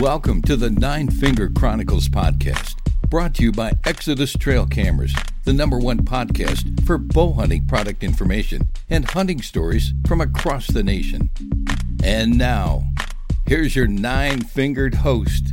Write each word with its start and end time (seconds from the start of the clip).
Welcome 0.00 0.40
to 0.42 0.56
the 0.56 0.70
Nine 0.70 1.10
Finger 1.10 1.50
Chronicles 1.50 2.08
podcast, 2.08 2.74
brought 3.10 3.34
to 3.34 3.42
you 3.42 3.52
by 3.52 3.72
Exodus 3.84 4.32
Trail 4.32 4.64
Cameras, 4.64 5.14
the 5.44 5.52
number 5.52 5.78
one 5.78 5.98
podcast 5.98 6.86
for 6.86 6.96
bow 6.96 7.34
hunting 7.34 7.66
product 7.66 8.02
information 8.02 8.70
and 8.88 9.04
hunting 9.04 9.42
stories 9.42 9.92
from 10.08 10.22
across 10.22 10.68
the 10.68 10.82
nation. 10.82 11.28
And 12.02 12.38
now, 12.38 12.84
here's 13.46 13.76
your 13.76 13.88
nine 13.88 14.40
fingered 14.40 14.94
host, 14.94 15.52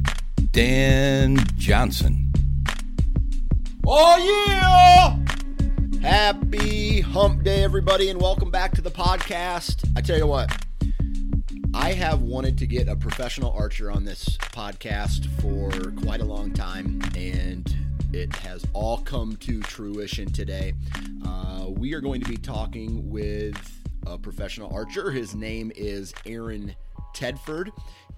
Dan 0.54 1.40
Johnson. 1.58 2.32
Oh, 3.86 5.20
yeah! 5.92 6.00
Happy 6.02 7.02
hump 7.02 7.44
day, 7.44 7.66
everybody, 7.66 8.10
and 8.10 8.22
welcome 8.22 8.50
back 8.50 8.74
to 8.76 8.82
the 8.82 8.92
podcast. 8.92 9.84
I 9.98 10.02
tell 10.02 10.18
you 10.18 10.26
what, 10.26 10.67
I 11.80 11.94
have 11.94 12.24
wanted 12.24 12.58
to 12.58 12.66
get 12.66 12.90
a 12.90 12.96
professional 12.96 13.52
archer 13.52 13.92
on 13.92 14.04
this 14.04 14.36
podcast 14.38 15.28
for 15.40 15.92
quite 16.02 16.22
a 16.22 16.26
long 16.26 16.52
time, 16.52 17.00
and 17.16 17.74
it 18.12 18.36
has 18.38 18.66
all 18.74 18.98
come 18.98 19.36
to 19.38 19.62
fruition 19.62 20.30
today. 20.30 20.74
Uh, 21.24 21.68
we 21.70 21.94
are 21.94 22.02
going 22.02 22.20
to 22.20 22.28
be 22.28 22.36
talking 22.36 23.08
with 23.12 23.56
a 24.08 24.18
professional 24.18 24.74
archer. 24.74 25.12
His 25.12 25.36
name 25.36 25.72
is 25.76 26.16
Aaron 26.26 26.76
Tedford, 27.14 27.70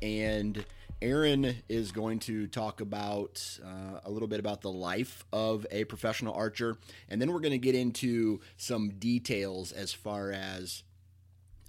and 0.02 0.66
Aaron 1.02 1.54
is 1.68 1.92
going 1.92 2.20
to 2.20 2.48
talk 2.48 2.80
about 2.80 3.60
uh, 3.64 4.00
a 4.06 4.10
little 4.10 4.30
bit 4.30 4.40
about 4.40 4.62
the 4.62 4.72
life 4.72 5.26
of 5.34 5.68
a 5.70 5.84
professional 5.84 6.34
archer, 6.34 6.78
and 7.10 7.22
then 7.22 7.32
we're 7.32 7.42
going 7.42 7.52
to 7.52 7.58
get 7.60 7.76
into 7.76 8.40
some 8.56 8.92
details 8.92 9.74
as 9.74 9.92
far 9.92 10.32
as 10.32 10.84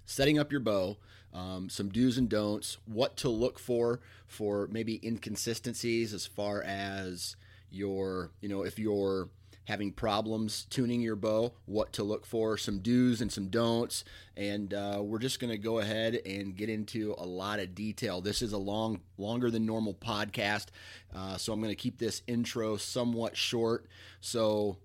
setting 0.05 0.39
up 0.39 0.51
your 0.51 0.61
bow, 0.61 0.97
um, 1.33 1.69
some 1.69 1.89
do's 1.89 2.17
and 2.17 2.29
don'ts, 2.29 2.77
what 2.85 3.17
to 3.17 3.29
look 3.29 3.59
for 3.59 4.01
for 4.27 4.67
maybe 4.71 4.99
inconsistencies 5.03 6.13
as 6.13 6.25
far 6.25 6.61
as 6.63 7.35
your, 7.69 8.31
you 8.41 8.49
know, 8.49 8.63
if 8.63 8.77
you're 8.77 9.29
having 9.65 9.91
problems 9.91 10.65
tuning 10.69 11.01
your 11.01 11.15
bow, 11.15 11.53
what 11.65 11.93
to 11.93 12.03
look 12.03 12.25
for, 12.25 12.57
some 12.57 12.79
do's 12.79 13.21
and 13.21 13.31
some 13.31 13.47
don'ts. 13.47 14.03
And 14.35 14.73
uh, 14.73 14.99
we're 15.01 15.19
just 15.19 15.39
going 15.39 15.51
to 15.51 15.57
go 15.57 15.79
ahead 15.79 16.19
and 16.25 16.55
get 16.55 16.69
into 16.69 17.15
a 17.17 17.25
lot 17.25 17.59
of 17.59 17.75
detail. 17.75 18.21
This 18.21 18.41
is 18.41 18.53
a 18.53 18.57
long, 18.57 19.01
longer 19.17 19.49
than 19.49 19.65
normal 19.65 19.93
podcast, 19.93 20.67
uh, 21.15 21.37
so 21.37 21.53
I'm 21.53 21.61
going 21.61 21.71
to 21.71 21.75
keep 21.75 21.97
this 21.99 22.21
intro 22.27 22.75
somewhat 22.77 23.37
short. 23.37 23.85
So 24.19 24.77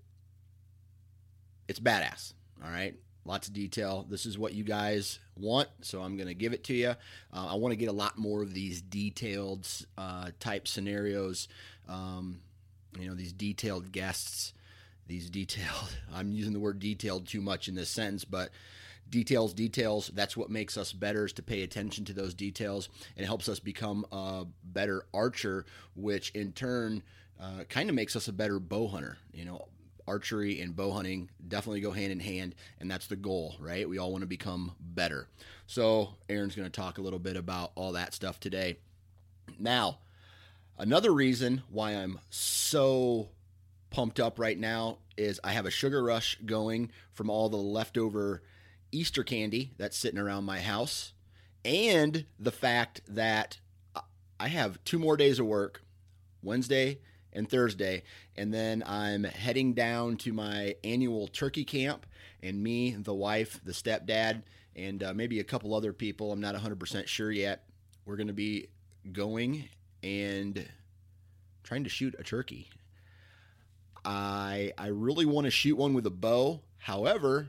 it's 1.69 1.81
badass. 1.81 2.35
All 2.63 2.71
right 2.71 2.95
lots 3.27 3.49
of 3.49 3.55
detail. 3.55 4.07
This 4.09 4.25
is 4.25 4.39
what 4.39 4.55
you 4.55 4.65
guys 4.65 5.19
want, 5.37 5.69
so 5.83 6.01
I'm 6.01 6.17
going 6.17 6.29
to 6.29 6.35
give 6.35 6.53
it 6.53 6.65
to 6.65 6.75
you. 6.75 6.91
Uh, 7.33 7.47
I 7.51 7.55
want 7.55 7.73
to 7.73 7.77
get 7.77 7.89
a 7.89 7.93
lot 7.93 8.17
more 8.17 8.43
of 8.43 8.55
these 8.55 8.81
detailed 8.81 9.69
uh, 9.99 10.31
type 10.41 10.69
scenarios. 10.69 11.49
Um, 11.89 12.41
you 12.99 13.09
know, 13.09 13.15
these 13.15 13.33
detailed 13.33 13.93
guests, 13.93 14.53
these 15.07 15.29
detailed. 15.29 15.97
I'm 16.15 16.33
using 16.33 16.53
the 16.53 16.61
word 16.61 16.79
detailed 16.79 17.27
too 17.27 17.41
much 17.41 17.69
in 17.69 17.75
this 17.75 17.91
sentence, 17.91 18.25
but 18.25 18.51
details, 19.11 19.53
details. 19.53 20.11
That's 20.15 20.37
what 20.37 20.51
makes 20.51 20.77
us 20.77 20.93
better 20.93 21.27
is 21.27 21.33
to 21.35 21.43
pay 21.43 21.63
attention 21.63 22.05
to 22.07 22.13
those 22.13 22.35
details, 22.35 22.89
and 23.17 23.27
helps 23.27 23.49
us 23.49 23.59
become 23.59 24.07
a 24.13 24.47
better 24.65 25.05
archer, 25.13 25.67
which 25.95 26.31
in 26.31 26.53
turn. 26.53 27.03
Uh, 27.39 27.65
kind 27.69 27.91
of 27.91 27.95
makes 27.95 28.17
us 28.17 28.29
a 28.29 28.33
better 28.33 28.59
bow 28.59 28.89
hunter. 28.89 29.19
You 29.35 29.45
know, 29.45 29.69
archery 30.07 30.61
and 30.61 30.77
bow 30.77 30.93
hunting 30.93 31.29
definitely 31.47 31.81
go 31.81 31.91
hand 31.91 32.13
in 32.13 32.21
hand, 32.21 32.55
and 32.81 32.91
that's 32.91 33.07
the 33.07 33.17
goal, 33.17 33.57
right? 33.59 33.89
We 33.89 33.99
all 33.99 34.11
want 34.13 34.23
to 34.23 34.27
become 34.27 34.73
better. 34.81 35.29
So, 35.67 36.11
Aaron's 36.29 36.55
going 36.55 36.71
to 36.71 36.81
talk 36.81 36.99
a 36.99 37.03
little 37.03 37.19
bit 37.19 37.37
about 37.37 37.73
all 37.75 37.93
that 37.93 38.15
stuff 38.15 38.39
today. 38.39 38.79
Now, 39.59 39.99
another 40.79 41.13
reason 41.13 41.63
why 41.71 41.93
I'm 41.93 42.21
so 42.31 43.31
pumped 43.91 44.21
up 44.21 44.39
right 44.39 44.59
now 44.59 44.99
is 45.17 45.41
I 45.43 45.53
have 45.53 45.67
a 45.67 45.71
sugar 45.71 46.03
rush 46.03 46.39
going 46.45 46.91
from 47.13 47.31
all 47.31 47.49
the 47.49 47.57
leftover 47.57 48.43
Easter 48.93 49.25
candy 49.25 49.73
that's 49.79 49.97
sitting 49.97 50.19
around 50.21 50.45
my 50.45 50.61
house, 50.61 51.13
and 51.65 52.27
the 52.39 52.53
fact 52.53 53.01
that 53.09 53.59
I 54.39 54.49
have 54.49 54.83
two 54.85 54.99
more 54.99 55.17
days 55.17 55.39
of 55.39 55.47
work 55.47 55.83
Wednesday 56.43 57.01
and 57.37 57.49
Thursday. 57.49 58.03
And 58.35 58.53
then 58.53 58.83
I'm 58.85 59.23
heading 59.23 59.75
down 59.75 60.17
to 60.19 60.33
my 60.33 60.75
annual 60.83 61.29
turkey 61.29 61.65
camp. 61.65 62.07
And 62.43 62.63
me, 62.63 62.93
the 62.93 63.15
wife, 63.15 63.61
the 63.65 63.73
stepdad, 63.73 64.43
and 64.75 65.03
uh, 65.03 65.15
maybe 65.15 65.41
a 65.41 65.45
couple 65.45 65.75
other 65.75 65.93
people, 65.93 66.33
I'm 66.33 66.41
not 66.41 66.55
100% 66.55 67.07
sure 67.07 67.31
yet, 67.31 67.65
we're 68.05 68.17
going 68.17 68.27
to 68.27 68.33
be 68.33 68.69
going 69.13 69.69
and 70.03 70.67
trying 71.63 71.85
to 71.85 71.91
shoot 71.91 72.15
a 72.19 72.23
turkey. 72.23 72.69
I, 74.05 74.73
I 74.79 74.89
really 74.89 75.27
want 75.27 75.47
to 75.47 75.51
shoot 75.51 75.77
one 75.77 75.95
with 75.95 76.07
a 76.07 76.11
bow. 76.11 76.61
However, 76.79 77.49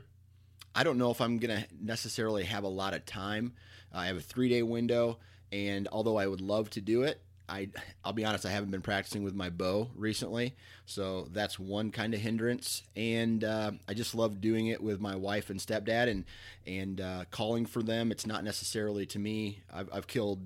I 0.74 0.84
don't 0.84 0.98
know 0.98 1.10
if 1.10 1.20
I'm 1.20 1.38
going 1.38 1.60
to 1.60 1.66
necessarily 1.80 2.44
have 2.44 2.64
a 2.64 2.68
lot 2.68 2.94
of 2.94 3.04
time. 3.04 3.52
I 3.92 4.06
have 4.06 4.16
a 4.16 4.20
three 4.20 4.48
day 4.48 4.62
window, 4.62 5.18
and 5.52 5.86
although 5.92 6.16
I 6.16 6.26
would 6.26 6.40
love 6.40 6.70
to 6.70 6.80
do 6.80 7.02
it, 7.02 7.20
I 7.48 7.68
I'll 8.04 8.12
be 8.12 8.24
honest, 8.24 8.44
I 8.44 8.50
haven't 8.50 8.70
been 8.70 8.82
practicing 8.82 9.22
with 9.22 9.34
my 9.34 9.48
bow 9.50 9.90
recently, 9.96 10.54
so 10.84 11.28
that's 11.32 11.58
one 11.58 11.90
kind 11.90 12.12
of 12.12 12.20
hindrance. 12.20 12.82
And 12.94 13.42
uh, 13.42 13.72
I 13.88 13.94
just 13.94 14.14
love 14.14 14.40
doing 14.40 14.66
it 14.66 14.82
with 14.82 15.00
my 15.00 15.16
wife 15.16 15.48
and 15.50 15.58
stepdad, 15.58 16.08
and 16.10 16.24
and 16.66 17.00
uh, 17.00 17.24
calling 17.30 17.66
for 17.66 17.82
them. 17.82 18.12
It's 18.12 18.26
not 18.26 18.44
necessarily 18.44 19.06
to 19.06 19.18
me. 19.18 19.62
I've, 19.72 19.88
I've 19.92 20.06
killed 20.06 20.40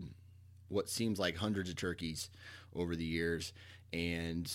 what 0.68 0.88
seems 0.88 1.18
like 1.18 1.36
hundreds 1.36 1.68
of 1.68 1.76
turkeys 1.76 2.30
over 2.74 2.94
the 2.94 3.04
years, 3.04 3.52
and 3.92 4.50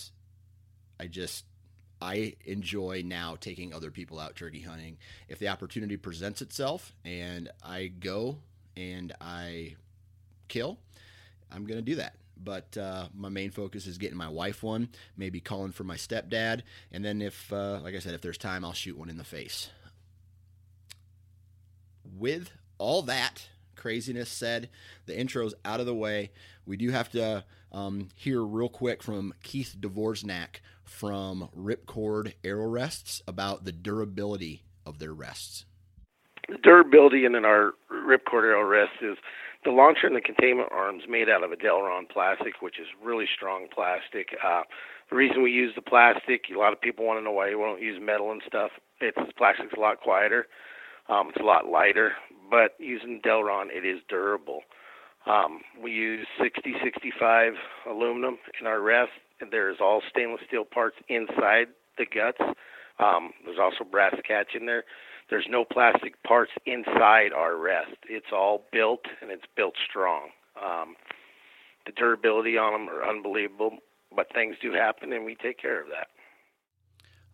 I 1.00 1.07
just 1.07 1.46
I 2.02 2.36
enjoy 2.46 3.03
now 3.06 3.36
taking 3.40 3.74
other 3.74 3.91
people 3.91 4.19
out 4.19 4.36
turkey 4.36 4.62
hunting. 4.62 4.97
If 5.28 5.40
the 5.40 5.50
opportunity 5.50 5.97
presents 5.97 6.41
itself 6.41 6.94
and 7.03 7.50
I 7.62 7.88
go 7.88 8.38
and 8.78 9.13
I 9.19 9.75
kill, 10.47 10.78
I'm 11.51 11.66
going 11.66 11.80
to 11.80 11.86
do 11.86 11.95
that 11.95 12.16
but 12.44 12.78
uh, 12.78 13.07
my 13.13 13.30
main 13.30 13.51
focus 13.51 13.88
is 13.88 13.98
getting 13.98 14.18
my 14.18 14.30
wife 14.30 14.63
one, 14.63 14.89
maybe 15.16 15.39
calling 15.39 15.72
for 15.72 15.84
my 15.84 15.95
stepdad, 15.95 16.62
and 16.92 17.04
then 17.04 17.22
if, 17.22 17.51
uh, 17.51 17.80
like 17.81 17.95
I 17.95 18.00
said, 18.00 18.13
if 18.13 18.22
there's 18.22 18.38
time, 18.38 18.63
I'll 18.63 18.74
shoot 18.74 18.98
one 18.98 19.10
in 19.10 19.18
the 19.18 19.24
face. 19.24 19.69
With 22.04 22.51
all 22.78 23.01
that 23.04 23.50
craziness 23.75 24.30
said, 24.30 24.69
the 25.06 25.18
intro's 25.18 25.54
out 25.63 25.80
of 25.80 25.86
the 25.86 25.95
way. 25.95 26.31
We 26.66 26.78
do 26.78 26.89
have 26.92 27.10
to 27.12 27.45
um, 27.72 28.10
hear 28.16 28.44
real 28.44 28.69
quick 28.69 29.04
from 29.04 29.34
Keith 29.44 29.75
Dvorak 29.80 30.57
from 30.84 31.50
Ripcord 31.56 32.34
Arrow 32.44 32.68
Rests 32.68 33.22
about 33.28 33.66
the 33.66 33.72
durability 33.72 34.63
of 34.86 35.00
their 35.00 35.13
rests. 35.13 35.66
Durability 36.63 37.25
in 37.25 37.36
our 37.44 37.74
Ripcord 37.92 38.44
Arrow 38.44 38.68
Rest 38.68 38.94
is 39.01 39.18
the 39.68 39.74
launcher 39.74 40.08
and 40.08 40.16
the 40.16 40.22
containment 40.22 40.69
arms 40.72 41.04
made 41.10 41.28
out 41.28 41.44
of 41.44 41.52
a 41.52 41.58
Delrin 41.58 42.08
plastic, 42.10 42.62
which 42.62 42.80
is 42.80 42.88
really 43.04 43.25
strong 43.36 43.68
plastic. 43.68 44.30
Uh, 44.42 44.62
the 45.10 45.16
reason 45.18 45.44
we 45.44 45.52
use 45.52 45.74
the 45.75 45.81
plastic, 45.81 46.46
a 46.56 46.58
lot 46.58 46.72
of 46.72 46.80
people 46.80 47.06
want 47.06 47.19
to 47.19 47.24
know 47.24 47.34
why 47.34 47.48
we 47.48 47.62
don't 47.62 47.81
use 47.81 48.00
metal 48.02 48.31
and 48.31 48.42
stuff. 48.48 48.72
It's 49.02 49.18
plastic's 49.38 49.74
a 49.75 49.80
lot 49.81 50.00
quieter, 50.00 50.48
um, 51.10 51.28
it's 51.28 51.42
a 51.42 51.44
lot 51.44 51.68
lighter, 51.68 52.14
but 52.50 52.75
using 52.80 53.19
Delrin, 53.19 53.68
it 53.69 53.86
is 53.86 54.00
durable. 54.08 54.62
Um, 55.25 55.60
we 55.84 55.92
use 55.92 56.25
6065 56.42 57.54
aluminum 57.90 58.38
in 58.62 58.68
our 58.68 58.80
rest. 58.80 59.12
There's 59.52 59.80
all 59.81 60.02
stainless 60.10 60.42
steel 60.48 60.63
parts 60.63 60.96
inside 61.10 61.68
the 61.98 62.06
guts. 62.06 62.40
Um, 63.00 63.31
there's 63.44 63.60
also 63.60 63.84
brass 63.84 64.16
catch 64.25 64.56
in 64.56 64.66
there. 64.66 64.86
There's 65.29 65.47
no 65.50 65.65
plastic 65.65 66.24
parts 66.24 66.51
inside 66.65 67.33
our 67.35 67.57
rest. 67.57 67.97
It's 68.09 68.31
all 68.31 68.63
built 68.71 69.01
and 69.21 69.29
it's 69.29 69.44
built 69.56 69.75
strong. 69.89 70.29
Um, 70.56 70.95
the 71.85 71.91
durability 71.91 72.57
on 72.57 72.74
them 72.74 72.89
are 72.89 73.07
unbelievable, 73.07 73.77
but 74.15 74.33
things 74.33 74.56
do 74.62 74.71
happen 74.74 75.12
and 75.12 75.25
we 75.25 75.35
take 75.35 75.59
care 75.59 75.81
of 75.81 75.89
that. 75.89 76.07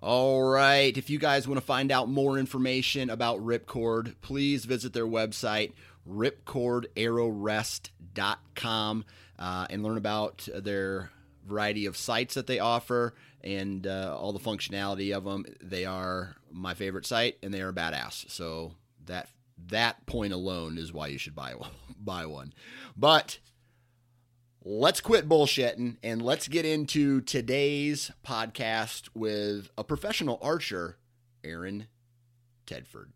All 0.02 0.44
right. 0.44 0.98
If 0.98 1.10
you 1.10 1.18
guys 1.18 1.48
want 1.48 1.62
to 1.62 1.66
find 1.66 1.90
out 1.92 2.10
more 2.10 2.38
information 2.38 3.10
about 3.10 3.40
Ripcord, 3.40 4.16
please 4.22 4.66
visit 4.66 4.92
their 4.92 5.08
website, 5.08 5.72
ripcordarrowrest.com, 6.10 9.06
uh, 9.40 9.68
and 9.70 9.84
learn 9.84 9.98
about 9.98 10.50
their 10.54 11.10
variety 11.48 11.86
of 11.86 11.96
sites 11.96 12.34
that 12.34 12.48
they 12.48 12.60
offer 12.60 13.14
and 13.44 13.86
uh, 13.86 14.16
all 14.20 14.34
the 14.34 14.40
functionality 14.40 15.16
of 15.16 15.24
them. 15.26 15.46
They 15.62 15.86
are 15.86 16.36
my 16.52 16.74
favorite 16.74 17.06
site, 17.06 17.38
and 17.44 17.54
they 17.54 17.62
are 17.62 17.74
badass. 17.74 18.30
So 18.32 18.74
that 19.06 19.30
that 19.68 20.06
point 20.06 20.34
alone 20.34 20.78
is 20.78 20.94
why 20.94 21.08
you 21.08 21.18
should 21.18 21.36
buy 21.36 21.56
one. 21.56 21.72
buy 22.00 22.26
one. 22.26 22.54
But 22.98 23.40
let's 24.64 25.02
quit 25.02 25.28
bullshitting 25.28 25.98
and 26.04 26.22
let's 26.22 26.48
get 26.48 26.66
into 26.66 27.22
today's 27.22 28.12
podcast 28.26 29.10
with 29.14 29.70
a 29.78 29.84
professional 29.84 30.40
archer, 30.42 30.98
Aaron 31.44 31.88
Tedford. 32.66 33.10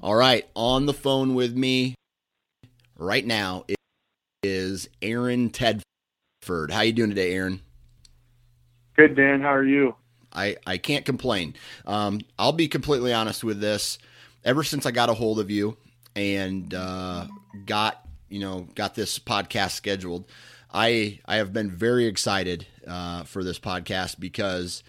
All 0.00 0.14
right, 0.14 0.46
on 0.54 0.86
the 0.86 0.94
phone 0.94 1.34
with 1.34 1.56
me 1.56 1.94
right 2.98 3.24
now 3.24 3.64
is 4.42 4.88
Aaron 5.00 5.50
Tedford. 5.50 6.70
How 6.70 6.82
you 6.82 6.92
doing 6.92 7.10
today, 7.10 7.32
Aaron? 7.32 7.60
Good, 8.96 9.16
Dan. 9.16 9.40
How 9.40 9.52
are 9.54 9.64
you? 9.64 9.96
I, 10.32 10.56
I 10.66 10.78
can't 10.78 11.04
complain. 11.04 11.54
Um, 11.86 12.20
I'll 12.38 12.52
be 12.52 12.68
completely 12.68 13.12
honest 13.12 13.44
with 13.44 13.60
this. 13.60 13.98
Ever 14.44 14.62
since 14.62 14.84
I 14.86 14.90
got 14.90 15.08
a 15.08 15.14
hold 15.14 15.40
of 15.40 15.50
you 15.50 15.76
and 16.14 16.72
uh, 16.74 17.26
got 17.66 18.06
you 18.28 18.40
know 18.40 18.68
got 18.74 18.94
this 18.94 19.18
podcast 19.18 19.72
scheduled, 19.72 20.26
I 20.72 21.20
I 21.24 21.36
have 21.36 21.52
been 21.52 21.70
very 21.70 22.06
excited 22.06 22.66
uh, 22.86 23.24
for 23.24 23.42
this 23.42 23.58
podcast 23.58 24.20
because, 24.20 24.82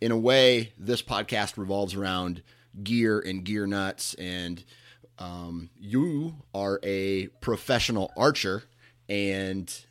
in 0.00 0.12
a 0.12 0.18
way, 0.18 0.72
this 0.78 1.02
podcast 1.02 1.56
revolves 1.56 1.94
around 1.94 2.42
gear 2.82 3.18
and 3.18 3.44
gear 3.44 3.66
nuts, 3.66 4.14
and 4.14 4.62
um, 5.18 5.70
you 5.78 6.34
are 6.54 6.80
a 6.82 7.28
professional 7.40 8.12
archer, 8.16 8.64
and 9.08 9.84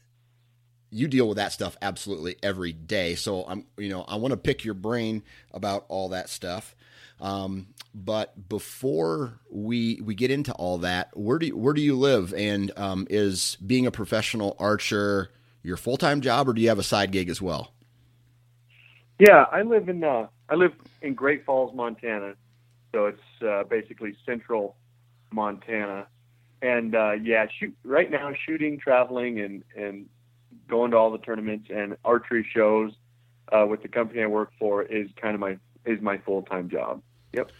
you 0.90 1.08
deal 1.08 1.28
with 1.28 1.38
that 1.38 1.52
stuff 1.52 1.78
absolutely 1.82 2.38
every 2.42 2.74
day. 2.74 3.16
So 3.16 3.44
I'm 3.48 3.66
you 3.78 3.90
know 3.90 4.04
I 4.04 4.16
want 4.16 4.32
to 4.32 4.38
pick 4.38 4.64
your 4.64 4.74
brain 4.74 5.24
about 5.52 5.86
all 5.90 6.10
that 6.10 6.30
stuff. 6.30 6.76
Um, 7.20 7.68
but 7.96 8.48
before 8.48 9.40
we 9.50 10.00
we 10.04 10.16
get 10.16 10.32
into 10.32 10.54
all 10.54 10.78
that, 10.80 11.10
where 11.16 11.40
do 11.40 11.48
you, 11.48 11.58
where 11.58 11.74
do 11.74 11.82
you 11.82 11.96
live? 11.96 12.34
And 12.34 12.72
um, 12.78 13.08
is 13.10 13.58
being 13.66 13.88
a 13.88 13.92
professional 13.92 14.56
archer 14.60 15.32
your 15.64 15.78
full 15.78 15.98
time 15.98 16.22
job, 16.22 16.48
or 16.48 16.54
do 16.54 16.62
you 16.62 16.70
have 16.70 16.80
a 16.80 16.84
side 16.84 17.12
gig 17.12 17.30
as 17.30 17.42
well? 17.42 17.74
Yeah, 19.20 19.46
I 19.52 19.64
live 19.64 19.90
in 19.90 20.04
uh, 20.04 20.28
I 20.50 20.56
live 20.56 20.74
in 21.02 21.14
Great 21.14 21.46
Falls, 21.46 21.76
Montana, 21.76 22.36
so 22.94 23.08
it's 23.08 23.44
uh, 23.46 23.64
basically 23.64 24.16
central 24.26 24.76
Montana. 25.32 26.08
And 26.62 26.96
uh, 26.96 27.12
yeah, 27.12 27.46
shoot 27.60 27.76
right 27.84 28.10
now, 28.10 28.32
shooting, 28.46 28.80
traveling, 28.80 29.40
and 29.40 29.64
and 29.76 30.08
going 30.68 30.92
to 30.92 30.98
all 30.98 31.12
the 31.12 31.18
tournaments 31.20 31.70
and 31.74 31.98
archery 32.06 32.48
shows 32.54 32.92
uh, 33.52 33.66
with 33.66 33.82
the 33.82 33.88
company 33.88 34.22
I 34.22 34.28
work 34.28 34.52
for 34.60 34.84
is 34.84 35.08
kind 35.22 35.34
of 35.34 35.40
my 35.40 35.58
is 35.86 36.02
my 36.02 36.18
full 36.20 36.42
time 36.44 36.70
job. 36.70 37.02
Yep. 37.34 37.52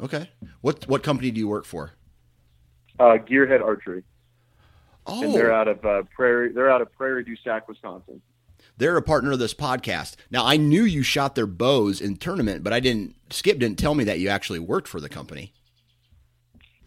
Okay. 0.00 0.30
What 0.60 0.86
what 0.88 1.02
company 1.02 1.30
do 1.30 1.38
you 1.38 1.48
work 1.48 1.64
for? 1.64 1.92
Uh, 2.98 3.18
Gearhead 3.18 3.62
Archery. 3.62 4.02
Oh, 5.06 5.22
and 5.22 5.34
they're 5.34 5.52
out 5.52 5.68
of 5.68 5.84
uh, 5.84 6.02
Prairie. 6.14 6.52
They're 6.52 6.70
out 6.70 6.80
of 6.80 6.92
Prairie 6.92 7.24
du 7.24 7.36
Sac, 7.36 7.68
Wisconsin. 7.68 8.20
They're 8.78 8.96
a 8.96 9.02
partner 9.02 9.32
of 9.32 9.38
this 9.38 9.54
podcast. 9.54 10.16
Now 10.30 10.44
I 10.44 10.56
knew 10.56 10.82
you 10.82 11.02
shot 11.02 11.34
their 11.34 11.46
bows 11.46 12.00
in 12.00 12.16
tournament, 12.16 12.64
but 12.64 12.72
I 12.72 12.80
didn't. 12.80 13.14
Skip 13.30 13.58
didn't 13.58 13.78
tell 13.78 13.94
me 13.94 14.04
that 14.04 14.18
you 14.18 14.28
actually 14.28 14.58
worked 14.58 14.88
for 14.88 15.00
the 15.00 15.08
company. 15.08 15.52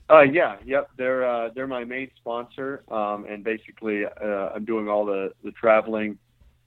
Uh, 0.09 0.21
yeah, 0.21 0.55
yep. 0.65 0.89
They're 0.97 1.23
uh, 1.23 1.49
they're 1.53 1.67
my 1.67 1.83
main 1.83 2.09
sponsor, 2.17 2.83
um, 2.91 3.25
and 3.25 3.43
basically 3.43 4.05
uh, 4.05 4.49
I'm 4.55 4.65
doing 4.65 4.89
all 4.89 5.05
the 5.05 5.33
the 5.43 5.51
traveling 5.51 6.17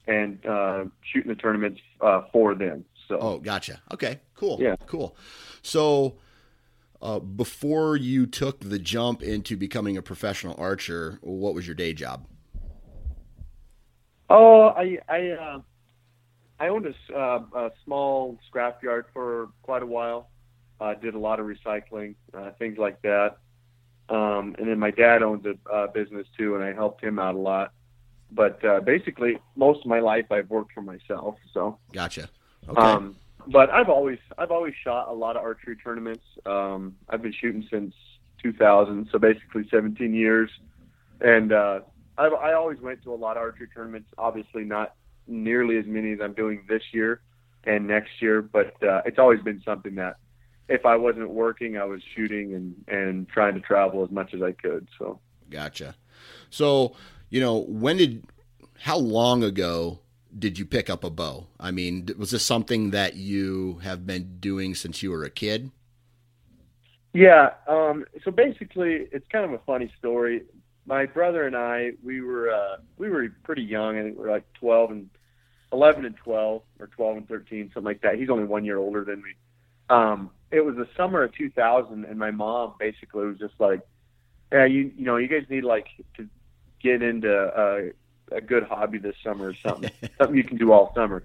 and 0.07 0.45
uh, 0.45 0.85
shooting 1.01 1.29
the 1.29 1.35
tournaments 1.35 1.81
uh, 2.01 2.23
for 2.31 2.55
them. 2.55 2.85
So. 3.07 3.17
Oh, 3.19 3.39
gotcha. 3.39 3.81
Okay, 3.93 4.21
cool. 4.35 4.57
Yeah, 4.61 4.75
cool. 4.87 5.15
So 5.61 6.17
uh, 7.01 7.19
before 7.19 7.97
you 7.97 8.25
took 8.25 8.61
the 8.61 8.79
jump 8.79 9.21
into 9.21 9.57
becoming 9.57 9.97
a 9.97 10.01
professional 10.01 10.55
archer, 10.57 11.19
what 11.21 11.53
was 11.53 11.67
your 11.67 11.75
day 11.75 11.93
job? 11.93 12.25
Oh, 14.29 14.67
I 14.69 14.99
I 15.09 15.59
I 16.59 16.67
owned 16.69 16.85
a, 16.85 17.17
uh, 17.17 17.41
a 17.55 17.71
small 17.83 18.37
scrapyard 18.49 19.03
for 19.13 19.49
quite 19.63 19.83
a 19.83 19.85
while. 19.85 20.29
Uh, 20.83 20.93
did 20.95 21.13
a 21.13 21.19
lot 21.19 21.39
of 21.39 21.45
recycling, 21.45 22.13
uh, 22.33 22.51
things 22.59 22.77
like 22.77 23.01
that. 23.03 23.37
Um, 24.09 24.53
and 24.59 24.67
then 24.67 24.77
my 24.77 24.91
dad 24.91 25.23
owns 25.23 25.45
a 25.45 25.73
uh, 25.73 25.87
business 25.87 26.27
too, 26.37 26.55
and 26.55 26.63
I 26.63 26.73
helped 26.73 27.01
him 27.01 27.19
out 27.19 27.35
a 27.35 27.37
lot. 27.37 27.71
But 28.29 28.63
uh, 28.65 28.81
basically, 28.81 29.39
most 29.55 29.79
of 29.79 29.85
my 29.85 30.01
life 30.01 30.25
I've 30.29 30.49
worked 30.49 30.73
for 30.73 30.81
myself. 30.81 31.35
So 31.53 31.77
gotcha. 31.93 32.27
Okay. 32.67 32.81
Um, 32.81 33.15
but 33.47 33.69
I've 33.69 33.87
always 33.87 34.19
I've 34.37 34.51
always 34.51 34.73
shot 34.83 35.07
a 35.07 35.13
lot 35.13 35.37
of 35.37 35.43
archery 35.43 35.77
tournaments. 35.77 36.25
Um, 36.45 36.97
I've 37.07 37.21
been 37.21 37.33
shooting 37.39 37.65
since 37.71 37.93
2000, 38.41 39.07
so 39.09 39.19
basically 39.19 39.65
17 39.71 40.13
years, 40.13 40.49
and 41.21 41.53
uh, 41.53 41.79
i 42.17 42.25
I 42.25 42.53
always 42.55 42.81
went 42.81 43.01
to 43.03 43.13
a 43.13 43.15
lot 43.15 43.37
of 43.37 43.43
archery 43.43 43.69
tournaments. 43.73 44.09
Obviously, 44.17 44.65
not 44.65 44.95
nearly 45.27 45.77
as 45.77 45.85
many 45.85 46.11
as 46.11 46.19
I'm 46.21 46.33
doing 46.33 46.65
this 46.67 46.83
year 46.91 47.21
and 47.63 47.87
next 47.87 48.21
year, 48.21 48.41
but 48.41 48.73
uh, 48.83 49.01
it's 49.05 49.17
always 49.17 49.39
been 49.39 49.61
something 49.63 49.95
that 49.95 50.17
if 50.69 50.85
I 50.85 50.95
wasn't 50.95 51.29
working, 51.29 51.77
I 51.77 51.85
was 51.85 52.01
shooting 52.15 52.53
and 52.53 52.83
and 52.87 53.29
trying 53.29 53.53
to 53.55 53.59
travel 53.59 54.03
as 54.03 54.11
much 54.11 54.33
as 54.33 54.41
I 54.41 54.51
could. 54.51 54.87
So 54.97 55.19
gotcha. 55.49 55.95
So 56.49 56.95
you 57.29 57.39
know 57.39 57.57
when 57.57 57.97
did 57.97 58.25
how 58.79 58.97
long 58.97 59.43
ago 59.43 59.99
did 60.37 60.57
you 60.57 60.65
pick 60.65 60.89
up 60.89 61.03
a 61.03 61.09
bow? 61.09 61.47
I 61.59 61.71
mean, 61.71 62.09
was 62.17 62.31
this 62.31 62.43
something 62.43 62.91
that 62.91 63.15
you 63.15 63.79
have 63.83 64.05
been 64.05 64.37
doing 64.39 64.75
since 64.75 65.03
you 65.03 65.11
were 65.11 65.23
a 65.23 65.29
kid? 65.29 65.71
Yeah. 67.13 67.51
Um, 67.67 68.05
so 68.23 68.31
basically, 68.31 69.07
it's 69.11 69.27
kind 69.31 69.45
of 69.45 69.53
a 69.53 69.59
funny 69.59 69.91
story. 69.99 70.43
My 70.85 71.05
brother 71.05 71.45
and 71.45 71.55
I, 71.55 71.91
we 72.03 72.21
were 72.21 72.51
uh, 72.51 72.77
we 72.97 73.09
were 73.09 73.29
pretty 73.43 73.63
young. 73.63 73.97
I 73.97 74.03
think 74.03 74.17
we 74.17 74.25
were 74.25 74.31
like 74.31 74.51
12 74.53 74.91
and 74.91 75.09
11 75.71 76.05
and 76.05 76.15
12, 76.17 76.61
or 76.79 76.87
12 76.87 77.17
and 77.17 77.27
13, 77.27 77.71
something 77.73 77.83
like 77.83 78.01
that. 78.01 78.15
He's 78.15 78.29
only 78.29 78.43
one 78.43 78.65
year 78.65 78.77
older 78.77 79.03
than 79.03 79.21
me. 79.21 79.31
Um, 79.89 80.29
it 80.53 80.63
was 80.63 80.75
the 80.75 80.87
summer 80.95 81.23
of 81.23 81.33
2000, 81.33 82.05
and 82.05 82.19
my 82.19 82.31
mom 82.31 82.75
basically 82.79 83.25
was 83.25 83.39
just 83.39 83.55
like, 83.59 83.81
"Yeah, 84.51 84.65
you 84.65 84.91
you 84.95 85.03
know, 85.03 85.17
you 85.17 85.27
guys 85.27 85.45
need 85.49 85.63
like 85.63 85.87
to 86.17 86.29
get 86.81 87.01
into 87.01 87.33
uh, 87.33 87.81
a 88.31 88.39
good 88.39 88.63
hobby 88.63 88.99
this 88.99 89.15
summer 89.23 89.47
or 89.47 89.55
something, 89.55 89.91
something 90.17 90.37
you 90.37 90.43
can 90.43 90.57
do 90.57 90.71
all 90.71 90.93
summer. 90.93 91.23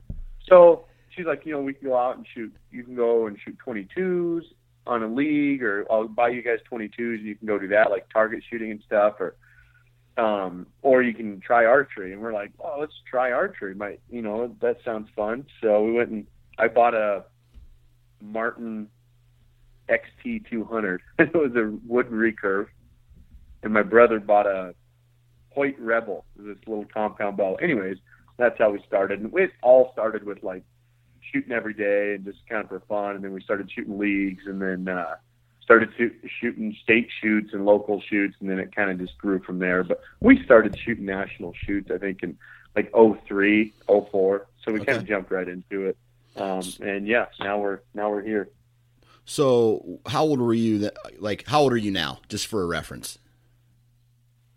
So 0.49 0.87
she's 1.11 1.26
like, 1.26 1.44
you 1.44 1.52
know, 1.52 1.61
we 1.61 1.75
can 1.75 1.88
go 1.88 1.97
out 1.97 2.16
and 2.16 2.26
shoot. 2.35 2.54
You 2.70 2.82
can 2.82 2.97
go 2.97 3.26
and 3.26 3.38
shoot 3.38 3.58
22s 3.64 4.44
on 4.87 5.02
a 5.02 5.06
league, 5.06 5.62
or 5.62 5.87
I'll 5.90 6.08
buy 6.08 6.30
you 6.30 6.42
guys 6.42 6.61
22s, 6.70 7.18
and 7.18 7.26
you 7.26 7.35
can 7.35 7.47
go 7.47 7.58
do 7.58 7.68
that, 7.68 7.90
like 7.90 8.08
target 8.11 8.42
shooting 8.49 8.70
and 8.70 8.82
stuff, 8.87 9.20
or 9.20 9.37
um, 10.16 10.66
or 10.80 11.02
you 11.02 11.12
can 11.12 11.40
try 11.40 11.66
archery. 11.66 12.14
And 12.14 12.23
we're 12.23 12.32
like, 12.32 12.52
oh, 12.58 12.78
let's 12.80 12.94
try 13.08 13.30
archery. 13.30 13.75
Might 13.75 14.00
you 14.11 14.23
know 14.23 14.56
that 14.62 14.78
sounds 14.87 15.11
fun. 15.14 15.47
So 15.61 15.85
we 15.85 15.92
went 15.92 16.08
and 16.08 16.26
I 16.56 16.68
bought 16.68 16.94
a 16.94 17.25
Martin 18.20 18.88
XT200. 19.88 20.99
it 21.18 21.35
was 21.35 21.54
a 21.57 21.76
wooden 21.87 22.18
recurve, 22.18 22.68
and 23.62 23.73
my 23.73 23.83
brother 23.83 24.21
bought 24.21 24.47
a 24.47 24.75
Hoyt 25.50 25.78
Rebel, 25.78 26.25
this 26.37 26.57
little 26.66 26.87
compound 26.92 27.37
bow. 27.37 27.57
Anyways, 27.57 27.99
that's 28.37 28.57
how 28.59 28.71
we 28.71 28.80
started. 28.87 29.21
And 29.21 29.37
it 29.37 29.50
all 29.62 29.90
started 29.92 30.25
with 30.25 30.42
like 30.42 30.62
shooting 31.33 31.52
every 31.52 31.75
day 31.75 32.14
and 32.14 32.25
just 32.25 32.38
kind 32.49 32.62
of 32.62 32.68
for 32.68 32.80
fun. 32.88 33.16
And 33.16 33.25
then 33.25 33.33
we 33.33 33.42
started 33.42 33.71
shooting 33.71 33.99
leagues 33.99 34.45
and 34.47 34.62
then 34.62 34.88
uh, 34.88 35.16
started 35.61 35.90
to, 35.99 36.12
shooting 36.40 36.76
state 36.83 37.09
shoots 37.21 37.52
and 37.52 37.64
local 37.64 38.00
shoots. 38.00 38.37
And 38.40 38.49
then 38.49 38.59
it 38.59 38.75
kind 38.75 38.90
of 38.90 38.99
just 38.99 39.18
grew 39.18 39.40
from 39.40 39.59
there. 39.59 39.83
But 39.83 40.00
we 40.21 40.42
started 40.45 40.78
shooting 40.78 41.04
national 41.04 41.54
shoots, 41.54 41.90
I 41.90 41.99
think, 41.99 42.23
in 42.23 42.38
like 42.76 42.92
03, 42.92 43.73
04. 43.87 44.47
So 44.64 44.73
we 44.73 44.80
okay. 44.80 44.87
kind 44.87 44.99
of 44.99 45.09
jumped 45.09 45.30
right 45.30 45.49
into 45.49 45.87
it. 45.87 45.97
Um, 46.37 46.62
and 46.80 47.07
yeah, 47.07 47.26
now 47.40 47.59
we're 47.59 47.80
now 47.95 48.11
we're 48.11 48.23
here. 48.23 48.49
So, 49.28 50.00
how 50.06 50.25
old 50.25 50.40
were 50.40 50.54
you? 50.54 50.78
That 50.78 50.97
like, 51.20 51.47
how 51.47 51.61
old 51.61 51.75
are 51.75 51.76
you 51.76 51.90
now? 51.90 52.20
Just 52.30 52.47
for 52.47 52.62
a 52.62 52.66
reference. 52.66 53.18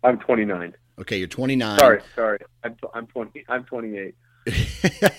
I'm 0.02 0.18
29. 0.18 0.74
Okay, 0.98 1.18
you're 1.18 1.28
29. 1.28 1.78
Sorry, 1.78 2.00
sorry. 2.16 2.38
I'm 2.64 2.74
I'm 2.94 3.06
20. 3.06 3.44
I'm 3.50 3.64
28. 3.64 4.14
yeah, 4.46 5.10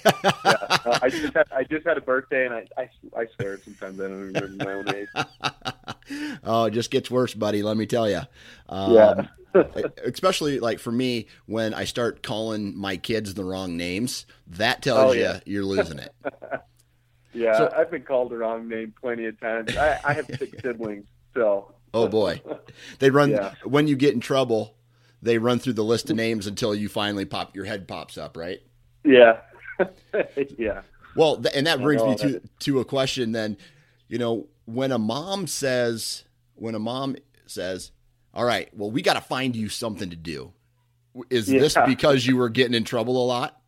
uh, 0.43 0.99
I 1.03 1.09
just 1.09 1.35
had 1.35 1.45
I 1.51 1.63
just 1.65 1.85
had 1.85 1.99
a 1.99 2.01
birthday, 2.01 2.47
and 2.47 2.55
I 2.55 2.65
I, 2.75 2.89
I 3.15 3.27
swear 3.35 3.59
sometimes 3.63 3.99
I 3.99 4.07
don't 4.07 4.31
even 4.31 4.41
remember 4.41 4.65
my 4.65 4.73
own 4.73 4.89
age. 4.89 6.39
oh, 6.43 6.65
it 6.65 6.71
just 6.71 6.89
gets 6.89 7.11
worse, 7.11 7.35
buddy. 7.35 7.61
Let 7.61 7.77
me 7.77 7.85
tell 7.85 8.09
you. 8.09 8.21
Um, 8.69 8.93
Yeah. 8.95 9.27
especially 10.03 10.59
like 10.59 10.79
for 10.79 10.91
me, 10.91 11.27
when 11.45 11.75
I 11.75 11.83
start 11.83 12.23
calling 12.23 12.75
my 12.75 12.97
kids 12.97 13.35
the 13.35 13.43
wrong 13.45 13.77
names, 13.77 14.25
that 14.47 14.81
tells 14.81 15.11
Oh, 15.11 15.13
you 15.13 15.21
yeah. 15.21 15.39
you're 15.45 15.63
losing 15.63 15.99
it. 15.99 16.11
Yeah, 17.33 17.57
So- 17.57 17.73
I've 17.75 17.89
been 17.91 18.03
called 18.03 18.31
the 18.31 18.37
wrong 18.37 18.67
name 18.67 18.93
plenty 18.99 19.25
of 19.25 19.39
times. 19.39 19.75
I, 19.77 19.99
I 20.03 20.13
have 20.13 20.25
six 20.37 20.51
siblings, 20.61 21.05
so 21.33 21.73
Oh 21.93 22.07
boy, 22.07 22.41
they 22.99 23.09
run 23.11 23.29
Yeah. 23.31 23.53
when 23.65 23.87
you 23.87 23.95
get 23.95 24.13
in 24.13 24.19
trouble. 24.19 24.75
They 25.21 25.37
run 25.37 25.59
through 25.59 25.73
the 25.73 25.83
list 25.85 26.09
of 26.09 26.17
names 26.17 26.47
until 26.47 26.75
you 26.75 26.89
finally 26.89 27.23
pop 27.25 27.55
your 27.55 27.63
head 27.65 27.87
pops 27.87 28.17
up, 28.17 28.35
right? 28.35 28.59
yeah, 29.05 29.37
yeah, 30.57 30.81
Well, 31.15 31.37
th- 31.37 31.55
and 31.55 31.65
that 31.67 31.81
brings 31.81 32.03
me 32.03 32.15
to 32.15 32.41
to 32.61 32.79
a 32.81 32.85
question. 32.85 33.31
Then, 33.31 33.57
you 34.07 34.17
know, 34.17 34.47
when 34.65 34.91
a 34.91 34.97
mom 34.97 35.47
says, 35.47 36.23
when 36.55 36.75
a 36.75 36.79
mom 36.79 37.15
says, 37.45 37.91
"All 38.33 38.43
right, 38.45 38.69
well, 38.75 38.91
we 38.91 39.01
got 39.01 39.13
to 39.13 39.21
find 39.21 39.55
you 39.55 39.69
something 39.69 40.09
to 40.09 40.15
do," 40.15 40.51
is 41.29 41.47
this 41.47 41.77
because 41.85 42.25
you 42.27 42.35
were 42.37 42.49
getting 42.49 42.73
in 42.73 42.83
trouble 42.83 43.23
a 43.23 43.25
lot? 43.25 43.59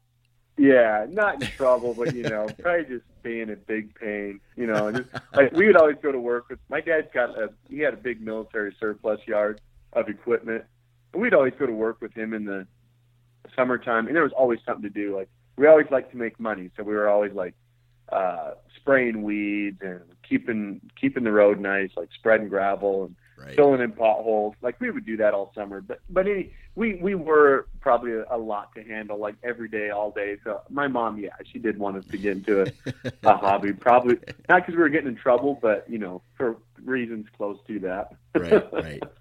yeah. 0.58 1.06
Not 1.10 1.42
in 1.42 1.48
trouble, 1.50 1.94
but 1.94 2.14
you 2.16 2.24
know, 2.24 2.48
probably 2.60 2.86
just 2.86 3.06
being 3.26 3.50
in 3.50 3.60
big 3.68 3.94
pain. 3.96 4.40
You 4.56 4.68
know, 4.68 4.92
just 4.92 5.10
like 5.34 5.52
we 5.52 5.66
would 5.66 5.76
always 5.76 5.98
go 6.02 6.12
to 6.12 6.20
work 6.20 6.48
with. 6.50 6.60
My 6.70 6.80
dad's 6.80 7.08
got 7.14 7.32
a 7.32 7.50
he 7.68 7.80
had 7.80 7.94
a 7.94 7.98
big 7.98 8.22
military 8.22 8.74
surplus 8.80 9.20
yard 9.28 9.60
of 9.94 10.08
equipment, 10.08 10.64
and 11.12 11.22
we'd 11.22 11.34
always 11.34 11.54
go 11.60 11.66
to 11.66 11.74
work 11.74 12.00
with 12.00 12.14
him 12.14 12.34
in 12.34 12.46
the 12.46 12.68
summertime, 13.56 14.08
and 14.08 14.16
there 14.16 14.24
was 14.24 14.32
always 14.32 14.60
something 14.66 14.84
to 14.84 14.90
do. 14.90 15.18
Like 15.18 15.28
we 15.58 15.68
always 15.68 15.88
liked 15.92 16.12
to 16.12 16.18
make 16.18 16.40
money, 16.40 16.70
so 16.78 16.84
we 16.84 16.94
were 16.94 17.10
always 17.10 17.34
like 17.34 17.56
uh 18.12 18.52
spraying 18.76 19.24
weeds 19.24 19.80
and 19.82 20.02
keeping 20.28 20.80
keeping 21.00 21.24
the 21.24 21.32
road 21.32 21.60
nice, 21.60 21.90
like 21.98 22.10
spreading 22.14 22.48
gravel 22.48 23.06
and 23.06 23.16
Right. 23.38 23.56
filling 23.56 23.82
in 23.82 23.92
potholes. 23.92 24.56
Like 24.62 24.80
we 24.80 24.92
would 24.92 25.06
do 25.06 25.18
that 25.18 25.34
all 25.34 25.52
summer. 25.54 25.82
But 25.82 26.00
but 26.10 26.28
any 26.28 26.54
we 26.76 26.96
we 26.96 27.16
were 27.16 27.68
probably 27.82 28.14
a, 28.14 28.26
a 28.30 28.38
lot 28.38 28.74
to 28.76 28.84
handle, 28.84 29.18
like 29.18 29.36
every 29.44 29.68
day, 29.68 29.90
all 29.90 30.12
day. 30.12 30.38
So 30.44 30.62
my 30.70 30.88
mom, 30.88 31.20
yeah, 31.20 31.30
she 31.52 31.60
did 31.60 31.78
want 31.78 31.98
us 31.98 32.06
to 32.12 32.18
get 32.18 32.38
into 32.38 32.62
a, 32.62 32.66
a 33.24 33.38
hobby. 33.38 33.74
Probably 33.74 34.18
not 34.48 34.62
because 34.62 34.76
we 34.76 34.82
were 34.82 34.90
getting 34.90 35.10
in 35.10 35.16
trouble, 35.16 35.60
but 35.62 35.86
you 35.90 35.98
know, 35.98 36.22
for 36.38 36.58
reasons 36.84 37.26
close 37.36 37.58
to 37.68 37.80
that. 37.80 38.14
right, 38.36 38.74
right. 38.74 39.04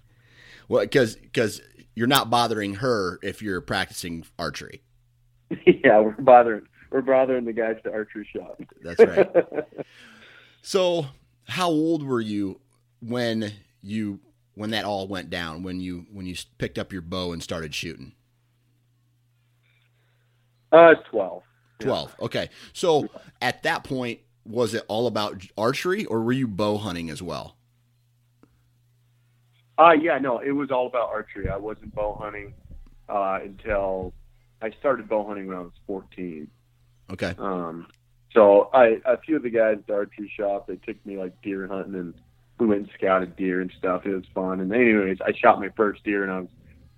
Well, 0.67 0.81
because 0.81 1.15
because 1.15 1.61
you're 1.93 2.07
not 2.07 2.31
bothering 2.31 2.75
her 2.75 3.19
if 3.21 3.43
you're 3.43 3.61
practicing 3.61 4.25
archery. 4.39 4.81
yeah, 5.65 5.99
we're 5.99 6.13
bothering 6.19 6.63
we're 6.89 7.01
bothering 7.01 7.45
the 7.45 7.53
guys 7.53 7.75
at 7.77 7.83
the 7.83 7.91
archery 7.91 8.27
shop. 8.35 8.59
That's 8.81 8.99
right. 8.99 9.29
So, 10.61 11.05
how 11.47 11.69
old 11.69 12.01
were 12.01 12.21
you 12.21 12.59
when 12.99 13.51
you 13.85 14.19
when 14.55 14.71
that 14.71 14.85
all 14.85 15.07
went 15.07 15.29
down? 15.29 15.63
When 15.63 15.79
you 15.79 16.05
when 16.11 16.25
you 16.25 16.35
picked 16.57 16.77
up 16.77 16.91
your 16.91 17.01
bow 17.01 17.31
and 17.31 17.41
started 17.41 17.73
shooting? 17.73 18.13
uh, 20.71 20.91
it's 20.91 21.01
twelve. 21.09 21.43
Yeah. 21.79 21.87
12. 21.87 22.15
Okay. 22.21 22.49
So, 22.71 23.09
at 23.41 23.63
that 23.63 23.83
point, 23.83 24.21
was 24.45 24.73
it 24.73 24.83
all 24.87 25.07
about 25.07 25.43
archery 25.57 26.05
or 26.05 26.21
were 26.21 26.31
you 26.31 26.47
bow 26.47 26.77
hunting 26.77 27.09
as 27.09 27.21
well? 27.21 27.57
Uh 29.77 29.91
yeah, 29.91 30.17
no, 30.17 30.39
it 30.39 30.51
was 30.51 30.71
all 30.71 30.87
about 30.87 31.09
archery. 31.09 31.49
I 31.49 31.57
wasn't 31.57 31.93
bow 31.93 32.17
hunting 32.21 32.53
uh, 33.09 33.39
until 33.43 34.13
I 34.61 34.71
started 34.79 35.09
bow 35.09 35.27
hunting 35.27 35.47
when 35.47 35.57
I 35.57 35.61
was 35.61 35.73
fourteen. 35.85 36.47
Okay. 37.11 37.35
Um, 37.37 37.87
so 38.31 38.69
I, 38.73 39.01
a 39.05 39.17
few 39.17 39.35
of 39.35 39.43
the 39.43 39.49
guys 39.49 39.77
at 39.79 39.87
the 39.87 39.93
archery 39.93 40.31
shop, 40.35 40.67
they 40.67 40.77
took 40.77 41.03
me 41.05 41.17
like 41.17 41.41
deer 41.41 41.67
hunting 41.67 41.95
and 41.95 42.13
we 42.57 42.67
went 42.67 42.81
and 42.81 42.89
scouted 42.97 43.35
deer 43.35 43.61
and 43.61 43.71
stuff. 43.77 44.05
It 44.05 44.13
was 44.13 44.23
fun. 44.33 44.59
And 44.59 44.73
anyways, 44.73 45.17
I 45.21 45.33
shot 45.33 45.59
my 45.59 45.69
first 45.75 46.03
deer 46.03 46.21
when 46.21 46.29
I 46.29 46.39
was 46.39 46.49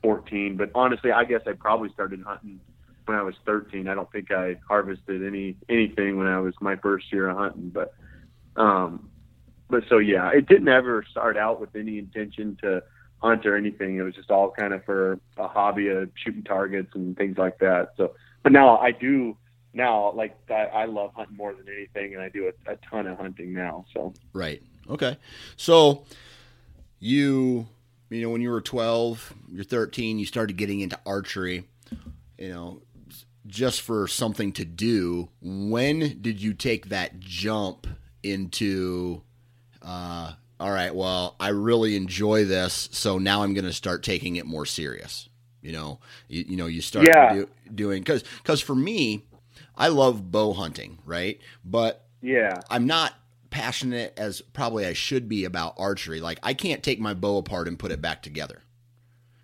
14. 0.04 0.58
But 0.58 0.72
honestly, 0.76 1.12
I 1.12 1.24
guess 1.24 1.42
I 1.48 1.54
probably 1.54 1.90
started 1.90 2.22
hunting 2.22 2.60
when 3.06 3.18
I 3.18 3.24
was 3.24 3.36
13. 3.46 3.88
I 3.88 3.96
don't 3.96 4.12
think 4.12 4.32
I 4.32 4.60
harvested 4.68 5.26
any 5.26 5.56
anything 5.70 6.18
when 6.18 6.28
I 6.28 6.40
was 6.40 6.54
my 6.62 6.76
first 6.76 7.12
year 7.12 7.30
of 7.30 7.38
hunting. 7.38 7.70
But, 7.70 7.94
um, 8.56 9.10
but 9.70 9.84
so 9.90 9.98
yeah, 9.98 10.30
it 10.34 10.48
didn't 10.48 10.68
ever 10.68 11.04
start 11.10 11.38
out 11.38 11.60
with 11.60 11.76
any 11.76 11.98
intention 11.98 12.58
to 12.62 12.84
hunt 13.20 13.46
or 13.46 13.56
anything. 13.56 13.98
It 13.98 14.04
was 14.04 14.16
just 14.16 14.30
all 14.30 14.52
kind 14.52 14.74
of 14.74 14.86
for 14.86 15.20
a 15.38 15.48
hobby 15.48 15.88
of 15.90 16.12
shooting 16.24 16.44
targets 16.44 16.92
and 16.94 17.18
things 17.18 17.38
like 17.38 17.58
that. 17.60 17.90
So, 17.98 18.14
but 18.44 18.52
now 18.52 18.78
I 18.78 18.92
do 18.92 19.38
now 19.74 20.12
like 20.14 20.38
I, 20.50 20.66
I 20.66 20.86
love 20.86 21.12
hunting 21.16 21.38
more 21.38 21.54
than 21.54 21.66
anything, 21.74 22.14
and 22.14 22.22
I 22.22 22.30
do 22.30 22.52
a, 22.68 22.72
a 22.72 22.78
ton 22.90 23.08
of 23.08 23.18
hunting 23.18 23.54
now. 23.54 23.86
So 23.94 24.14
Right. 24.34 24.62
Okay. 24.90 25.18
So, 25.56 26.04
you 27.00 27.68
you 28.10 28.22
know 28.22 28.30
when 28.30 28.42
you 28.42 28.50
were 28.50 28.62
12, 28.62 29.34
you're 29.52 29.64
13, 29.64 30.18
you 30.20 30.26
started 30.26 30.56
getting 30.58 30.80
into 30.80 30.98
archery, 31.06 31.66
you 32.38 32.50
know, 32.50 32.82
just 33.46 33.82
for 33.82 34.08
something 34.08 34.52
to 34.54 34.66
do. 34.66 35.30
When 35.42 36.20
did 36.22 36.42
you 36.42 36.54
take 36.54 36.90
that 36.90 37.20
jump 37.20 37.88
into 38.24 39.22
uh 39.82 40.34
all 40.60 40.72
right, 40.72 40.94
well, 40.96 41.36
I 41.40 41.50
really 41.50 41.96
enjoy 41.96 42.46
this, 42.46 42.90
so 42.92 43.20
now 43.20 43.44
I'm 43.44 43.54
going 43.54 43.66
to 43.66 43.74
start 43.74 44.02
taking 44.02 44.38
it 44.38 44.48
more 44.48 44.66
serious. 44.66 45.30
You 45.62 45.72
know, 45.72 46.00
you, 46.30 46.46
you 46.50 46.58
know, 46.58 46.66
you 46.66 46.82
start 46.82 47.08
Yeah. 47.08 47.32
do, 47.34 47.50
doing 47.76 48.04
cuz 48.04 48.24
cuz 48.44 48.62
for 48.62 48.76
me, 48.76 49.24
I 49.76 49.90
love 49.90 50.32
bow 50.32 50.54
hunting, 50.54 50.98
right? 51.06 51.40
But 51.64 52.06
yeah, 52.22 52.56
I'm 52.70 52.88
not 52.88 53.14
passionate 53.50 54.14
as 54.18 54.42
probably 54.42 54.86
I 54.86 54.94
should 54.94 55.28
be 55.30 55.46
about 55.46 55.76
archery. 55.78 56.20
Like 56.22 56.40
I 56.44 56.54
can't 56.54 56.84
take 56.84 57.00
my 57.00 57.14
bow 57.14 57.38
apart 57.38 57.68
and 57.68 57.78
put 57.80 57.92
it 57.92 58.02
back 58.02 58.22
together. 58.22 58.62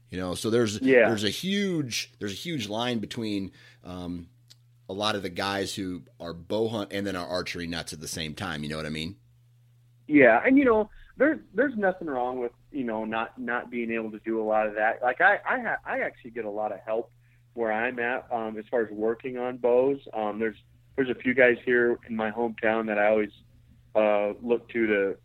You 0.10 0.20
know, 0.20 0.36
so 0.36 0.50
there's 0.50 0.80
Yeah. 0.82 1.08
there's 1.08 1.24
a 1.24 1.30
huge 1.30 2.12
there's 2.20 2.32
a 2.34 2.36
huge 2.36 2.70
line 2.70 3.00
between 3.00 3.52
um, 3.84 4.28
a 4.90 4.94
lot 4.94 5.16
of 5.16 5.24
the 5.24 5.30
guys 5.30 5.74
who 5.76 6.04
are 6.20 6.34
bow 6.34 6.68
hunt 6.68 6.94
and 6.94 7.06
then 7.08 7.16
are 7.16 7.28
archery 7.28 7.68
nuts 7.68 7.94
at 7.94 8.00
the 8.02 8.08
same 8.08 8.36
time. 8.36 8.64
You 8.64 8.70
know 8.70 8.78
what 8.78 8.86
I 8.86 8.90
mean? 8.90 9.16
yeah, 10.08 10.42
and 10.46 10.58
you 10.58 10.66
know 10.66 10.90
there's 11.18 11.40
there's 11.54 11.76
nothing 11.78 12.08
wrong 12.08 12.40
with 12.40 12.52
you 12.72 12.84
know 12.84 13.06
not 13.06 13.38
not 13.40 13.70
being 13.72 13.92
able 13.92 14.12
to 14.12 14.20
do 14.20 14.42
a 14.42 14.44
lot 14.46 14.68
of 14.68 14.76
that. 14.76 15.02
Like 15.02 15.22
I 15.22 15.40
I 15.48 15.60
ha- 15.60 15.78
I 15.86 16.00
actually 16.00 16.32
get 16.32 16.46
a 16.46 16.50
lot 16.50 16.72
of 16.72 16.80
help 16.86 17.12
where 17.54 17.72
I'm 17.72 18.00
at 18.00 18.28
um, 18.32 18.58
as 18.58 18.66
far 18.70 18.82
as 18.82 18.92
working 18.92 19.38
on 19.38 19.58
bows. 19.58 20.00
Um, 20.14 20.40
there's 20.40 20.58
there's 20.96 21.10
a 21.10 21.16
few 21.16 21.34
guys 21.34 21.58
here 21.66 21.98
in 22.08 22.16
my 22.16 22.30
hometown 22.32 22.86
that 22.88 23.00
I 23.00 23.08
always 23.08 23.32
uh, 23.96 24.34
look 24.42 24.70
to 24.70 24.88
to 24.88 25.16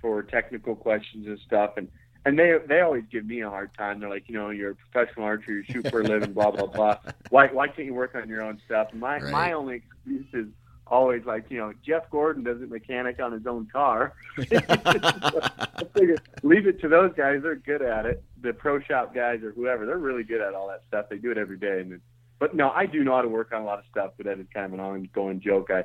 for 0.00 0.22
technical 0.22 0.74
questions 0.74 1.26
and 1.26 1.38
stuff, 1.46 1.72
and 1.76 1.88
and 2.24 2.38
they 2.38 2.54
they 2.68 2.80
always 2.80 3.04
give 3.10 3.26
me 3.26 3.40
a 3.42 3.50
hard 3.50 3.70
time. 3.76 4.00
They're 4.00 4.10
like, 4.10 4.28
you 4.28 4.34
know, 4.34 4.50
you're 4.50 4.72
a 4.72 4.74
professional 4.76 5.24
archer, 5.26 5.52
you 5.52 5.64
shoot 5.64 5.86
for 5.90 6.00
a 6.00 6.04
living, 6.04 6.32
blah 6.32 6.50
blah 6.50 6.66
blah. 6.66 6.98
Why 7.30 7.48
why 7.48 7.68
can't 7.68 7.86
you 7.86 7.94
work 7.94 8.14
on 8.14 8.28
your 8.28 8.42
own 8.42 8.60
stuff? 8.64 8.88
And 8.92 9.00
my 9.00 9.20
Right. 9.20 9.30
my 9.30 9.52
only 9.52 9.76
excuse 9.76 10.26
is 10.32 10.46
always 10.86 11.24
like, 11.24 11.46
you 11.50 11.58
know, 11.58 11.72
Jeff 11.84 12.10
Gordon 12.10 12.44
doesn't 12.44 12.70
mechanic 12.70 13.18
on 13.20 13.32
his 13.32 13.46
own 13.46 13.66
car. 13.72 14.12
I 14.38 15.84
figure 15.96 16.16
leave 16.42 16.66
it 16.66 16.80
to 16.82 16.88
those 16.88 17.12
guys. 17.16 17.40
They're 17.42 17.56
good 17.56 17.82
at 17.82 18.06
it. 18.06 18.22
The 18.42 18.52
pro 18.52 18.80
shop 18.80 19.14
guys 19.14 19.42
or 19.42 19.52
whoever, 19.52 19.86
they're 19.86 19.98
really 19.98 20.24
good 20.24 20.40
at 20.40 20.54
all 20.54 20.68
that 20.68 20.82
stuff. 20.88 21.06
They 21.08 21.16
do 21.16 21.30
it 21.30 21.38
every 21.38 21.58
day. 21.58 21.80
And 21.80 22.00
but 22.38 22.54
no, 22.54 22.70
I 22.70 22.86
do 22.86 23.02
know 23.04 23.14
how 23.16 23.22
to 23.22 23.28
work 23.28 23.52
on 23.52 23.62
a 23.62 23.64
lot 23.64 23.78
of 23.78 23.84
stuff. 23.90 24.12
But 24.16 24.26
that 24.26 24.38
is 24.38 24.46
kind 24.52 24.66
of 24.66 24.74
an 24.74 24.80
ongoing 24.80 25.40
joke. 25.40 25.70
I 25.70 25.84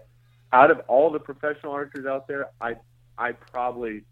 out 0.51 0.71
of 0.71 0.81
all 0.87 1.11
the 1.11 1.19
professional 1.19 1.73
archers 1.73 2.05
out 2.05 2.27
there, 2.27 2.47
I 2.59 2.75
I 3.17 3.33
probably 3.33 4.03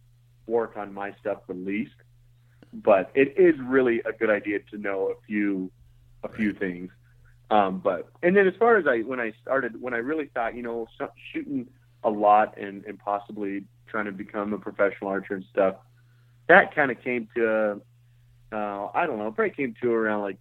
work 0.45 0.77
on 0.77 0.93
my 0.93 1.13
stuff 1.19 1.39
the 1.47 1.53
least. 1.53 1.95
But 2.73 3.11
it 3.15 3.35
is 3.37 3.55
really 3.59 4.01
a 4.05 4.11
good 4.11 4.29
idea 4.29 4.59
to 4.71 4.77
know 4.77 5.07
a 5.07 5.15
few 5.25 5.71
a 6.23 6.29
few 6.29 6.53
things. 6.53 6.91
Um, 7.49 7.79
but 7.79 8.09
and 8.21 8.35
then 8.35 8.45
as 8.47 8.53
far 8.59 8.77
as 8.77 8.85
I 8.87 8.99
when 8.99 9.19
I 9.19 9.33
started 9.41 9.81
when 9.81 9.93
I 9.93 9.97
really 9.97 10.29
thought 10.33 10.55
you 10.55 10.63
know 10.63 10.87
shooting 11.31 11.67
a 12.03 12.09
lot 12.09 12.57
and 12.57 12.83
and 12.85 12.99
possibly 12.99 13.63
trying 13.87 14.05
to 14.05 14.11
become 14.11 14.53
a 14.53 14.57
professional 14.57 15.09
archer 15.09 15.35
and 15.35 15.45
stuff, 15.51 15.75
that 16.47 16.75
kind 16.75 16.91
of 16.91 17.01
came 17.01 17.29
to 17.35 17.81
uh, 18.51 18.87
I 18.93 19.05
don't 19.07 19.17
know 19.17 19.31
probably 19.31 19.51
came 19.55 19.75
to 19.81 19.91
around 19.91 20.21
like 20.21 20.37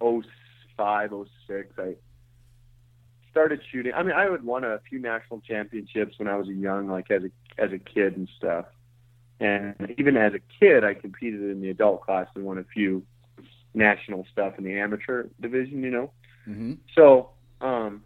05, 0.00 1.12
06. 1.46 1.72
I 1.78 1.94
started 3.32 3.60
shooting. 3.72 3.92
I 3.94 4.02
mean 4.04 4.14
I 4.14 4.28
would 4.30 4.44
won 4.44 4.62
a 4.62 4.78
few 4.88 5.00
national 5.00 5.40
championships 5.40 6.18
when 6.18 6.28
I 6.28 6.36
was 6.36 6.46
young, 6.46 6.86
like 6.86 7.10
as 7.10 7.24
a 7.24 7.30
as 7.60 7.72
a 7.72 7.78
kid 7.78 8.16
and 8.16 8.28
stuff. 8.36 8.66
And 9.40 9.92
even 9.98 10.16
as 10.16 10.34
a 10.34 10.38
kid, 10.60 10.84
I 10.84 10.94
competed 10.94 11.42
in 11.42 11.60
the 11.60 11.70
adult 11.70 12.02
class 12.02 12.28
and 12.36 12.44
won 12.44 12.58
a 12.58 12.64
few 12.64 13.02
national 13.74 14.24
stuff 14.30 14.54
in 14.56 14.62
the 14.64 14.78
amateur 14.78 15.24
division, 15.40 15.82
you 15.82 15.90
know. 15.90 16.12
mm-hmm. 16.48 16.74
So, 16.94 17.30
um, 17.60 18.04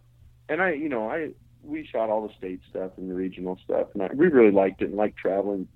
and 0.49 0.61
I, 0.61 0.71
you 0.71 0.89
know, 0.89 1.11
I 1.11 1.31
we 1.63 1.85
shot 1.85 2.09
all 2.09 2.27
the 2.27 2.33
state 2.37 2.61
stuff 2.69 2.91
and 2.97 3.09
the 3.09 3.13
regional 3.13 3.59
stuff, 3.63 3.87
and 3.93 4.01
I, 4.03 4.09
we 4.13 4.27
really 4.27 4.51
liked 4.51 4.81
it 4.81 4.85
and 4.85 4.95
liked 4.95 5.17
traveling. 5.17 5.67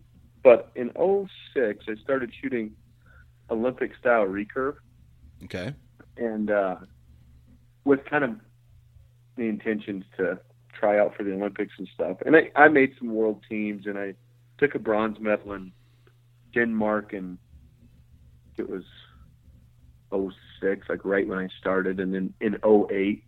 But 0.43 0.71
in 0.75 0.89
'06, 0.95 1.85
I 1.87 1.95
started 2.01 2.31
shooting 2.41 2.71
Olympic 3.51 3.91
style 3.99 4.25
recurve, 4.25 4.77
Okay. 5.43 5.75
and 6.17 6.49
uh, 6.49 6.77
with 7.83 8.03
kind 8.05 8.23
of 8.23 8.31
the 9.37 9.43
intentions 9.43 10.03
to 10.17 10.39
try 10.73 10.99
out 10.99 11.15
for 11.15 11.23
the 11.23 11.33
Olympics 11.33 11.73
and 11.77 11.87
stuff. 11.93 12.17
And 12.25 12.35
I, 12.35 12.51
I 12.55 12.67
made 12.67 12.93
some 12.97 13.13
world 13.13 13.43
teams, 13.47 13.85
and 13.85 13.97
I 13.97 14.15
took 14.57 14.75
a 14.75 14.79
bronze 14.79 15.19
medal 15.19 15.53
in 15.53 15.71
Denmark, 16.53 17.13
and 17.13 17.37
it 18.57 18.69
was 18.69 18.83
06, 20.11 20.89
like 20.89 21.05
right 21.05 21.27
when 21.27 21.39
I 21.39 21.47
started, 21.59 21.99
and 21.99 22.13
then 22.13 22.33
in 22.41 22.57
08, 22.65 23.23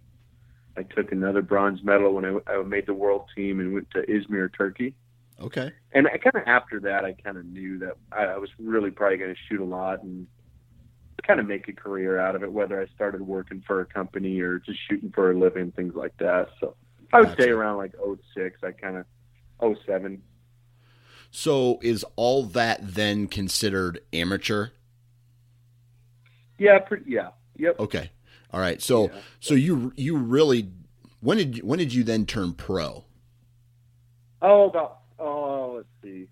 I 0.75 0.83
took 0.83 1.11
another 1.11 1.41
bronze 1.41 1.83
medal 1.83 2.13
when 2.13 2.25
I, 2.25 2.51
I 2.51 2.63
made 2.63 2.87
the 2.87 2.93
world 2.93 3.29
team 3.35 3.59
and 3.59 3.73
went 3.73 3.91
to 3.91 4.01
Izmir, 4.05 4.49
Turkey. 4.55 4.95
Okay. 5.39 5.71
And 5.91 6.07
I 6.07 6.17
kind 6.17 6.35
of 6.35 6.43
after 6.47 6.79
that, 6.81 7.05
I 7.05 7.13
kind 7.13 7.37
of 7.37 7.45
knew 7.45 7.79
that 7.79 7.97
I, 8.11 8.25
I 8.25 8.37
was 8.37 8.49
really 8.59 8.91
probably 8.91 9.17
going 9.17 9.33
to 9.33 9.39
shoot 9.47 9.61
a 9.61 9.65
lot 9.65 10.03
and 10.03 10.27
kind 11.25 11.39
of 11.39 11.47
make 11.47 11.67
a 11.67 11.73
career 11.73 12.19
out 12.19 12.35
of 12.35 12.43
it, 12.43 12.51
whether 12.51 12.81
I 12.81 12.87
started 12.95 13.21
working 13.21 13.63
for 13.65 13.81
a 13.81 13.85
company 13.85 14.39
or 14.41 14.59
just 14.59 14.79
shooting 14.89 15.11
for 15.11 15.31
a 15.31 15.37
living, 15.37 15.71
things 15.71 15.95
like 15.95 16.15
that. 16.17 16.49
So 16.59 16.75
I 17.11 17.21
would 17.21 17.35
say 17.39 17.49
around 17.49 17.77
like 17.77 17.93
06, 18.35 18.59
I 18.63 18.71
kind 18.71 18.97
of 18.97 19.77
07. 19.85 20.21
So 21.31 21.79
is 21.81 22.05
all 22.15 22.43
that 22.43 22.79
then 22.81 23.27
considered 23.27 24.01
amateur? 24.11 24.69
Yeah, 26.57 26.79
pretty, 26.79 27.05
yeah, 27.07 27.29
yep. 27.57 27.79
Okay. 27.79 28.11
All 28.51 28.59
right. 28.59 28.81
So 28.81 29.05
Yeah. 29.05 29.19
so 29.39 29.55
you 29.55 29.91
you 29.95 30.15
really 30.15 30.71
when 31.21 31.37
did 31.37 31.63
when 31.63 31.79
did 31.79 31.93
you 31.93 32.03
then 32.03 32.25
turn 32.25 32.53
pro? 32.53 33.05
Oh, 34.41 34.69
about 34.69 34.99
oh, 35.17 35.73
let's 35.77 35.87
see, 36.03 36.27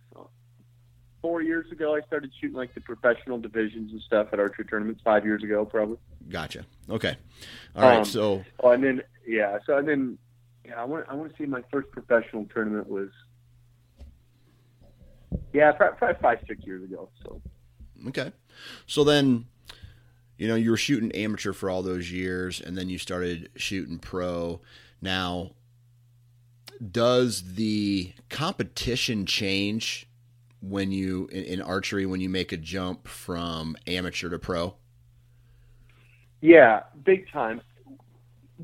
four 1.22 1.42
years 1.42 1.72
ago, 1.72 1.96
I 1.96 2.02
started 2.02 2.32
shooting 2.40 2.56
like 2.58 2.74
the 2.74 2.82
professional 2.82 3.38
divisions 3.38 3.92
and 3.92 4.02
stuff 4.02 4.28
at 4.34 4.40
archery 4.40 4.66
tournaments. 4.66 5.02
Five 5.04 5.26
years 5.26 5.44
ago, 5.44 5.66
probably. 5.66 5.98
Gotcha. 6.30 6.66
Okay. 6.90 7.16
All 7.76 7.84
right. 7.84 8.00
Um, 8.00 8.06
So 8.06 8.44
Oh, 8.60 8.72
and 8.72 8.84
then 8.84 9.02
yeah, 9.28 9.60
so 9.66 9.78
and 9.78 9.88
then 9.88 10.18
yeah, 10.66 10.82
I 10.82 10.86
want 10.86 11.06
I 11.10 11.14
want 11.16 11.32
to 11.32 11.38
see 11.38 11.46
my 11.46 11.64
first 11.72 11.90
professional 11.92 12.46
tournament 12.54 12.90
was 12.90 13.10
yeah, 15.54 15.72
probably, 15.72 15.98
probably 15.98 16.22
five 16.22 16.40
six 16.48 16.66
years 16.66 16.84
ago. 16.84 17.10
So 17.24 17.42
okay. 18.08 18.32
So 18.88 19.04
then 19.04 19.46
you 20.38 20.48
know 20.48 20.56
you 20.56 20.72
were 20.72 20.78
shooting 20.78 21.12
amateur 21.12 21.54
for 21.54 21.70
all 21.70 21.84
those 21.84 22.12
years, 22.12 22.60
and 22.60 22.78
then 22.78 22.90
you 22.90 22.98
started 22.98 23.50
shooting 23.56 24.00
pro. 24.00 24.62
Now, 25.02 25.52
does 26.92 27.56
the 27.56 28.14
competition 28.30 29.26
change 29.26 30.08
when 30.62 30.92
you 30.92 31.28
in, 31.32 31.44
in 31.44 31.62
archery 31.62 32.06
when 32.06 32.22
you 32.22 32.30
make 32.30 32.52
a 32.52 32.58
jump 32.58 33.08
from 33.08 33.76
amateur 33.88 34.30
to 34.30 34.40
pro? 34.40 34.76
yeah, 36.42 36.82
big 37.04 37.32
time. 37.32 37.62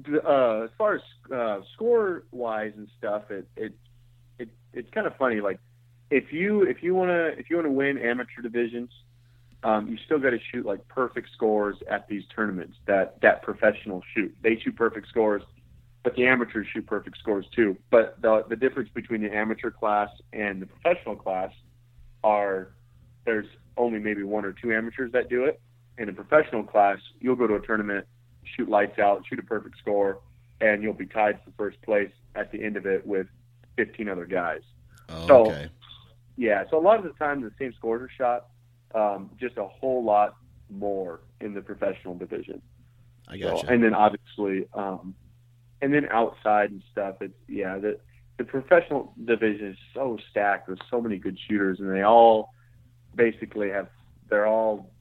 Uh, 0.08 0.64
as 0.64 0.70
far 0.78 0.96
as 0.96 1.02
uh, 1.34 1.60
score 1.74 2.24
wise 2.32 2.74
and 2.76 2.88
stuff, 2.98 3.32
it 3.32 3.48
it 3.56 3.74
it 4.38 4.50
it's 4.74 4.90
kind 4.92 5.08
of 5.08 5.16
funny. 5.18 5.42
Like 5.42 5.60
if 6.12 6.34
you 6.34 6.64
if 6.64 6.84
you 6.84 6.94
wanna 6.94 7.32
if 7.38 7.50
you 7.50 7.56
wanna 7.56 7.72
win 7.72 7.98
amateur 7.98 8.42
divisions, 8.42 8.90
um, 9.64 9.88
you 9.88 9.98
still 10.06 10.20
got 10.20 10.32
to 10.32 10.40
shoot 10.52 10.66
like 10.66 10.88
perfect 10.88 11.30
scores 11.34 11.78
at 11.90 12.08
these 12.08 12.24
tournaments 12.36 12.78
that 12.86 13.22
that 13.22 13.42
professionals 13.44 14.04
shoot. 14.16 14.36
They 14.42 14.60
shoot 14.60 14.76
perfect 14.76 15.08
scores, 15.08 15.42
but 16.04 16.16
the 16.16 16.28
amateurs 16.28 16.68
shoot 16.72 16.86
perfect 16.86 17.18
scores 17.18 17.46
too. 17.56 17.78
But 17.90 18.22
the 18.22 18.44
the 18.50 18.56
difference 18.56 18.90
between 18.94 19.22
the 19.22 19.36
amateur 19.36 19.72
class 19.72 20.10
and 20.34 20.62
the 20.62 20.68
professional 20.68 21.16
class 21.16 21.52
are 22.24 22.70
there's 23.26 23.48
only 23.76 24.00
maybe 24.00 24.24
one 24.24 24.46
or 24.46 24.54
two 24.54 24.74
amateurs 24.74 25.12
that 25.12 25.30
do 25.30 25.46
it. 25.46 25.60
In 25.98 26.10
a 26.10 26.14
professional 26.14 26.64
class, 26.64 27.00
you'll 27.20 27.36
go 27.36 27.48
to 27.48 27.56
a 27.56 27.66
tournament, 27.66 28.06
shoot 28.44 28.70
lights 28.70 29.00
out, 29.00 29.24
shoot 29.28 29.40
a 29.40 29.44
perfect 29.44 29.78
score, 29.80 30.20
and 30.62 30.82
you'll 30.84 30.94
be 30.94 31.06
tied 31.06 31.40
for 31.44 31.52
first 31.58 31.82
place 31.82 32.12
at 32.36 32.52
the 32.52 32.64
end 32.64 32.78
of 32.78 32.86
it 32.86 33.06
with 33.06 33.28
15 33.76 34.08
other 34.10 34.26
guys. 34.26 34.62
Oh, 35.10 35.28
So- 35.28 35.46
okay. 35.52 35.70
Yeah, 36.40 36.66
so 36.70 36.78
a 36.78 36.82
lot 36.82 37.00
of 37.00 37.04
the 37.04 37.14
time 37.14 37.42
the 37.42 37.52
same 37.58 37.74
scores 37.74 38.02
are 38.04 38.10
shot, 38.10 38.46
um, 38.94 39.32
just 39.40 39.58
a 39.58 39.66
whole 39.66 40.04
lot 40.04 40.36
more 40.70 41.22
in 41.42 41.56
the 41.56 41.62
professional 41.62 42.14
division. 42.16 42.62
I 43.28 43.40
So, 43.40 43.52
gotcha. 43.56 43.68
and 43.74 43.84
then 43.84 43.96
obviously, 43.96 44.68
um, 44.76 45.16
and 45.82 45.92
then 45.94 46.08
outside 46.10 46.70
and 46.72 46.84
stuff. 46.92 47.22
It's 47.22 47.34
yeah, 47.48 47.78
the 47.80 48.00
the 48.38 48.44
professional 48.44 49.14
division 49.26 49.72
is 49.72 49.78
so 49.94 50.18
stacked 50.30 50.70
with 50.70 50.80
so 50.90 51.02
many 51.02 51.18
good 51.18 51.38
shooters, 51.48 51.80
and 51.80 51.92
they 51.92 52.04
all 52.04 52.54
basically 53.16 53.70
have 53.70 53.88
they're 54.30 54.48
all 54.48 54.92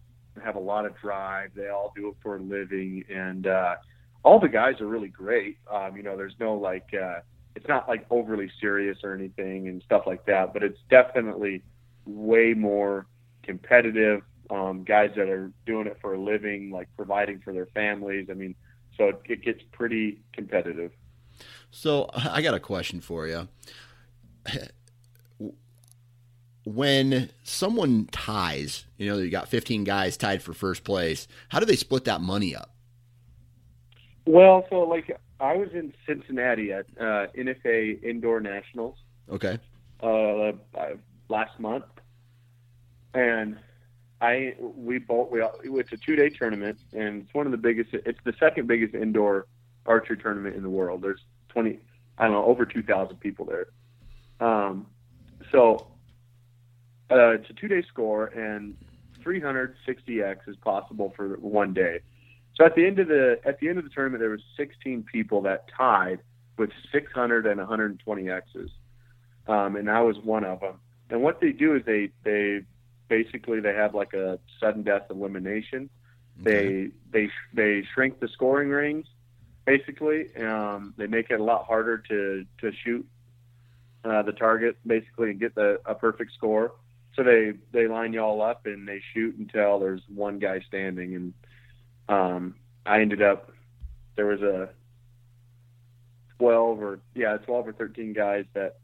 have 0.42 0.56
a 0.56 0.60
lot 0.60 0.86
of 0.86 0.96
drive. 0.98 1.50
They 1.54 1.68
all 1.68 1.92
do 1.94 2.08
it 2.08 2.14
for 2.22 2.36
a 2.36 2.40
living, 2.40 3.04
and 3.10 3.46
uh, 3.46 3.76
all 4.22 4.40
the 4.40 4.48
guys 4.48 4.80
are 4.80 4.86
really 4.86 5.08
great. 5.08 5.58
Um, 5.70 5.96
you 5.96 6.02
know, 6.02 6.16
there's 6.16 6.34
no 6.40 6.54
like 6.54 6.88
uh, 6.94 7.20
it's 7.54 7.68
not 7.68 7.88
like 7.88 8.06
overly 8.10 8.50
serious 8.60 8.98
or 9.04 9.14
anything 9.14 9.68
and 9.68 9.82
stuff 9.82 10.02
like 10.06 10.24
that, 10.26 10.52
but 10.52 10.62
it's 10.62 10.78
definitely 10.90 11.62
way 12.06 12.54
more 12.54 13.06
competitive. 13.42 14.22
Um, 14.48 14.84
guys 14.84 15.10
that 15.16 15.28
are 15.28 15.50
doing 15.66 15.88
it 15.88 15.98
for 16.00 16.14
a 16.14 16.20
living, 16.20 16.70
like 16.70 16.88
providing 16.96 17.40
for 17.40 17.52
their 17.52 17.66
families. 17.66 18.28
I 18.30 18.34
mean, 18.34 18.54
so 18.96 19.08
it, 19.08 19.20
it 19.24 19.42
gets 19.42 19.60
pretty 19.72 20.22
competitive. 20.32 20.92
So 21.70 22.08
I 22.14 22.42
got 22.42 22.54
a 22.54 22.60
question 22.60 23.00
for 23.00 23.26
you. 23.26 23.48
When 26.64 27.30
someone 27.44 28.06
ties, 28.10 28.84
you 28.96 29.08
know, 29.10 29.18
you 29.18 29.30
got 29.30 29.48
15 29.48 29.84
guys 29.84 30.16
tied 30.16 30.42
for 30.42 30.52
first 30.52 30.82
place. 30.82 31.28
How 31.48 31.60
do 31.60 31.66
they 31.66 31.76
split 31.76 32.04
that 32.06 32.20
money 32.20 32.56
up? 32.56 32.70
Well, 34.24 34.66
so 34.68 34.80
like 34.80 35.16
I 35.38 35.54
was 35.54 35.68
in 35.72 35.92
Cincinnati 36.06 36.72
at 36.72 36.86
uh, 36.98 37.28
NFAA 37.38 38.02
Indoor 38.02 38.40
Nationals 38.40 38.96
Okay. 39.30 39.58
uh, 40.02 40.52
last 41.28 41.60
month, 41.60 41.84
and 43.14 43.56
I 44.20 44.56
we 44.58 44.98
both 44.98 45.30
we 45.30 45.40
it's 45.80 45.92
a 45.92 45.96
two 45.96 46.16
day 46.16 46.30
tournament, 46.30 46.78
and 46.92 47.22
it's 47.22 47.34
one 47.34 47.46
of 47.46 47.52
the 47.52 47.58
biggest. 47.58 47.90
It's 47.92 48.18
the 48.24 48.34
second 48.40 48.66
biggest 48.66 48.94
indoor 48.94 49.46
archery 49.84 50.16
tournament 50.16 50.56
in 50.56 50.64
the 50.64 50.70
world. 50.70 51.02
There's 51.02 51.20
twenty, 51.56 51.78
I 52.18 52.24
don't 52.24 52.32
know, 52.32 52.44
over 52.44 52.66
two 52.66 52.82
thousand 52.82 53.16
people 53.16 53.46
there. 53.46 53.68
Um, 54.40 54.86
so 55.50 55.86
uh, 57.10 57.30
it's 57.30 57.48
a 57.48 57.54
two 57.54 57.68
day 57.68 57.82
score, 57.88 58.26
and 58.26 58.76
360x 59.24 60.48
is 60.48 60.56
possible 60.56 61.12
for 61.16 61.36
one 61.38 61.72
day. 61.72 62.00
So 62.56 62.64
at 62.64 62.74
the 62.74 62.86
end 62.86 62.98
of 62.98 63.08
the 63.08 63.40
at 63.44 63.58
the 63.60 63.68
end 63.68 63.78
of 63.78 63.84
the 63.84 63.90
tournament, 63.90 64.20
there 64.20 64.30
was 64.30 64.42
16 64.56 65.04
people 65.10 65.42
that 65.42 65.66
tied 65.76 66.20
with 66.58 66.70
600 66.92 67.46
and 67.46 67.58
120 67.58 68.30
x's, 68.30 68.70
um, 69.46 69.76
and 69.76 69.90
I 69.90 70.00
was 70.00 70.16
one 70.18 70.44
of 70.44 70.60
them. 70.60 70.80
And 71.10 71.22
what 71.22 71.40
they 71.40 71.52
do 71.52 71.74
is 71.74 71.84
they 71.84 72.10
they 72.22 72.62
basically 73.08 73.60
they 73.60 73.74
have 73.74 73.94
like 73.94 74.14
a 74.14 74.38
sudden 74.60 74.82
death 74.82 75.02
elimination. 75.10 75.88
Okay. 76.40 76.90
They 77.12 77.26
they 77.26 77.30
they 77.52 77.86
shrink 77.94 78.20
the 78.20 78.28
scoring 78.28 78.70
rings. 78.70 79.06
Basically, 79.66 80.34
um, 80.36 80.94
they 80.96 81.06
make 81.06 81.30
it 81.30 81.40
a 81.40 81.44
lot 81.44 81.66
harder 81.66 81.98
to 81.98 82.46
to 82.60 82.72
shoot 82.84 83.06
uh, 84.04 84.22
the 84.22 84.32
target 84.32 84.76
basically 84.86 85.30
and 85.30 85.40
get 85.40 85.54
the 85.54 85.80
a 85.84 85.94
perfect 85.94 86.32
score. 86.34 86.72
So 87.14 87.22
they 87.22 87.54
they 87.72 87.88
line 87.88 88.12
you 88.12 88.20
all 88.20 88.40
up 88.42 88.66
and 88.66 88.86
they 88.86 89.00
shoot 89.12 89.36
until 89.36 89.78
there's 89.80 90.02
one 90.08 90.38
guy 90.38 90.60
standing. 90.60 91.14
And 91.14 91.34
um, 92.08 92.54
I 92.86 93.00
ended 93.00 93.22
up 93.22 93.50
there 94.14 94.26
was 94.26 94.40
a 94.40 94.70
twelve 96.38 96.80
or 96.80 97.00
yeah 97.14 97.36
twelve 97.38 97.66
or 97.66 97.72
thirteen 97.72 98.12
guys 98.12 98.44
that 98.54 98.76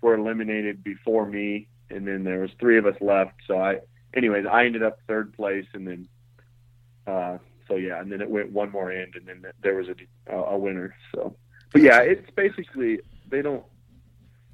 were 0.00 0.14
eliminated 0.14 0.82
before 0.82 1.26
me, 1.26 1.66
and 1.90 2.06
then 2.06 2.24
there 2.24 2.40
was 2.40 2.50
three 2.58 2.78
of 2.78 2.86
us 2.86 2.96
left. 3.00 3.34
So 3.46 3.58
I, 3.58 3.80
anyways, 4.14 4.46
I 4.50 4.64
ended 4.64 4.82
up 4.82 4.98
third 5.06 5.32
place, 5.34 5.66
and 5.74 5.86
then, 5.86 6.08
uh, 7.06 7.38
so 7.70 7.76
yeah, 7.76 8.00
and 8.00 8.10
then 8.12 8.20
it 8.20 8.28
went 8.28 8.50
one 8.52 8.70
more 8.70 8.90
end, 8.92 9.14
and 9.14 9.26
then 9.26 9.50
there 9.62 9.76
was 9.76 9.86
a 9.88 10.34
a 10.34 10.58
winner. 10.58 10.94
So, 11.14 11.36
but 11.72 11.80
yeah, 11.82 12.00
it's 12.00 12.28
basically 12.36 12.98
they 13.30 13.40
don't. 13.40 13.62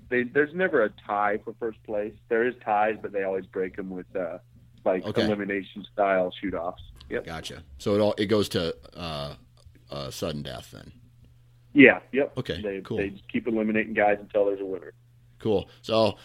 They, 0.09 0.22
there's 0.22 0.55
never 0.55 0.85
a 0.85 0.90
tie 1.05 1.38
for 1.44 1.52
first 1.59 1.83
place. 1.83 2.12
There 2.29 2.46
is 2.46 2.55
ties, 2.64 2.94
but 3.02 3.11
they 3.12 3.24
always 3.24 3.46
break 3.46 3.74
them 3.74 3.90
with 3.90 4.07
uh, 4.14 4.38
like 4.85 5.05
Okay. 5.05 5.24
elimination 5.24 5.85
style 5.92 6.33
shoot 6.40 6.55
offs. 6.55 6.83
Yep. 7.11 7.24
Gotcha. 7.26 7.62
So 7.79 7.94
it 7.96 8.00
all 8.00 8.14
it 8.18 8.26
goes 8.26 8.48
to 8.50 8.76
uh, 8.94 9.35
uh, 9.90 10.11
sudden 10.11 10.42
death 10.42 10.70
then. 10.72 10.92
Yeah. 11.72 12.00
Yep. 12.12 12.38
Okay, 12.38 12.62
They 12.62 12.81
cool. 12.83 12.98
they 12.98 13.11
just 13.11 13.29
keep 13.29 13.48
eliminating 13.48 13.94
guys 13.94 14.18
until 14.20 14.46
there's 14.46 14.61
a 14.61 14.64
winner. 14.64 14.92
Cool. 15.40 15.68
So, 15.83 16.16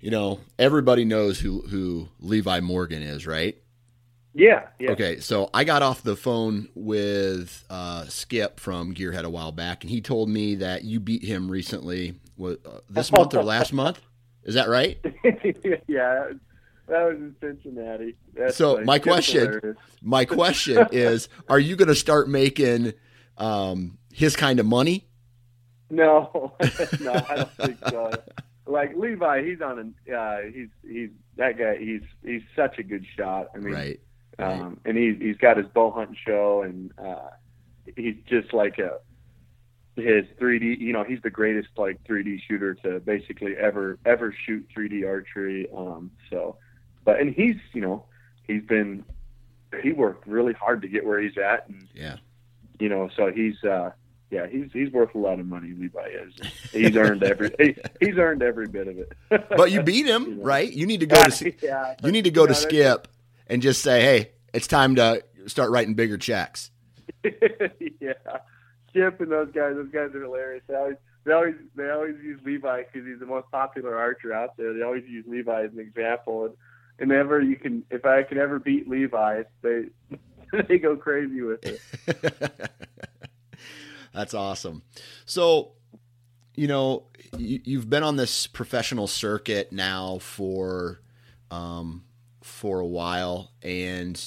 you 0.00 0.10
know, 0.10 0.40
everybody 0.58 1.04
knows 1.04 1.40
who 1.40 1.62
who 1.62 2.08
Levi 2.20 2.60
Morgan 2.60 3.02
is, 3.02 3.26
right? 3.26 3.56
Yeah. 4.34 4.68
Yeah. 4.78 4.92
Okay, 4.92 5.18
so 5.20 5.50
I 5.52 5.64
got 5.64 5.82
off 5.82 6.02
the 6.02 6.16
phone 6.16 6.68
with 6.74 7.64
uh, 7.68 8.04
Skip 8.06 8.60
from 8.60 8.94
Gearhead 8.94 9.24
a 9.24 9.30
while 9.30 9.52
back, 9.52 9.82
and 9.82 9.90
he 9.90 10.00
told 10.00 10.28
me 10.28 10.54
that 10.56 10.84
you 10.84 11.00
beat 11.00 11.24
him 11.24 11.50
recently. 11.50 12.14
Uh, 12.42 12.54
this 12.88 13.10
month 13.12 13.34
or 13.34 13.42
last 13.42 13.72
month? 13.72 14.00
Is 14.44 14.54
that 14.54 14.68
right? 14.68 14.98
yeah, 15.88 16.28
that 16.88 17.02
was 17.04 17.16
in 17.16 17.34
Cincinnati. 17.40 18.16
That's 18.34 18.56
So, 18.56 18.74
funny. 18.74 18.86
my 18.86 18.96
Skip's 18.96 19.04
question- 19.06 19.46
hilarious. 19.46 19.76
My 20.02 20.24
question 20.24 20.86
is: 20.92 21.28
Are 21.48 21.58
you 21.58 21.76
going 21.76 21.88
to 21.88 21.94
start 21.94 22.28
making 22.28 22.94
um, 23.36 23.98
his 24.12 24.36
kind 24.36 24.60
of 24.60 24.66
money? 24.66 25.06
No, 25.90 26.54
no, 27.00 27.12
I 27.28 27.34
don't 27.36 27.52
think 27.56 27.78
so. 27.88 28.12
Like 28.66 28.96
Levi, 28.96 29.42
he's 29.44 29.60
on 29.60 29.92
a 30.08 30.14
Uh, 30.16 30.38
he's 30.54 30.68
he's 30.88 31.10
that 31.36 31.58
guy. 31.58 31.76
He's 31.78 32.02
he's 32.24 32.42
such 32.54 32.78
a 32.78 32.84
good 32.84 33.04
shot. 33.18 33.48
I 33.54 33.58
mean, 33.58 33.74
right. 33.74 34.00
Right. 34.40 34.60
um, 34.60 34.80
and 34.84 34.96
he's 34.96 35.16
he's 35.20 35.36
got 35.36 35.56
his 35.56 35.66
bow 35.68 35.90
hunting 35.90 36.16
show, 36.26 36.62
and 36.62 36.92
uh, 36.98 37.30
he's 37.96 38.16
just 38.28 38.52
like 38.52 38.78
a 38.78 38.98
his 39.96 40.24
3D. 40.40 40.78
You 40.78 40.92
know, 40.92 41.04
he's 41.04 41.20
the 41.22 41.30
greatest 41.30 41.68
like 41.76 42.02
3D 42.04 42.40
shooter 42.48 42.74
to 42.76 43.00
basically 43.00 43.56
ever 43.56 43.98
ever 44.06 44.34
shoot 44.46 44.66
3D 44.76 45.06
archery. 45.06 45.68
Um, 45.76 46.10
so, 46.30 46.56
but 47.04 47.20
and 47.20 47.34
he's 47.34 47.56
you 47.72 47.80
know 47.80 48.04
he's 48.46 48.62
been 48.64 49.04
he 49.82 49.92
worked 49.92 50.26
really 50.26 50.52
hard 50.54 50.82
to 50.82 50.88
get 50.88 51.04
where 51.04 51.20
he's 51.20 51.36
at, 51.38 51.68
and 51.68 51.86
Yeah. 51.94 52.16
you 52.78 52.88
know, 52.88 53.08
so 53.16 53.30
he's 53.30 53.62
uh, 53.64 53.90
yeah, 54.30 54.46
he's 54.46 54.70
he's 54.72 54.90
worth 54.92 55.14
a 55.14 55.18
lot 55.18 55.38
of 55.40 55.46
money. 55.46 55.72
Levi 55.76 56.06
is. 56.08 56.52
He's 56.72 56.96
earned 56.96 57.22
every 57.24 57.50
he, 57.58 57.74
he's 58.00 58.16
earned 58.16 58.42
every 58.42 58.68
bit 58.68 58.86
of 58.88 58.96
it. 58.98 59.12
But 59.28 59.70
you 59.72 59.82
beat 59.82 60.06
You 60.06 60.16
him, 60.16 60.38
know. 60.38 60.44
right? 60.44 60.72
You 60.72 60.86
need 60.86 61.00
to 61.00 61.06
go 61.06 61.22
to 61.24 61.52
yeah, 61.62 61.94
you 62.02 62.12
need 62.12 62.24
to 62.24 62.30
go 62.30 62.46
to 62.46 62.52
No, 62.52 62.58
that's- 62.58 62.62
Skip 62.62 63.08
and 63.50 63.60
just 63.60 63.82
say, 63.82 64.00
"Hey, 64.00 64.30
it's 64.54 64.66
time 64.66 64.94
to 64.94 65.22
start 65.46 65.70
writing 65.70 65.94
bigger 65.94 66.16
checks." 66.16 66.70
yeah, 67.24 68.12
Skip 68.88 69.20
and 69.20 69.30
those 69.30 69.50
guys. 69.52 69.74
Those 69.74 69.90
guys 69.90 70.14
are 70.14 70.22
hilarious. 70.22 70.62
They 70.66 70.74
always, 70.74 70.96
they 71.24 71.32
always, 71.32 71.54
they 71.76 71.90
always 71.90 72.16
use 72.22 72.40
Levi 72.44 72.84
because 72.84 73.06
he's 73.06 73.20
the 73.20 73.26
most 73.26 73.50
popular 73.50 73.96
archer 73.96 74.32
out 74.32 74.56
there. 74.56 74.72
They 74.72 74.82
always 74.82 75.04
use 75.06 75.24
Levi 75.28 75.64
as 75.64 75.72
an 75.72 75.80
example. 75.80 76.46
And, 76.46 76.54
and 76.98 77.12
ever 77.12 77.40
you 77.40 77.56
can, 77.56 77.84
if 77.90 78.04
I 78.06 78.22
can 78.22 78.38
ever 78.38 78.58
beat 78.58 78.88
Levi, 78.88 79.42
they 79.62 79.86
they 80.68 80.78
go 80.78 80.96
crazy 80.96 81.42
with 81.42 81.60
it. 81.64 81.80
That's 84.12 84.34
awesome. 84.34 84.82
So, 85.24 85.72
you 86.56 86.66
know, 86.66 87.04
you, 87.36 87.60
you've 87.64 87.88
been 87.88 88.02
on 88.02 88.16
this 88.16 88.46
professional 88.46 89.06
circuit 89.06 89.72
now 89.72 90.18
for 90.18 91.00
um, 91.50 92.04
for 92.50 92.80
a 92.80 92.86
while, 92.86 93.52
and 93.62 94.20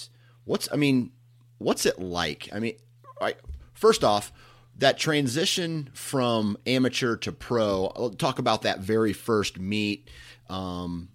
what's 0.46 0.68
I 0.72 0.76
mean, 0.76 1.12
what's 1.58 1.86
it 1.86 2.00
like? 2.00 2.50
I 2.54 2.60
mean, 2.60 2.76
I, 3.22 3.36
first 3.74 4.04
off, 4.04 4.32
that 4.78 4.98
transition 4.98 5.90
from 5.94 6.58
amateur 6.66 7.16
to 7.18 7.32
pro. 7.32 7.92
I'll 7.96 8.10
talk 8.10 8.40
about 8.40 8.64
that 8.64 8.80
very 8.80 9.14
first 9.14 9.60
meet. 9.60 10.10
Um, 10.50 11.10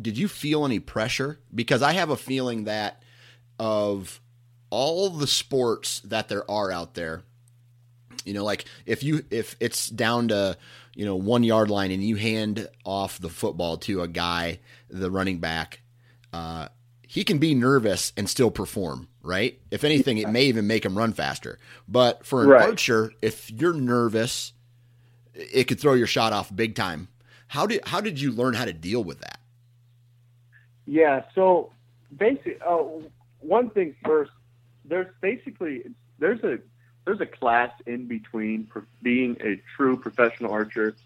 did 0.00 0.18
you 0.18 0.28
feel 0.28 0.64
any 0.64 0.80
pressure? 0.80 1.38
Because 1.54 1.82
I 1.82 1.92
have 1.92 2.10
a 2.10 2.16
feeling 2.16 2.64
that 2.64 3.02
of 3.58 4.20
all 4.70 5.10
the 5.10 5.26
sports 5.26 6.00
that 6.00 6.28
there 6.28 6.48
are 6.50 6.70
out 6.70 6.94
there, 6.94 7.22
you 8.24 8.34
know, 8.34 8.44
like 8.44 8.64
if 8.86 9.02
you 9.02 9.24
if 9.30 9.56
it's 9.60 9.88
down 9.88 10.28
to 10.28 10.56
you 10.94 11.04
know 11.04 11.16
one 11.16 11.42
yard 11.44 11.70
line 11.70 11.90
and 11.90 12.02
you 12.02 12.16
hand 12.16 12.68
off 12.84 13.18
the 13.18 13.28
football 13.28 13.76
to 13.78 14.02
a 14.02 14.08
guy, 14.08 14.60
the 14.88 15.10
running 15.10 15.38
back, 15.38 15.80
uh, 16.32 16.68
he 17.06 17.24
can 17.24 17.38
be 17.38 17.54
nervous 17.54 18.12
and 18.16 18.28
still 18.28 18.50
perform, 18.50 19.08
right? 19.22 19.58
If 19.70 19.82
anything, 19.84 20.18
it 20.18 20.28
may 20.28 20.44
even 20.44 20.66
make 20.66 20.84
him 20.84 20.96
run 20.96 21.12
faster. 21.12 21.58
But 21.88 22.24
for 22.24 22.42
an 22.44 22.48
Right. 22.50 22.68
archer, 22.68 23.12
if 23.20 23.50
you're 23.50 23.74
nervous, 23.74 24.52
it 25.34 25.64
could 25.64 25.80
throw 25.80 25.94
your 25.94 26.06
shot 26.06 26.32
off 26.32 26.54
big 26.54 26.74
time. 26.74 27.08
How 27.48 27.66
did 27.66 27.84
how 27.86 28.00
did 28.00 28.20
you 28.20 28.30
learn 28.30 28.54
how 28.54 28.64
to 28.64 28.72
deal 28.72 29.02
with 29.02 29.20
that? 29.20 29.40
Yeah. 30.86 31.24
So 31.34 31.72
basically, 32.16 32.56
Uh, 32.66 32.84
one 33.40 33.70
thing 33.70 33.94
first. 34.04 34.30
There's 34.84 35.06
basically 35.20 35.82
there's 36.18 36.42
a 36.44 36.58
there's 37.10 37.20
a 37.20 37.38
class 37.38 37.72
in 37.86 38.06
between 38.06 38.68
being 39.02 39.36
a 39.40 39.60
true 39.76 39.96
professional 39.98 40.52
archer, 40.52 40.96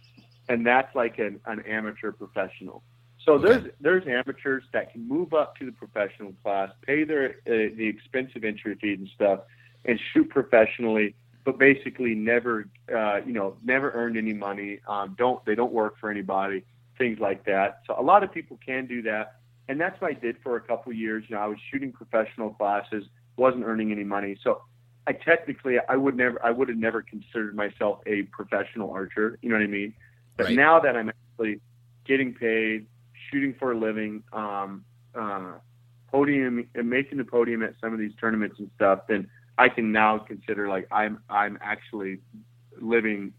and 0.50 0.66
that's 0.66 0.94
like 0.94 1.18
an, 1.18 1.40
an 1.46 1.60
amateur 1.60 2.12
professional. 2.12 2.82
So 3.24 3.34
Okay. 3.34 3.48
there's 3.48 3.64
there's 3.80 4.06
amateurs 4.06 4.64
that 4.74 4.92
can 4.92 5.08
move 5.08 5.32
up 5.32 5.56
to 5.56 5.64
the 5.64 5.72
professional 5.72 6.34
class, 6.42 6.70
pay 6.86 7.04
their 7.04 7.36
uh, 7.46 7.72
the 7.74 7.86
expensive 7.86 8.44
entry 8.44 8.74
fees 8.74 8.98
and 8.98 9.08
stuff, 9.14 9.40
and 9.86 9.98
shoot 10.12 10.28
professionally, 10.28 11.14
but 11.46 11.58
basically 11.58 12.14
never 12.14 12.68
uh, 12.94 13.20
you 13.24 13.32
know 13.32 13.56
never 13.64 13.90
earned 13.92 14.18
any 14.18 14.34
money. 14.34 14.80
Um, 14.86 15.14
don't 15.16 15.42
they 15.46 15.54
don't 15.54 15.72
work 15.72 15.94
for 15.98 16.10
anybody, 16.10 16.64
things 16.98 17.18
like 17.18 17.46
that. 17.46 17.80
So 17.86 17.96
a 17.98 18.02
lot 18.02 18.22
of 18.22 18.30
people 18.30 18.58
can 18.66 18.86
do 18.86 19.00
that 19.02 19.36
and 19.68 19.80
that's 19.80 19.98
what 20.02 20.10
I 20.10 20.14
did 20.14 20.36
for 20.42 20.56
a 20.56 20.60
couple 20.60 20.92
of 20.92 20.98
years. 20.98 21.24
You 21.28 21.36
know, 21.36 21.42
I 21.42 21.46
was 21.46 21.56
shooting 21.70 21.90
professional 21.90 22.50
classes, 22.50 23.04
wasn't 23.38 23.64
earning 23.64 23.92
any 23.92 24.04
money, 24.04 24.36
so 24.44 24.60
I 25.06 25.12
technically 25.12 25.76
I 25.88 25.96
would 25.96 26.16
never 26.16 26.44
I 26.44 26.50
would 26.50 26.68
have 26.68 26.78
never 26.78 27.02
considered 27.02 27.54
myself 27.54 28.00
a 28.06 28.22
professional 28.24 28.90
archer. 28.90 29.38
You 29.42 29.50
know 29.50 29.56
what 29.56 29.64
I 29.64 29.68
mean? 29.68 29.94
But 30.36 30.46
Right. 30.46 30.56
now 30.56 30.80
that 30.80 30.96
I'm 30.96 31.10
actually 31.10 31.60
getting 32.04 32.34
paid, 32.34 32.86
shooting 33.30 33.54
for 33.58 33.72
a 33.72 33.78
living, 33.78 34.22
um, 34.32 34.84
uh, 35.14 35.52
podium, 36.10 36.68
and 36.74 36.88
making 36.88 37.18
the 37.18 37.24
podium 37.24 37.62
at 37.62 37.74
some 37.80 37.92
of 37.92 37.98
these 37.98 38.12
tournaments 38.20 38.58
and 38.58 38.70
stuff, 38.76 39.06
then 39.08 39.28
I 39.58 39.68
can 39.68 39.92
now 39.92 40.18
consider 40.18 40.68
like 40.68 40.88
I'm 40.90 41.22
I'm 41.28 41.58
actually 41.60 42.20
living 42.80 43.32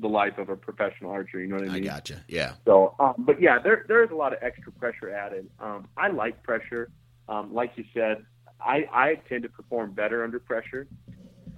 the 0.00 0.08
life 0.08 0.36
of 0.38 0.48
a 0.48 0.56
professional 0.56 1.10
archer. 1.12 1.40
You 1.40 1.46
know 1.46 1.56
what 1.56 1.68
I 1.68 1.74
mean? 1.74 1.84
I 1.84 1.86
gotcha. 1.86 2.24
Yeah. 2.28 2.54
So, 2.64 2.94
um, 2.98 3.14
but 3.18 3.40
yeah, 3.40 3.58
there 3.58 3.84
there 3.88 4.02
is 4.02 4.10
a 4.10 4.14
lot 4.14 4.32
of 4.32 4.40
extra 4.42 4.72
pressure 4.72 5.10
added. 5.10 5.48
Um, 5.60 5.88
I 5.96 6.08
like 6.08 6.42
pressure. 6.42 6.90
Um, 7.28 7.54
like 7.54 7.72
you 7.76 7.84
said, 7.94 8.26
I 8.64 8.86
I 8.92 9.14
tend 9.28 9.42
to 9.44 9.48
perform 9.48 9.92
better 9.92 10.24
under 10.24 10.38
pressure. 10.38 10.86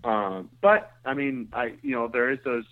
Um, 0.03 0.51
but 0.61 0.93
I 1.05 1.15
mean, 1.15 1.49
I 1.53 1.75
you 1.83 1.93
know 1.93 2.09
there 2.09 2.31
is 2.31 2.39
those 2.45 2.65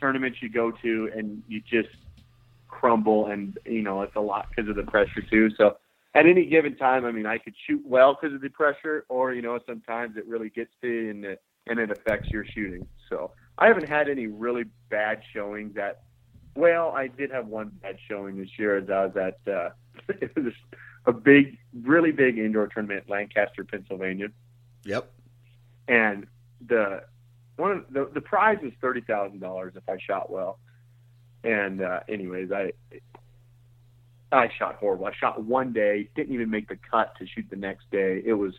tournaments 0.00 0.38
you 0.40 0.48
go 0.48 0.70
to 0.70 1.10
and 1.14 1.42
you 1.48 1.60
just 1.60 1.94
crumble, 2.68 3.26
and 3.26 3.58
you 3.64 3.82
know 3.82 4.02
it's 4.02 4.16
a 4.16 4.20
lot 4.20 4.48
because 4.50 4.68
of 4.68 4.76
the 4.76 4.84
pressure 4.90 5.22
too. 5.30 5.50
So. 5.56 5.78
At 6.14 6.24
any 6.24 6.46
given 6.46 6.78
time, 6.78 7.04
I 7.04 7.12
mean, 7.12 7.26
I 7.26 7.36
could 7.36 7.52
shoot 7.66 7.82
well 7.84 8.16
because 8.18 8.34
of 8.34 8.40
the 8.40 8.48
pressure, 8.48 9.04
or 9.10 9.34
you 9.34 9.42
know, 9.42 9.58
sometimes 9.66 10.16
it 10.16 10.26
really 10.26 10.48
gets 10.48 10.70
to 10.80 10.88
you 10.88 11.10
and 11.10 11.22
it, 11.26 11.42
and 11.66 11.78
it 11.78 11.90
affects 11.90 12.30
your 12.30 12.42
shooting. 12.42 12.86
So 13.10 13.32
I 13.58 13.66
haven't 13.66 13.86
had 13.86 14.08
any 14.08 14.26
really 14.26 14.64
bad 14.88 15.20
showings 15.34 15.74
that 15.74 16.04
well, 16.56 16.90
I 16.96 17.06
did 17.06 17.30
have 17.30 17.46
one 17.46 17.70
bad 17.82 17.98
showing 18.08 18.38
this 18.38 18.48
year 18.58 18.78
as 18.78 18.88
I 18.88 19.04
was 19.04 19.16
at 19.16 19.52
uh, 19.52 19.70
it 20.08 20.34
was 20.34 20.54
a 21.06 21.12
big, 21.12 21.58
really 21.82 22.12
big 22.12 22.38
indoor 22.38 22.66
tournament 22.66 23.04
in 23.06 23.12
Lancaster, 23.12 23.64
Pennsylvania, 23.64 24.28
Yep. 24.84 25.10
and 25.88 26.26
the 26.66 27.02
one 27.56 27.70
of 27.72 27.84
the 27.90 28.10
the 28.12 28.20
prize 28.20 28.58
was 28.62 28.72
thirty 28.80 29.00
thousand 29.00 29.40
dollars 29.40 29.74
if 29.76 29.88
I 29.88 29.98
shot 29.98 30.30
well. 30.30 30.58
And 31.44 31.80
uh, 31.82 32.00
anyways, 32.08 32.50
I 32.52 32.72
I 34.32 34.48
shot 34.58 34.76
horrible. 34.76 35.06
I 35.06 35.12
shot 35.14 35.42
one 35.42 35.72
day, 35.72 36.08
didn't 36.16 36.34
even 36.34 36.50
make 36.50 36.68
the 36.68 36.76
cut 36.90 37.14
to 37.18 37.26
shoot 37.26 37.46
the 37.50 37.56
next 37.56 37.90
day. 37.90 38.22
It 38.24 38.34
was 38.34 38.54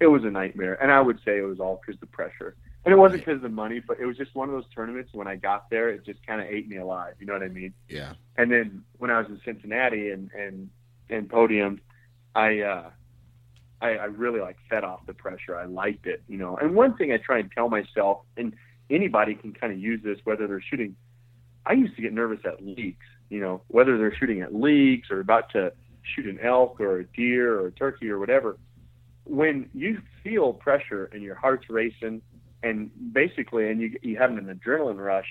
it 0.00 0.06
was 0.06 0.24
a 0.24 0.30
nightmare, 0.30 0.74
and 0.82 0.92
I 0.92 1.00
would 1.00 1.18
say 1.24 1.38
it 1.38 1.42
was 1.46 1.58
all 1.60 1.80
because 1.80 1.96
of 1.96 2.00
the 2.00 2.06
pressure. 2.14 2.54
And 2.84 2.92
it 2.92 2.98
wasn't 2.98 3.22
because 3.24 3.36
of 3.36 3.42
the 3.42 3.48
money, 3.48 3.80
but 3.80 3.98
it 3.98 4.06
was 4.06 4.16
just 4.16 4.32
one 4.36 4.48
of 4.48 4.54
those 4.54 4.68
tournaments. 4.72 5.10
When 5.12 5.26
I 5.26 5.34
got 5.34 5.68
there, 5.70 5.88
it 5.88 6.04
just 6.04 6.24
kind 6.24 6.40
of 6.40 6.46
ate 6.46 6.68
me 6.68 6.76
alive. 6.76 7.14
You 7.18 7.26
know 7.26 7.32
what 7.32 7.42
I 7.42 7.48
mean? 7.48 7.74
Yeah. 7.88 8.12
And 8.36 8.52
then 8.52 8.84
when 8.98 9.10
I 9.10 9.18
was 9.18 9.26
in 9.28 9.40
Cincinnati 9.44 10.10
and 10.10 10.30
and 10.32 10.70
and 11.10 11.28
podiumed, 11.28 11.80
I 12.34 12.60
uh, 12.60 12.90
I, 13.80 13.90
I 13.90 14.04
really 14.06 14.40
like 14.40 14.56
fed 14.70 14.84
off 14.84 15.06
the 15.06 15.14
pressure. 15.14 15.56
I 15.56 15.64
liked 15.64 16.06
it, 16.06 16.22
you 16.28 16.38
know. 16.38 16.56
And 16.56 16.74
one 16.74 16.96
thing 16.96 17.12
I 17.12 17.18
try 17.18 17.38
and 17.38 17.50
tell 17.52 17.68
myself, 17.68 18.20
and 18.36 18.54
anybody 18.90 19.34
can 19.34 19.52
kind 19.52 19.72
of 19.72 19.78
use 19.78 20.00
this, 20.02 20.18
whether 20.24 20.46
they're 20.46 20.62
shooting. 20.62 20.96
I 21.64 21.72
used 21.72 21.96
to 21.96 22.02
get 22.02 22.12
nervous 22.12 22.40
at 22.44 22.64
leagues, 22.64 23.04
you 23.28 23.40
know, 23.40 23.62
whether 23.68 23.98
they're 23.98 24.14
shooting 24.14 24.40
at 24.40 24.54
leagues 24.54 25.10
or 25.10 25.20
about 25.20 25.50
to 25.50 25.72
shoot 26.02 26.26
an 26.26 26.38
elk 26.40 26.80
or 26.80 27.00
a 27.00 27.04
deer 27.04 27.58
or 27.58 27.66
a 27.66 27.72
turkey 27.72 28.08
or 28.08 28.18
whatever. 28.18 28.56
When 29.24 29.68
you 29.74 30.00
feel 30.22 30.52
pressure 30.52 31.10
and 31.12 31.22
your 31.22 31.34
heart's 31.34 31.68
racing, 31.68 32.22
and 32.62 32.90
basically, 33.12 33.68
and 33.70 33.80
you 33.80 33.98
you 34.02 34.16
have 34.16 34.30
an 34.30 34.46
adrenaline 34.46 34.98
rush, 34.98 35.26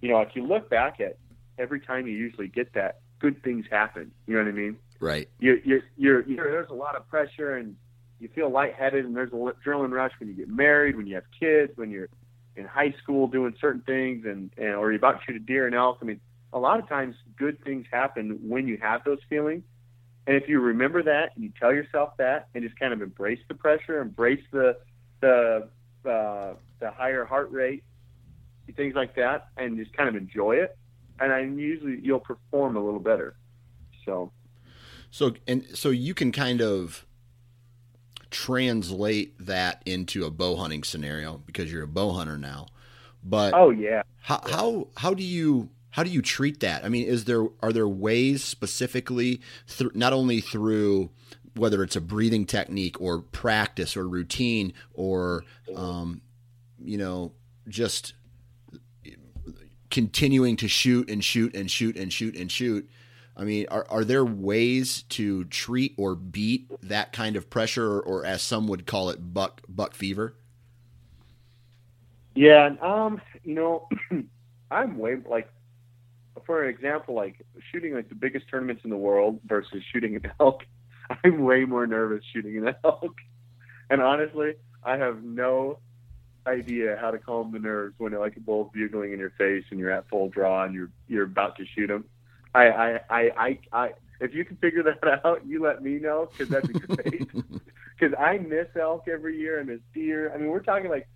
you 0.00 0.08
know, 0.08 0.20
if 0.20 0.30
you 0.34 0.46
look 0.46 0.70
back 0.70 1.00
at 1.00 1.16
every 1.58 1.80
time 1.80 2.06
you 2.06 2.14
usually 2.14 2.48
get 2.48 2.74
that, 2.74 3.00
good 3.18 3.42
things 3.42 3.66
happen. 3.70 4.12
You 4.26 4.34
know 4.34 4.44
what 4.44 4.48
I 4.48 4.52
mean? 4.52 4.76
Right. 5.00 5.28
you 5.38 5.60
you're, 5.64 5.80
you're, 5.96 6.28
you're 6.28 6.50
there's 6.50 6.70
a 6.70 6.74
lot 6.74 6.94
of 6.94 7.08
pressure 7.08 7.56
and 7.56 7.74
you 8.18 8.28
feel 8.34 8.50
lightheaded 8.50 9.04
and 9.04 9.16
there's 9.16 9.32
a 9.32 9.36
adrenaline 9.36 9.90
rush 9.90 10.12
when 10.20 10.28
you 10.28 10.34
get 10.34 10.48
married, 10.48 10.96
when 10.96 11.06
you 11.06 11.14
have 11.14 11.24
kids, 11.38 11.72
when 11.76 11.90
you're 11.90 12.08
in 12.54 12.66
high 12.66 12.94
school 13.02 13.26
doing 13.26 13.54
certain 13.60 13.80
things 13.82 14.26
and, 14.26 14.50
and 14.58 14.74
or 14.74 14.92
you're 14.92 14.98
about 14.98 15.20
to 15.20 15.24
shoot 15.26 15.36
a 15.36 15.38
deer 15.38 15.66
and 15.66 15.74
elk. 15.74 15.98
I 16.02 16.04
mean, 16.04 16.20
a 16.52 16.58
lot 16.58 16.78
of 16.78 16.88
times 16.88 17.16
good 17.38 17.62
things 17.64 17.86
happen 17.90 18.38
when 18.42 18.68
you 18.68 18.78
have 18.82 19.02
those 19.04 19.20
feelings. 19.28 19.62
And 20.26 20.36
if 20.36 20.48
you 20.48 20.60
remember 20.60 21.02
that 21.02 21.30
and 21.34 21.44
you 21.44 21.52
tell 21.58 21.72
yourself 21.72 22.16
that 22.18 22.48
and 22.54 22.62
just 22.62 22.78
kind 22.78 22.92
of 22.92 23.00
embrace 23.00 23.40
the 23.48 23.54
pressure, 23.54 24.00
embrace 24.00 24.44
the 24.52 24.76
the 25.20 25.68
uh, 26.04 26.54
the 26.78 26.90
higher 26.90 27.24
heart 27.24 27.50
rate, 27.50 27.84
things 28.76 28.94
like 28.94 29.14
that, 29.16 29.48
and 29.56 29.76
just 29.76 29.92
kind 29.96 30.08
of 30.08 30.16
enjoy 30.16 30.56
it, 30.56 30.76
and 31.18 31.32
I 31.32 31.40
usually 31.40 31.98
you'll 32.02 32.20
perform 32.20 32.76
a 32.76 32.84
little 32.84 33.00
better. 33.00 33.34
So, 34.04 34.32
so 35.10 35.34
and 35.46 35.66
so 35.74 35.90
you 35.90 36.14
can 36.14 36.32
kind 36.32 36.60
of 36.60 37.04
translate 38.30 39.34
that 39.44 39.82
into 39.84 40.24
a 40.24 40.30
bow 40.30 40.56
hunting 40.56 40.84
scenario 40.84 41.42
because 41.46 41.72
you're 41.72 41.82
a 41.82 41.88
bow 41.88 42.12
hunter 42.12 42.38
now. 42.38 42.66
But 43.22 43.54
oh 43.54 43.70
yeah, 43.70 44.02
how 44.22 44.40
how 44.46 44.88
how 44.96 45.14
do 45.14 45.22
you 45.22 45.68
how 45.90 46.02
do 46.02 46.10
you 46.10 46.22
treat 46.22 46.60
that? 46.60 46.84
I 46.84 46.88
mean, 46.88 47.06
is 47.06 47.24
there 47.24 47.46
are 47.60 47.72
there 47.72 47.88
ways 47.88 48.42
specifically 48.42 49.40
through 49.66 49.90
not 49.94 50.12
only 50.12 50.40
through 50.40 51.10
whether 51.56 51.82
it's 51.82 51.96
a 51.96 52.00
breathing 52.00 52.46
technique 52.46 53.00
or 53.00 53.20
practice 53.20 53.96
or 53.96 54.08
routine 54.08 54.72
or 54.94 55.44
um, 55.76 56.22
you 56.78 56.96
know 56.96 57.32
just 57.68 58.14
continuing 59.90 60.56
to 60.56 60.68
shoot 60.68 61.10
and 61.10 61.24
shoot 61.24 61.54
and 61.54 61.70
shoot 61.70 61.96
and 61.96 62.12
shoot 62.12 62.36
and 62.36 62.50
shoot. 62.50 62.88
I 63.40 63.44
mean, 63.44 63.64
are, 63.70 63.86
are 63.88 64.04
there 64.04 64.22
ways 64.22 65.02
to 65.10 65.44
treat 65.44 65.94
or 65.96 66.14
beat 66.14 66.70
that 66.82 67.14
kind 67.14 67.36
of 67.36 67.48
pressure, 67.48 67.86
or, 67.86 68.00
or 68.02 68.26
as 68.26 68.42
some 68.42 68.66
would 68.66 68.86
call 68.86 69.08
it, 69.08 69.32
buck 69.32 69.62
buck 69.66 69.94
fever? 69.94 70.34
Yeah, 72.34 72.76
um, 72.82 73.18
you 73.42 73.54
know, 73.54 73.88
I'm 74.70 74.98
way 74.98 75.16
like, 75.26 75.50
for 76.44 76.62
an 76.62 76.68
example, 76.68 77.14
like 77.14 77.46
shooting 77.72 77.94
like 77.94 78.10
the 78.10 78.14
biggest 78.14 78.44
tournaments 78.50 78.82
in 78.84 78.90
the 78.90 78.98
world 78.98 79.40
versus 79.46 79.82
shooting 79.90 80.16
an 80.16 80.30
elk. 80.40 80.64
I'm 81.24 81.42
way 81.42 81.64
more 81.64 81.86
nervous 81.86 82.22
shooting 82.34 82.58
an 82.58 82.74
elk, 82.84 83.16
and 83.88 84.02
honestly, 84.02 84.52
I 84.84 84.98
have 84.98 85.22
no 85.24 85.78
idea 86.46 86.98
how 87.00 87.10
to 87.10 87.18
calm 87.18 87.52
the 87.52 87.58
nerves 87.58 87.94
when 87.96 88.12
like 88.12 88.36
a 88.36 88.40
bull's 88.40 88.70
bugling 88.74 89.14
in 89.14 89.18
your 89.18 89.32
face 89.38 89.64
and 89.70 89.80
you're 89.80 89.90
at 89.90 90.08
full 90.10 90.28
draw 90.28 90.64
and 90.64 90.74
you're 90.74 90.90
you're 91.08 91.24
about 91.24 91.56
to 91.56 91.64
shoot 91.74 91.90
him. 91.90 92.04
I 92.54 92.66
I 92.66 93.00
I 93.10 93.20
I, 93.36 93.58
I 93.72 93.90
if 94.20 94.34
you 94.34 94.44
can 94.44 94.56
figure 94.56 94.82
that 94.82 95.20
out, 95.24 95.46
you 95.46 95.62
let 95.62 95.82
me 95.82 95.98
know 95.98 96.28
because 96.30 96.48
that'd 96.48 96.72
be 96.72 96.78
great. 96.78 97.30
Because 97.98 98.16
I 98.18 98.38
miss 98.38 98.66
elk 98.80 99.08
every 99.12 99.38
year. 99.38 99.60
I 99.60 99.62
miss 99.62 99.80
deer. 99.92 100.32
I 100.34 100.38
mean, 100.38 100.48
we're 100.48 100.62
talking 100.62 100.88
like 100.88 101.06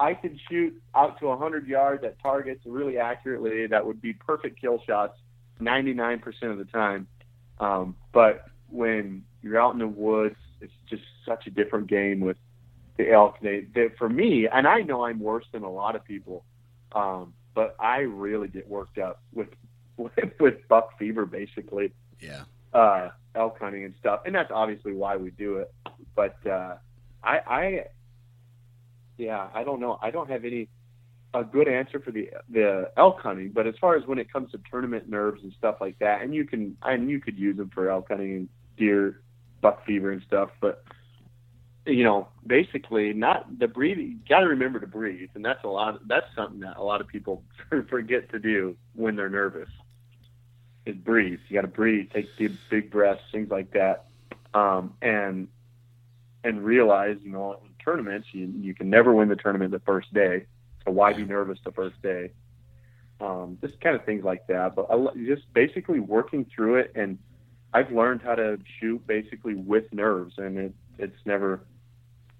I 0.00 0.14
could 0.14 0.38
shoot 0.48 0.72
out 0.94 1.18
to 1.20 1.26
100 1.26 1.66
yards 1.66 2.02
at 2.02 2.18
targets 2.22 2.62
really 2.64 2.96
accurately. 2.96 3.66
That 3.66 3.84
would 3.84 4.00
be 4.00 4.14
perfect 4.14 4.58
kill 4.58 4.80
shots 4.86 5.18
99% 5.60 6.22
of 6.44 6.58
the 6.58 6.64
time. 6.64 7.06
Um, 7.60 7.96
but 8.12 8.46
when 8.70 9.24
you're 9.42 9.60
out 9.60 9.72
in 9.72 9.80
the 9.80 9.88
woods, 9.88 10.36
it's 10.60 10.72
just 10.88 11.02
such 11.26 11.46
a 11.46 11.50
different 11.50 11.88
game 11.88 12.20
with 12.20 12.36
the 12.96 13.10
elk. 13.10 13.36
They, 13.42 13.66
they 13.74 13.88
for 13.98 14.08
me, 14.08 14.48
and 14.50 14.66
I 14.66 14.80
know 14.82 15.04
I'm 15.04 15.20
worse 15.20 15.44
than 15.52 15.62
a 15.62 15.70
lot 15.70 15.96
of 15.96 16.04
people, 16.04 16.44
um, 16.92 17.34
but 17.54 17.76
I 17.80 17.98
really 17.98 18.48
get 18.48 18.68
worked 18.68 18.98
up 18.98 19.22
with 19.32 19.48
with, 19.98 20.32
with 20.40 20.68
buck 20.68 20.98
fever, 20.98 21.26
basically. 21.26 21.92
Yeah. 22.20 22.44
Uh, 22.72 23.10
elk 23.34 23.58
hunting 23.58 23.84
and 23.84 23.94
stuff, 23.98 24.20
and 24.26 24.34
that's 24.34 24.50
obviously 24.52 24.92
why 24.92 25.16
we 25.16 25.30
do 25.30 25.56
it. 25.56 25.72
But 26.14 26.36
uh, 26.46 26.74
I, 27.22 27.38
I, 27.38 27.84
yeah, 29.16 29.48
I 29.54 29.64
don't 29.64 29.80
know. 29.80 29.98
I 30.02 30.10
don't 30.10 30.30
have 30.30 30.44
any 30.44 30.68
a 31.34 31.44
good 31.44 31.68
answer 31.68 32.00
for 32.00 32.10
the 32.10 32.30
the 32.50 32.90
elk 32.96 33.20
hunting, 33.20 33.50
but 33.50 33.66
as 33.66 33.74
far 33.80 33.96
as 33.96 34.06
when 34.06 34.18
it 34.18 34.32
comes 34.32 34.50
to 34.52 34.60
tournament 34.70 35.08
nerves 35.08 35.42
and 35.42 35.52
stuff 35.52 35.76
like 35.80 35.98
that, 35.98 36.22
and 36.22 36.34
you 36.34 36.44
can 36.44 36.76
and 36.82 37.10
you 37.10 37.20
could 37.20 37.38
use 37.38 37.56
them 37.56 37.70
for 37.72 37.90
elk 37.90 38.08
hunting 38.08 38.32
and 38.34 38.48
deer, 38.76 39.20
buck 39.60 39.84
fever 39.86 40.12
and 40.12 40.22
stuff, 40.26 40.50
but 40.60 40.84
you 41.86 42.04
know, 42.04 42.28
basically 42.46 43.12
not 43.12 43.58
the 43.58 43.66
breathing. 43.66 44.06
You 44.06 44.18
got 44.28 44.40
to 44.40 44.48
remember 44.48 44.80
to 44.80 44.86
breathe, 44.86 45.30
and 45.34 45.44
that's 45.44 45.64
a 45.64 45.68
lot. 45.68 46.06
That's 46.06 46.26
something 46.36 46.60
that 46.60 46.76
a 46.76 46.82
lot 46.82 47.00
of 47.00 47.08
people 47.08 47.42
forget 47.88 48.30
to 48.30 48.38
do 48.38 48.76
when 48.94 49.16
they're 49.16 49.30
nervous. 49.30 49.70
Is 50.88 50.96
breathe. 50.96 51.38
You 51.48 51.54
got 51.54 51.62
to 51.62 51.68
breathe, 51.68 52.10
take 52.14 52.34
deep, 52.38 52.52
big 52.70 52.90
breaths, 52.90 53.20
things 53.30 53.50
like 53.50 53.72
that, 53.72 54.06
um, 54.54 54.94
and 55.02 55.48
and 56.44 56.64
realize, 56.64 57.18
you 57.22 57.30
know, 57.30 57.60
in 57.62 57.68
tournaments, 57.84 58.28
you 58.32 58.50
you 58.58 58.74
can 58.74 58.88
never 58.88 59.12
win 59.12 59.28
the 59.28 59.36
tournament 59.36 59.70
the 59.70 59.80
first 59.80 60.12
day. 60.14 60.46
So 60.84 60.92
why 60.92 61.12
be 61.12 61.24
nervous 61.24 61.58
the 61.62 61.72
first 61.72 62.00
day? 62.00 62.32
Um, 63.20 63.58
just 63.60 63.78
kind 63.80 63.96
of 63.96 64.04
things 64.06 64.24
like 64.24 64.46
that. 64.46 64.74
But 64.74 64.86
I, 64.90 64.96
just 65.26 65.52
basically 65.52 66.00
working 66.00 66.46
through 66.54 66.76
it, 66.76 66.92
and 66.94 67.18
I've 67.74 67.92
learned 67.92 68.22
how 68.22 68.36
to 68.36 68.58
shoot 68.80 69.06
basically 69.06 69.56
with 69.56 69.92
nerves, 69.92 70.38
and 70.38 70.58
it, 70.58 70.74
it's 70.98 71.26
never 71.26 71.66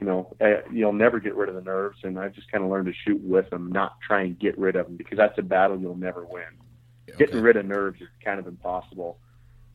you 0.01 0.07
know, 0.07 0.35
eh, 0.41 0.61
you'll 0.73 0.93
never 0.93 1.19
get 1.21 1.35
rid 1.35 1.49
of 1.49 1.55
the 1.55 1.61
nerves. 1.61 1.99
And 2.03 2.19
I've 2.19 2.33
just 2.33 2.51
kind 2.51 2.65
of 2.65 2.71
learned 2.71 2.87
to 2.87 2.95
shoot 3.05 3.21
with 3.21 3.51
them, 3.51 3.71
not 3.71 4.01
try 4.01 4.23
and 4.23 4.39
get 4.39 4.57
rid 4.57 4.77
of 4.77 4.87
them 4.87 4.97
because 4.97 5.19
that's 5.19 5.37
a 5.39 5.43
battle 5.43 5.79
you'll 5.79 5.97
never 5.97 6.25
win. 6.25 6.45
Okay. 7.09 7.17
Getting 7.19 7.41
rid 7.41 7.57
of 7.57 7.67
nerves 7.67 8.01
is 8.01 8.09
kind 8.25 8.39
of 8.39 8.47
impossible. 8.47 9.19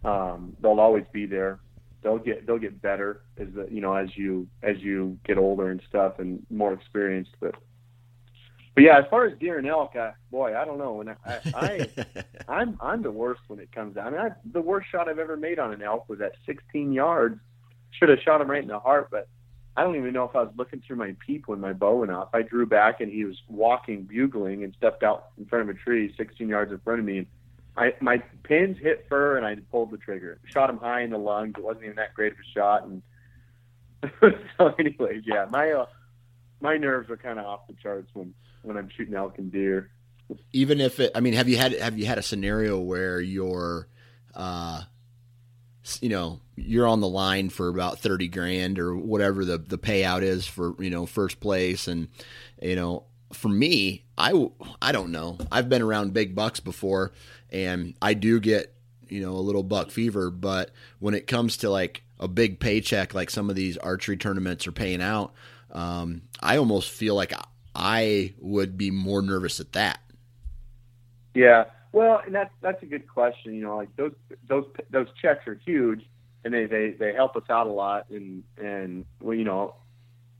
Um, 0.05 0.55
they'll 0.61 0.79
always 0.79 1.05
be 1.11 1.25
there. 1.25 1.59
They'll 2.01 2.17
get 2.17 2.45
they'll 2.45 2.59
get 2.59 2.81
better 2.81 3.21
as 3.37 3.47
the 3.55 3.67
you 3.71 3.81
know 3.81 3.93
as 3.93 4.09
you 4.15 4.47
as 4.61 4.77
you 4.79 5.17
get 5.25 5.37
older 5.37 5.69
and 5.69 5.81
stuff 5.87 6.19
and 6.19 6.45
more 6.49 6.73
experienced. 6.73 7.31
But 7.39 7.55
but 8.75 8.83
yeah, 8.83 8.97
as 8.97 9.05
far 9.09 9.25
as 9.25 9.37
deer 9.39 9.59
and 9.59 9.67
elk, 9.67 9.95
I, 9.95 10.13
boy, 10.31 10.57
I 10.57 10.65
don't 10.65 10.79
know. 10.79 11.01
And 11.01 11.11
I, 11.11 11.15
I, 11.25 11.89
I 12.47 12.61
am 12.63 12.77
I'm 12.81 13.03
the 13.03 13.11
worst 13.11 13.41
when 13.47 13.59
it 13.59 13.71
comes 13.71 13.95
down. 13.95 14.07
I 14.07 14.09
mean, 14.09 14.19
I, 14.19 14.29
the 14.51 14.61
worst 14.61 14.89
shot 14.91 15.07
I've 15.07 15.19
ever 15.19 15.37
made 15.37 15.59
on 15.59 15.71
an 15.73 15.81
elk 15.81 16.09
was 16.09 16.21
at 16.21 16.33
16 16.45 16.91
yards. 16.91 17.39
Should 17.91 18.09
have 18.09 18.19
shot 18.19 18.41
him 18.41 18.49
right 18.49 18.63
in 18.63 18.67
the 18.67 18.79
heart, 18.79 19.09
but 19.11 19.27
I 19.75 19.83
don't 19.83 19.95
even 19.95 20.13
know 20.13 20.25
if 20.25 20.35
I 20.35 20.43
was 20.43 20.53
looking 20.55 20.83
through 20.85 20.97
my 20.97 21.15
peep 21.25 21.47
when 21.47 21.59
my 21.59 21.73
bow 21.73 21.97
went 21.97 22.11
off. 22.11 22.29
I 22.33 22.43
drew 22.43 22.67
back 22.67 23.01
and 23.01 23.11
he 23.11 23.25
was 23.25 23.41
walking, 23.47 24.03
bugling, 24.03 24.63
and 24.63 24.73
stepped 24.77 25.01
out 25.01 25.29
in 25.37 25.45
front 25.45 25.67
of 25.67 25.75
a 25.75 25.79
tree 25.79 26.13
16 26.15 26.47
yards 26.47 26.71
in 26.71 26.79
front 26.79 26.99
of 26.99 27.05
me. 27.05 27.19
And 27.19 27.27
I, 27.75 27.93
my 27.99 28.17
pins 28.43 28.77
hit 28.77 29.07
fur 29.09 29.37
and 29.37 29.45
I 29.45 29.55
pulled 29.71 29.89
the 29.89 29.97
trigger. 29.97 30.39
Shot 30.45 30.69
him 30.69 30.77
high 30.77 31.01
in 31.01 31.09
the 31.09 31.17
lungs. 31.17 31.55
It 31.57 31.63
wasn't 31.63 31.85
even 31.85 31.95
that 31.95 32.13
great 32.13 32.33
of 32.33 32.37
a 32.37 32.53
shot. 32.53 32.85
And 32.85 33.01
so, 34.57 34.73
anyways, 34.77 35.23
yeah, 35.25 35.47
my 35.49 35.71
uh, 35.71 35.85
my 36.61 36.77
nerves 36.77 37.09
are 37.09 37.17
kind 37.17 37.39
of 37.39 37.45
off 37.45 37.67
the 37.67 37.73
charts 37.81 38.09
when 38.13 38.33
when 38.61 38.77
I'm 38.77 38.89
shooting 38.95 39.15
elk 39.15 39.39
and 39.39 39.51
deer. 39.51 39.89
Even 40.51 40.79
if 40.81 40.99
it, 40.99 41.11
I 41.15 41.19
mean, 41.19 41.33
have 41.33 41.49
you 41.49 41.57
had 41.57 41.73
have 41.73 41.97
you 41.97 42.05
had 42.05 42.17
a 42.17 42.21
scenario 42.23 42.79
where 42.79 43.19
you're 43.19 43.87
uh, 44.35 44.81
you 46.01 46.09
know 46.09 46.39
you're 46.55 46.87
on 46.87 47.01
the 47.01 47.07
line 47.07 47.49
for 47.49 47.67
about 47.67 47.99
30 47.99 48.27
grand 48.29 48.79
or 48.79 48.95
whatever 48.95 49.43
the 49.43 49.57
the 49.57 49.77
payout 49.77 50.21
is 50.21 50.45
for 50.47 50.75
you 50.81 50.89
know 50.89 51.05
first 51.05 51.39
place. 51.39 51.87
And 51.87 52.07
you 52.61 52.75
know 52.75 53.03
for 53.31 53.49
me 53.49 54.05
i 54.17 54.31
i 54.81 54.91
don't 54.91 55.11
know. 55.11 55.37
I've 55.51 55.69
been 55.69 55.81
around 55.81 56.13
big 56.13 56.35
bucks 56.35 56.59
before 56.59 57.11
and 57.51 57.95
i 58.01 58.13
do 58.13 58.39
get 58.39 58.73
you 59.09 59.21
know 59.21 59.33
a 59.33 59.41
little 59.41 59.63
buck 59.63 59.91
fever. 59.91 60.29
But 60.29 60.71
when 60.99 61.13
it 61.13 61.27
comes 61.27 61.57
to 61.57 61.69
like 61.69 62.03
a 62.19 62.27
big 62.27 62.59
paycheck 62.59 63.13
like 63.13 63.29
some 63.29 63.49
of 63.49 63.55
these 63.55 63.77
archery 63.77 64.15
tournaments 64.15 64.65
are 64.65 64.71
paying 64.71 65.01
out 65.01 65.33
um, 65.71 66.21
i 66.39 66.55
almost 66.55 66.89
feel 66.89 67.15
like 67.15 67.33
i 67.75 68.33
would 68.39 68.77
be 68.77 68.91
more 68.91 69.21
nervous 69.21 69.59
at 69.59 69.73
that. 69.73 69.99
Yeah 71.33 71.65
well, 71.93 72.21
and 72.25 72.33
that's 72.33 72.49
that's 72.61 72.81
a 72.81 72.87
good 72.87 73.07
question. 73.07 73.53
You 73.53 73.61
know, 73.61 73.77
like 73.77 73.95
those 73.95 74.13
those 74.49 74.65
those 74.89 75.07
checks 75.21 75.47
are 75.47 75.59
huge, 75.63 76.01
and 76.43 76.53
they 76.53 76.65
they 76.65 76.95
they 76.99 77.13
help 77.13 77.35
us 77.35 77.43
out 77.49 77.67
a 77.67 77.71
lot. 77.71 78.09
And 78.09 78.43
and 78.57 79.05
well, 79.21 79.37
you 79.37 79.45
know, 79.45 79.75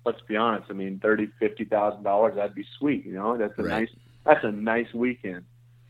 let's 0.04 0.20
be 0.28 0.36
honest. 0.36 0.66
I 0.72 0.74
mean, 0.74 1.00
thirty 1.00 1.30
fifty 1.39 1.63
thousand 1.63 2.04
dollars 2.04 2.34
that'd 2.36 2.56
be 2.56 2.66
sweet. 2.80 3.06
You 3.06 3.13
know, 3.13 3.38
that's 3.38 3.54
a 3.60 3.63
right. 3.63 3.82
nice 3.82 3.89
that's 4.26 4.44
a 4.44 4.52
nice 4.52 4.92
weekend 4.96 5.46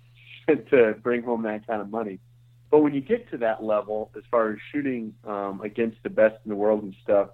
to 0.48 0.96
bring 1.02 1.24
home 1.24 1.44
that 1.44 1.66
kind 1.66 1.82
of 1.82 1.90
money. 1.90 2.20
But 2.70 2.80
when 2.80 2.94
you 2.94 3.02
get 3.02 3.30
to 3.32 3.38
that 3.38 3.64
level, 3.64 4.12
as 4.18 4.24
far 4.30 4.52
as 4.52 4.58
shooting 4.72 5.14
um, 5.26 5.62
against 5.64 6.04
the 6.04 6.10
best 6.10 6.36
in 6.44 6.50
the 6.50 6.56
world 6.56 6.84
and 6.84 6.94
stuff, 7.04 7.30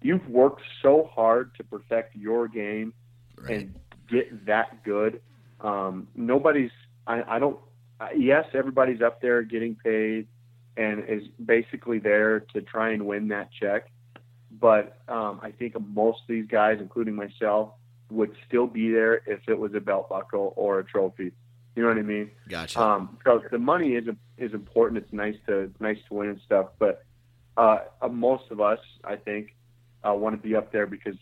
you've 0.00 0.26
worked 0.28 0.62
so 0.80 1.10
hard 1.12 1.54
to 1.56 1.64
perfect 1.64 2.16
your 2.16 2.48
game 2.48 2.94
right. 3.36 3.50
and 3.50 3.74
get 4.08 4.46
that 4.46 4.82
good. 4.82 5.20
Um, 5.60 6.06
nobody's 6.14 6.70
I, 7.06 7.22
I 7.36 7.38
don't. 7.38 7.58
Yes, 8.16 8.46
everybody's 8.52 9.00
up 9.00 9.20
there 9.20 9.42
getting 9.42 9.74
paid 9.74 10.26
and 10.76 11.04
is 11.08 11.22
basically 11.44 11.98
there 11.98 12.40
to 12.40 12.60
try 12.60 12.90
and 12.90 13.06
win 13.06 13.28
that 13.28 13.50
check. 13.52 13.90
But 14.50 14.98
um, 15.08 15.40
I 15.42 15.50
think 15.50 15.74
most 15.80 16.22
of 16.22 16.28
these 16.28 16.46
guys, 16.46 16.78
including 16.80 17.14
myself, 17.14 17.72
would 18.10 18.34
still 18.46 18.66
be 18.66 18.90
there 18.90 19.22
if 19.26 19.40
it 19.48 19.58
was 19.58 19.74
a 19.74 19.80
belt 19.80 20.08
buckle 20.08 20.52
or 20.56 20.78
a 20.78 20.84
trophy. 20.84 21.32
You 21.74 21.82
know 21.82 21.88
what 21.88 21.98
I 21.98 22.02
mean? 22.02 22.30
Gotcha. 22.48 22.80
Um, 22.80 23.18
so 23.24 23.42
the 23.50 23.58
money 23.58 23.94
is 23.94 24.04
is 24.38 24.52
important. 24.54 25.02
It's 25.02 25.12
nice 25.12 25.36
to 25.46 25.58
it's 25.60 25.80
nice 25.80 25.98
to 26.08 26.14
win 26.14 26.30
and 26.30 26.40
stuff, 26.44 26.68
but 26.78 27.04
uh, 27.56 27.78
uh 28.00 28.08
most 28.08 28.44
of 28.50 28.60
us, 28.60 28.78
I 29.04 29.16
think, 29.16 29.54
uh, 30.06 30.14
want 30.14 30.40
to 30.40 30.48
be 30.48 30.54
up 30.54 30.72
there 30.72 30.86
because 30.86 31.16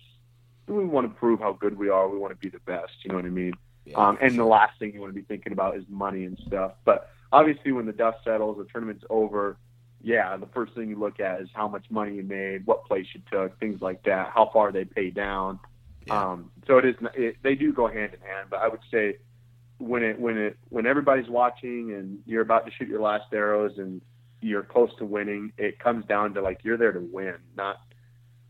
we 0.68 0.84
want 0.84 1.12
to 1.12 1.18
prove 1.18 1.40
how 1.40 1.52
good 1.52 1.76
we 1.76 1.88
are. 1.88 2.08
We 2.08 2.18
want 2.18 2.32
to 2.32 2.38
be 2.38 2.50
the 2.50 2.60
best. 2.60 2.92
You 3.02 3.10
know 3.10 3.16
what 3.16 3.24
I 3.24 3.30
mean? 3.30 3.54
Yeah, 3.84 3.96
um, 3.96 4.18
and 4.20 4.32
sure. 4.32 4.44
the 4.44 4.48
last 4.48 4.78
thing 4.78 4.94
you 4.94 5.00
want 5.00 5.14
to 5.14 5.20
be 5.20 5.26
thinking 5.26 5.52
about 5.52 5.76
is 5.76 5.84
money 5.88 6.24
and 6.24 6.38
stuff. 6.46 6.72
But 6.84 7.10
obviously, 7.32 7.72
when 7.72 7.86
the 7.86 7.92
dust 7.92 8.18
settles, 8.24 8.58
the 8.58 8.64
tournament's 8.64 9.04
over. 9.10 9.56
Yeah, 10.02 10.36
the 10.36 10.46
first 10.46 10.74
thing 10.74 10.90
you 10.90 10.98
look 10.98 11.18
at 11.18 11.40
is 11.40 11.48
how 11.54 11.66
much 11.66 11.86
money 11.90 12.16
you 12.16 12.22
made, 12.22 12.66
what 12.66 12.84
place 12.84 13.06
you 13.14 13.22
took, 13.30 13.58
things 13.58 13.80
like 13.80 14.02
that, 14.04 14.32
how 14.34 14.50
far 14.52 14.70
they 14.70 14.84
paid 14.84 15.14
down. 15.14 15.58
Yeah. 16.06 16.32
Um, 16.32 16.50
so 16.66 16.76
it 16.76 16.84
is. 16.84 16.94
It, 17.14 17.36
they 17.42 17.54
do 17.54 17.72
go 17.72 17.86
hand 17.86 18.12
in 18.12 18.20
hand. 18.20 18.48
But 18.50 18.60
I 18.60 18.68
would 18.68 18.80
say 18.90 19.18
when 19.78 20.02
it 20.02 20.20
when 20.20 20.36
it 20.36 20.58
when 20.68 20.86
everybody's 20.86 21.28
watching 21.28 21.94
and 21.94 22.18
you're 22.26 22.42
about 22.42 22.66
to 22.66 22.72
shoot 22.72 22.88
your 22.88 23.00
last 23.00 23.32
arrows 23.32 23.78
and 23.78 24.02
you're 24.44 24.62
close 24.62 24.90
to 24.98 25.06
winning. 25.06 25.52
It 25.56 25.78
comes 25.78 26.04
down 26.04 26.34
to 26.34 26.42
like 26.42 26.60
you're 26.62 26.76
there 26.76 26.92
to 26.92 27.00
win, 27.00 27.36
not 27.56 27.80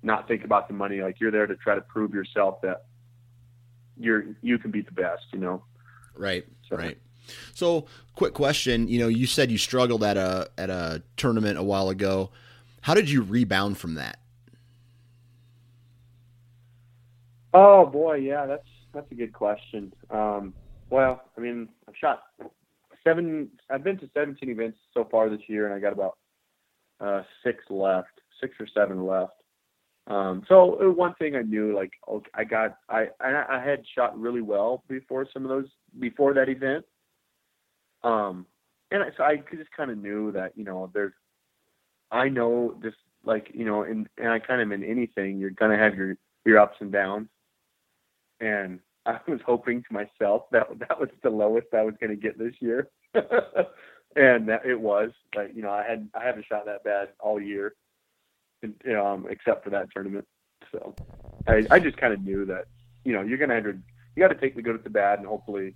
not 0.03 0.29
think 0.29 0.45
about 0.45 0.69
the 0.69 0.75
money. 0.75 1.01
Like 1.01 1.21
you're 1.21 1.31
there 1.31 1.47
to 1.47 1.57
try 1.57 1.77
to 1.77 1.81
prove 1.81 2.13
yourself 2.13 2.61
that 2.63 2.87
you're 3.99 4.25
you 4.43 4.59
can 4.59 4.71
be 4.71 4.81
the 4.83 4.93
best. 4.93 5.25
You 5.33 5.39
know. 5.39 5.63
Right. 6.17 6.47
So. 6.69 6.77
Right. 6.77 6.99
So, 7.55 7.87
quick 8.15 8.35
question. 8.35 8.87
You 8.87 8.99
know, 8.99 9.09
you 9.09 9.27
said 9.27 9.51
you 9.51 9.59
struggled 9.59 10.05
at 10.05 10.17
a 10.17 10.51
at 10.59 10.71
a 10.71 11.03
tournament 11.17 11.59
a 11.59 11.63
while 11.63 11.89
ago. 11.89 12.31
How 12.83 12.95
did 12.95 13.09
you 13.09 13.23
rebound 13.23 13.79
from 13.79 13.95
that? 13.95 14.19
Oh 17.55 17.87
boy, 17.87 18.17
yeah, 18.17 18.47
that's 18.47 18.67
that's 18.93 19.11
a 19.11 19.15
good 19.15 19.33
question. 19.33 19.93
Um, 20.11 20.53
well, 20.91 21.23
I 21.37 21.41
mean, 21.41 21.69
I've 21.89 21.97
shot 21.97 22.25
seven. 23.05 23.49
I've 23.71 23.85
been 23.85 23.99
to 23.99 24.11
17 24.13 24.51
events 24.51 24.79
so 24.93 25.07
far 25.11 25.31
this 25.31 25.41
year, 25.47 25.67
and 25.67 25.75
I 25.75 25.79
got 25.79 25.93
about 25.93 26.19
uh, 27.01 27.23
six 27.45 27.65
left, 27.71 28.21
six 28.41 28.55
or 28.59 28.67
seven 28.75 29.07
left. 29.07 29.44
Um, 30.07 30.43
so 30.49 30.79
uh, 30.81 30.91
one 30.91 31.15
thing 31.15 31.35
I 31.35 31.43
knew, 31.43 31.75
like, 31.75 31.93
okay, 32.09 32.31
I 32.35 32.45
got, 32.45 32.77
I, 32.89 33.09
I 33.21 33.63
had 33.65 33.85
shot 33.95 34.19
really 34.19 34.43
well 34.43 34.85
before 34.89 35.27
some 35.33 35.45
of 35.45 35.49
those, 35.49 35.69
before 35.99 36.35
that 36.35 36.49
event. 36.49 36.85
Um, 38.03 38.47
and 38.91 39.03
I, 39.03 39.09
so 39.17 39.23
I 39.23 39.37
just 39.55 39.71
kind 39.75 39.91
of 39.91 39.99
knew 39.99 40.31
that, 40.33 40.53
you 40.57 40.65
know, 40.65 40.91
there's, 40.93 41.15
I 42.11 42.29
know 42.29 42.75
this, 42.83 42.93
like, 43.25 43.51
you 43.55 43.65
know, 43.65 43.83
and, 43.83 44.07
and 44.19 44.29
I 44.29 44.39
kind 44.41 44.61
of 44.61 44.71
in 44.73 44.85
anything, 44.85 45.39
you're 45.39 45.51
to 45.71 45.83
have 45.83 45.95
your, 45.95 46.17
your 46.45 46.59
ups 46.59 46.77
and 46.81 46.93
downs. 46.93 47.29
And 48.41 48.81
I 49.07 49.19
was 49.27 49.41
hoping 49.47 49.83
to 49.83 49.93
myself 49.93 50.43
that 50.53 50.67
that 50.81 51.01
was 51.01 51.09
the 51.23 51.31
lowest 51.31 51.69
I 51.73 51.83
was 51.83 51.95
to 52.15 52.21
get 52.23 52.39
this 52.39 52.55
year. 52.61 52.89
and 53.15 54.49
that 54.49 54.67
it 54.67 54.79
was 54.79 55.11
like, 55.35 55.53
you 55.55 55.63
know, 55.63 55.71
I 55.71 55.83
had, 55.83 56.11
I 56.15 56.25
haven't 56.25 56.45
shot 56.47 56.67
that 56.67 56.85
bad 56.85 57.09
all 57.21 57.41
year 57.41 57.75
um, 58.97 59.27
except 59.31 59.65
for 59.65 59.71
that 59.71 59.89
tournament. 59.93 60.27
So 60.73 60.97
I, 61.47 61.65
I 61.71 61.79
just 61.79 61.97
kind 61.97 62.13
of 62.13 62.23
knew 62.23 62.45
that, 62.47 62.67
you 63.05 63.13
know, 63.13 63.23
you're 63.23 63.39
have 63.39 63.65
to, 63.65 63.79
you 64.17 64.23
got 64.23 64.29
to 64.29 64.41
take 64.41 64.57
the 64.57 64.63
good 64.63 64.73
with 64.75 64.85
the 64.85 64.91
bad, 64.91 65.19
and 65.19 65.29
hopefully 65.29 65.75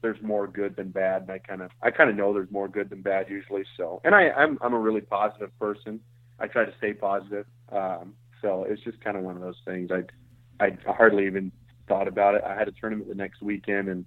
there's 0.00 0.20
more 0.22 0.46
good 0.46 0.76
than 0.76 0.90
bad. 0.90 1.22
And 1.22 1.30
I 1.30 1.38
kind 1.38 1.62
of, 1.62 1.70
I 1.82 1.90
kind 1.90 2.08
of 2.08 2.16
know 2.16 2.32
there's 2.32 2.50
more 2.50 2.68
good 2.68 2.90
than 2.90 3.02
bad 3.02 3.26
usually. 3.28 3.64
So, 3.76 4.00
and 4.04 4.14
I, 4.14 4.30
I'm, 4.30 4.58
I'm 4.60 4.74
a 4.74 4.78
really 4.78 5.00
positive 5.00 5.56
person. 5.58 6.00
I 6.38 6.46
try 6.46 6.64
to 6.64 6.72
stay 6.78 6.94
positive. 6.94 7.46
Um, 7.70 8.14
so 8.40 8.64
it's 8.68 8.82
just 8.82 9.00
kind 9.00 9.16
of 9.16 9.24
one 9.24 9.36
of 9.36 9.42
those 9.42 9.60
things. 9.64 9.90
I, 9.90 10.64
I 10.64 10.76
hardly 10.86 11.26
even 11.26 11.50
thought 11.88 12.06
about 12.06 12.34
it. 12.34 12.44
I 12.44 12.54
had 12.54 12.68
a 12.68 12.72
tournament 12.72 13.08
the 13.08 13.14
next 13.14 13.42
weekend 13.42 13.88
and, 13.88 14.04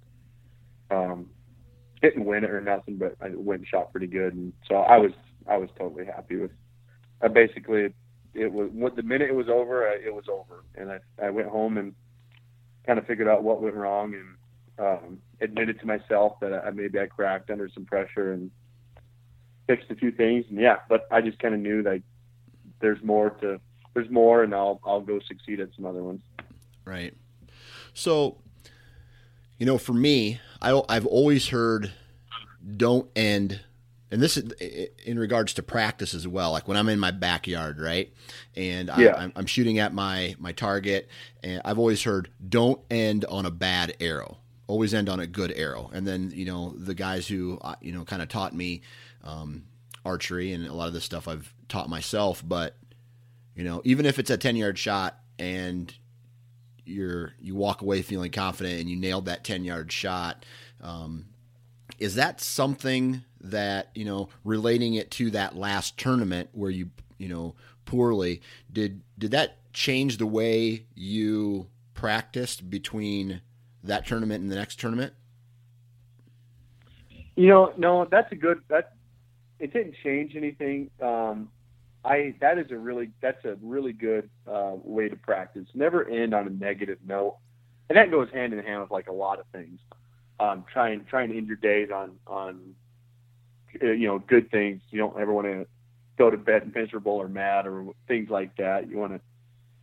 um, 0.90 1.26
didn't 2.00 2.24
win 2.24 2.42
it 2.42 2.50
or 2.50 2.60
nothing, 2.60 2.96
but 2.96 3.14
I 3.20 3.28
went 3.34 3.60
and 3.60 3.68
shot 3.68 3.92
pretty 3.92 4.08
good. 4.08 4.34
And 4.34 4.52
so 4.68 4.76
I 4.76 4.98
was, 4.98 5.12
I 5.48 5.56
was 5.56 5.68
totally 5.78 6.06
happy 6.06 6.36
with 6.36 6.50
I 7.22 7.28
basically 7.28 7.94
it 8.34 8.52
was 8.52 8.92
the 8.96 9.02
minute 9.02 9.28
it 9.28 9.34
was 9.34 9.48
over, 9.48 9.86
I, 9.88 9.94
it 9.94 10.14
was 10.14 10.24
over, 10.28 10.64
and 10.74 10.90
I 10.90 10.98
I 11.22 11.30
went 11.30 11.48
home 11.48 11.78
and 11.78 11.94
kind 12.86 12.98
of 12.98 13.06
figured 13.06 13.28
out 13.28 13.42
what 13.42 13.62
went 13.62 13.74
wrong 13.74 14.14
and 14.14 14.36
um, 14.78 15.18
admitted 15.40 15.78
to 15.80 15.86
myself 15.86 16.40
that 16.40 16.52
I, 16.52 16.70
maybe 16.70 16.98
I 16.98 17.06
cracked 17.06 17.50
under 17.50 17.68
some 17.68 17.84
pressure 17.84 18.32
and 18.32 18.50
fixed 19.66 19.90
a 19.90 19.94
few 19.94 20.10
things. 20.10 20.44
And 20.48 20.58
yeah, 20.58 20.78
but 20.88 21.06
I 21.10 21.20
just 21.20 21.38
kind 21.38 21.54
of 21.54 21.60
knew 21.60 21.82
that 21.82 22.02
there's 22.80 23.02
more 23.02 23.30
to 23.30 23.60
there's 23.94 24.10
more, 24.10 24.42
and 24.42 24.54
I'll 24.54 24.80
I'll 24.84 25.00
go 25.00 25.20
succeed 25.26 25.60
at 25.60 25.68
some 25.76 25.86
other 25.86 26.02
ones. 26.02 26.22
Right. 26.84 27.14
So, 27.94 28.38
you 29.58 29.66
know, 29.66 29.78
for 29.78 29.92
me, 29.92 30.40
I 30.60 30.80
I've 30.88 31.06
always 31.06 31.48
heard 31.48 31.92
don't 32.76 33.08
end 33.14 33.60
and 34.12 34.20
this 34.20 34.36
is 34.36 34.52
in 35.06 35.18
regards 35.18 35.54
to 35.54 35.62
practice 35.62 36.12
as 36.12 36.28
well. 36.28 36.52
Like 36.52 36.68
when 36.68 36.76
I'm 36.76 36.90
in 36.90 37.00
my 37.00 37.10
backyard, 37.10 37.80
right, 37.80 38.12
and 38.54 38.90
yeah. 38.98 39.30
I, 39.34 39.38
am 39.38 39.46
shooting 39.46 39.78
at 39.78 39.94
my 39.94 40.36
my 40.38 40.52
target, 40.52 41.08
and 41.42 41.62
I've 41.64 41.78
always 41.78 42.02
heard, 42.02 42.28
"Don't 42.46 42.78
end 42.90 43.24
on 43.24 43.46
a 43.46 43.50
bad 43.50 43.96
arrow. 44.00 44.36
Always 44.66 44.92
end 44.92 45.08
on 45.08 45.18
a 45.18 45.26
good 45.26 45.50
arrow." 45.56 45.90
And 45.94 46.06
then 46.06 46.30
you 46.34 46.44
know 46.44 46.74
the 46.76 46.94
guys 46.94 47.26
who 47.26 47.58
uh, 47.62 47.74
you 47.80 47.90
know 47.90 48.04
kind 48.04 48.20
of 48.20 48.28
taught 48.28 48.54
me 48.54 48.82
um, 49.24 49.64
archery 50.04 50.52
and 50.52 50.66
a 50.66 50.74
lot 50.74 50.88
of 50.88 50.94
this 50.94 51.04
stuff 51.04 51.26
I've 51.26 51.54
taught 51.68 51.88
myself. 51.88 52.42
But 52.46 52.76
you 53.56 53.64
know, 53.64 53.80
even 53.86 54.04
if 54.04 54.18
it's 54.18 54.30
a 54.30 54.36
10 54.36 54.56
yard 54.56 54.78
shot 54.78 55.18
and 55.38 55.92
you're 56.84 57.32
you 57.40 57.54
walk 57.54 57.80
away 57.80 58.02
feeling 58.02 58.30
confident 58.30 58.78
and 58.78 58.90
you 58.90 58.96
nailed 58.96 59.24
that 59.24 59.42
10 59.42 59.64
yard 59.64 59.90
shot. 59.90 60.44
Um, 60.82 61.26
is 61.98 62.14
that 62.16 62.40
something 62.40 63.24
that 63.40 63.90
you 63.94 64.04
know 64.04 64.28
relating 64.44 64.94
it 64.94 65.10
to 65.10 65.30
that 65.30 65.56
last 65.56 65.98
tournament 65.98 66.48
where 66.52 66.70
you 66.70 66.90
you 67.18 67.28
know 67.28 67.54
poorly 67.84 68.40
did 68.72 69.02
did 69.18 69.30
that 69.32 69.58
change 69.72 70.18
the 70.18 70.26
way 70.26 70.86
you 70.94 71.66
practiced 71.94 72.68
between 72.70 73.40
that 73.82 74.06
tournament 74.06 74.42
and 74.42 74.50
the 74.50 74.56
next 74.56 74.78
tournament? 74.78 75.12
You 77.36 77.48
know 77.48 77.72
no 77.76 78.06
that's 78.10 78.30
a 78.32 78.36
good 78.36 78.62
that 78.68 78.94
it 79.58 79.72
didn't 79.72 79.94
change 80.02 80.36
anything. 80.36 80.90
Um 81.00 81.50
i 82.04 82.34
that 82.40 82.58
is 82.58 82.70
a 82.70 82.76
really 82.76 83.10
that's 83.20 83.44
a 83.44 83.56
really 83.62 83.92
good 83.92 84.28
uh, 84.46 84.72
way 84.82 85.08
to 85.08 85.16
practice. 85.16 85.66
Never 85.74 86.08
end 86.08 86.34
on 86.34 86.46
a 86.46 86.50
negative 86.50 86.98
note. 87.06 87.36
And 87.88 87.96
that 87.96 88.10
goes 88.10 88.28
hand 88.32 88.52
in 88.52 88.64
hand 88.64 88.80
with 88.82 88.90
like 88.90 89.08
a 89.08 89.12
lot 89.12 89.38
of 89.38 89.46
things 89.52 89.78
um 90.42 90.64
trying 90.72 91.04
trying 91.04 91.30
to 91.30 91.36
end 91.36 91.46
your 91.46 91.56
days 91.56 91.90
on 91.92 92.12
on 92.26 92.74
uh, 93.80 93.86
you 93.86 94.06
know, 94.06 94.18
good 94.18 94.50
things. 94.50 94.82
You 94.90 94.98
don't 94.98 95.18
ever 95.18 95.32
want 95.32 95.46
to 95.46 95.66
go 96.18 96.30
to 96.30 96.36
bed 96.36 96.72
miserable 96.74 97.12
or 97.12 97.28
mad 97.28 97.66
or 97.66 97.92
things 98.06 98.28
like 98.28 98.56
that. 98.56 98.88
You 98.88 98.98
want 98.98 99.14
to. 99.14 99.20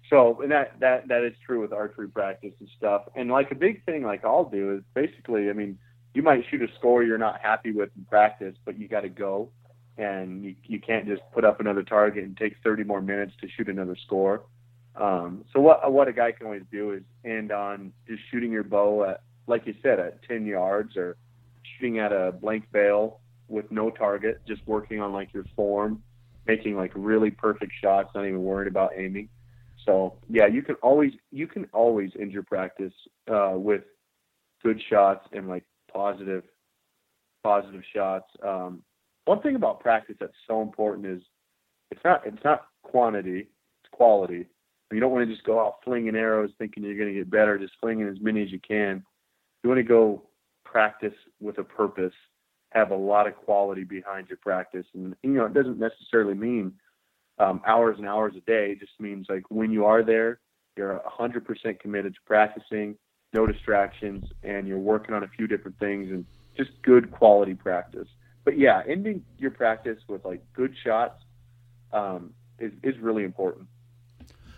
So, 0.10 0.42
and 0.42 0.52
that 0.52 0.80
that 0.80 1.08
that 1.08 1.24
is 1.24 1.34
true 1.46 1.62
with 1.62 1.74
archery 1.74 2.08
practice 2.08 2.54
and 2.60 2.70
stuff. 2.78 3.04
And 3.16 3.30
like 3.30 3.52
a 3.52 3.56
big 3.56 3.84
thing, 3.86 4.04
like 4.04 4.26
I'll 4.26 4.46
do 4.46 4.76
is 4.76 4.84
basically, 4.94 5.50
I 5.50 5.54
mean, 5.54 5.78
you 6.14 6.22
might 6.22 6.44
shoot 6.50 6.62
a 6.62 6.68
score 6.76 7.04
you're 7.04 7.18
not 7.18 7.42
happy 7.42 7.72
with 7.72 7.90
in 7.98 8.06
practice, 8.06 8.56
but 8.66 8.80
you 8.80 8.88
got 8.88 9.02
to 9.02 9.10
go, 9.10 9.50
and 9.98 10.44
you 10.44 10.56
you 10.64 10.80
can't 10.80 11.08
just 11.08 11.22
put 11.34 11.46
up 11.46 11.60
another 11.60 11.84
target 11.84 12.24
and 12.24 12.38
take 12.38 12.56
30 12.64 12.84
more 12.84 13.02
minutes 13.02 13.34
to 13.42 13.48
shoot 13.50 13.70
another 13.70 13.96
score. 14.06 14.44
Um, 14.96 15.46
so 15.54 15.60
what 15.60 15.92
what 15.92 16.08
a 16.08 16.14
guy 16.14 16.32
can 16.32 16.46
always 16.46 16.64
do 16.72 16.92
is 16.92 17.04
end 17.24 17.52
on 17.52 17.94
just 18.08 18.22
shooting 18.32 18.52
your 18.52 18.64
bow 18.64 19.04
at, 19.04 19.22
like 19.50 19.66
you 19.66 19.74
said, 19.82 20.00
at 20.00 20.24
10 20.24 20.46
yards 20.46 20.96
or 20.96 21.18
shooting 21.64 22.00
at 22.00 22.14
a 22.14 22.32
blank 22.32 22.66
bale 22.72 23.20
with 23.48 23.70
no 23.72 23.90
target, 23.90 24.40
just 24.48 24.66
working 24.68 25.02
on 25.02 25.12
like 25.12 25.34
your 25.34 25.46
form, 25.56 26.02
making 26.48 26.78
like 26.78 26.92
really 26.96 27.32
perfect 27.32 27.74
shots, 27.82 28.10
not 28.14 28.26
even 28.26 28.44
worried 28.44 28.68
about 28.68 28.92
aiming. 28.96 29.28
So 29.86 30.18
yeah, 30.30 30.46
you 30.46 30.62
can 30.62 30.76
always 30.76 31.14
you 31.32 31.48
can 31.48 31.66
always 31.74 32.12
end 32.20 32.32
your 32.32 32.44
practice 32.44 32.94
uh, 33.32 33.54
with 33.56 33.82
good 34.64 34.80
shots 34.90 35.26
and 35.32 35.48
like 35.48 35.64
positive 35.92 36.44
positive 37.44 37.82
shots. 37.94 38.30
Um, 38.46 38.84
one 39.26 39.42
thing 39.42 39.56
about 39.56 39.80
practice 39.80 40.16
that's 40.20 40.34
so 40.48 40.62
important 40.62 41.08
is 41.08 41.22
it's 41.92 42.02
not 42.04 42.22
it's 42.26 42.44
not 42.44 42.68
quantity, 42.84 43.48
it's 43.84 43.92
quality. 43.92 44.46
You 44.92 45.00
don't 45.00 45.12
want 45.12 45.28
to 45.28 45.34
just 45.34 45.46
go 45.46 45.60
out 45.60 45.78
flinging 45.84 46.16
arrows 46.16 46.50
thinking 46.58 46.84
you're 46.84 46.98
going 46.98 47.14
to 47.14 47.20
get 47.20 47.30
better, 47.30 47.58
just 47.60 47.74
flinging 47.80 48.08
as 48.08 48.20
many 48.22 48.42
as 48.44 48.52
you 48.52 48.60
can. 48.60 49.04
You 49.64 49.70
want 49.70 49.80
to 49.80 49.84
go 49.84 50.24
practice 50.64 51.14
with 51.40 51.58
a 51.58 51.64
purpose 51.64 52.14
have 52.72 52.92
a 52.92 52.96
lot 52.96 53.28
of 53.28 53.36
quality 53.36 53.84
behind 53.84 54.28
your 54.30 54.38
practice. 54.38 54.86
And 54.94 55.16
you 55.24 55.32
know, 55.32 55.46
it 55.46 55.54
doesn't 55.54 55.80
necessarily 55.80 56.36
mean 56.36 56.74
um, 57.40 57.62
hours 57.66 57.96
and 57.98 58.08
hours 58.08 58.34
a 58.38 58.42
day. 58.42 58.72
It 58.72 58.80
just 58.80 59.00
means 59.00 59.28
like 59.30 59.44
when 59.50 59.72
you 59.72 59.86
are 59.86 60.04
there, 60.04 60.40
you're 60.78 61.02
100% 61.20 61.80
committed 61.80 62.14
to 62.14 62.20
practicing, 62.26 62.96
no 63.34 63.46
distractions, 63.46 64.26
and 64.44 64.68
you're 64.68 64.78
working 64.78 65.16
on 65.16 65.24
a 65.24 65.28
few 65.28 65.48
different 65.48 65.80
things 65.80 66.10
and 66.12 66.26
just 66.56 66.70
good 66.84 67.12
quality 67.12 67.54
practice. 67.54 68.08
But 68.46 68.58
yeah, 68.58 68.82
ending 68.88 69.24
your 69.38 69.52
practice 69.52 69.98
with 70.08 70.24
like 70.26 70.42
good 70.54 70.74
shots 70.84 71.22
um, 71.92 72.34
is 72.60 72.72
is 72.84 72.98
really 73.00 73.24
important. 73.24 73.68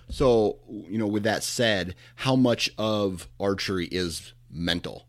So, 0.09 0.59
you 0.69 0.97
know, 0.97 1.07
with 1.07 1.23
that 1.23 1.41
said, 1.41 1.95
how 2.15 2.35
much 2.35 2.69
of 2.77 3.29
archery 3.39 3.87
is 3.87 4.33
mental? 4.51 5.07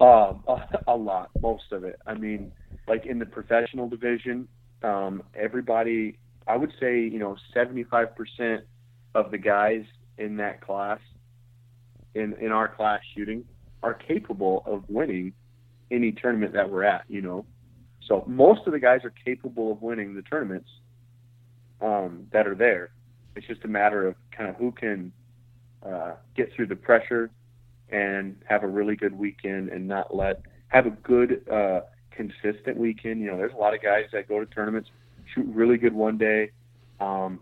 Um, 0.00 0.42
a, 0.48 0.58
a 0.88 0.96
lot, 0.96 1.30
most 1.40 1.72
of 1.72 1.84
it. 1.84 2.00
I 2.06 2.14
mean, 2.14 2.52
like 2.88 3.06
in 3.06 3.18
the 3.18 3.26
professional 3.26 3.88
division, 3.88 4.48
um, 4.82 5.22
everybody, 5.34 6.18
I 6.46 6.56
would 6.56 6.72
say, 6.80 7.00
you 7.00 7.18
know, 7.18 7.36
75% 7.54 8.62
of 9.14 9.30
the 9.30 9.38
guys 9.38 9.84
in 10.18 10.36
that 10.36 10.60
class, 10.60 11.00
in, 12.14 12.34
in 12.40 12.52
our 12.52 12.68
class 12.68 13.00
shooting, 13.14 13.44
are 13.82 13.94
capable 13.94 14.62
of 14.66 14.84
winning 14.88 15.32
any 15.90 16.12
tournament 16.12 16.52
that 16.52 16.70
we're 16.70 16.84
at, 16.84 17.04
you 17.08 17.20
know. 17.20 17.44
So 18.06 18.24
most 18.26 18.66
of 18.66 18.72
the 18.72 18.80
guys 18.80 19.00
are 19.04 19.12
capable 19.24 19.72
of 19.72 19.82
winning 19.82 20.14
the 20.14 20.22
tournaments 20.22 20.68
um, 21.80 22.26
that 22.32 22.46
are 22.46 22.54
there. 22.54 22.90
It's 23.36 23.46
just 23.46 23.64
a 23.64 23.68
matter 23.68 24.06
of 24.06 24.16
kind 24.36 24.50
of 24.50 24.56
who 24.56 24.72
can 24.72 25.12
uh, 25.86 26.12
get 26.36 26.52
through 26.54 26.66
the 26.66 26.76
pressure 26.76 27.30
and 27.90 28.36
have 28.48 28.62
a 28.62 28.66
really 28.66 28.96
good 28.96 29.16
weekend 29.16 29.68
and 29.68 29.86
not 29.86 30.14
let 30.14 30.42
have 30.68 30.86
a 30.86 30.90
good 30.90 31.42
uh, 31.50 31.80
consistent 32.10 32.76
weekend. 32.76 33.20
You 33.20 33.28
know, 33.28 33.36
there's 33.36 33.52
a 33.52 33.56
lot 33.56 33.74
of 33.74 33.82
guys 33.82 34.04
that 34.12 34.28
go 34.28 34.38
to 34.40 34.46
tournaments, 34.46 34.90
shoot 35.34 35.46
really 35.46 35.76
good 35.76 35.94
one 35.94 36.18
day, 36.18 36.50
um, 37.00 37.40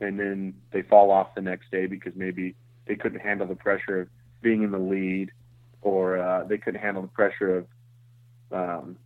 and 0.00 0.18
then 0.18 0.54
they 0.72 0.82
fall 0.82 1.10
off 1.10 1.34
the 1.34 1.42
next 1.42 1.70
day 1.70 1.86
because 1.86 2.12
maybe 2.16 2.54
they 2.86 2.96
couldn't 2.96 3.20
handle 3.20 3.46
the 3.46 3.54
pressure 3.54 4.02
of 4.02 4.08
being 4.42 4.62
in 4.62 4.70
the 4.70 4.78
lead, 4.78 5.30
or 5.82 6.18
uh, 6.18 6.44
they 6.44 6.58
couldn't 6.58 6.80
handle 6.80 7.02
the 7.02 7.08
pressure 7.08 7.58
of, 7.58 7.66
um, 8.52 8.96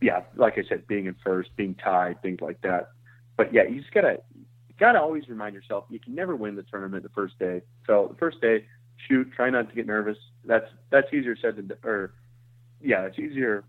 yeah, 0.00 0.22
like 0.36 0.54
I 0.56 0.62
said, 0.68 0.86
being 0.86 1.06
in 1.06 1.16
first, 1.24 1.50
being 1.56 1.74
tied, 1.74 2.20
things 2.22 2.40
like 2.40 2.60
that. 2.62 2.90
But 3.36 3.52
yeah, 3.52 3.62
you 3.64 3.80
just 3.80 3.92
gotta 3.94 4.20
you 4.82 4.88
gotta 4.88 5.00
always 5.00 5.28
remind 5.28 5.54
yourself 5.54 5.84
you 5.90 6.00
can 6.00 6.12
never 6.12 6.34
win 6.34 6.56
the 6.56 6.64
tournament 6.64 7.04
the 7.04 7.08
first 7.10 7.38
day. 7.38 7.62
So 7.86 8.08
the 8.10 8.16
first 8.16 8.40
day, 8.40 8.64
shoot, 9.06 9.30
try 9.32 9.48
not 9.48 9.68
to 9.68 9.74
get 9.76 9.86
nervous. 9.86 10.18
That's 10.44 10.66
that's 10.90 11.06
easier 11.14 11.36
said 11.40 11.54
than 11.54 11.70
or 11.84 12.14
yeah, 12.80 13.02
it's 13.02 13.16
easier 13.16 13.62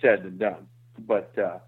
said 0.00 0.22
than 0.22 0.38
done. 0.38 0.66
But, 1.06 1.38
uh, 1.38 1.58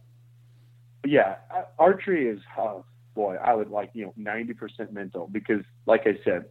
yeah, 1.05 1.37
archery 1.78 2.26
is 2.26 2.41
oh, 2.57 2.87
boy, 3.14 3.37
I 3.37 3.53
would 3.53 3.68
like 3.68 3.91
you 3.93 4.07
know 4.07 4.14
ninety 4.16 4.55
percent 4.55 4.95
mental 4.95 5.28
because, 5.31 5.61
like 5.85 6.07
I 6.07 6.18
said, 6.24 6.47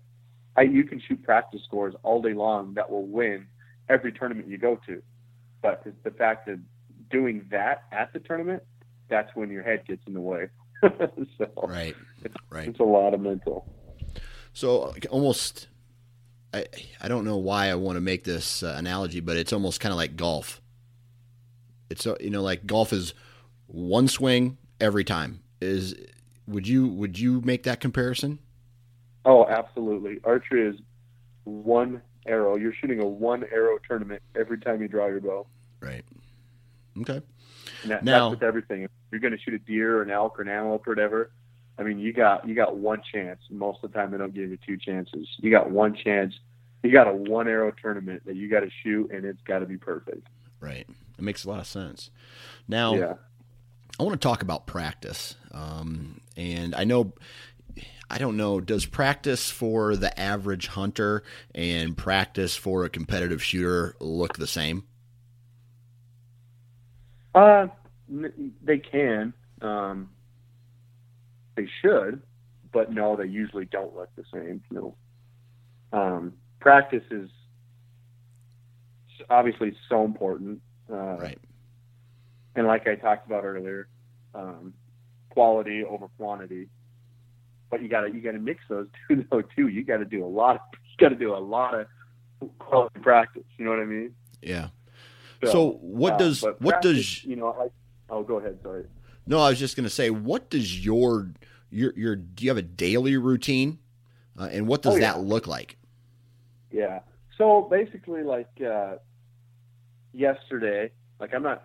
I, 0.55 0.61
you 0.61 0.83
can 0.83 1.01
shoot 1.07 1.23
practice 1.23 1.61
scores 1.65 1.95
all 2.03 2.21
day 2.21 2.35
long 2.35 2.75
that 2.75 2.91
will 2.91 3.07
win 3.07 3.47
every 3.89 4.11
tournament 4.11 4.47
you 4.47 4.59
go 4.59 4.79
to, 4.85 5.01
but 5.63 5.83
the 6.03 6.11
fact 6.11 6.47
of 6.47 6.59
doing 7.09 7.47
that 7.49 7.85
at 7.91 8.13
the 8.13 8.19
tournament, 8.19 8.61
that's 9.09 9.31
when 9.33 9.49
your 9.49 9.63
head 9.63 9.87
gets 9.87 10.03
in 10.05 10.13
the 10.13 10.21
way. 10.21 10.49
so 11.37 11.47
right, 11.67 11.95
it's, 12.23 12.35
right. 12.49 12.67
It's 12.67 12.79
a 12.79 12.83
lot 12.83 13.13
of 13.13 13.21
mental. 13.21 13.67
So 14.53 14.95
almost, 15.09 15.67
I 16.53 16.65
I 17.01 17.07
don't 17.07 17.25
know 17.25 17.37
why 17.37 17.67
I 17.67 17.75
want 17.75 17.97
to 17.97 18.01
make 18.01 18.23
this 18.23 18.63
uh, 18.63 18.75
analogy, 18.77 19.19
but 19.19 19.37
it's 19.37 19.53
almost 19.53 19.79
kind 19.79 19.91
of 19.91 19.97
like 19.97 20.15
golf. 20.15 20.61
It's 21.89 22.05
uh, 22.07 22.15
you 22.19 22.29
know 22.29 22.41
like 22.41 22.65
golf 22.65 22.93
is 22.93 23.13
one 23.67 24.07
swing 24.07 24.57
every 24.79 25.03
time. 25.03 25.41
Is 25.61 25.95
would 26.47 26.67
you 26.67 26.87
would 26.87 27.19
you 27.19 27.41
make 27.41 27.63
that 27.63 27.79
comparison? 27.79 28.39
Oh, 29.25 29.45
absolutely. 29.45 30.19
Archery 30.23 30.67
is 30.67 30.75
one 31.43 32.01
arrow. 32.25 32.55
You're 32.55 32.73
shooting 32.73 33.01
a 33.01 33.05
one 33.05 33.43
arrow 33.51 33.77
tournament 33.87 34.21
every 34.35 34.59
time 34.59 34.81
you 34.81 34.87
draw 34.87 35.07
your 35.07 35.19
bow. 35.19 35.47
Right. 35.81 36.03
Okay. 37.01 37.21
And 37.83 37.91
that, 37.91 38.03
Now- 38.03 38.29
that's 38.29 38.39
with 38.41 38.47
everything. 38.47 38.83
If 38.83 38.91
you're 39.11 39.21
going 39.21 39.33
to 39.33 39.39
shoot 39.39 39.53
a 39.53 39.59
deer 39.59 39.97
or 39.97 40.01
an 40.03 40.11
elk 40.11 40.39
or 40.39 40.43
an 40.43 40.49
antelope 40.49 40.87
or 40.87 40.91
whatever, 40.91 41.31
I 41.77 41.83
mean, 41.83 41.97
you 41.99 42.11
got 42.13 42.47
you 42.47 42.55
got 42.55 42.75
one 42.77 43.01
chance. 43.13 43.39
Most 43.49 43.83
of 43.83 43.91
the 43.91 43.97
time, 43.97 44.11
they 44.11 44.17
don't 44.17 44.33
give 44.33 44.49
you 44.49 44.57
two 44.65 44.77
chances. 44.77 45.27
You 45.37 45.49
got 45.51 45.71
one 45.71 45.95
chance. 45.95 46.33
You 46.83 46.91
got 46.91 47.07
a 47.07 47.13
one 47.13 47.47
arrow 47.47 47.71
tournament 47.81 48.23
that 48.25 48.35
you 48.35 48.49
got 48.49 48.61
to 48.61 48.69
shoot, 48.83 49.11
and 49.11 49.25
it's 49.25 49.41
got 49.43 49.59
to 49.59 49.65
be 49.65 49.77
perfect. 49.77 50.27
Right. 50.59 50.87
It 51.17 51.21
makes 51.23 51.43
a 51.45 51.49
lot 51.49 51.59
of 51.59 51.67
sense. 51.67 52.09
Now, 52.67 52.95
Yeah. 52.95 53.13
I 53.99 54.03
want 54.03 54.19
to 54.19 54.25
talk 54.25 54.41
about 54.41 54.65
practice. 54.65 55.35
Um, 55.51 56.21
and 56.37 56.73
I 56.75 56.85
know, 56.85 57.13
I 58.09 58.17
don't 58.17 58.37
know, 58.37 58.59
does 58.61 58.85
practice 58.85 59.49
for 59.49 59.95
the 59.97 60.17
average 60.17 60.67
hunter 60.67 61.23
and 61.53 61.97
practice 61.97 62.55
for 62.55 62.85
a 62.85 62.89
competitive 62.89 63.43
shooter 63.43 63.95
look 63.99 64.37
the 64.37 64.47
same? 64.47 64.83
Uh, 67.35 67.67
n- 68.09 68.53
they 68.61 68.77
can. 68.79 69.33
Um, 69.61 70.09
they 71.55 71.67
should, 71.81 72.21
but 72.71 72.91
no, 72.93 73.15
they 73.15 73.25
usually 73.25 73.65
don't 73.65 73.95
look 73.95 74.09
the 74.15 74.23
same. 74.33 74.63
No. 74.71 74.95
Um, 75.91 76.33
practice 76.59 77.03
is 77.11 77.29
obviously 79.29 79.75
so 79.89 80.05
important. 80.05 80.61
Uh, 80.91 81.17
Right. 81.17 81.37
And 82.55 82.67
like 82.67 82.87
I 82.87 82.95
talked 82.95 83.25
about 83.27 83.43
earlier, 83.45 83.87
um, 84.33 84.73
quality 85.29 85.83
over 85.83 86.07
quantity. 86.17 86.67
But 87.69 87.81
you 87.81 87.87
gotta 87.87 88.09
you 88.11 88.21
gotta 88.21 88.39
mix 88.39 88.61
those 88.67 88.87
two 89.07 89.25
though 89.29 89.41
too. 89.41 89.67
You 89.67 89.83
gotta 89.83 90.05
do 90.05 90.25
a 90.25 90.27
lot. 90.27 90.55
Of, 90.55 90.61
you 90.73 90.97
gotta 90.97 91.15
do 91.15 91.35
a 91.35 91.37
lot 91.37 91.73
of 91.75 91.87
quality 92.57 92.99
practice. 93.01 93.43
You 93.57 93.65
know 93.65 93.71
what 93.71 93.79
I 93.79 93.85
mean? 93.85 94.15
Yeah. 94.41 94.69
So, 95.45 95.77
what 95.81 96.13
uh, 96.13 96.17
does 96.17 96.41
what 96.41 96.59
practice, 96.59 96.93
does 96.97 97.23
you 97.25 97.35
know? 97.35 97.55
Like, 97.57 97.71
oh, 98.09 98.23
go 98.23 98.39
ahead. 98.39 98.59
Sorry. 98.61 98.85
no? 99.25 99.39
I 99.39 99.49
was 99.49 99.59
just 99.59 99.75
going 99.75 99.85
to 99.85 99.89
say, 99.89 100.09
what 100.09 100.49
does 100.49 100.83
your 100.83 101.31
your 101.69 101.93
your 101.95 102.15
do 102.15 102.43
you 102.43 102.49
have 102.49 102.57
a 102.57 102.61
daily 102.61 103.15
routine, 103.17 103.79
uh, 104.37 104.49
and 104.51 104.67
what 104.67 104.81
does 104.81 104.95
Oh, 104.95 104.97
yeah. 104.97 105.13
that 105.13 105.21
look 105.21 105.47
like? 105.47 105.77
Yeah. 106.71 106.99
So 107.37 107.67
basically, 107.71 108.23
like 108.23 108.49
uh, 108.65 108.95
yesterday, 110.13 110.91
like 111.19 111.33
I'm 111.33 111.43
not, 111.43 111.63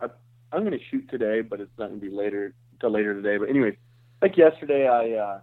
I'm 0.53 0.61
going 0.61 0.79
to 0.79 0.85
shoot 0.91 1.09
today, 1.11 1.41
but 1.41 1.61
it's 1.61 1.71
not 1.79 1.89
going 1.89 2.01
to 2.01 2.07
be 2.07 2.15
later 2.15 2.55
till 2.81 2.91
later 2.91 3.15
today. 3.15 3.39
But 3.39 3.49
anyway, 3.49 3.77
like 4.23 4.37
yesterday, 4.37 4.87
I 4.87 5.13
uh, 5.19 5.41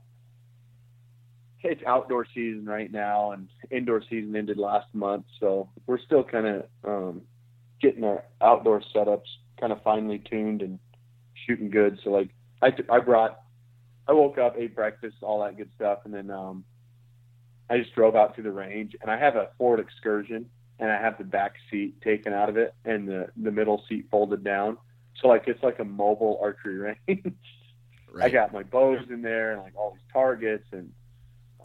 it's 1.64 1.82
outdoor 1.86 2.26
season 2.34 2.66
right 2.66 2.92
now, 2.92 3.32
and 3.34 3.50
indoor 3.70 4.02
season 4.10 4.36
ended 4.36 4.58
last 4.58 4.88
month, 4.94 5.26
so 5.40 5.70
we're 5.86 6.00
still 6.00 6.24
kind 6.24 6.48
of 6.48 6.66
um, 6.84 7.22
getting 7.82 8.04
our 8.04 8.24
outdoor 8.42 8.82
setups 8.96 9.28
kind 9.60 9.72
of 9.72 9.82
finely 9.84 10.20
tuned 10.20 10.62
and 10.62 10.80
shooting 11.46 11.70
good. 11.70 12.00
So 12.04 12.10
like 12.12 12.30
I, 12.62 12.74
I 12.90 13.00
brought, 13.00 13.40
I 14.08 14.14
woke 14.14 14.38
up, 14.38 14.56
ate 14.58 14.76
breakfast, 14.76 15.18
all 15.22 15.44
that 15.44 15.58
good 15.58 15.70
stuff, 15.76 16.00
and 16.06 16.14
then 16.14 16.30
um, 16.30 16.64
I 17.70 17.78
just 17.78 17.94
drove 17.96 18.16
out 18.16 18.36
to 18.36 18.42
the 18.42 18.52
range, 18.52 18.96
and 19.02 19.10
I 19.10 19.18
have 19.18 19.36
a 19.36 19.50
Ford 19.58 19.80
Excursion, 19.80 20.48
and 20.80 20.92
I 20.92 21.00
have 21.00 21.18
the 21.18 21.24
back 21.24 21.54
seat 21.70 22.02
taken 22.02 22.34
out 22.34 22.50
of 22.50 22.58
it, 22.58 22.74
and 22.84 23.08
the 23.08 23.30
the 23.42 23.52
middle 23.52 23.84
seat 23.88 24.08
folded 24.12 24.44
down. 24.44 24.78
So 25.22 25.28
like 25.28 25.44
it's 25.48 25.64
like 25.64 25.80
a 25.80 25.86
mobile 25.86 26.40
archery 26.42 26.96
range. 27.08 27.36
I 28.22 28.30
got 28.30 28.52
my 28.52 28.64
bows 28.64 29.06
in 29.10 29.22
there, 29.22 29.54
and 29.54 29.62
like 29.62 29.74
all 29.78 29.92
these 29.92 30.12
targets, 30.12 30.66
and 30.72 30.92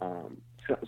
um, 0.01 0.37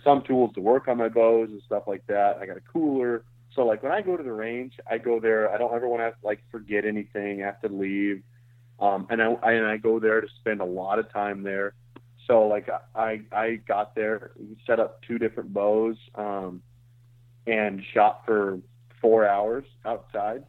some 0.04 0.22
tools 0.22 0.52
to 0.54 0.60
work 0.60 0.88
on 0.88 0.96
my 0.96 1.08
bows 1.08 1.50
and 1.50 1.60
stuff 1.66 1.84
like 1.86 2.06
that. 2.06 2.38
I 2.40 2.46
got 2.46 2.56
a 2.56 2.62
cooler. 2.72 3.24
So 3.54 3.66
like 3.66 3.82
when 3.82 3.92
I 3.92 4.00
go 4.00 4.16
to 4.16 4.22
the 4.22 4.32
range, 4.32 4.74
I 4.90 4.98
go 4.98 5.18
there. 5.20 5.52
I 5.52 5.58
don't 5.58 5.74
ever 5.74 5.88
want 5.88 6.02
to 6.02 6.14
like 6.26 6.40
forget 6.50 6.84
anything. 6.84 7.42
I 7.42 7.46
have 7.46 7.60
to 7.62 7.68
leave, 7.68 8.22
um, 8.78 9.06
and 9.10 9.20
I 9.22 9.32
I- 9.42 9.52
and 9.52 9.66
I 9.66 9.76
go 9.76 9.98
there 9.98 10.20
to 10.20 10.28
spend 10.40 10.60
a 10.60 10.64
lot 10.64 10.98
of 10.98 11.10
time 11.12 11.42
there. 11.42 11.74
So 12.26 12.46
like 12.46 12.68
I 12.94 13.22
I 13.32 13.56
got 13.66 13.94
there, 13.94 14.32
set 14.66 14.78
up 14.78 15.02
two 15.02 15.18
different 15.18 15.52
bows, 15.52 15.96
um, 16.14 16.62
and 17.46 17.82
shot 17.92 18.24
for 18.24 18.60
four 19.00 19.26
hours 19.26 19.64
outside, 19.84 20.44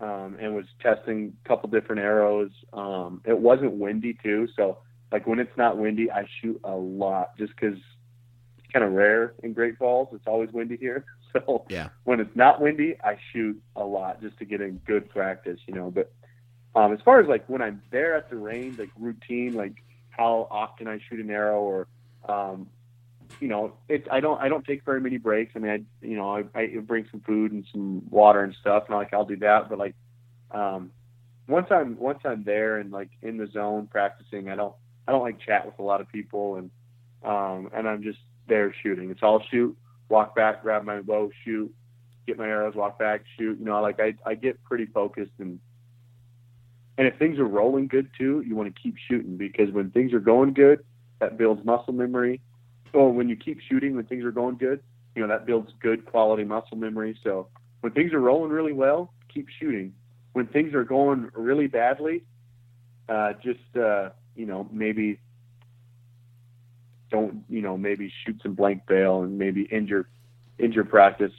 um, 0.00 0.36
and 0.40 0.54
was 0.54 0.66
testing 0.80 1.36
a 1.44 1.48
couple 1.48 1.68
different 1.70 2.02
arrows. 2.02 2.50
Um, 2.72 3.20
it 3.24 3.36
wasn't 3.38 3.72
windy 3.72 4.16
too, 4.22 4.46
so 4.54 4.78
like 5.10 5.26
when 5.26 5.40
it's 5.40 5.56
not 5.56 5.76
windy, 5.76 6.10
I 6.10 6.26
shoot 6.40 6.60
a 6.64 6.74
lot 6.74 7.36
just 7.36 7.52
because 7.56 7.78
it's 8.58 8.72
kind 8.72 8.84
of 8.84 8.92
rare 8.92 9.34
in 9.42 9.52
Great 9.54 9.76
Falls. 9.78 10.08
It's 10.12 10.26
always 10.26 10.52
windy 10.52 10.76
here, 10.76 11.04
so 11.32 11.64
Yeah. 11.68 11.88
when 12.04 12.20
it's 12.20 12.34
not 12.34 12.60
windy, 12.60 12.96
I 13.02 13.18
shoot 13.32 13.60
a 13.76 13.84
lot 13.84 14.20
just 14.20 14.38
to 14.38 14.44
get 14.44 14.60
in 14.60 14.78
good 14.86 15.08
practice, 15.10 15.60
you 15.66 15.74
know. 15.74 15.90
But 15.90 16.12
um, 16.74 16.92
as 16.92 17.00
far 17.04 17.20
as 17.20 17.28
like 17.28 17.48
when 17.48 17.62
I'm 17.62 17.82
there 17.90 18.14
at 18.16 18.30
the 18.30 18.36
range, 18.36 18.78
like 18.78 18.90
routine, 18.98 19.54
like 19.54 19.82
how 20.10 20.48
often 20.50 20.88
I 20.88 21.00
shoot 21.08 21.20
an 21.20 21.30
arrow, 21.30 21.60
or 21.60 21.88
um, 22.28 22.68
you 23.40 23.48
know, 23.48 23.74
it 23.88 24.06
I 24.10 24.20
don't 24.20 24.40
I 24.40 24.48
don't 24.48 24.64
take 24.64 24.84
very 24.84 25.00
many 25.00 25.18
breaks. 25.18 25.52
I 25.54 25.58
mean, 25.58 25.70
I 25.72 26.06
you 26.06 26.16
know 26.16 26.30
I, 26.30 26.44
I 26.58 26.66
bring 26.82 27.06
some 27.10 27.20
food 27.20 27.52
and 27.52 27.64
some 27.72 28.02
water 28.10 28.42
and 28.42 28.54
stuff, 28.60 28.84
and 28.88 28.96
like 28.96 29.12
I'll 29.12 29.24
do 29.24 29.36
that. 29.36 29.68
But 29.68 29.78
like 29.78 29.94
um, 30.50 30.92
once 31.48 31.66
I'm 31.70 31.98
once 31.98 32.20
I'm 32.24 32.44
there 32.44 32.78
and 32.78 32.90
like 32.90 33.10
in 33.22 33.36
the 33.36 33.46
zone 33.46 33.88
practicing, 33.90 34.48
I 34.48 34.56
don't 34.56 34.74
I 35.06 35.12
don't 35.12 35.22
like 35.22 35.40
chat 35.40 35.66
with 35.66 35.78
a 35.78 35.82
lot 35.82 36.00
of 36.00 36.08
people, 36.08 36.56
and 36.56 36.70
um, 37.24 37.70
and 37.74 37.88
I'm 37.88 38.02
just 38.02 38.18
there 38.48 38.74
shooting. 38.82 39.10
It's 39.10 39.22
all 39.22 39.42
shoot, 39.50 39.76
walk 40.12 40.36
back, 40.36 40.62
grab 40.62 40.84
my 40.84 41.00
bow, 41.00 41.30
shoot, 41.44 41.74
get 42.26 42.38
my 42.38 42.46
arrows, 42.46 42.74
walk 42.76 42.98
back, 42.98 43.24
shoot. 43.36 43.58
You 43.58 43.64
know, 43.64 43.80
like 43.82 43.98
I 43.98 44.14
I 44.24 44.34
get 44.34 44.62
pretty 44.62 44.86
focused 44.86 45.32
and 45.38 45.58
and 46.98 47.06
if 47.08 47.18
things 47.18 47.38
are 47.38 47.46
rolling 47.46 47.88
good 47.88 48.10
too, 48.16 48.44
you 48.46 48.54
want 48.54 48.72
to 48.72 48.80
keep 48.80 48.94
shooting 49.08 49.36
because 49.36 49.72
when 49.72 49.90
things 49.90 50.12
are 50.12 50.20
going 50.20 50.52
good, 50.52 50.84
that 51.20 51.38
builds 51.38 51.64
muscle 51.64 51.94
memory. 51.94 52.40
Or 52.92 53.10
when 53.10 53.30
you 53.30 53.36
keep 53.36 53.58
shooting 53.68 53.96
when 53.96 54.04
things 54.04 54.22
are 54.22 54.30
going 54.30 54.58
good, 54.58 54.82
you 55.14 55.22
know 55.22 55.28
that 55.28 55.46
builds 55.46 55.72
good 55.80 56.04
quality 56.04 56.44
muscle 56.44 56.76
memory. 56.76 57.18
So 57.24 57.48
when 57.80 57.92
things 57.92 58.12
are 58.12 58.20
rolling 58.20 58.52
really 58.52 58.74
well, 58.74 59.14
keep 59.32 59.48
shooting. 59.58 59.94
When 60.34 60.46
things 60.46 60.74
are 60.74 60.84
going 60.84 61.30
really 61.34 61.66
badly, 61.66 62.24
uh, 63.08 63.32
just 63.42 63.76
uh, 63.76 64.10
you 64.36 64.44
know 64.44 64.68
maybe 64.70 65.18
don't 67.12 67.44
you 67.48 67.62
know 67.62 67.76
maybe 67.76 68.12
shoot 68.24 68.40
some 68.42 68.54
blank 68.54 68.82
bale 68.88 69.22
and 69.22 69.38
maybe 69.38 69.62
injure 69.62 70.08
injure 70.58 70.84
practice 70.84 71.32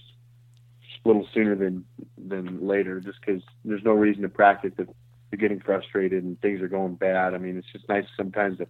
a 1.04 1.08
little 1.08 1.28
sooner 1.34 1.56
than 1.56 1.84
than 2.18 2.66
later, 2.66 3.00
just 3.00 3.20
because 3.20 3.42
there's 3.66 3.84
no 3.84 3.92
reason 3.92 4.22
to 4.22 4.30
practice 4.30 4.72
if 4.78 4.88
you're 5.32 5.40
getting 5.40 5.60
frustrated 5.60 6.24
and 6.24 6.40
things 6.42 6.62
are 6.62 6.68
going 6.68 6.96
bad. 6.96 7.34
I 7.34 7.38
mean, 7.38 7.58
it's 7.58 7.68
just 7.72 7.90
nice 7.90 8.06
sometimes 8.16 8.60
to 8.60 8.68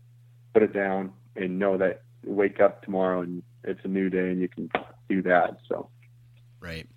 put 0.53 0.63
it 0.63 0.73
down 0.73 1.11
and 1.35 1.59
know 1.59 1.77
that 1.77 2.01
wake 2.25 2.59
up 2.59 2.83
tomorrow 2.83 3.21
and 3.21 3.43
it's 3.63 3.81
a 3.83 3.87
new 3.87 4.09
day 4.09 4.29
and 4.29 4.41
you 4.41 4.47
can 4.47 4.71
do 5.09 5.21
that. 5.23 5.57
So 5.67 5.89
Right. 6.59 6.87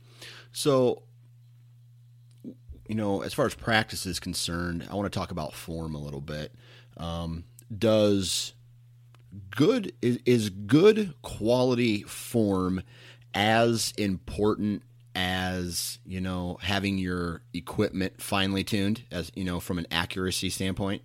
So 0.52 1.02
you 2.88 2.94
know, 2.94 3.22
as 3.22 3.34
far 3.34 3.46
as 3.46 3.54
practice 3.54 4.06
is 4.06 4.20
concerned, 4.20 4.86
I 4.88 4.94
want 4.94 5.12
to 5.12 5.18
talk 5.18 5.32
about 5.32 5.54
form 5.54 5.94
a 5.96 5.98
little 5.98 6.20
bit. 6.20 6.54
Um, 6.96 7.44
does 7.76 8.54
good 9.50 9.92
is, 10.02 10.18
is 10.24 10.50
good 10.50 11.14
quality 11.22 12.02
form 12.02 12.82
as 13.34 13.92
important 13.98 14.82
as 15.14 15.98
you 16.04 16.20
know 16.20 16.58
having 16.60 16.98
your 16.98 17.42
equipment 17.54 18.20
finely 18.20 18.62
tuned 18.62 19.02
as 19.10 19.32
you 19.34 19.44
know 19.44 19.60
from 19.60 19.78
an 19.78 19.86
accuracy 19.90 20.50
standpoint? 20.50 21.02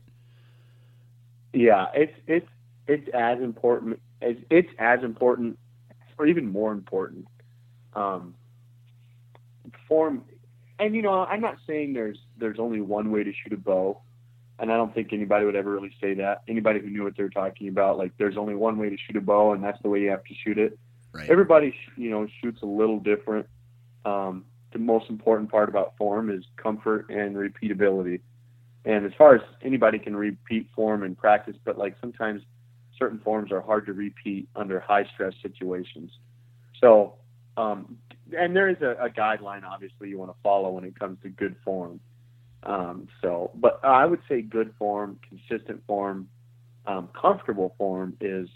Yeah 1.53 1.87
it's 1.93 2.13
it's 2.27 2.47
it's 2.87 3.07
as 3.13 3.39
important 3.41 3.99
as 4.21 4.35
it's 4.49 4.69
as 4.79 5.03
important 5.03 5.57
or 6.17 6.27
even 6.27 6.45
more 6.45 6.71
important 6.71 7.27
um, 7.95 8.35
form. 9.87 10.23
And 10.79 10.95
you 10.95 11.01
know 11.01 11.25
i'm 11.25 11.41
not 11.41 11.57
saying 11.67 11.93
there's 11.93 12.17
there's 12.37 12.59
only 12.59 12.81
one 12.81 13.11
way 13.11 13.23
to 13.23 13.31
shoot 13.31 13.53
a 13.53 13.57
bow 13.57 14.01
and 14.61 14.71
i 14.71 14.77
don't 14.77 14.93
think 14.93 15.11
anybody 15.11 15.45
would 15.45 15.55
ever 15.55 15.71
really 15.71 15.93
say 15.99 16.13
that. 16.13 16.43
Anybody 16.47 16.79
who 16.79 16.89
knew 16.89 17.03
what 17.03 17.17
they 17.17 17.23
were 17.23 17.29
talking 17.29 17.67
about 17.67 17.97
like 17.97 18.11
there's 18.17 18.37
only 18.37 18.55
one 18.55 18.77
way 18.77 18.89
to 18.89 18.97
shoot 18.97 19.17
a 19.17 19.21
bow 19.21 19.53
and 19.53 19.63
that's 19.63 19.81
the 19.81 19.89
way 19.89 19.99
you 19.99 20.09
have 20.09 20.23
to 20.23 20.33
shoot 20.45 20.57
it. 20.57 20.77
Right. 21.11 21.29
Everybody 21.29 21.75
you 21.97 22.09
know 22.09 22.27
shoots 22.41 22.61
a 22.61 22.65
little 22.65 22.99
different. 22.99 23.47
Um, 24.05 24.45
the 24.71 24.79
most 24.79 25.09
important 25.09 25.51
part 25.51 25.67
about 25.67 25.97
form 25.97 26.29
is 26.29 26.45
comfort 26.55 27.09
and 27.09 27.35
repeatability. 27.35 28.21
And 28.85 29.05
as 29.05 29.11
far 29.17 29.35
as 29.35 29.41
anybody 29.61 29.99
can 29.99 30.15
repeat 30.15 30.69
form 30.75 31.03
in 31.03 31.15
practice 31.15 31.55
but 31.65 31.77
like 31.77 31.95
sometimes 31.99 32.43
certain 32.97 33.19
forms 33.19 33.51
are 33.51 33.61
hard 33.61 33.87
to 33.87 33.93
repeat 33.93 34.47
under 34.55 34.79
high 34.79 35.05
stress 35.13 35.33
situations. 35.41 36.11
So 36.79 37.15
um, 37.57 37.97
and 38.37 38.55
there 38.55 38.69
is 38.69 38.77
a, 38.81 38.91
a, 38.91 39.09
guideline 39.09 39.63
obviously 39.63 40.07
you 40.07 40.17
want 40.17 40.31
to 40.31 40.37
follow 40.41 40.69
when 40.69 40.85
it 40.85 40.97
comes 40.97 41.17
to 41.23 41.29
good 41.29 41.55
form 41.65 41.99
um, 42.63 43.07
so 43.21 43.51
but 43.55 43.79
i 43.83 44.05
would 44.05 44.21
say 44.29 44.41
good 44.41 44.73
form 44.77 45.19
consistent 45.27 45.81
form 45.87 46.27
um, 46.85 47.09
comfortable 47.13 47.75
form 47.77 48.15
is 48.19 48.49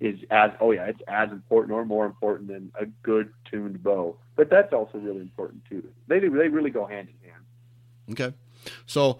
is 0.00 0.18
as 0.30 0.50
oh 0.60 0.70
yeah 0.70 0.84
it's 0.84 1.00
as 1.08 1.30
important 1.30 1.72
or 1.74 1.84
more 1.84 2.06
important 2.06 2.48
than 2.48 2.70
a 2.78 2.86
good 3.02 3.32
tuned 3.50 3.82
bow. 3.82 4.16
But 4.36 4.50
that's 4.50 4.72
also 4.72 4.98
really 4.98 5.20
important 5.20 5.64
too. 5.68 5.86
They 6.06 6.20
they 6.20 6.26
really 6.48 6.70
go 6.70 6.86
hand 6.86 7.08
in 7.08 7.30
hand. 7.30 7.42
Okay. 8.12 8.36
So 8.86 9.18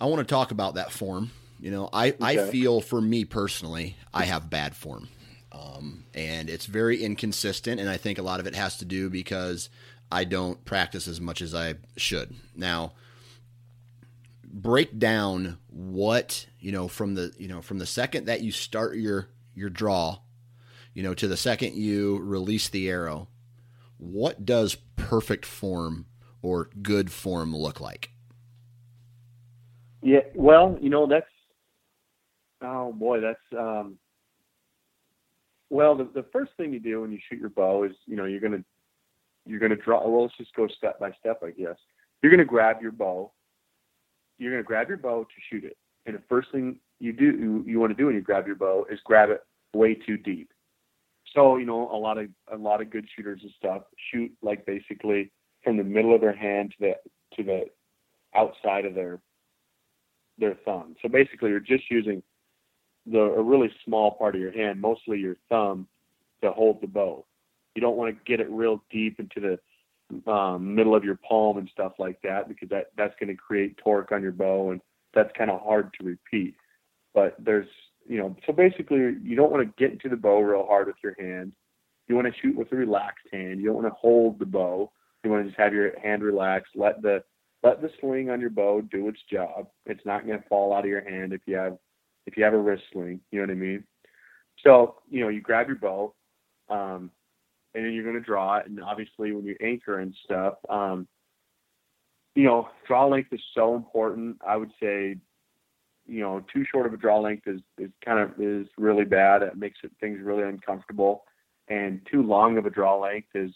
i 0.00 0.06
want 0.06 0.20
to 0.20 0.32
talk 0.32 0.50
about 0.50 0.74
that 0.74 0.92
form. 0.92 1.30
You 1.60 1.70
know 1.70 1.88
i 1.92 2.10
okay. 2.10 2.18
i 2.20 2.50
feel 2.50 2.80
for 2.80 3.00
me 3.00 3.24
personally 3.24 3.96
i 4.14 4.24
have 4.24 4.48
bad 4.48 4.76
form. 4.76 5.08
Um, 5.50 6.04
and 6.14 6.50
it's 6.50 6.66
very 6.66 7.02
inconsistent 7.02 7.80
and 7.80 7.88
i 7.88 7.96
think 7.96 8.18
a 8.18 8.22
lot 8.22 8.38
of 8.38 8.46
it 8.46 8.54
has 8.54 8.76
to 8.76 8.84
do 8.84 9.10
because 9.10 9.70
i 10.10 10.24
don't 10.24 10.64
practice 10.64 11.08
as 11.08 11.20
much 11.20 11.42
as 11.42 11.54
i 11.54 11.74
should. 11.96 12.34
Now 12.54 12.92
break 14.50 14.98
down 14.98 15.58
what 15.68 16.46
you 16.58 16.72
know 16.72 16.88
from 16.88 17.14
the 17.14 17.32
you 17.38 17.48
know 17.48 17.60
from 17.60 17.78
the 17.78 17.86
second 17.86 18.26
that 18.26 18.40
you 18.40 18.50
start 18.50 18.96
your 18.96 19.28
your 19.54 19.68
draw 19.68 20.18
you 20.94 21.02
know 21.02 21.14
to 21.14 21.28
the 21.28 21.36
second 21.36 21.74
you 21.74 22.18
release 22.18 22.68
the 22.68 22.88
arrow 22.88 23.28
what 23.98 24.46
does 24.46 24.76
perfect 24.96 25.44
form 25.44 26.06
or 26.40 26.70
good 26.82 27.10
form 27.10 27.54
look 27.54 27.80
like? 27.80 28.10
Yeah 30.02 30.20
well 30.34 30.78
you 30.80 30.88
know 30.88 31.06
that's 31.06 31.26
oh 32.62 32.92
boy 32.92 33.20
that's 33.20 33.40
um 33.58 33.98
well 35.70 35.96
the, 35.96 36.08
the 36.14 36.24
first 36.32 36.52
thing 36.56 36.72
you 36.72 36.80
do 36.80 37.00
when 37.00 37.10
you 37.10 37.18
shoot 37.28 37.40
your 37.40 37.50
bow 37.50 37.82
is 37.82 37.92
you 38.06 38.16
know 38.16 38.24
you're 38.24 38.40
gonna 38.40 38.64
you're 39.48 39.60
gonna 39.60 39.76
draw 39.76 40.06
well 40.06 40.22
let's 40.22 40.36
just 40.36 40.54
go 40.54 40.68
step 40.68 41.00
by 41.00 41.10
step 41.18 41.40
i 41.42 41.50
guess 41.50 41.76
you're 42.22 42.30
gonna 42.30 42.44
grab 42.44 42.80
your 42.80 42.92
bow 42.92 43.32
you're 44.38 44.52
going 44.52 44.62
to 44.62 44.66
grab 44.66 44.88
your 44.88 44.96
bow 44.96 45.24
to 45.24 45.30
shoot 45.50 45.64
it. 45.64 45.76
And 46.06 46.14
the 46.14 46.22
first 46.28 46.50
thing 46.52 46.78
you 47.00 47.12
do 47.12 47.24
you, 47.24 47.64
you 47.66 47.80
want 47.80 47.90
to 47.90 47.96
do 47.96 48.06
when 48.06 48.14
you 48.14 48.20
grab 48.20 48.46
your 48.46 48.56
bow 48.56 48.86
is 48.90 48.98
grab 49.04 49.30
it 49.30 49.42
way 49.74 49.94
too 49.94 50.16
deep. 50.16 50.50
So 51.34 51.58
you 51.58 51.66
know 51.66 51.90
a 51.92 51.98
lot 51.98 52.16
of 52.16 52.28
a 52.50 52.56
lot 52.56 52.80
of 52.80 52.90
good 52.90 53.06
shooters 53.14 53.40
and 53.42 53.52
stuff 53.58 53.82
shoot 54.10 54.32
like 54.40 54.64
basically 54.64 55.30
from 55.62 55.76
the 55.76 55.84
middle 55.84 56.14
of 56.14 56.22
their 56.22 56.34
hand 56.34 56.72
to 56.72 56.76
the 56.80 57.36
to 57.36 57.42
the 57.42 57.64
outside 58.34 58.86
of 58.86 58.94
their 58.94 59.20
their 60.38 60.54
thumb. 60.64 60.96
So 61.02 61.08
basically 61.08 61.50
you're 61.50 61.60
just 61.60 61.90
using 61.90 62.22
the 63.04 63.20
a 63.20 63.42
really 63.42 63.70
small 63.84 64.12
part 64.12 64.34
of 64.34 64.40
your 64.40 64.52
hand, 64.52 64.80
mostly 64.80 65.18
your 65.18 65.36
thumb, 65.50 65.86
to 66.42 66.50
hold 66.50 66.80
the 66.80 66.86
bow. 66.86 67.26
You 67.74 67.82
don't 67.82 67.96
want 67.96 68.14
to 68.14 68.24
get 68.24 68.40
it 68.40 68.50
real 68.50 68.82
deep 68.90 69.20
into 69.20 69.40
the 69.40 70.30
um, 70.30 70.74
middle 70.74 70.94
of 70.94 71.04
your 71.04 71.18
palm 71.28 71.58
and 71.58 71.68
stuff 71.72 71.92
like 71.98 72.20
that 72.22 72.48
because 72.48 72.68
that 72.70 72.86
that's 72.96 73.14
going 73.20 73.28
to 73.28 73.40
create 73.40 73.76
torque 73.78 74.12
on 74.12 74.22
your 74.22 74.32
bow 74.32 74.70
and 74.70 74.80
that's 75.14 75.30
kind 75.36 75.50
of 75.50 75.60
hard 75.60 75.92
to 75.98 76.06
repeat. 76.06 76.54
But 77.14 77.36
there's 77.38 77.68
you 78.06 78.18
know 78.18 78.36
so 78.46 78.52
basically 78.52 79.16
you 79.22 79.36
don't 79.36 79.52
want 79.52 79.66
to 79.66 79.74
get 79.82 79.92
into 79.92 80.08
the 80.08 80.16
bow 80.16 80.40
real 80.40 80.66
hard 80.66 80.86
with 80.86 80.96
your 81.02 81.14
hand. 81.18 81.52
You 82.08 82.14
want 82.14 82.26
to 82.26 82.40
shoot 82.40 82.56
with 82.56 82.72
a 82.72 82.76
relaxed 82.76 83.26
hand. 83.32 83.60
You 83.60 83.66
don't 83.66 83.82
want 83.82 83.86
to 83.86 83.98
hold 83.98 84.38
the 84.38 84.46
bow. 84.46 84.90
You 85.24 85.30
want 85.30 85.44
to 85.44 85.50
just 85.50 85.60
have 85.60 85.74
your 85.74 85.98
hand 86.00 86.22
relaxed. 86.22 86.72
Let 86.74 87.02
the 87.02 87.22
let 87.62 87.82
the 87.82 87.90
sling 88.00 88.30
on 88.30 88.40
your 88.40 88.50
bow 88.50 88.80
do 88.80 89.08
its 89.08 89.20
job. 89.30 89.68
It's 89.84 90.04
not 90.06 90.26
going 90.26 90.40
to 90.40 90.48
fall 90.48 90.72
out 90.72 90.84
of 90.84 90.90
your 90.90 91.08
hand 91.08 91.32
if 91.32 91.40
you 91.46 91.56
have 91.56 91.76
if 92.26 92.36
you 92.36 92.44
have 92.44 92.54
a 92.54 92.58
wrist 92.58 92.84
sling. 92.92 93.20
You 93.30 93.40
know 93.40 93.46
what 93.46 93.52
I 93.52 93.60
mean? 93.60 93.84
So 94.64 94.96
you 95.10 95.20
know 95.20 95.28
you 95.28 95.40
grab 95.40 95.66
your 95.66 95.76
bow. 95.76 96.14
Um, 96.70 97.10
and 97.74 97.84
then 97.84 97.92
you're 97.92 98.04
going 98.04 98.16
to 98.16 98.20
draw 98.20 98.56
it. 98.58 98.66
And 98.66 98.82
obviously, 98.82 99.32
when 99.32 99.44
you 99.44 99.56
anchor 99.62 100.00
and 100.00 100.14
stuff, 100.24 100.54
um, 100.68 101.06
you 102.34 102.44
know, 102.44 102.68
draw 102.86 103.06
length 103.06 103.32
is 103.32 103.40
so 103.54 103.74
important. 103.74 104.38
I 104.46 104.56
would 104.56 104.70
say, 104.80 105.16
you 106.06 106.20
know, 106.20 106.44
too 106.52 106.64
short 106.70 106.86
of 106.86 106.94
a 106.94 106.96
draw 106.96 107.20
length 107.20 107.46
is, 107.46 107.60
is 107.78 107.90
kind 108.04 108.18
of 108.20 108.40
is 108.40 108.66
really 108.78 109.04
bad. 109.04 109.42
It 109.42 109.56
makes 109.56 109.78
it, 109.82 109.90
things 110.00 110.20
really 110.22 110.44
uncomfortable, 110.44 111.24
and 111.68 112.00
too 112.10 112.22
long 112.22 112.56
of 112.56 112.66
a 112.66 112.70
draw 112.70 112.98
length 112.98 113.28
is 113.34 113.52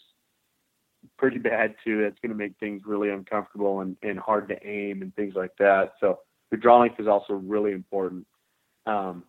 pretty 1.17 1.39
bad 1.39 1.75
too. 1.83 2.01
That's 2.01 2.19
going 2.21 2.31
to 2.31 2.37
make 2.37 2.53
things 2.59 2.83
really 2.85 3.09
uncomfortable 3.09 3.81
and, 3.81 3.97
and 4.03 4.19
hard 4.19 4.47
to 4.49 4.67
aim 4.67 5.01
and 5.01 5.15
things 5.15 5.33
like 5.35 5.51
that. 5.59 5.93
So 5.99 6.19
the 6.51 6.57
draw 6.57 6.79
length 6.79 6.99
is 6.99 7.07
also 7.07 7.33
really 7.33 7.71
important. 7.71 8.27
Um, 8.85 9.23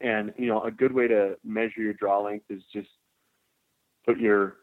and 0.00 0.32
you 0.36 0.46
know, 0.46 0.62
a 0.62 0.70
good 0.70 0.92
way 0.92 1.08
to 1.08 1.36
measure 1.44 1.80
your 1.80 1.94
draw 1.94 2.22
length 2.22 2.46
is 2.50 2.62
just 2.72 2.88
put 4.04 4.18
your 4.18 4.56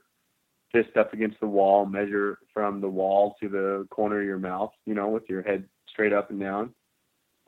fist 0.71 0.95
up 0.97 1.13
against 1.13 1.39
the 1.39 1.47
wall, 1.47 1.85
measure 1.85 2.39
from 2.53 2.81
the 2.81 2.87
wall 2.87 3.35
to 3.41 3.49
the 3.49 3.87
corner 3.89 4.19
of 4.19 4.25
your 4.25 4.37
mouth, 4.39 4.71
you 4.85 4.93
know, 4.93 5.07
with 5.09 5.23
your 5.27 5.41
head 5.41 5.63
straight 5.87 6.13
up 6.13 6.29
and 6.29 6.39
down. 6.39 6.73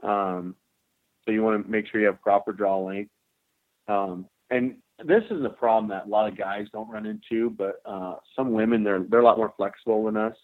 Um, 0.04 0.56
so 1.24 1.32
you 1.32 1.44
want 1.44 1.64
to 1.64 1.72
make 1.72 1.86
sure 1.88 2.02
you 2.02 2.08
have 2.08 2.22
proper 2.22 2.52
draw 2.52 2.80
length. 2.80 3.12
Um, 3.88 4.26
and 4.50 4.76
this 5.06 5.24
is 5.30 5.44
a 5.44 5.50
problem 5.50 5.89
that 5.89 6.08
a 6.08 6.10
lot 6.10 6.28
of 6.32 6.38
guys 6.38 6.68
don't 6.72 6.89
run 6.89 7.06
into, 7.06 7.52
but 7.52 7.82
uh, 7.86 8.16
some 8.36 8.54
women 8.54 8.84
they're 8.84 9.04
they're 9.10 9.22
a 9.22 9.24
lot 9.24 9.38
more 9.38 9.54
flexible 9.56 10.06
than 10.06 10.18
us. 10.18 10.36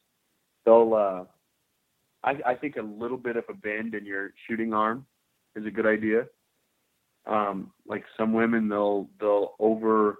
They'll 0.66 0.93
uh, 0.93 1.24
I, 2.24 2.52
I 2.52 2.56
think 2.56 2.78
a 2.78 2.82
little 2.82 3.18
bit 3.18 3.38
of 3.38 3.45
a 3.50 3.54
bend 3.54 3.95
in 3.95 4.06
your 4.06 4.32
shooting 4.48 4.74
arm 4.74 5.06
is 5.56 5.66
a 5.66 5.72
good 5.72 5.86
idea. 5.86 6.26
Um, 7.26 7.72
like 7.86 8.04
some 8.18 8.34
women 8.34 8.70
they'll 8.70 9.10
they'll 9.20 9.56
over 9.60 10.20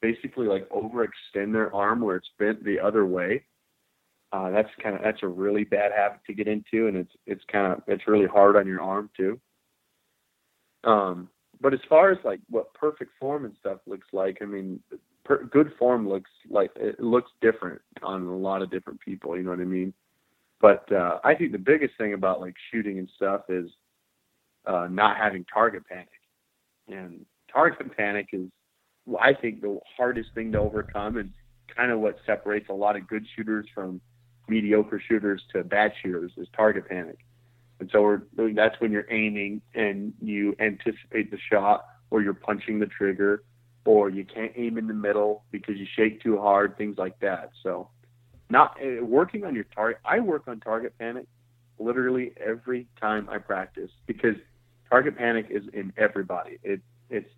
basically 0.00 0.46
like 0.46 0.68
overextend 0.70 1.52
their 1.52 1.74
arm 1.74 2.00
where 2.00 2.16
it's 2.16 2.30
bent 2.38 2.64
the 2.64 2.78
other 2.80 3.06
way. 3.06 3.44
Uh, 4.32 4.50
that's 4.50 4.68
kind 4.82 4.94
of 4.94 5.02
that's 5.02 5.22
a 5.22 5.28
really 5.28 5.64
bad 5.64 5.90
habit 5.96 6.20
to 6.26 6.34
get 6.34 6.46
into, 6.46 6.86
and 6.86 6.96
it's 6.96 7.12
it's 7.26 7.42
kind 7.50 7.72
of 7.72 7.82
it's 7.86 8.06
really 8.06 8.26
hard 8.26 8.56
on 8.56 8.66
your 8.66 8.82
arm 8.82 9.08
too. 9.16 9.40
Um, 10.84 11.28
but 11.60 11.74
as 11.74 11.80
far 11.88 12.10
as 12.12 12.18
like 12.24 12.40
what 12.50 12.72
perfect 12.74 13.12
form 13.18 13.44
and 13.44 13.54
stuff 13.58 13.78
looks 13.86 14.06
like, 14.12 14.38
I 14.42 14.44
mean, 14.44 14.80
per, 15.24 15.44
good 15.44 15.72
form 15.78 16.08
looks 16.08 16.30
like 16.50 16.70
it 16.76 17.00
looks 17.00 17.30
different 17.40 17.80
on 18.02 18.22
a 18.22 18.36
lot 18.36 18.62
of 18.62 18.70
different 18.70 19.00
people. 19.00 19.36
You 19.36 19.44
know 19.44 19.50
what 19.50 19.60
I 19.60 19.64
mean? 19.64 19.94
But 20.60 20.90
uh, 20.92 21.18
I 21.24 21.34
think 21.34 21.52
the 21.52 21.58
biggest 21.58 21.94
thing 21.98 22.14
about 22.14 22.40
like 22.40 22.54
shooting 22.70 22.98
and 22.98 23.08
stuff 23.16 23.42
is 23.48 23.70
uh, 24.66 24.88
not 24.90 25.16
having 25.16 25.44
target 25.52 25.84
panic, 25.88 26.08
and 26.88 27.24
target 27.50 27.96
panic 27.96 28.28
is 28.32 28.48
I 29.20 29.34
think 29.34 29.60
the 29.60 29.78
hardest 29.96 30.30
thing 30.34 30.52
to 30.52 30.58
overcome 30.58 31.16
and 31.16 31.32
kind 31.74 31.90
of 31.90 32.00
what 32.00 32.18
separates 32.26 32.68
a 32.68 32.74
lot 32.74 32.96
of 32.96 33.06
good 33.06 33.24
shooters 33.36 33.66
from 33.74 34.00
mediocre 34.48 35.00
shooters 35.06 35.42
to 35.52 35.62
bad 35.62 35.92
shooters 36.02 36.32
is 36.36 36.48
target 36.56 36.88
panic. 36.88 37.18
And 37.80 37.88
so 37.92 38.20
that's 38.54 38.80
when 38.80 38.90
you're 38.90 39.10
aiming 39.10 39.62
and 39.74 40.12
you 40.20 40.56
anticipate 40.58 41.30
the 41.30 41.38
shot 41.50 41.86
or 42.10 42.22
you're 42.22 42.34
punching 42.34 42.78
the 42.80 42.86
trigger 42.86 43.44
or 43.84 44.10
you 44.10 44.24
can't 44.24 44.52
aim 44.56 44.76
in 44.78 44.86
the 44.86 44.94
middle 44.94 45.44
because 45.50 45.76
you 45.76 45.86
shake 45.96 46.22
too 46.22 46.38
hard, 46.38 46.76
things 46.76 46.98
like 46.98 47.18
that. 47.20 47.50
So 47.62 47.88
not 48.50 48.76
uh, 48.82 49.04
working 49.04 49.44
on 49.44 49.54
your 49.54 49.64
target. 49.64 50.00
I 50.04 50.20
work 50.20 50.48
on 50.48 50.60
target 50.60 50.94
panic 50.98 51.26
literally 51.78 52.32
every 52.44 52.86
time 53.00 53.28
I 53.30 53.38
practice 53.38 53.90
because 54.06 54.34
target 54.90 55.16
panic 55.16 55.46
is 55.50 55.62
in 55.72 55.92
everybody. 55.96 56.58
It, 56.62 56.80
it's 57.08 57.30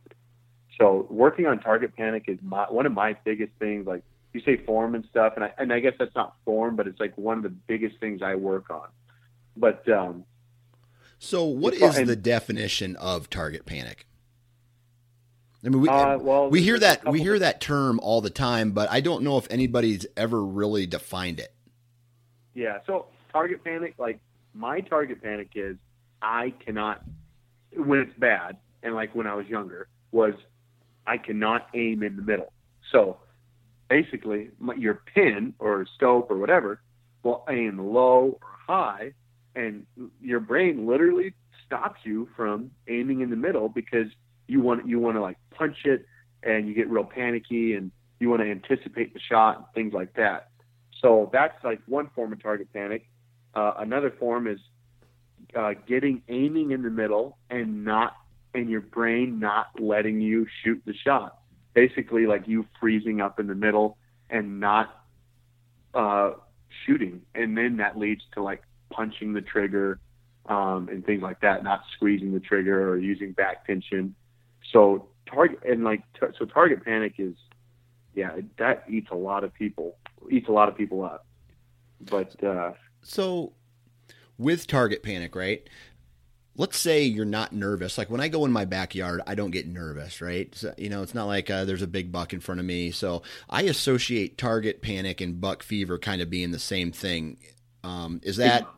so 0.80 1.06
working 1.10 1.46
on 1.46 1.60
target 1.60 1.94
panic 1.94 2.24
is 2.26 2.38
my 2.42 2.64
one 2.64 2.86
of 2.86 2.92
my 2.92 3.14
biggest 3.24 3.52
things. 3.58 3.86
Like 3.86 4.02
you 4.32 4.40
say 4.40 4.56
form 4.64 4.94
and 4.94 5.04
stuff, 5.10 5.34
and 5.36 5.44
I 5.44 5.52
and 5.58 5.72
I 5.72 5.80
guess 5.80 5.92
that's 5.98 6.14
not 6.14 6.34
form, 6.44 6.74
but 6.74 6.88
it's 6.88 6.98
like 6.98 7.16
one 7.18 7.36
of 7.36 7.42
the 7.42 7.50
biggest 7.50 7.98
things 8.00 8.22
I 8.22 8.34
work 8.34 8.70
on. 8.70 8.88
But 9.56 9.86
um, 9.90 10.24
so, 11.18 11.44
what 11.44 11.74
is 11.74 11.98
and- 11.98 12.08
the 12.08 12.16
definition 12.16 12.96
of 12.96 13.28
target 13.28 13.66
panic? 13.66 14.06
I 15.62 15.68
mean, 15.68 15.82
we 15.82 15.88
Uh, 15.90 16.16
well, 16.16 16.48
we 16.48 16.62
hear 16.62 16.78
that 16.78 17.06
we 17.06 17.20
hear 17.20 17.38
that 17.38 17.60
term 17.60 18.00
all 18.02 18.22
the 18.22 18.30
time, 18.30 18.72
but 18.72 18.90
I 18.90 19.00
don't 19.00 19.22
know 19.22 19.36
if 19.36 19.46
anybody's 19.50 20.06
ever 20.16 20.42
really 20.42 20.86
defined 20.86 21.38
it. 21.38 21.52
Yeah. 22.54 22.78
So 22.86 23.08
target 23.30 23.62
panic, 23.62 23.94
like 23.98 24.18
my 24.54 24.80
target 24.80 25.22
panic 25.22 25.50
is 25.54 25.76
I 26.22 26.54
cannot 26.64 27.04
when 27.76 27.98
it's 27.98 28.18
bad, 28.18 28.56
and 28.82 28.94
like 28.94 29.14
when 29.14 29.26
I 29.26 29.34
was 29.34 29.46
younger, 29.46 29.86
was 30.12 30.32
I 31.06 31.18
cannot 31.18 31.68
aim 31.74 32.02
in 32.02 32.16
the 32.16 32.22
middle. 32.22 32.52
So 32.92 33.18
basically, 33.88 34.50
your 34.76 35.02
pin 35.14 35.54
or 35.58 35.86
scope 35.96 36.30
or 36.30 36.38
whatever 36.38 36.80
will 37.22 37.44
aim 37.48 37.78
low 37.78 38.38
or 38.40 38.48
high, 38.66 39.12
and 39.54 39.86
your 40.22 40.40
brain 40.40 40.86
literally 40.86 41.34
stops 41.66 42.00
you 42.04 42.28
from 42.36 42.70
aiming 42.88 43.20
in 43.20 43.30
the 43.30 43.36
middle 43.36 43.68
because 43.68 44.06
you 44.46 44.60
want 44.60 44.86
you 44.86 44.98
want 44.98 45.16
to 45.16 45.20
like 45.20 45.36
punch 45.50 45.84
it, 45.84 46.06
and 46.42 46.68
you 46.68 46.74
get 46.74 46.88
real 46.88 47.04
panicky, 47.04 47.74
and 47.74 47.90
you 48.18 48.28
want 48.30 48.42
to 48.42 48.50
anticipate 48.50 49.12
the 49.14 49.20
shot 49.20 49.56
and 49.56 49.66
things 49.74 49.92
like 49.92 50.14
that. 50.14 50.48
So 51.00 51.30
that's 51.32 51.62
like 51.64 51.80
one 51.86 52.10
form 52.14 52.32
of 52.32 52.42
target 52.42 52.72
panic. 52.72 53.08
Uh, 53.54 53.72
another 53.78 54.12
form 54.18 54.46
is 54.46 54.58
uh, 55.56 55.72
getting 55.86 56.22
aiming 56.28 56.70
in 56.70 56.82
the 56.82 56.90
middle 56.90 57.38
and 57.48 57.84
not 57.84 58.14
and 58.54 58.68
your 58.68 58.80
brain 58.80 59.38
not 59.38 59.68
letting 59.78 60.20
you 60.20 60.46
shoot 60.62 60.82
the 60.84 60.94
shot. 60.94 61.38
Basically, 61.74 62.26
like 62.26 62.48
you 62.48 62.66
freezing 62.80 63.20
up 63.20 63.38
in 63.38 63.46
the 63.46 63.54
middle 63.54 63.96
and 64.28 64.60
not 64.60 65.04
uh, 65.94 66.32
shooting, 66.86 67.22
and 67.34 67.56
then 67.56 67.76
that 67.78 67.98
leads 67.98 68.22
to 68.34 68.42
like 68.42 68.62
punching 68.90 69.32
the 69.32 69.40
trigger 69.40 70.00
um, 70.46 70.88
and 70.90 71.04
things 71.04 71.22
like 71.22 71.40
that, 71.40 71.62
not 71.62 71.82
squeezing 71.94 72.32
the 72.32 72.40
trigger 72.40 72.88
or 72.88 72.96
using 72.98 73.32
back 73.32 73.66
tension. 73.66 74.14
So 74.72 75.08
target 75.26 75.60
and 75.68 75.84
like 75.84 76.02
t- 76.18 76.26
so 76.38 76.44
target 76.44 76.84
panic 76.84 77.14
is 77.18 77.34
yeah 78.14 78.36
that 78.58 78.84
eats 78.90 79.08
a 79.12 79.16
lot 79.16 79.44
of 79.44 79.54
people 79.54 79.96
eats 80.30 80.48
a 80.48 80.52
lot 80.52 80.68
of 80.68 80.76
people 80.76 81.04
up. 81.04 81.26
But 82.00 82.42
uh, 82.42 82.72
So, 83.02 83.52
with 84.38 84.66
target 84.66 85.02
panic, 85.02 85.36
right? 85.36 85.68
Let's 86.60 86.76
say 86.76 87.04
you're 87.04 87.24
not 87.24 87.54
nervous. 87.54 87.96
Like 87.96 88.10
when 88.10 88.20
I 88.20 88.28
go 88.28 88.44
in 88.44 88.52
my 88.52 88.66
backyard, 88.66 89.22
I 89.26 89.34
don't 89.34 89.50
get 89.50 89.66
nervous, 89.66 90.20
right? 90.20 90.54
So, 90.54 90.74
you 90.76 90.90
know, 90.90 91.02
it's 91.02 91.14
not 91.14 91.24
like 91.24 91.48
uh, 91.48 91.64
there's 91.64 91.80
a 91.80 91.86
big 91.86 92.12
buck 92.12 92.34
in 92.34 92.40
front 92.40 92.60
of 92.60 92.66
me. 92.66 92.90
So 92.90 93.22
I 93.48 93.62
associate 93.62 94.36
target 94.36 94.82
panic 94.82 95.22
and 95.22 95.40
buck 95.40 95.62
fever 95.62 95.96
kind 95.96 96.20
of 96.20 96.28
being 96.28 96.50
the 96.50 96.58
same 96.58 96.92
thing. 96.92 97.38
Um, 97.82 98.20
is 98.22 98.36
that 98.36 98.68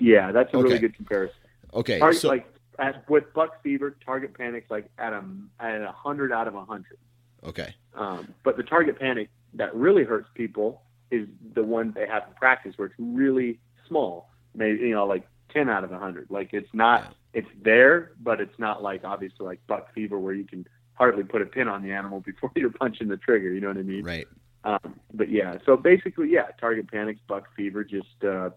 yeah, 0.00 0.32
that's 0.32 0.52
a 0.52 0.58
really 0.58 0.80
good 0.80 0.96
comparison. 0.96 1.36
okay? 1.72 2.00
Target, 2.00 2.20
So, 2.20 2.28
like 2.30 2.52
at, 2.80 3.08
with 3.08 3.32
buck 3.32 3.62
fever, 3.62 3.96
target 4.04 4.34
panic's 4.34 4.68
like 4.68 4.90
at 4.98 5.12
a 5.12 5.22
at 5.60 5.80
a 5.80 5.92
hundred 5.92 6.32
out 6.32 6.48
of 6.48 6.56
a 6.56 6.64
hundred. 6.64 6.98
okay, 7.44 7.76
Um, 7.94 8.34
but 8.42 8.56
the 8.56 8.64
target 8.64 8.98
panic 8.98 9.28
that 9.54 9.72
really 9.72 10.02
hurts 10.02 10.28
people 10.34 10.82
is 11.12 11.28
the 11.54 11.62
one 11.62 11.92
they 11.92 12.08
have 12.08 12.24
in 12.26 12.34
practice, 12.34 12.74
where 12.76 12.86
it's 12.86 12.96
really 12.98 13.60
small, 13.86 14.28
maybe 14.52 14.80
you 14.80 14.94
know 14.96 15.06
like 15.06 15.28
ten 15.50 15.68
out 15.68 15.84
of 15.84 15.92
a 15.92 15.98
hundred. 15.98 16.28
Like 16.30 16.50
it's 16.52 16.72
not, 16.72 17.14
it's 17.32 17.48
there, 17.62 18.12
but 18.20 18.40
it's 18.40 18.58
not 18.58 18.82
like 18.82 19.04
obviously 19.04 19.46
like 19.46 19.60
buck 19.66 19.92
fever 19.94 20.18
where 20.18 20.34
you 20.34 20.44
can 20.44 20.66
hardly 20.94 21.24
put 21.24 21.42
a 21.42 21.46
pin 21.46 21.68
on 21.68 21.82
the 21.82 21.92
animal 21.92 22.20
before 22.26 22.50
you're 22.56 22.70
punching 22.70 23.08
the 23.08 23.16
trigger. 23.16 23.52
You 23.52 23.60
know 23.60 23.68
what 23.68 23.76
I 23.76 23.82
mean? 23.82 24.04
right. 24.04 24.26
Um, 24.64 24.98
but 25.14 25.30
yeah, 25.30 25.58
so 25.64 25.76
basically, 25.76 26.30
yeah, 26.30 26.48
target 26.60 26.90
panics, 26.90 27.20
buck 27.28 27.44
fever 27.56 27.84
just 27.84 28.24
uh, 28.26 28.50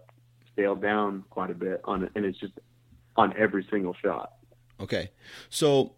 scaled 0.52 0.82
down 0.82 1.24
quite 1.30 1.50
a 1.50 1.54
bit 1.54 1.80
on 1.84 2.02
it, 2.04 2.12
and 2.14 2.24
it's 2.24 2.38
just 2.38 2.54
on 3.16 3.32
every 3.38 3.66
single 3.70 3.94
shot. 3.94 4.32
Okay. 4.80 5.10
So, 5.48 5.92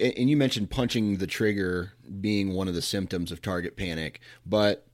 and 0.00 0.30
you 0.30 0.36
mentioned 0.36 0.70
punching 0.70 1.16
the 1.16 1.26
trigger 1.26 1.94
being 2.20 2.54
one 2.54 2.68
of 2.68 2.74
the 2.74 2.82
symptoms 2.82 3.32
of 3.32 3.42
target 3.42 3.76
panic, 3.76 4.20
but 4.46 4.86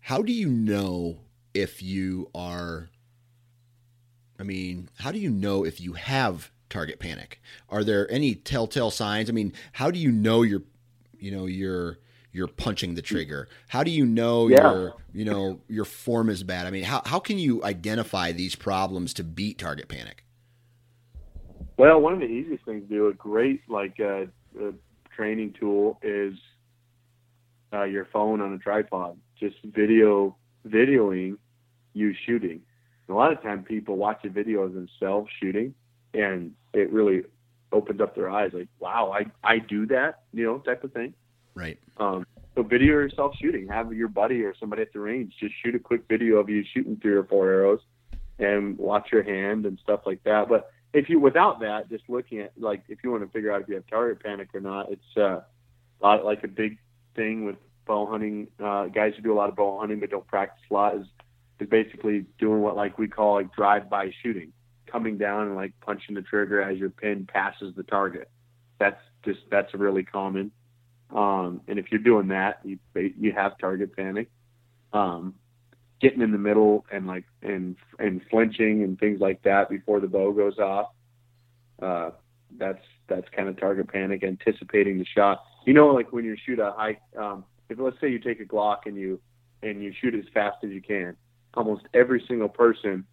how 0.00 0.20
do 0.20 0.32
you 0.32 0.48
know 0.48 1.20
if 1.54 1.82
you 1.82 2.30
are, 2.34 2.90
I 4.44 4.46
mean, 4.46 4.90
how 4.98 5.10
do 5.10 5.18
you 5.18 5.30
know 5.30 5.64
if 5.64 5.80
you 5.80 5.94
have 5.94 6.50
target 6.68 6.98
panic? 6.98 7.40
Are 7.70 7.82
there 7.82 8.10
any 8.10 8.34
telltale 8.34 8.90
signs? 8.90 9.30
I 9.30 9.32
mean, 9.32 9.54
how 9.72 9.90
do 9.90 9.98
you 9.98 10.12
know 10.12 10.42
you're, 10.42 10.64
you 11.18 11.30
know, 11.30 11.46
you're, 11.46 11.96
you're 12.30 12.48
punching 12.48 12.94
the 12.94 13.00
trigger? 13.00 13.48
How 13.68 13.82
do 13.82 13.90
you 13.90 14.04
know 14.04 14.48
Yeah. 14.48 14.60
your, 14.60 14.94
you 15.14 15.24
know, 15.24 15.60
your 15.66 15.86
form 15.86 16.28
is 16.28 16.42
bad? 16.42 16.66
I 16.66 16.70
mean, 16.70 16.84
how, 16.84 17.00
how 17.06 17.20
can 17.20 17.38
you 17.38 17.64
identify 17.64 18.32
these 18.32 18.54
problems 18.54 19.14
to 19.14 19.24
beat 19.24 19.56
target 19.56 19.88
panic? 19.88 20.26
Well, 21.78 22.02
one 22.02 22.12
of 22.12 22.18
the 22.18 22.26
easiest 22.26 22.66
things 22.66 22.86
to 22.86 22.94
do, 22.94 23.08
a 23.08 23.14
great 23.14 23.62
like 23.70 23.98
uh, 23.98 24.26
uh, 24.60 24.72
training 25.16 25.54
tool, 25.58 25.98
is 26.02 26.34
uh, 27.72 27.84
your 27.84 28.04
phone 28.12 28.42
on 28.42 28.52
a 28.52 28.58
tripod. 28.58 29.16
Just 29.40 29.56
video 29.64 30.36
videoing 30.68 31.38
you 31.94 32.14
shooting. 32.26 32.60
A 33.08 33.12
lot 33.12 33.32
of 33.32 33.42
time, 33.42 33.64
people 33.64 33.96
watch 33.96 34.24
a 34.24 34.30
video 34.30 34.62
of 34.62 34.72
themselves 34.72 35.30
shooting, 35.40 35.74
and 36.14 36.52
it 36.72 36.90
really 36.92 37.22
opens 37.72 38.00
up 38.00 38.14
their 38.14 38.30
eyes. 38.30 38.52
Like, 38.54 38.68
wow, 38.78 39.12
I 39.12 39.26
I 39.46 39.58
do 39.58 39.86
that, 39.86 40.22
you 40.32 40.44
know, 40.44 40.58
type 40.58 40.84
of 40.84 40.92
thing. 40.92 41.14
Right. 41.54 41.78
Um, 41.98 42.26
so 42.54 42.62
video 42.62 42.92
yourself 42.92 43.34
shooting. 43.40 43.68
Have 43.68 43.92
your 43.92 44.08
buddy 44.08 44.42
or 44.42 44.54
somebody 44.58 44.82
at 44.82 44.92
the 44.92 45.00
range 45.00 45.34
just 45.38 45.54
shoot 45.62 45.74
a 45.74 45.78
quick 45.78 46.02
video 46.08 46.36
of 46.36 46.48
you 46.48 46.64
shooting 46.72 46.98
three 47.00 47.14
or 47.14 47.24
four 47.24 47.50
arrows, 47.50 47.80
and 48.38 48.78
watch 48.78 49.08
your 49.12 49.22
hand 49.22 49.66
and 49.66 49.78
stuff 49.82 50.00
like 50.06 50.22
that. 50.24 50.48
But 50.48 50.70
if 50.92 51.08
you 51.08 51.18
without 51.18 51.60
that, 51.60 51.90
just 51.90 52.04
looking 52.08 52.40
at 52.40 52.52
like 52.56 52.84
if 52.88 52.98
you 53.02 53.10
want 53.10 53.22
to 53.24 53.28
figure 53.30 53.52
out 53.52 53.60
if 53.62 53.68
you 53.68 53.74
have 53.74 53.86
target 53.88 54.22
panic 54.22 54.48
or 54.54 54.60
not, 54.60 54.90
it's 54.90 55.16
uh, 55.16 55.40
a 55.40 55.44
lot 56.02 56.24
like 56.24 56.44
a 56.44 56.48
big 56.48 56.78
thing 57.16 57.44
with 57.44 57.56
bow 57.86 58.06
hunting. 58.06 58.48
Uh, 58.62 58.86
guys 58.86 59.12
who 59.16 59.22
do 59.22 59.32
a 59.32 59.36
lot 59.36 59.48
of 59.48 59.56
bow 59.56 59.78
hunting 59.80 60.00
but 60.00 60.10
don't 60.10 60.26
practice 60.26 60.62
a 60.70 60.74
lot 60.74 60.96
is 60.96 61.06
is 61.60 61.68
basically 61.68 62.26
doing 62.38 62.60
what 62.60 62.76
like 62.76 62.98
we 62.98 63.08
call 63.08 63.34
like 63.34 63.54
drive-by 63.54 64.12
shooting, 64.22 64.52
coming 64.86 65.18
down 65.18 65.48
and 65.48 65.56
like 65.56 65.72
punching 65.80 66.14
the 66.14 66.22
trigger 66.22 66.60
as 66.62 66.78
your 66.78 66.90
pin 66.90 67.26
passes 67.26 67.74
the 67.76 67.82
target. 67.84 68.28
That's 68.78 69.00
just 69.24 69.40
that's 69.50 69.72
really 69.74 70.04
common. 70.04 70.50
Um, 71.14 71.60
and 71.68 71.78
if 71.78 71.86
you're 71.90 72.00
doing 72.00 72.28
that, 72.28 72.60
you 72.64 72.78
you 72.94 73.32
have 73.32 73.58
target 73.58 73.94
panic. 73.96 74.30
Um, 74.92 75.34
getting 76.00 76.20
in 76.20 76.32
the 76.32 76.38
middle 76.38 76.84
and 76.92 77.06
like 77.06 77.24
and 77.42 77.76
and 77.98 78.20
flinching 78.30 78.82
and 78.82 78.98
things 78.98 79.20
like 79.20 79.42
that 79.42 79.70
before 79.70 80.00
the 80.00 80.06
bow 80.06 80.32
goes 80.32 80.58
off. 80.58 80.90
Uh, 81.80 82.10
that's 82.58 82.82
that's 83.08 83.26
kind 83.34 83.48
of 83.48 83.58
target 83.58 83.88
panic, 83.88 84.22
anticipating 84.22 84.98
the 84.98 85.06
shot. 85.06 85.42
You 85.66 85.72
know, 85.72 85.88
like 85.88 86.12
when 86.12 86.24
you 86.24 86.36
shoot 86.44 86.58
a 86.58 86.72
high, 86.76 86.98
um, 87.18 87.44
if 87.68 87.78
let's 87.78 88.00
say 88.00 88.10
you 88.10 88.18
take 88.18 88.40
a 88.40 88.44
Glock 88.44 88.86
and 88.86 88.96
you 88.96 89.20
and 89.62 89.82
you 89.82 89.92
shoot 90.00 90.14
as 90.14 90.24
fast 90.32 90.58
as 90.62 90.70
you 90.70 90.82
can, 90.82 91.16
almost 91.56 91.84
every 91.94 92.24
single 92.26 92.48
person 92.48 93.04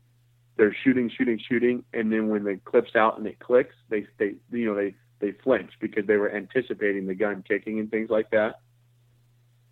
they're 0.57 0.75
shooting, 0.83 1.09
shooting, 1.09 1.39
shooting, 1.49 1.83
and 1.93 2.11
then 2.11 2.29
when 2.29 2.43
the 2.43 2.59
clips 2.65 2.95
out 2.95 3.17
and 3.17 3.25
it 3.25 3.39
clicks, 3.39 3.75
they 3.89 4.05
they 4.17 4.35
you 4.51 4.65
know 4.65 4.75
they 4.75 4.95
they 5.19 5.31
flinch 5.43 5.71
because 5.79 6.05
they 6.05 6.17
were 6.17 6.31
anticipating 6.31 7.07
the 7.07 7.15
gun 7.15 7.43
kicking 7.47 7.79
and 7.79 7.89
things 7.89 8.09
like 8.09 8.29
that. 8.31 8.59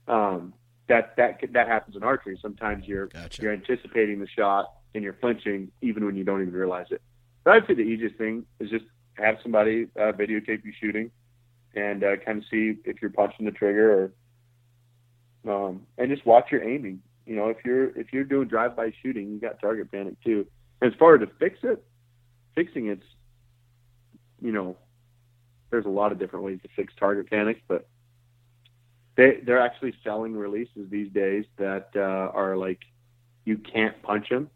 Um, 0.07 0.53
that 0.87 1.15
that 1.17 1.39
that 1.51 1.67
happens 1.67 1.95
in 1.95 2.03
archery. 2.03 2.39
Sometimes 2.41 2.87
you're 2.87 3.07
Gotcha. 3.07 3.41
you're 3.41 3.53
anticipating 3.53 4.19
the 4.19 4.27
shot 4.27 4.73
and 4.95 5.03
you're 5.03 5.17
flinching 5.21 5.71
even 5.81 6.05
when 6.05 6.15
you 6.15 6.23
don't 6.23 6.41
even 6.41 6.53
realize 6.53 6.87
it. 6.91 7.01
But 7.43 7.55
I'd 7.55 7.67
say 7.67 7.75
the 7.75 7.81
easiest 7.81 8.15
thing 8.15 8.45
is 8.59 8.69
just 8.69 8.85
have 9.13 9.37
somebody 9.43 9.87
uh, 9.95 10.13
videotape 10.13 10.65
you 10.65 10.73
shooting 10.79 11.11
and 11.75 12.03
uh, 12.03 12.17
kind 12.17 12.39
of 12.39 12.43
see 12.49 12.75
if 12.85 13.01
you're 13.01 13.11
punching 13.11 13.45
the 13.45 13.51
trigger 13.51 14.11
or 15.45 15.65
um, 15.69 15.85
and 15.97 16.09
just 16.09 16.25
watch 16.25 16.51
your 16.51 16.63
aiming. 16.63 17.01
You 17.29 17.35
know, 17.35 17.49
if 17.49 17.57
you're 17.63 17.95
if 17.95 18.11
you're 18.11 18.23
doing 18.23 18.47
drive-by 18.47 18.91
shooting, 19.03 19.29
you 19.29 19.39
got 19.39 19.61
target 19.61 19.91
panic 19.91 20.15
too. 20.25 20.47
As 20.81 20.93
far 20.97 21.13
as 21.13 21.21
to 21.21 21.27
fix 21.39 21.59
it, 21.61 21.85
fixing 22.55 22.87
it's 22.87 23.05
you 24.41 24.51
know, 24.51 24.75
there's 25.69 25.85
a 25.85 25.89
lot 25.89 26.11
of 26.11 26.17
different 26.17 26.43
ways 26.43 26.59
to 26.63 26.69
fix 26.75 26.91
target 26.99 27.29
panic, 27.29 27.61
but 27.67 27.87
they 29.15 29.41
they're 29.45 29.61
actually 29.61 29.93
selling 30.03 30.35
releases 30.35 30.89
these 30.89 31.11
days 31.11 31.45
that 31.57 31.89
uh, 31.95 31.99
are 32.33 32.57
like 32.57 32.79
you 33.45 33.57
can't 33.57 34.01
punch 34.01 34.29
them. 34.29 34.49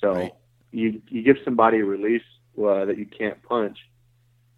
So 0.00 0.14
Right. 0.14 0.34
you 0.72 1.00
you 1.08 1.22
give 1.22 1.36
somebody 1.44 1.78
a 1.78 1.84
release 1.84 2.26
uh, 2.58 2.86
that 2.86 2.98
you 2.98 3.06
can't 3.06 3.40
punch, 3.44 3.78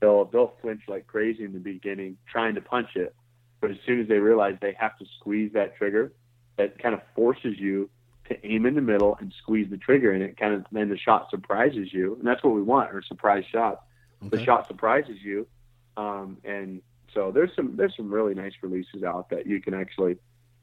they'll 0.00 0.24
they'll 0.24 0.54
flinch 0.62 0.80
like 0.88 1.06
crazy 1.06 1.44
in 1.44 1.52
the 1.52 1.58
beginning 1.58 2.16
trying 2.26 2.54
to 2.54 2.62
punch 2.62 2.96
it, 2.96 3.14
but 3.60 3.70
as 3.70 3.76
soon 3.84 4.00
as 4.00 4.08
they 4.08 4.20
realize 4.20 4.56
they 4.62 4.74
have 4.78 4.96
to 5.00 5.04
squeeze 5.18 5.52
that 5.52 5.76
trigger, 5.76 6.14
that 6.56 6.78
kind 6.78 6.94
of 6.94 7.00
forces 7.14 7.58
you 7.58 7.88
to 8.28 8.46
aim 8.46 8.66
in 8.66 8.74
the 8.74 8.80
middle 8.80 9.16
and 9.20 9.32
squeeze 9.38 9.68
the 9.70 9.76
trigger, 9.76 10.12
and 10.12 10.22
it 10.22 10.36
kind 10.36 10.54
of 10.54 10.64
then 10.70 10.88
the 10.88 10.98
shot 10.98 11.28
surprises 11.30 11.92
you, 11.92 12.14
and 12.14 12.26
that's 12.26 12.42
what 12.42 12.54
we 12.54 12.62
want, 12.62 12.90
are 12.90 13.02
surprise 13.02 13.44
shots. 13.50 13.82
The 14.22 14.42
shot 14.44 14.68
surprises 14.68 15.18
you, 15.20 15.48
um, 15.96 16.38
and 16.44 16.80
So 17.14 17.30
there's 17.30 17.50
some 17.54 17.76
there's 17.76 17.94
some 17.96 18.12
really 18.12 18.34
nice 18.34 18.52
releases 18.62 19.02
out 19.02 19.30
that 19.30 19.46
you 19.46 19.60
can 19.60 19.74
actually 19.74 20.16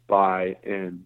buy, 0.07 0.57
and 0.63 1.05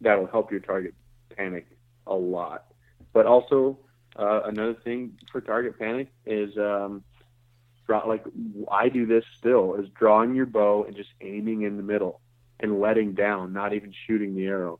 that'll 0.00 0.26
help 0.26 0.50
your 0.50 0.60
target 0.60 0.94
panic 1.36 1.66
a 2.06 2.14
lot. 2.14 2.66
But 3.12 3.26
also 3.26 3.78
uh, 4.16 4.42
another 4.44 4.74
thing 4.74 5.18
for 5.32 5.40
target 5.40 5.78
panic 5.78 6.08
is 6.26 6.56
um, 6.58 7.02
draw 7.86 8.06
like 8.06 8.24
I 8.70 8.88
do 8.88 9.06
this 9.06 9.24
still 9.38 9.74
is 9.74 9.88
drawing 9.98 10.34
your 10.34 10.46
bow 10.46 10.84
and 10.84 10.94
just 10.94 11.10
aiming 11.20 11.62
in 11.62 11.76
the 11.76 11.82
middle 11.82 12.20
and 12.60 12.80
letting 12.80 13.12
down, 13.12 13.52
not 13.52 13.72
even 13.72 13.92
shooting 14.06 14.34
the 14.34 14.46
arrow. 14.46 14.78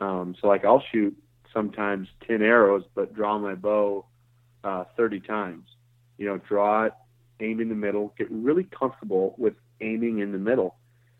Um, 0.00 0.34
so 0.40 0.48
like 0.48 0.64
I'll 0.64 0.82
shoot 0.92 1.16
sometimes 1.52 2.08
ten 2.26 2.42
arrows, 2.42 2.84
but 2.94 3.14
draw 3.14 3.38
my 3.38 3.54
bow 3.54 4.06
uh, 4.64 4.84
thirty 4.96 5.20
times. 5.20 5.68
You 6.18 6.26
know, 6.26 6.38
draw 6.38 6.84
it, 6.84 6.92
aim 7.40 7.60
in 7.60 7.68
the 7.68 7.74
middle, 7.74 8.14
get 8.18 8.30
really 8.30 8.64
comfortable 8.64 9.34
with 9.38 9.54
aiming 9.80 10.18
in 10.18 10.32
the 10.32 10.38
middle, 10.38 10.76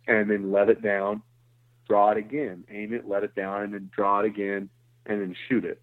and 0.07 0.31
then 0.31 0.53
let 0.53 0.69
it 0.69 0.83
down, 0.83 1.23
draw 1.89 2.11
it 2.11 2.19
again, 2.19 2.65
aim 2.71 2.93
it, 2.93 3.09
let 3.09 3.25
it 3.25 3.35
down, 3.35 3.63
and 3.63 3.75
then 3.75 3.91
draw 3.95 4.21
it 4.21 4.27
again, 4.27 4.69
and 5.07 5.21
then 5.21 5.35
shoot 5.49 5.65
it. 5.65 5.81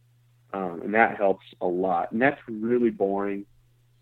Um, 0.54 0.82
and 0.84 0.93
that 0.93 1.18
helps 1.18 1.45
a 1.62 1.66
lot. 1.66 2.12
And 2.12 2.22
that's 2.22 2.39
really 2.47 2.91
boring. 2.91 3.45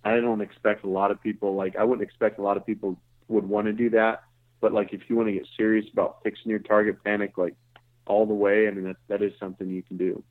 I 0.03 0.15
don't 0.19 0.41
expect 0.41 0.83
a 0.83 0.89
lot 0.89 1.11
of 1.11 1.21
people 1.21 1.55
like 1.55 1.75
I 1.75 1.83
wouldn't 1.83 2.07
expect 2.07 2.39
a 2.39 2.41
lot 2.41 2.57
of 2.57 2.65
people 2.65 2.97
would 3.27 3.47
want 3.47 3.67
to 3.67 3.73
do 3.73 3.89
that. 3.91 4.23
But 4.61 4.73
like 4.73 4.93
if 4.93 5.01
you 5.09 5.15
want 5.15 5.27
to 5.27 5.33
get 5.33 5.47
serious 5.57 5.85
about 5.91 6.19
fixing 6.23 6.49
your 6.49 6.59
target 6.59 7.03
panic 7.03 7.37
like 7.37 7.55
all 8.07 8.25
the 8.25 8.33
way, 8.33 8.67
I 8.67 8.71
mean 8.71 8.85
that 8.85 8.95
that 9.09 9.21
is 9.21 9.33
something 9.39 9.69
you 9.69 9.83
can 9.83 9.97
do. 9.97 10.23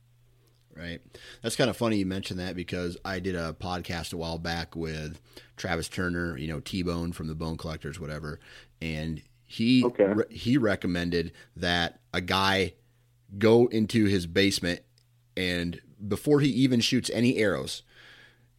Right. 0.75 1.01
That's 1.41 1.57
kind 1.57 1.69
of 1.69 1.75
funny 1.75 1.97
you 1.97 2.05
mentioned 2.05 2.39
that 2.39 2.55
because 2.55 2.95
I 3.03 3.19
did 3.19 3.35
a 3.35 3.53
podcast 3.53 4.13
a 4.13 4.17
while 4.17 4.37
back 4.37 4.73
with 4.73 5.19
Travis 5.57 5.89
Turner, 5.89 6.37
you 6.37 6.47
know, 6.47 6.61
T 6.61 6.81
Bone 6.81 7.11
from 7.11 7.27
the 7.27 7.35
Bone 7.35 7.57
Collectors, 7.57 7.99
whatever, 7.99 8.39
and 8.81 9.21
he 9.43 9.83
Okay. 9.83 10.05
re- 10.05 10.25
he 10.29 10.57
recommended 10.57 11.33
that 11.57 11.99
a 12.13 12.21
guy 12.21 12.73
go 13.37 13.67
into 13.67 14.05
his 14.05 14.25
basement 14.27 14.81
and 15.35 15.81
before 16.07 16.39
he 16.39 16.49
even 16.49 16.79
shoots 16.79 17.09
any 17.13 17.37
arrows, 17.37 17.83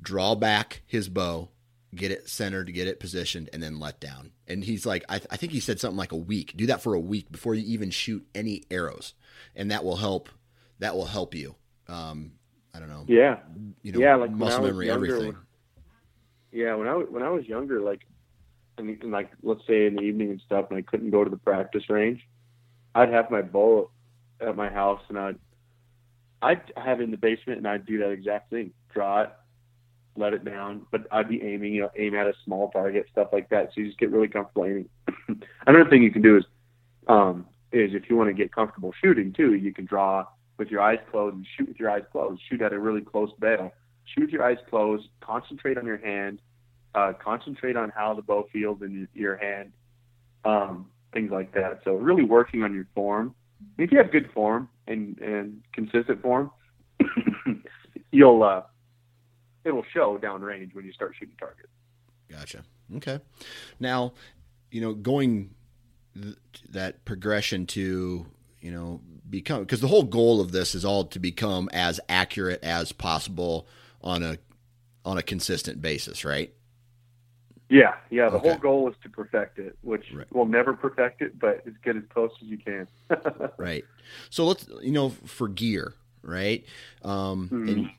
draw 0.00 0.34
back 0.34 0.82
his 0.86 1.08
bow, 1.08 1.48
get 1.94 2.10
it 2.10 2.28
centered, 2.28 2.72
get 2.72 2.88
it 2.88 2.98
positioned, 3.00 3.50
and 3.52 3.62
then 3.62 3.78
let 3.78 4.00
down. 4.00 4.32
And 4.48 4.64
he's 4.64 4.86
like, 4.86 5.04
I, 5.08 5.16
I 5.30 5.36
think 5.36 5.52
he 5.52 5.60
said 5.60 5.78
something 5.80 5.96
like 5.98 6.12
a 6.12 6.16
week. 6.16 6.54
Do 6.56 6.66
that 6.66 6.82
for 6.82 6.94
a 6.94 7.00
week 7.00 7.30
before 7.30 7.54
you 7.54 7.64
even 7.66 7.90
shoot 7.90 8.26
any 8.34 8.62
arrows, 8.70 9.14
and 9.54 9.70
that 9.70 9.84
will 9.84 9.96
help. 9.96 10.28
That 10.78 10.94
will 10.96 11.06
help 11.06 11.34
you. 11.34 11.54
Um, 11.88 12.32
I 12.74 12.80
don't 12.80 12.88
know. 12.88 13.04
Yeah. 13.06 13.38
You 13.82 13.92
know, 13.92 14.00
yeah, 14.00 14.14
like 14.16 14.30
muscle 14.30 14.62
memory, 14.62 14.86
younger, 14.86 15.12
everything. 15.14 15.36
Yeah, 16.50 16.74
when 16.74 16.88
I 16.88 16.94
was- 16.94 17.08
when 17.10 17.22
I 17.22 17.28
was 17.30 17.46
younger, 17.46 17.80
like, 17.80 18.00
and, 18.78 18.88
and 19.02 19.10
like 19.12 19.30
let's 19.42 19.66
say 19.66 19.86
in 19.86 19.96
the 19.96 20.02
evening 20.02 20.30
and 20.30 20.40
stuff, 20.40 20.66
and 20.70 20.78
I 20.78 20.82
couldn't 20.82 21.10
go 21.10 21.22
to 21.24 21.30
the 21.30 21.36
practice 21.36 21.88
range, 21.90 22.26
I'd 22.94 23.10
have 23.10 23.30
my 23.30 23.42
bow 23.42 23.90
at 24.40 24.56
my 24.56 24.70
house, 24.70 25.02
and 25.08 25.18
I'd 25.18 25.38
I'd 26.40 26.72
have 26.76 27.00
it 27.00 27.04
in 27.04 27.10
the 27.10 27.16
basement, 27.16 27.58
and 27.58 27.68
I'd 27.68 27.86
do 27.86 27.98
that 27.98 28.10
exact 28.10 28.50
thing: 28.50 28.72
draw 28.92 29.22
it, 29.22 29.30
let 30.16 30.34
it 30.34 30.44
down, 30.44 30.86
but 30.90 31.06
I'd 31.10 31.28
be 31.28 31.42
aiming, 31.42 31.72
you 31.72 31.82
know, 31.82 31.90
aim 31.96 32.14
at 32.14 32.26
a 32.26 32.34
small 32.44 32.70
target, 32.70 33.06
stuff 33.10 33.28
like 33.32 33.48
that. 33.50 33.68
So 33.68 33.80
you 33.80 33.86
just 33.86 33.98
get 33.98 34.10
really 34.10 34.28
comfortable 34.28 34.66
aiming. 34.66 34.88
Another 35.66 35.88
thing 35.88 36.02
you 36.02 36.10
can 36.10 36.22
do 36.22 36.36
is, 36.36 36.44
um, 37.08 37.46
is 37.72 37.94
if 37.94 38.10
you 38.10 38.16
want 38.16 38.28
to 38.28 38.34
get 38.34 38.54
comfortable 38.54 38.92
shooting 39.02 39.32
too, 39.32 39.54
you 39.54 39.72
can 39.72 39.86
draw 39.86 40.26
with 40.58 40.68
your 40.68 40.82
eyes 40.82 40.98
closed 41.10 41.36
and 41.36 41.46
shoot 41.56 41.68
with 41.68 41.80
your 41.80 41.90
eyes 41.90 42.02
closed. 42.12 42.40
Shoot 42.48 42.60
at 42.60 42.72
a 42.72 42.78
really 42.78 43.00
close 43.00 43.30
bale. 43.40 43.72
Shoot 44.04 44.22
with 44.22 44.30
your 44.30 44.44
eyes 44.44 44.58
closed. 44.68 45.08
Concentrate 45.20 45.78
on 45.78 45.86
your 45.86 45.96
hand. 45.96 46.40
Uh, 46.94 47.12
concentrate 47.22 47.76
on 47.76 47.90
how 47.90 48.12
the 48.12 48.22
bow 48.22 48.46
feels 48.52 48.82
in 48.82 49.08
your 49.14 49.36
hand. 49.36 49.72
Um, 50.44 50.86
things 51.14 51.30
like 51.30 51.52
that. 51.54 51.80
So 51.84 51.94
really 51.94 52.24
working 52.24 52.62
on 52.62 52.74
your 52.74 52.86
form. 52.94 53.34
If 53.78 53.92
you 53.92 53.98
have 53.98 54.12
good 54.12 54.30
form 54.34 54.68
and 54.86 55.18
and 55.18 55.62
consistent 55.72 56.20
form, 56.20 56.50
you'll 58.10 58.42
uh, 58.42 58.62
it'll 59.64 59.84
show 59.92 60.18
downrange 60.18 60.74
when 60.74 60.84
you 60.84 60.92
start 60.92 61.14
shooting 61.18 61.36
targets. 61.38 61.68
Gotcha. 62.30 62.64
Okay. 62.96 63.20
Now, 63.80 64.12
you 64.70 64.80
know, 64.80 64.94
going 64.94 65.54
th- 66.20 66.36
that 66.70 67.04
progression 67.04 67.66
to 67.66 68.26
you 68.60 68.70
know 68.70 69.00
become 69.28 69.60
because 69.62 69.80
the 69.80 69.88
whole 69.88 70.02
goal 70.04 70.40
of 70.40 70.52
this 70.52 70.74
is 70.74 70.84
all 70.84 71.04
to 71.06 71.18
become 71.18 71.68
as 71.72 72.00
accurate 72.08 72.62
as 72.62 72.92
possible 72.92 73.66
on 74.02 74.22
a 74.22 74.38
on 75.04 75.18
a 75.18 75.22
consistent 75.22 75.80
basis, 75.82 76.24
right? 76.24 76.52
Yeah, 77.68 77.94
yeah. 78.10 78.28
The 78.28 78.36
Okay. 78.36 78.50
whole 78.50 78.58
goal 78.58 78.90
is 78.90 78.96
to 79.02 79.08
perfect 79.08 79.58
it, 79.58 79.76
which 79.80 80.04
Right. 80.12 80.26
we'll 80.30 80.44
never 80.46 80.74
perfect 80.74 81.22
it, 81.22 81.38
but 81.38 81.62
it's 81.64 81.76
get 81.82 81.96
as 81.96 82.02
close 82.12 82.30
as 82.42 82.48
you 82.48 82.58
can. 82.58 82.86
Right. 83.58 83.84
So 84.30 84.44
let's 84.46 84.68
you 84.82 84.92
know 84.92 85.08
for 85.10 85.48
gear, 85.48 85.94
right? 86.22 86.64
Um, 87.02 87.48
And 87.52 87.90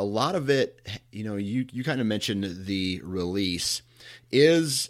a 0.00 0.04
lot 0.04 0.34
of 0.34 0.48
it, 0.48 0.80
you 1.12 1.24
know, 1.24 1.36
you 1.36 1.66
you 1.72 1.84
kind 1.84 2.00
of 2.00 2.06
mentioned 2.06 2.64
the 2.64 3.02
release 3.04 3.82
is 4.32 4.88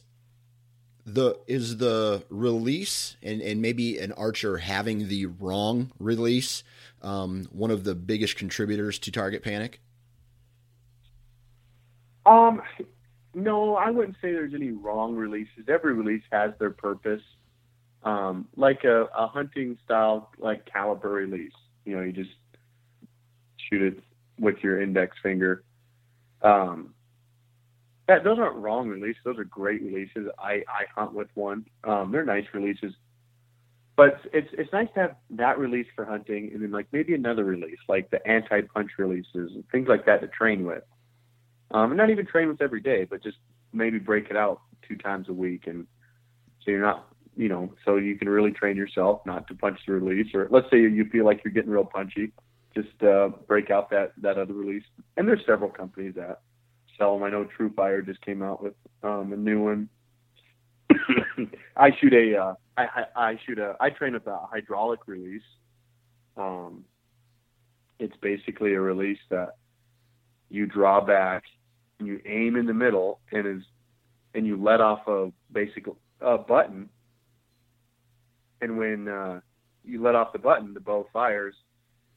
the 1.04 1.36
is 1.48 1.78
the 1.78 2.22
release 2.28 3.16
and 3.20 3.42
and 3.42 3.60
maybe 3.60 3.98
an 3.98 4.12
archer 4.12 4.58
having 4.58 5.08
the 5.08 5.26
wrong 5.26 5.90
release 5.98 6.62
um, 7.02 7.48
one 7.50 7.72
of 7.72 7.82
the 7.82 7.96
biggest 7.96 8.36
contributors 8.36 9.00
to 9.00 9.10
target 9.10 9.42
panic. 9.42 9.80
Um, 12.24 12.62
no, 13.34 13.74
I 13.74 13.90
wouldn't 13.90 14.14
say 14.22 14.30
there's 14.30 14.54
any 14.54 14.70
wrong 14.70 15.16
releases. 15.16 15.64
Every 15.66 15.94
release 15.94 16.22
has 16.30 16.52
their 16.60 16.70
purpose. 16.70 17.22
Um, 18.04 18.46
like 18.56 18.84
a, 18.84 19.08
a 19.12 19.26
hunting 19.26 19.76
style, 19.84 20.30
like 20.38 20.70
caliper 20.70 21.12
release. 21.12 21.52
You 21.84 21.96
know, 21.96 22.02
you 22.02 22.12
just 22.12 22.30
shoot 23.56 23.82
it 23.82 24.04
with 24.40 24.56
your 24.62 24.80
index 24.82 25.16
finger. 25.22 25.62
Um, 26.42 26.94
those 28.08 28.38
aren't 28.38 28.56
wrong 28.56 28.88
releases. 28.88 29.22
Those 29.24 29.38
are 29.38 29.44
great 29.44 29.82
releases. 29.82 30.26
I, 30.36 30.64
I 30.68 30.86
hunt 30.96 31.12
with 31.12 31.28
one. 31.34 31.66
Um, 31.84 32.10
they're 32.10 32.24
nice 32.24 32.46
releases. 32.52 32.92
But 33.96 34.20
it's 34.32 34.48
it's 34.52 34.72
nice 34.72 34.88
to 34.94 35.00
have 35.00 35.16
that 35.30 35.58
release 35.58 35.86
for 35.94 36.04
hunting, 36.06 36.50
and 36.54 36.62
then 36.62 36.70
like 36.70 36.86
maybe 36.90 37.14
another 37.14 37.44
release, 37.44 37.78
like 37.86 38.10
the 38.10 38.26
anti-punch 38.26 38.92
releases 38.98 39.52
and 39.54 39.62
things 39.70 39.88
like 39.88 40.06
that 40.06 40.22
to 40.22 40.28
train 40.28 40.64
with. 40.64 40.82
Um, 41.70 41.90
and 41.90 41.98
not 41.98 42.10
even 42.10 42.26
train 42.26 42.48
with 42.48 42.62
every 42.62 42.80
day, 42.80 43.04
but 43.04 43.22
just 43.22 43.36
maybe 43.72 43.98
break 43.98 44.30
it 44.30 44.36
out 44.36 44.62
two 44.88 44.96
times 44.96 45.28
a 45.28 45.32
week, 45.32 45.66
and 45.66 45.86
so 46.64 46.70
you're 46.70 46.80
not, 46.80 47.08
you 47.36 47.48
know, 47.48 47.74
so 47.84 47.96
you 47.96 48.16
can 48.16 48.28
really 48.28 48.52
train 48.52 48.76
yourself 48.76 49.20
not 49.26 49.46
to 49.48 49.54
punch 49.54 49.78
the 49.86 49.92
release. 49.92 50.34
Or 50.34 50.48
let's 50.50 50.68
say 50.70 50.78
you 50.78 51.04
feel 51.12 51.26
like 51.26 51.42
you're 51.44 51.52
getting 51.52 51.70
real 51.70 51.84
punchy, 51.84 52.32
just 52.74 53.02
uh, 53.02 53.28
break 53.46 53.70
out 53.70 53.90
that 53.90 54.12
that 54.22 54.38
other 54.38 54.54
release. 54.54 54.84
And 55.16 55.26
there's 55.26 55.44
several 55.46 55.70
companies 55.70 56.14
that 56.16 56.40
sell 56.98 57.14
them. 57.14 57.24
I 57.24 57.30
know 57.30 57.48
TruFire 57.58 58.04
just 58.04 58.20
came 58.20 58.42
out 58.42 58.62
with 58.62 58.74
um, 59.02 59.32
a 59.32 59.36
new 59.36 59.62
one. 59.62 59.88
I 61.76 61.90
shoot 62.00 62.12
a, 62.12 62.36
uh, 62.36 62.54
I, 62.76 62.82
I, 62.82 63.04
I 63.16 63.40
shoot 63.46 63.58
a, 63.58 63.76
I 63.80 63.90
train 63.90 64.12
with 64.12 64.26
a 64.26 64.38
hydraulic 64.50 65.00
release. 65.06 65.42
Um, 66.36 66.84
it's 67.98 68.16
basically 68.20 68.74
a 68.74 68.80
release 68.80 69.18
that 69.30 69.56
you 70.48 70.66
draw 70.66 71.00
back 71.00 71.44
and 71.98 72.08
you 72.08 72.20
aim 72.26 72.56
in 72.56 72.66
the 72.66 72.74
middle 72.74 73.20
and 73.32 73.46
is 73.46 73.62
and 74.34 74.46
you 74.46 74.56
let 74.62 74.80
off 74.80 75.06
a 75.06 75.30
basic 75.52 75.86
a 76.20 76.38
button 76.38 76.88
and 78.60 78.78
when 78.78 79.08
uh, 79.08 79.40
you 79.84 80.02
let 80.02 80.14
off 80.14 80.32
the 80.32 80.38
button 80.38 80.72
the 80.72 80.80
bow 80.80 81.06
fires 81.12 81.54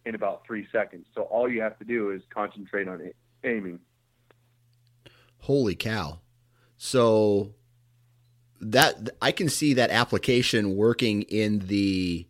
in 0.06 0.16
about 0.16 0.45
three 0.45 0.68
seconds 0.72 1.06
so 1.16 1.24
all 1.24 1.49
you 1.49 1.62
have 1.62 1.78
to 1.80 1.86
do 1.86 2.12
is 2.12 2.22
concentrate 2.34 2.88
on 2.88 3.12
aiming 3.43 3.80
Holy 5.39 5.76
cow! 5.76 6.20
So 6.78 7.54
that 8.62 9.10
I 9.22 9.34
can 9.34 9.49
see 9.49 9.74
that 9.74 9.89
application 9.89 10.78
working 10.78 11.24
in 11.24 11.60
the, 11.68 12.26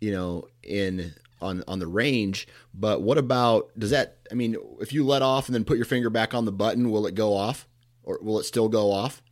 you 0.00 0.12
know, 0.12 0.46
in 0.62 1.14
on 1.40 1.64
on 1.66 1.80
the 1.80 1.88
range. 1.88 2.46
But 2.72 3.02
what 3.02 3.18
about 3.18 3.70
does 3.76 3.90
that? 3.90 4.18
I 4.30 4.34
mean, 4.34 4.56
if 4.80 4.92
you 4.92 5.04
let 5.04 5.22
off 5.22 5.48
and 5.48 5.54
then 5.56 5.64
put 5.64 5.76
your 5.76 5.86
finger 5.86 6.08
back 6.08 6.32
on 6.32 6.44
the 6.44 6.52
button, 6.52 6.92
will 6.92 7.04
it 7.08 7.16
go 7.16 7.34
off, 7.34 7.66
or 8.04 8.20
will 8.22 8.38
it 8.38 8.44
still 8.44 8.68
go 8.68 8.92
off? 8.92 9.22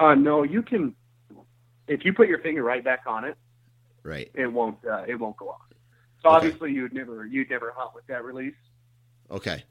uh, 0.00 0.14
no 0.14 0.42
you 0.42 0.62
can 0.62 0.94
if 1.88 2.04
you 2.04 2.12
put 2.12 2.26
your 2.28 2.38
finger 2.38 2.62
right 2.62 2.82
back 2.82 3.02
on 3.06 3.24
it 3.24 3.36
Right. 4.02 4.30
it 4.34 4.46
won't 4.52 4.78
uh, 4.84 5.04
it 5.06 5.14
won't 5.16 5.36
go 5.36 5.50
off 5.50 5.60
so 6.24 6.30
Okay. 6.30 6.36
obviously 6.46 6.72
you'd 6.72 6.92
never 6.92 7.24
you'd 7.26 7.48
never 7.50 7.72
hunt 7.76 7.94
with 7.94 8.04
that 8.08 8.24
release 8.24 8.54
Okay. 9.30 9.62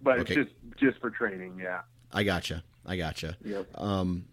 but 0.00 0.20
Okay. 0.20 0.34
it's 0.34 0.50
just 0.50 0.78
just 0.78 1.00
for 1.00 1.10
training 1.10 1.58
yeah 1.60 1.80
I 2.12 2.22
gotcha. 2.22 2.62
I 2.86 2.96
gotcha. 2.96 3.36
yep 3.44 3.66
Um, 3.74 4.26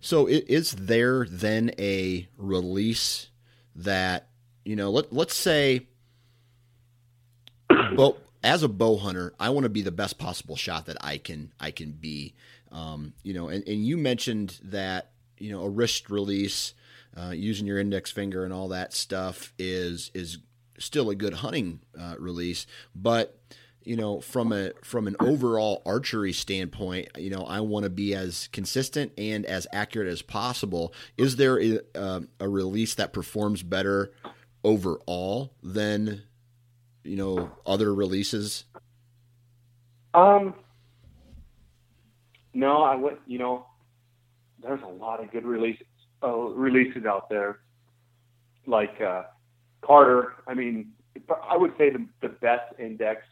so 0.00 0.26
is 0.26 0.72
there 0.72 1.26
then 1.28 1.72
a 1.78 2.26
release 2.38 3.28
that 3.76 4.28
you 4.64 4.74
know? 4.76 4.90
Let 4.90 5.12
let's 5.12 5.34
say, 5.34 5.86
bow, 7.68 8.16
as 8.42 8.62
a 8.62 8.68
bow 8.68 8.96
hunter, 8.96 9.34
I 9.38 9.50
want 9.50 9.64
to 9.64 9.68
be 9.70 9.82
the 9.82 9.90
best 9.92 10.16
possible 10.18 10.56
shot 10.56 10.86
that 10.86 10.96
I 11.02 11.18
can 11.18 11.52
I 11.60 11.70
can 11.70 11.92
be. 11.92 12.34
Um, 12.72 13.12
you 13.22 13.34
know, 13.34 13.48
and, 13.48 13.66
and 13.68 13.84
you 13.84 13.98
mentioned 13.98 14.58
that 14.64 15.10
you 15.36 15.52
know 15.52 15.62
a 15.62 15.68
wrist 15.68 16.08
release 16.08 16.72
uh, 17.16 17.30
using 17.30 17.66
your 17.66 17.78
index 17.78 18.10
finger 18.10 18.44
and 18.44 18.52
all 18.54 18.68
that 18.68 18.94
stuff 18.94 19.52
is 19.58 20.10
is 20.14 20.38
still 20.80 21.10
a 21.10 21.14
good 21.14 21.34
hunting 21.34 21.80
uh, 21.98 22.16
release, 22.18 22.66
but 22.94 23.36
you 23.82 23.96
know 23.96 24.20
from 24.20 24.52
a 24.52 24.72
from 24.82 25.06
an 25.06 25.16
overall 25.20 25.80
archery 25.86 26.34
standpoint 26.34 27.08
you 27.16 27.30
know 27.30 27.44
i 27.44 27.60
want 27.60 27.82
to 27.82 27.88
be 27.88 28.14
as 28.14 28.46
consistent 28.52 29.10
and 29.16 29.46
as 29.46 29.66
accurate 29.72 30.08
as 30.08 30.20
possible. 30.20 30.92
Is 31.16 31.36
there 31.36 31.60
a, 31.60 31.80
uh, 31.94 32.20
a 32.38 32.48
release 32.48 32.94
that 32.96 33.14
performs 33.14 33.62
better 33.62 34.12
overall 34.62 35.54
than 35.62 36.22
you 37.04 37.16
know 37.16 37.50
other 37.64 37.94
releases? 37.94 38.64
Um 40.12 40.54
no 42.52 42.82
i 42.82 42.94
would 42.94 43.16
you 43.26 43.38
know 43.38 43.64
there's 44.62 44.82
a 44.82 44.86
lot 44.86 45.22
of 45.22 45.30
good 45.30 45.44
releases 45.44 45.86
uh, 46.22 46.36
releases 46.36 47.06
out 47.06 47.28
there. 47.30 47.60
Like 48.66 49.00
uh 49.00 49.22
carter 49.82 50.34
i 50.46 50.54
mean 50.54 50.92
i 51.50 51.56
would 51.56 51.72
say 51.78 51.90
the, 51.90 52.06
the 52.22 52.28
best 52.28 52.72
index 52.78 53.22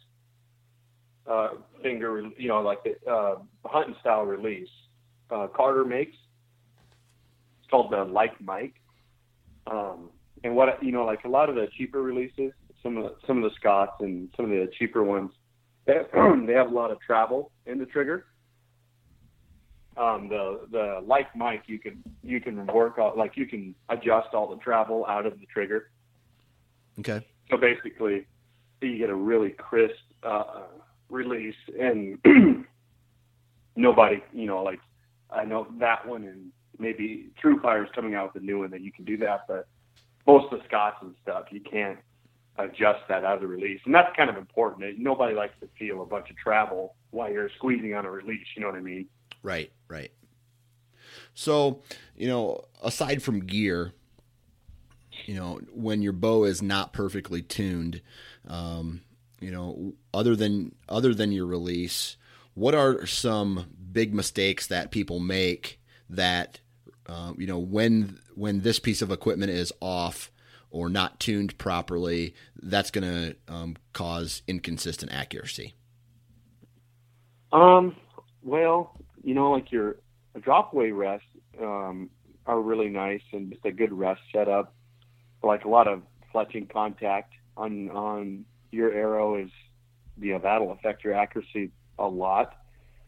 uh, 1.28 1.48
finger, 1.82 2.22
you 2.36 2.48
know, 2.48 2.60
like 2.60 2.78
the 2.84 3.10
uh, 3.10 3.36
hunting 3.64 3.94
style 4.00 4.24
release. 4.24 4.68
Uh, 5.30 5.46
Carter 5.54 5.84
makes. 5.84 6.16
It's 7.60 7.70
called 7.70 7.92
the 7.92 8.04
Like 8.04 8.40
Mike. 8.40 8.74
Um, 9.70 10.10
and 10.42 10.56
what 10.56 10.82
you 10.82 10.92
know, 10.92 11.04
like 11.04 11.24
a 11.24 11.28
lot 11.28 11.50
of 11.50 11.54
the 11.54 11.66
cheaper 11.76 12.02
releases, 12.02 12.52
some 12.82 12.96
of 12.96 13.04
the, 13.04 13.14
some 13.26 13.36
of 13.36 13.42
the 13.42 13.54
Scotts 13.56 14.00
and 14.00 14.30
some 14.36 14.46
of 14.46 14.50
the 14.52 14.68
cheaper 14.78 15.04
ones, 15.04 15.30
they 15.86 15.94
have, 15.94 16.06
they 16.46 16.54
have 16.54 16.70
a 16.70 16.74
lot 16.74 16.90
of 16.90 16.98
travel 17.00 17.50
in 17.66 17.78
the 17.78 17.86
trigger. 17.86 18.24
Um, 19.98 20.28
the 20.28 20.60
the 20.70 21.00
Like 21.04 21.34
Mike, 21.36 21.64
you 21.66 21.78
can 21.78 22.02
you 22.22 22.40
can 22.40 22.66
work 22.68 22.94
out 22.98 23.18
like 23.18 23.36
you 23.36 23.46
can 23.46 23.74
adjust 23.90 24.28
all 24.32 24.48
the 24.48 24.62
travel 24.62 25.04
out 25.06 25.26
of 25.26 25.38
the 25.38 25.46
trigger. 25.52 25.90
Okay. 27.00 27.26
So 27.50 27.56
basically, 27.56 28.26
you 28.80 28.98
get 28.98 29.10
a 29.10 29.14
really 29.14 29.50
crisp 29.50 29.94
uh, 30.22 30.62
release 31.08 31.56
and 31.78 32.18
nobody, 33.76 34.22
you 34.32 34.46
know, 34.46 34.62
like 34.62 34.80
I 35.30 35.44
know 35.44 35.66
that 35.78 36.06
one 36.06 36.24
and 36.24 36.52
maybe 36.78 37.28
TruFire 37.42 37.84
is 37.84 37.90
coming 37.94 38.14
out 38.14 38.34
with 38.34 38.42
a 38.42 38.46
new 38.46 38.60
one 38.60 38.70
that 38.70 38.80
you 38.80 38.92
can 38.92 39.04
do 39.04 39.16
that, 39.18 39.46
but 39.48 39.66
most 40.26 40.52
of 40.52 40.58
the 40.58 40.64
Scotts 40.66 40.98
and 41.02 41.14
stuff 41.22 41.46
you 41.50 41.60
can't 41.60 41.98
adjust 42.58 43.00
that 43.08 43.24
out 43.24 43.36
of 43.36 43.40
the 43.40 43.46
release, 43.46 43.80
and 43.84 43.94
that's 43.94 44.14
kind 44.16 44.28
of 44.28 44.36
important. 44.36 44.98
Nobody 44.98 45.34
likes 45.34 45.54
to 45.60 45.68
feel 45.78 46.02
a 46.02 46.06
bunch 46.06 46.28
of 46.30 46.36
travel 46.36 46.96
while 47.10 47.30
you're 47.30 47.50
squeezing 47.56 47.94
on 47.94 48.04
a 48.04 48.10
release. 48.10 48.46
You 48.56 48.62
know 48.62 48.68
what 48.68 48.76
I 48.76 48.80
mean? 48.80 49.06
Right, 49.42 49.70
right. 49.86 50.10
So, 51.34 51.82
you 52.16 52.26
know, 52.26 52.64
aside 52.82 53.22
from 53.22 53.40
gear, 53.40 53.92
you 55.28 55.34
know, 55.34 55.60
when 55.70 56.00
your 56.00 56.14
bow 56.14 56.44
is 56.44 56.62
not 56.62 56.94
perfectly 56.94 57.42
tuned, 57.42 58.00
um, 58.48 59.02
you 59.40 59.50
know, 59.50 59.92
other 60.14 60.34
than 60.34 60.74
other 60.88 61.12
than 61.12 61.32
your 61.32 61.44
release, 61.44 62.16
what 62.54 62.74
are 62.74 63.04
some 63.04 63.66
big 63.92 64.14
mistakes 64.14 64.66
that 64.68 64.90
people 64.90 65.20
make 65.20 65.80
that 66.08 66.60
uh, 67.06 67.34
you 67.36 67.46
know 67.46 67.58
when 67.58 68.18
when 68.36 68.62
this 68.62 68.78
piece 68.78 69.02
of 69.02 69.12
equipment 69.12 69.50
is 69.52 69.70
off 69.82 70.32
or 70.70 70.88
not 70.88 71.20
tuned 71.20 71.58
properly, 71.58 72.34
that's 72.62 72.90
going 72.90 73.04
to 73.04 73.36
um, 73.52 73.76
cause 73.92 74.42
inconsistent 74.48 75.12
accuracy. 75.12 75.74
Um. 77.52 77.94
Well, 78.42 78.98
you 79.22 79.34
know, 79.34 79.50
like 79.50 79.70
your 79.72 79.96
drop 80.40 80.72
away 80.72 80.90
rests 80.90 81.26
um, 81.60 82.08
are 82.46 82.58
really 82.58 82.88
nice 82.88 83.20
and 83.34 83.52
just 83.52 83.66
a 83.66 83.72
good 83.72 83.92
rest 83.92 84.22
setup. 84.32 84.72
Like 85.42 85.64
a 85.64 85.68
lot 85.68 85.88
of 85.88 86.02
fletching 86.34 86.70
contact 86.70 87.32
on 87.56 87.90
on 87.90 88.44
your 88.70 88.92
arrow 88.92 89.36
is, 89.36 89.50
you 90.20 90.32
know, 90.32 90.38
that'll 90.38 90.72
affect 90.72 91.04
your 91.04 91.14
accuracy 91.14 91.70
a 91.98 92.06
lot. 92.06 92.54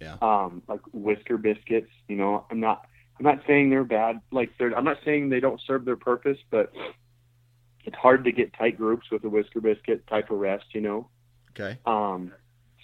Yeah. 0.00 0.16
Um, 0.22 0.62
like 0.66 0.80
whisker 0.92 1.36
biscuits, 1.36 1.90
you 2.08 2.16
know, 2.16 2.46
I'm 2.50 2.60
not, 2.60 2.86
I'm 3.18 3.24
not 3.24 3.40
saying 3.46 3.68
they're 3.68 3.84
bad. 3.84 4.20
Like 4.32 4.50
they're, 4.58 4.76
I'm 4.76 4.84
not 4.84 4.98
saying 5.04 5.28
they 5.28 5.40
don't 5.40 5.60
serve 5.66 5.84
their 5.84 5.96
purpose, 5.96 6.38
but 6.50 6.72
it's 7.84 7.96
hard 7.96 8.24
to 8.24 8.32
get 8.32 8.54
tight 8.54 8.78
groups 8.78 9.10
with 9.10 9.24
a 9.24 9.28
whisker 9.28 9.60
biscuit 9.60 10.06
type 10.06 10.30
of 10.30 10.38
rest, 10.38 10.64
you 10.72 10.80
know? 10.80 11.08
Okay. 11.50 11.78
Um, 11.84 12.32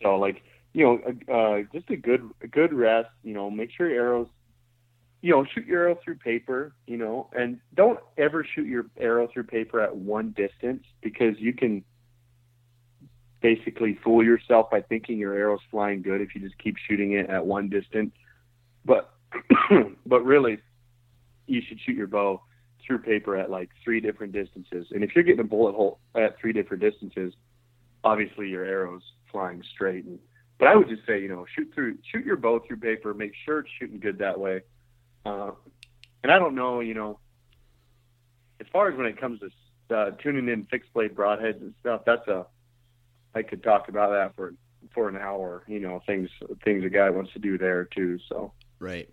so 0.03 0.17
like, 0.19 0.43
you 0.75 0.85
know, 0.85 1.35
uh, 1.35 1.63
just 1.73 1.89
a 1.89 1.97
good, 1.97 2.29
a 2.43 2.47
good 2.47 2.75
rest, 2.75 3.09
you 3.23 3.33
know, 3.33 3.51
make 3.51 3.71
sure 3.71 3.89
your 3.89 4.05
arrows, 4.05 4.29
you 5.23 5.33
know, 5.33 5.45
shoot 5.55 5.67
your 5.67 5.85
arrow 5.85 5.99
through 6.05 6.17
paper, 6.17 6.75
you 6.87 6.97
know, 6.97 7.29
and 7.33 7.59
don't 7.75 7.99
ever 8.19 8.45
shoot 8.45 8.67
your 8.67 8.87
arrow 8.99 9.29
through 9.33 9.45
paper 9.45 9.81
at 9.81 9.97
one 9.97 10.31
distance 10.37 10.85
because 11.03 11.35
you 11.39 11.53
can, 11.53 11.85
basically 13.47 13.99
fool 14.03 14.25
yourself 14.25 14.71
by 14.71 14.81
thinking 14.81 15.19
your 15.19 15.35
arrow's 15.35 15.61
flying 15.71 16.03
good 16.03 16.21
if 16.21 16.35
you 16.35 16.41
just 16.41 16.59
keep 16.59 16.77
shooting 16.89 17.13
it 17.13 17.29
at 17.31 17.47
one 17.47 17.69
distance. 17.69 18.13
But 18.85 19.13
but 20.07 20.25
really, 20.25 20.59
you 21.47 21.63
should 21.67 21.79
shoot 21.81 21.97
your 21.97 22.07
bow 22.07 22.43
through 22.85 22.99
paper 22.99 23.37
at 23.37 23.51
like 23.51 23.71
three 23.85 24.01
different 24.01 24.33
distances. 24.33 24.89
And 24.91 25.03
if 25.03 25.15
you're 25.15 25.25
getting 25.25 25.41
a 25.41 25.45
bullet 25.45 25.75
hole 25.75 25.99
at 26.15 26.39
three 26.41 26.53
different 26.53 26.83
distances, 26.83 27.35
obviously 28.05 28.49
your 28.49 28.65
arrow's 28.65 29.03
flying 29.31 29.63
straight. 29.75 30.05
And, 30.05 30.19
but 30.59 30.69
I 30.69 30.77
would 30.77 30.89
just 30.89 31.07
say, 31.07 31.21
you 31.21 31.29
know, 31.29 31.45
shoot 31.55 31.71
through 31.75 31.99
shoot 32.11 32.25
your 32.25 32.37
bow 32.37 32.61
through 32.67 32.79
paper. 32.79 33.13
Make 33.15 33.33
sure 33.45 33.61
it's 33.61 33.71
shooting 33.79 34.01
good 34.01 34.19
that 34.19 34.39
way. 34.39 34.63
Uh, 35.27 35.51
and 36.23 36.33
I 36.33 36.39
don't 36.39 36.55
know, 36.55 36.81
you 36.81 36.95
know, 36.95 37.19
as 38.61 38.67
far 38.73 38.91
as 38.91 38.97
when 38.97 39.07
it 39.07 39.21
comes 39.21 39.41
to 39.41 39.97
uh, 39.97 40.11
tuning 40.23 40.49
in 40.49 40.65
fixed 40.65 40.93
blade 40.93 41.15
broadheads 41.15 41.61
and 41.61 41.75
stuff, 41.81 42.03
that's 42.05 42.27
a 42.29 42.47
I 43.35 43.43
could 43.43 43.63
talk 43.63 43.89
about 43.89 44.11
that 44.11 44.35
for 44.35 44.55
for 44.95 45.09
an 45.09 45.17
hour. 45.17 45.63
You 45.67 45.81
know, 45.81 46.03
things 46.07 46.31
things 46.65 46.85
a 46.85 46.89
guy 46.89 47.11
wants 47.11 47.33
to 47.35 47.39
do 47.39 47.59
there 47.59 47.85
too. 47.85 48.19
So 48.29 48.53
right. 48.79 49.09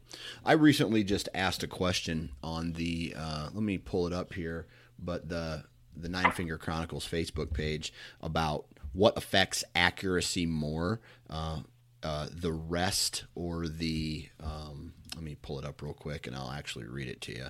I 0.46 0.54
recently 0.54 1.04
just 1.04 1.30
asked 1.34 1.64
a 1.64 1.68
question 1.68 2.32
on 2.42 2.74
the. 2.74 3.14
Uh, 3.18 3.50
let 3.54 3.64
me 3.64 3.78
pull 3.78 4.08
it 4.08 4.14
up 4.14 4.34
here, 4.34 4.68
but 4.98 5.28
the 5.30 5.66
the 5.96 6.10
Nine 6.10 6.32
Finger 6.32 6.58
Chronicles 6.58 7.08
Facebook 7.08 7.54
page 7.54 7.94
about 8.22 8.66
what 8.94 9.18
affects 9.18 9.64
accuracy 9.76 10.46
more, 10.46 11.02
uh, 11.30 11.62
uh, 12.04 12.28
the 12.32 12.52
rest 12.52 13.26
or 13.36 13.68
the. 13.68 14.28
Um, 14.42 14.94
let 15.16 15.24
me 15.24 15.36
pull 15.42 15.60
it 15.60 15.66
up 15.66 15.82
real 15.82 15.94
quick, 15.94 16.28
and 16.28 16.36
I'll 16.36 16.52
actually 16.52 16.86
read 16.86 17.08
it 17.08 17.22
to 17.22 17.32
you. 17.34 17.48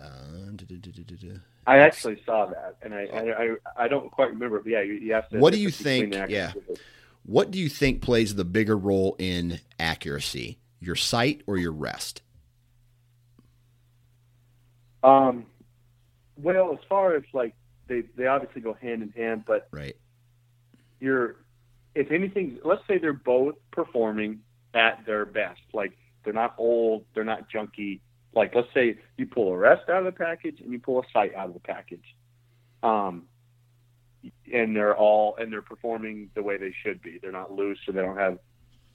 Uh, 0.00 0.06
I 1.66 1.78
actually 1.78 2.20
saw 2.26 2.46
that, 2.46 2.76
and 2.82 2.94
I 2.94 3.02
I, 3.04 3.84
I 3.84 3.88
don't 3.88 4.10
quite 4.10 4.30
remember. 4.30 4.60
But 4.60 4.70
yeah, 4.70 4.82
you, 4.82 4.94
you 4.94 5.12
have 5.12 5.28
to. 5.30 5.38
What 5.38 5.52
do 5.52 5.60
you 5.60 5.70
think? 5.70 6.14
Yeah. 6.28 6.52
What 7.26 7.50
do 7.50 7.58
you 7.58 7.68
think 7.68 8.02
plays 8.02 8.34
the 8.34 8.44
bigger 8.44 8.76
role 8.76 9.16
in 9.18 9.60
accuracy? 9.78 10.58
Your 10.80 10.96
sight 10.96 11.42
or 11.46 11.56
your 11.56 11.72
rest? 11.72 12.20
Um, 15.02 15.46
well, 16.36 16.72
as 16.72 16.78
far 16.88 17.14
as 17.14 17.22
like 17.32 17.54
they 17.86 18.02
they 18.16 18.26
obviously 18.26 18.60
go 18.60 18.74
hand 18.74 19.02
in 19.02 19.10
hand, 19.10 19.44
but 19.46 19.68
right. 19.70 19.96
You're, 21.00 21.36
if 21.94 22.10
anything, 22.10 22.58
let's 22.64 22.82
say 22.88 22.98
they're 22.98 23.12
both 23.12 23.54
performing 23.70 24.40
at 24.74 25.04
their 25.06 25.24
best. 25.24 25.60
Like 25.72 25.92
they're 26.24 26.32
not 26.32 26.54
old, 26.58 27.04
they're 27.14 27.24
not 27.24 27.50
junky, 27.50 28.00
like 28.34 28.54
let's 28.54 28.68
say 28.74 28.98
you 29.16 29.26
pull 29.26 29.52
a 29.52 29.56
rest 29.56 29.88
out 29.88 29.98
of 29.98 30.04
the 30.04 30.12
package 30.12 30.60
and 30.60 30.72
you 30.72 30.78
pull 30.78 31.00
a 31.00 31.04
sight 31.12 31.34
out 31.34 31.48
of 31.48 31.54
the 31.54 31.60
package. 31.60 32.04
Um, 32.82 33.24
and 34.52 34.74
they're 34.74 34.96
all 34.96 35.36
and 35.38 35.52
they're 35.52 35.62
performing 35.62 36.30
the 36.34 36.42
way 36.42 36.56
they 36.56 36.74
should 36.82 37.02
be. 37.02 37.18
They're 37.20 37.32
not 37.32 37.52
loose 37.52 37.78
or 37.86 37.92
they 37.92 38.00
don't 38.00 38.16
have 38.16 38.38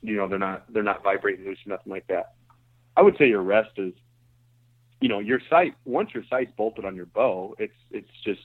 you 0.01 0.15
know 0.15 0.27
they're 0.27 0.39
not 0.39 0.71
they're 0.71 0.83
not 0.83 1.03
vibrating 1.03 1.45
loose 1.45 1.59
or 1.65 1.69
nothing 1.69 1.91
like 1.91 2.07
that. 2.07 2.33
I 2.97 3.01
would 3.01 3.17
say 3.17 3.27
your 3.27 3.43
rest 3.43 3.71
is 3.77 3.93
you 5.01 5.07
know 5.07 5.19
your 5.19 5.39
sight 5.49 5.75
once 5.85 6.09
your 6.13 6.23
sight's 6.29 6.51
bolted 6.57 6.85
on 6.85 6.95
your 6.95 7.05
bow 7.05 7.55
it's 7.57 7.73
it's 7.91 8.09
just 8.25 8.41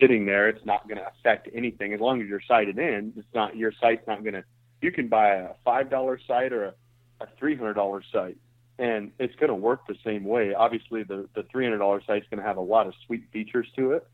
sitting 0.00 0.26
there 0.26 0.48
it's 0.48 0.64
not 0.64 0.86
going 0.88 0.98
to 0.98 1.06
affect 1.06 1.48
anything 1.54 1.92
as 1.92 2.00
long 2.00 2.20
as 2.22 2.28
you're 2.28 2.42
sighted 2.46 2.78
in 2.78 3.12
it's 3.16 3.34
not 3.34 3.56
your 3.56 3.72
sight's 3.80 4.06
not 4.06 4.22
going 4.22 4.34
to 4.34 4.44
you 4.80 4.92
can 4.92 5.08
buy 5.08 5.30
a 5.30 5.48
five 5.64 5.90
dollar 5.90 6.20
sight 6.26 6.52
or 6.52 6.66
a, 6.66 6.74
a 7.20 7.26
three 7.38 7.56
hundred 7.56 7.74
dollar 7.74 8.02
sight 8.12 8.36
and 8.78 9.10
it's 9.18 9.34
going 9.36 9.48
to 9.48 9.54
work 9.54 9.86
the 9.88 9.96
same 10.04 10.24
way. 10.24 10.54
Obviously, 10.54 11.02
the 11.02 11.28
the 11.34 11.42
three 11.50 11.64
hundred 11.64 11.78
dollar 11.78 12.00
sight's 12.06 12.26
going 12.30 12.40
to 12.40 12.46
have 12.46 12.56
a 12.56 12.62
lot 12.62 12.86
of 12.86 12.94
sweet 13.06 13.24
features 13.32 13.66
to 13.76 13.92
it, 13.92 14.06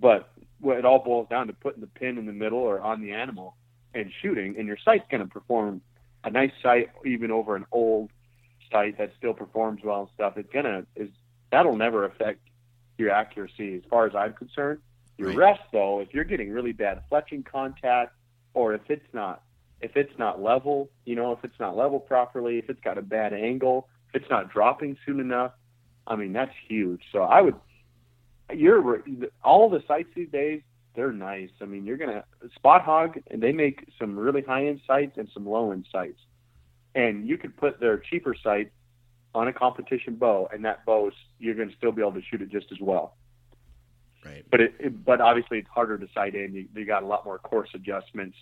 but 0.00 0.30
it 0.64 0.84
all 0.84 1.02
boils 1.02 1.28
down 1.28 1.46
to 1.48 1.52
putting 1.52 1.80
the 1.80 1.86
pin 1.86 2.18
in 2.18 2.26
the 2.26 2.32
middle 2.32 2.58
or 2.58 2.80
on 2.80 3.02
the 3.02 3.12
animal 3.12 3.56
and 3.94 4.10
shooting, 4.22 4.56
and 4.58 4.66
your 4.66 4.78
sight's 4.84 5.04
going 5.10 5.22
to 5.22 5.28
perform 5.28 5.80
a 6.24 6.30
nice 6.30 6.50
sight 6.62 6.88
even 7.04 7.30
over 7.30 7.56
an 7.56 7.66
old 7.72 8.10
sight 8.70 8.98
that 8.98 9.12
still 9.16 9.34
performs 9.34 9.82
well 9.84 10.00
and 10.00 10.08
stuff. 10.14 10.34
It's 10.36 10.52
gonna 10.52 10.86
is 10.96 11.10
that'll 11.52 11.76
never 11.76 12.04
affect 12.04 12.40
your 12.98 13.10
accuracy 13.10 13.76
as 13.76 13.82
far 13.90 14.06
as 14.06 14.14
I'm 14.14 14.32
concerned. 14.32 14.80
Your 15.18 15.28
right. 15.28 15.38
rest 15.38 15.62
though, 15.72 16.00
if 16.00 16.12
you're 16.12 16.24
getting 16.24 16.50
really 16.50 16.72
bad 16.72 17.02
fletching 17.10 17.44
contact, 17.44 18.14
or 18.54 18.74
if 18.74 18.82
it's 18.88 19.06
not 19.12 19.42
if 19.80 19.96
it's 19.96 20.18
not 20.18 20.42
level, 20.42 20.90
you 21.04 21.14
know, 21.14 21.32
if 21.32 21.44
it's 21.44 21.58
not 21.60 21.76
level 21.76 22.00
properly, 22.00 22.58
if 22.58 22.70
it's 22.70 22.80
got 22.80 22.98
a 22.98 23.02
bad 23.02 23.32
angle, 23.32 23.88
if 24.08 24.22
it's 24.22 24.30
not 24.30 24.50
dropping 24.50 24.96
soon 25.04 25.20
enough, 25.20 25.52
I 26.06 26.16
mean, 26.16 26.32
that's 26.32 26.54
huge. 26.68 27.02
So 27.12 27.22
I 27.22 27.42
would, 27.42 27.56
you're 28.52 29.02
all 29.44 29.68
the 29.68 29.82
sights 29.86 30.08
these 30.14 30.30
days, 30.30 30.62
they're 30.94 31.12
nice. 31.12 31.50
I 31.60 31.66
mean, 31.66 31.84
you're 31.84 31.98
gonna 31.98 32.24
Spot-Hogg, 32.54 33.20
and 33.30 33.42
they 33.42 33.52
make 33.52 33.86
some 33.98 34.18
really 34.18 34.42
high 34.42 34.66
end 34.66 34.80
sights 34.86 35.18
and 35.18 35.28
some 35.34 35.46
low 35.46 35.72
end 35.72 35.86
sights, 35.92 36.20
and 36.94 37.28
you 37.28 37.36
could 37.36 37.56
put 37.56 37.78
their 37.80 37.98
cheaper 37.98 38.34
sight 38.34 38.72
on 39.34 39.48
a 39.48 39.52
competition 39.52 40.14
bow, 40.14 40.48
and 40.52 40.64
that 40.64 40.86
bow 40.86 41.08
is 41.08 41.14
you're 41.38 41.54
gonna 41.54 41.76
still 41.76 41.92
be 41.92 42.00
able 42.00 42.12
to 42.12 42.22
shoot 42.22 42.40
it 42.40 42.48
just 42.48 42.72
as 42.72 42.80
well. 42.80 43.14
Right. 44.26 44.44
But 44.50 44.60
it, 44.60 44.74
it 44.80 45.04
but 45.04 45.20
obviously 45.20 45.58
it's 45.58 45.68
harder 45.68 45.98
to 45.98 46.06
sight 46.12 46.34
in. 46.34 46.54
You, 46.54 46.66
you 46.74 46.84
got 46.84 47.02
a 47.02 47.06
lot 47.06 47.24
more 47.24 47.38
coarse 47.38 47.70
adjustments 47.74 48.36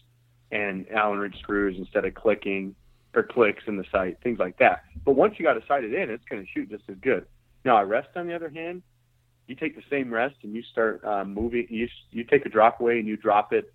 and 0.50 0.86
Allen 0.90 1.18
wrench 1.18 1.38
screws 1.40 1.76
instead 1.78 2.04
of 2.04 2.14
clicking 2.14 2.74
or 3.14 3.22
clicks 3.22 3.62
in 3.66 3.76
the 3.76 3.84
sight, 3.92 4.18
things 4.22 4.38
like 4.38 4.58
that. 4.58 4.84
But 5.04 5.12
once 5.12 5.34
you 5.38 5.44
got 5.44 5.56
it 5.56 5.64
sighted 5.68 5.94
in, 5.94 6.10
it's 6.10 6.24
going 6.24 6.42
to 6.42 6.48
shoot 6.50 6.70
just 6.70 6.84
as 6.88 6.96
good. 7.00 7.26
Now, 7.64 7.76
a 7.76 7.84
rest, 7.84 8.08
on 8.16 8.26
the 8.26 8.34
other 8.34 8.48
hand, 8.48 8.82
you 9.46 9.54
take 9.54 9.76
the 9.76 9.82
same 9.90 10.12
rest 10.12 10.36
and 10.42 10.54
you 10.54 10.62
start 10.62 11.04
um, 11.04 11.34
moving. 11.34 11.66
You 11.68 11.88
you 12.10 12.24
take 12.24 12.46
a 12.46 12.48
drop 12.48 12.80
away 12.80 12.98
and 12.98 13.06
you 13.06 13.16
drop 13.16 13.52
it 13.52 13.72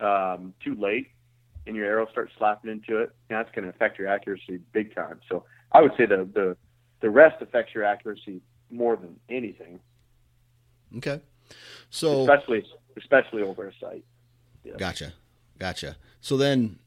um, 0.00 0.54
too 0.64 0.74
late, 0.74 1.08
and 1.66 1.76
your 1.76 1.86
arrow 1.86 2.06
starts 2.10 2.32
slapping 2.38 2.70
into 2.70 3.02
it. 3.02 3.10
And 3.28 3.38
that's 3.38 3.50
going 3.54 3.64
to 3.64 3.70
affect 3.70 3.98
your 3.98 4.08
accuracy 4.08 4.60
big 4.72 4.94
time. 4.94 5.20
So 5.28 5.44
I 5.72 5.82
would 5.82 5.92
say 5.98 6.06
the 6.06 6.28
the 6.32 6.56
the 7.00 7.10
rest 7.10 7.42
affects 7.42 7.74
your 7.74 7.84
accuracy 7.84 8.40
more 8.70 8.96
than 8.96 9.16
anything. 9.28 9.80
Okay. 10.96 11.20
So 11.90 12.22
especially 12.22 12.64
especially 12.96 13.42
over 13.42 13.68
a 13.68 13.72
sight. 13.80 14.04
Yeah. 14.64 14.74
Gotcha. 14.78 15.14
Gotcha. 15.58 15.96
So 16.20 16.36
then, 16.36 16.78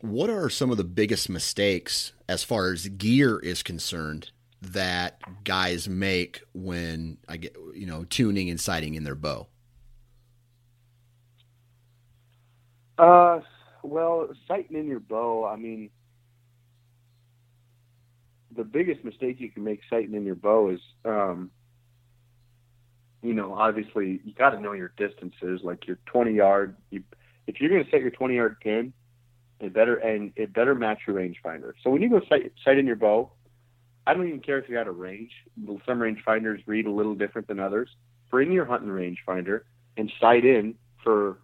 what 0.00 0.30
are 0.30 0.48
some 0.50 0.70
of 0.70 0.76
the 0.76 0.84
biggest 0.84 1.28
mistakes 1.28 2.12
as 2.28 2.42
far 2.42 2.72
as 2.72 2.88
gear 2.88 3.38
is 3.38 3.62
concerned 3.62 4.30
that 4.62 5.20
guys 5.44 5.88
make 5.88 6.42
when 6.54 7.18
I 7.28 7.36
get 7.36 7.56
you 7.74 7.86
know 7.86 8.04
tuning 8.04 8.50
and 8.50 8.60
sighting 8.60 8.94
in 8.94 9.04
their 9.04 9.14
bow? 9.14 9.48
Uh, 12.98 13.40
well, 13.82 14.28
sighting 14.48 14.76
in 14.76 14.86
your 14.86 15.00
bow. 15.00 15.46
I 15.46 15.56
mean, 15.56 15.90
the 18.54 18.64
biggest 18.64 19.04
mistake 19.04 19.38
you 19.38 19.50
can 19.50 19.64
make 19.64 19.80
sighting 19.88 20.14
in 20.14 20.24
your 20.24 20.34
bow 20.34 20.70
is, 20.70 20.80
um, 21.04 21.50
you 23.22 23.34
know, 23.34 23.54
obviously 23.54 24.20
you 24.24 24.32
got 24.34 24.50
to 24.50 24.60
know 24.60 24.72
your 24.72 24.92
distances. 24.96 25.60
Like 25.62 25.86
your 25.86 25.98
20 26.06 26.32
yard, 26.32 26.76
you 26.90 27.02
if 27.46 27.60
you're 27.60 27.70
going 27.70 27.84
to 27.84 27.90
set 27.90 28.00
your 28.00 28.10
20 28.10 28.34
yard 28.34 28.56
pin, 28.60 28.92
it 29.60 29.72
better 29.72 29.96
and 29.96 30.32
it 30.36 30.52
better 30.52 30.74
match 30.74 31.00
your 31.06 31.16
rangefinder. 31.16 31.72
So 31.82 31.90
when 31.90 32.02
you 32.02 32.10
go 32.10 32.20
sight, 32.28 32.52
sight 32.64 32.78
in 32.78 32.86
your 32.86 32.96
bow, 32.96 33.30
I 34.06 34.14
don't 34.14 34.28
even 34.28 34.40
care 34.40 34.58
if 34.58 34.68
you 34.68 34.74
got 34.74 34.86
a 34.86 34.92
range. 34.92 35.32
Some 35.86 35.98
rangefinders 35.98 36.62
read 36.66 36.86
a 36.86 36.90
little 36.90 37.14
different 37.14 37.48
than 37.48 37.58
others. 37.58 37.88
Bring 38.30 38.52
your 38.52 38.64
hunting 38.64 38.90
rangefinder 38.90 39.62
and 39.96 40.12
sight 40.20 40.44
in 40.44 40.74
for 41.02 41.38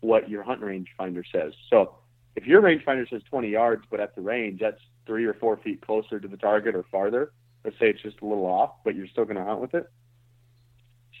what 0.00 0.28
your 0.28 0.42
hunting 0.42 0.86
rangefinder 0.98 1.22
says. 1.30 1.52
So 1.70 1.96
if 2.34 2.46
your 2.46 2.62
rangefinder 2.62 3.08
says 3.08 3.22
20 3.28 3.48
yards, 3.48 3.84
but 3.90 4.00
at 4.00 4.16
the 4.16 4.22
range 4.22 4.60
that's 4.60 4.80
three 5.06 5.26
or 5.26 5.34
four 5.34 5.58
feet 5.58 5.80
closer 5.82 6.18
to 6.18 6.26
the 6.26 6.36
target 6.36 6.74
or 6.74 6.84
farther, 6.90 7.32
let's 7.64 7.78
say 7.78 7.90
it's 7.90 8.02
just 8.02 8.20
a 8.22 8.26
little 8.26 8.46
off, 8.46 8.72
but 8.84 8.96
you're 8.96 9.06
still 9.08 9.24
going 9.24 9.36
to 9.36 9.44
hunt 9.44 9.60
with 9.60 9.74
it 9.74 9.88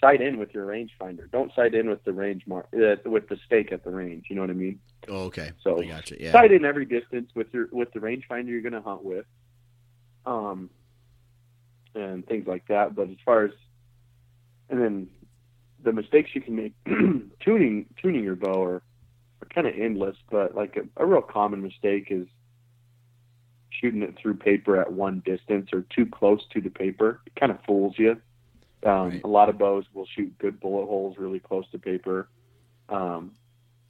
sight 0.02 0.20
in 0.20 0.38
with 0.38 0.52
your 0.52 0.66
rangefinder. 0.66 1.30
Don't 1.30 1.54
sight 1.54 1.74
in 1.74 1.88
with 1.88 2.02
the 2.04 2.12
range 2.12 2.42
mark 2.46 2.66
uh, 2.74 2.96
with 3.08 3.28
the 3.28 3.38
stake 3.46 3.72
at 3.72 3.84
the 3.84 3.90
range. 3.90 4.26
You 4.28 4.36
know 4.36 4.42
what 4.42 4.50
I 4.50 4.54
mean? 4.54 4.80
Oh, 5.08 5.24
okay. 5.24 5.52
So 5.62 5.80
I 5.80 5.86
gotcha. 5.86 6.20
Yeah. 6.20 6.32
sight 6.32 6.52
in 6.52 6.64
every 6.64 6.84
distance 6.84 7.30
with 7.34 7.46
your 7.52 7.68
with 7.72 7.92
the 7.92 8.00
rangefinder 8.00 8.48
you're 8.48 8.62
going 8.62 8.72
to 8.72 8.82
hunt 8.82 9.04
with, 9.04 9.24
um, 10.26 10.70
and 11.94 12.26
things 12.26 12.46
like 12.46 12.66
that. 12.68 12.94
But 12.94 13.08
as 13.08 13.16
far 13.24 13.44
as 13.44 13.52
and 14.68 14.80
then 14.80 15.08
the 15.82 15.92
mistakes 15.92 16.30
you 16.34 16.40
can 16.40 16.56
make 16.56 16.72
tuning 17.40 17.86
tuning 18.00 18.24
your 18.24 18.36
bow 18.36 18.62
are, 18.62 18.82
are 19.40 19.48
kind 19.54 19.66
of 19.66 19.74
endless. 19.78 20.16
But 20.30 20.54
like 20.54 20.76
a, 20.76 21.02
a 21.02 21.06
real 21.06 21.22
common 21.22 21.62
mistake 21.62 22.08
is 22.10 22.26
shooting 23.70 24.02
it 24.02 24.16
through 24.20 24.34
paper 24.34 24.80
at 24.80 24.92
one 24.92 25.22
distance 25.24 25.70
or 25.72 25.84
too 25.94 26.06
close 26.06 26.44
to 26.54 26.60
the 26.60 26.70
paper. 26.70 27.20
It 27.26 27.36
kind 27.38 27.52
of 27.52 27.58
fools 27.64 27.94
you. 27.98 28.20
Um, 28.84 29.10
right. 29.10 29.20
A 29.24 29.28
lot 29.28 29.48
of 29.48 29.58
bows 29.58 29.84
will 29.92 30.06
shoot 30.06 30.36
good 30.38 30.58
bullet 30.60 30.86
holes 30.86 31.16
really 31.18 31.38
close 31.38 31.64
to 31.72 31.78
paper. 31.78 32.28
Um, 32.88 33.32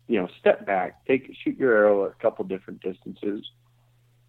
you 0.07 0.21
know, 0.21 0.29
step 0.39 0.67
back, 0.67 1.07
take 1.07 1.35
shoot 1.43 1.57
your 1.59 1.73
arrow 1.75 2.05
a 2.05 2.11
couple 2.11 2.45
different 2.45 2.83
distances, 2.83 3.45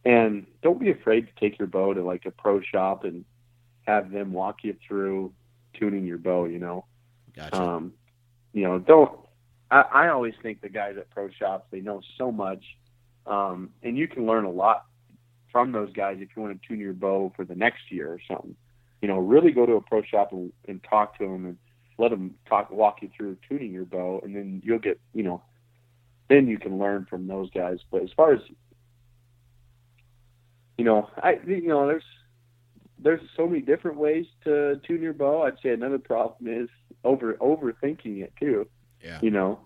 and 0.06 0.46
don't 0.62 0.80
be 0.80 0.92
afraid 0.92 1.28
to 1.28 1.34
take 1.40 1.60
your 1.60 1.68
bow 1.68 1.94
to 1.94 2.04
like 2.04 2.26
a 2.26 2.32
pro 2.32 2.62
shop 2.62 3.04
and 3.04 3.26
have 3.86 4.12
them 4.12 4.32
walk 4.32 4.64
you 4.64 4.76
through 4.88 5.34
tuning 5.74 6.06
your 6.06 6.18
bow. 6.18 6.46
You 6.46 6.60
know, 6.60 6.86
gotcha. 7.36 7.62
um, 7.62 7.94
you 8.54 8.64
know, 8.64 8.80
don't. 8.80 9.20
I, 9.70 9.82
I 9.82 10.08
always 10.10 10.36
think 10.42 10.62
the 10.62 10.70
guys 10.70 10.96
at 10.98 11.10
pro 11.10 11.30
shops 11.30 11.66
they 11.72 11.82
know 11.82 12.02
so 12.18 12.32
much, 12.32 12.64
um, 13.26 13.72
and 13.82 13.98
you 13.98 14.08
can 14.08 14.26
learn 14.26 14.46
a 14.46 14.52
lot 14.52 14.86
from 15.52 15.74
those 15.74 15.92
guys 15.92 16.18
if 16.22 16.30
you 16.36 16.42
want 16.42 16.62
to 16.62 16.68
tune 16.68 16.80
your 16.80 16.94
bow 16.94 17.34
for 17.36 17.44
the 17.44 17.56
next 17.56 17.92
year 17.92 18.08
or 18.08 18.20
something 18.30 18.56
you 19.04 19.10
know, 19.10 19.20
really 19.20 19.52
go 19.52 19.66
to 19.66 19.74
a 19.74 19.82
pro 19.82 20.02
shop 20.02 20.32
and, 20.32 20.54
and 20.66 20.82
talk 20.82 21.18
to 21.18 21.26
them 21.26 21.46
and 21.46 21.58
let 21.98 22.12
them 22.12 22.36
talk, 22.48 22.72
walk 22.72 23.02
you 23.02 23.10
through 23.16 23.36
tuning 23.50 23.74
your 23.74 23.84
bow, 23.84 24.22
and 24.24 24.34
then 24.34 24.62
you'll 24.64 24.80
get, 24.80 24.98
you 25.14 25.24
know, 25.24 25.42
then 26.30 26.48
you 26.48 26.58
can 26.58 26.80
learn 26.80 27.06
from 27.10 27.28
those 27.28 27.50
guys. 27.50 27.80
But 27.92 28.04
as 28.04 28.12
far 28.16 28.32
as, 28.32 28.40
you 30.78 30.86
know, 30.86 31.10
I, 31.18 31.38
you 31.46 31.68
know, 31.68 31.86
there's, 31.86 32.06
there's 32.98 33.20
so 33.36 33.46
many 33.46 33.60
different 33.60 33.98
ways 33.98 34.26
to 34.46 34.80
tune 34.88 35.02
your 35.02 35.12
bow. 35.12 35.44
I'd 35.44 35.60
say 35.62 35.72
another 35.72 36.00
problem 36.00 36.64
is 36.64 36.70
over 37.04 37.34
overthinking 37.34 38.24
it 38.24 38.32
too. 38.40 38.70
Yeah. 39.04 39.20
You 39.22 39.32
know, 39.32 39.60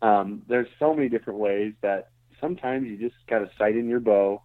um, 0.00 0.40
there's 0.48 0.68
so 0.78 0.94
many 0.94 1.10
different 1.10 1.40
ways 1.40 1.74
that 1.82 2.08
sometimes 2.40 2.86
you 2.86 2.96
just 2.96 3.16
got 3.28 3.40
to 3.40 3.50
sight 3.58 3.76
in 3.76 3.86
your 3.86 4.00
bow 4.00 4.40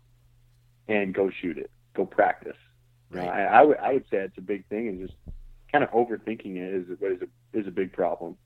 and 0.90 1.14
go 1.14 1.32
shoot 1.42 1.58
it, 1.58 1.72
go 1.96 2.06
practice. 2.06 2.58
Right. 3.14 3.28
I, 3.28 3.44
I, 3.46 3.62
would 3.62 3.78
I 3.78 3.94
would 3.94 4.06
say 4.10 4.18
it's 4.18 4.38
a 4.38 4.42
big 4.42 4.66
thing, 4.68 4.88
and 4.88 5.08
just 5.08 5.18
kind 5.72 5.84
of 5.84 5.92
overthinking 5.92 6.56
it 6.56 6.74
is 6.74 6.90
is 6.90 7.22
a 7.22 7.58
is 7.60 7.68
a 7.68 7.72
big 7.72 7.94
problem. 7.94 8.38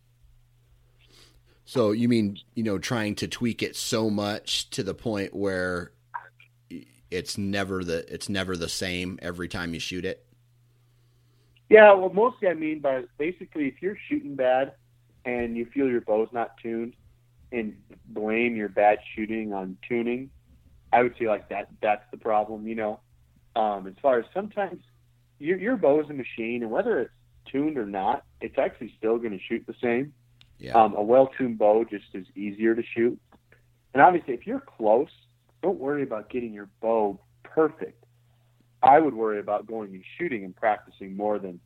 So 1.66 1.92
you 1.92 2.08
mean 2.08 2.38
you 2.56 2.64
know 2.64 2.78
trying 2.78 3.16
to 3.16 3.28
tweak 3.28 3.62
it 3.62 3.76
so 3.76 4.10
much 4.10 4.70
to 4.72 4.84
the 4.84 4.94
point 4.94 5.36
where 5.36 5.92
it's 7.12 7.38
never 7.38 7.84
the 7.84 8.12
it's 8.14 8.30
never 8.30 8.56
the 8.56 8.70
same 8.70 9.20
every 9.22 9.48
time 9.48 9.74
you 9.74 9.80
shoot 9.80 10.06
it? 10.06 10.26
Yeah, 11.70 11.94
well, 11.94 12.10
mostly 12.10 12.48
I 12.48 12.54
mean 12.54 12.80
by 12.80 13.04
basically 13.18 13.68
if 13.68 13.82
you're 13.82 13.98
shooting 14.08 14.36
bad 14.36 14.74
and 15.26 15.58
you 15.58 15.66
feel 15.66 15.88
your 15.88 16.02
bow's 16.02 16.30
not 16.32 16.58
tuned 16.62 16.96
and 17.52 17.76
blame 18.08 18.56
your 18.56 18.70
bad 18.70 19.00
shooting 19.16 19.54
on 19.54 19.78
tuning, 19.88 20.30
I 20.92 21.04
would 21.04 21.16
say 21.20 21.28
like 21.28 21.50
that 21.50 21.68
that's 21.82 22.04
the 22.12 22.18
problem. 22.18 22.68
You 22.68 22.76
know, 22.76 23.00
um, 23.58 23.88
as 23.88 23.94
far 24.02 24.20
as 24.20 24.26
sometimes 24.34 24.82
your, 25.40 25.58
your 25.58 25.78
bow 25.78 26.00
is 26.02 26.10
a 26.10 26.14
machine, 26.14 26.62
and 26.62 26.72
whether 26.72 27.00
it's 27.00 27.12
tuned 27.52 27.78
or 27.78 27.86
not, 27.86 28.24
it's 28.42 28.58
actually 28.58 28.94
still 28.98 29.18
going 29.18 29.32
to 29.32 29.40
shoot 29.48 29.64
the 29.66 29.76
same. 29.82 30.14
Yeah. 30.60 30.74
Um, 30.74 30.96
a 30.96 31.02
well-tuned 31.02 31.58
bow 31.58 31.84
just 31.84 32.06
is 32.14 32.26
easier 32.36 32.76
to 32.76 32.84
shoot. 32.96 33.20
And 33.94 34.02
obviously, 34.02 34.34
if 34.34 34.46
you're 34.46 34.60
close, 34.60 35.10
don't 35.62 35.80
worry 35.80 36.04
about 36.04 36.30
getting 36.30 36.54
your 36.54 36.70
bow 36.82 37.20
perfect. 37.44 38.04
I 38.84 39.00
would 39.00 39.16
worry 39.16 39.40
about 39.40 39.66
going 39.66 39.94
and 39.94 40.04
shooting 40.18 40.44
and 40.44 40.56
practicing 40.56 41.18
more 41.18 41.40
than 41.40 41.60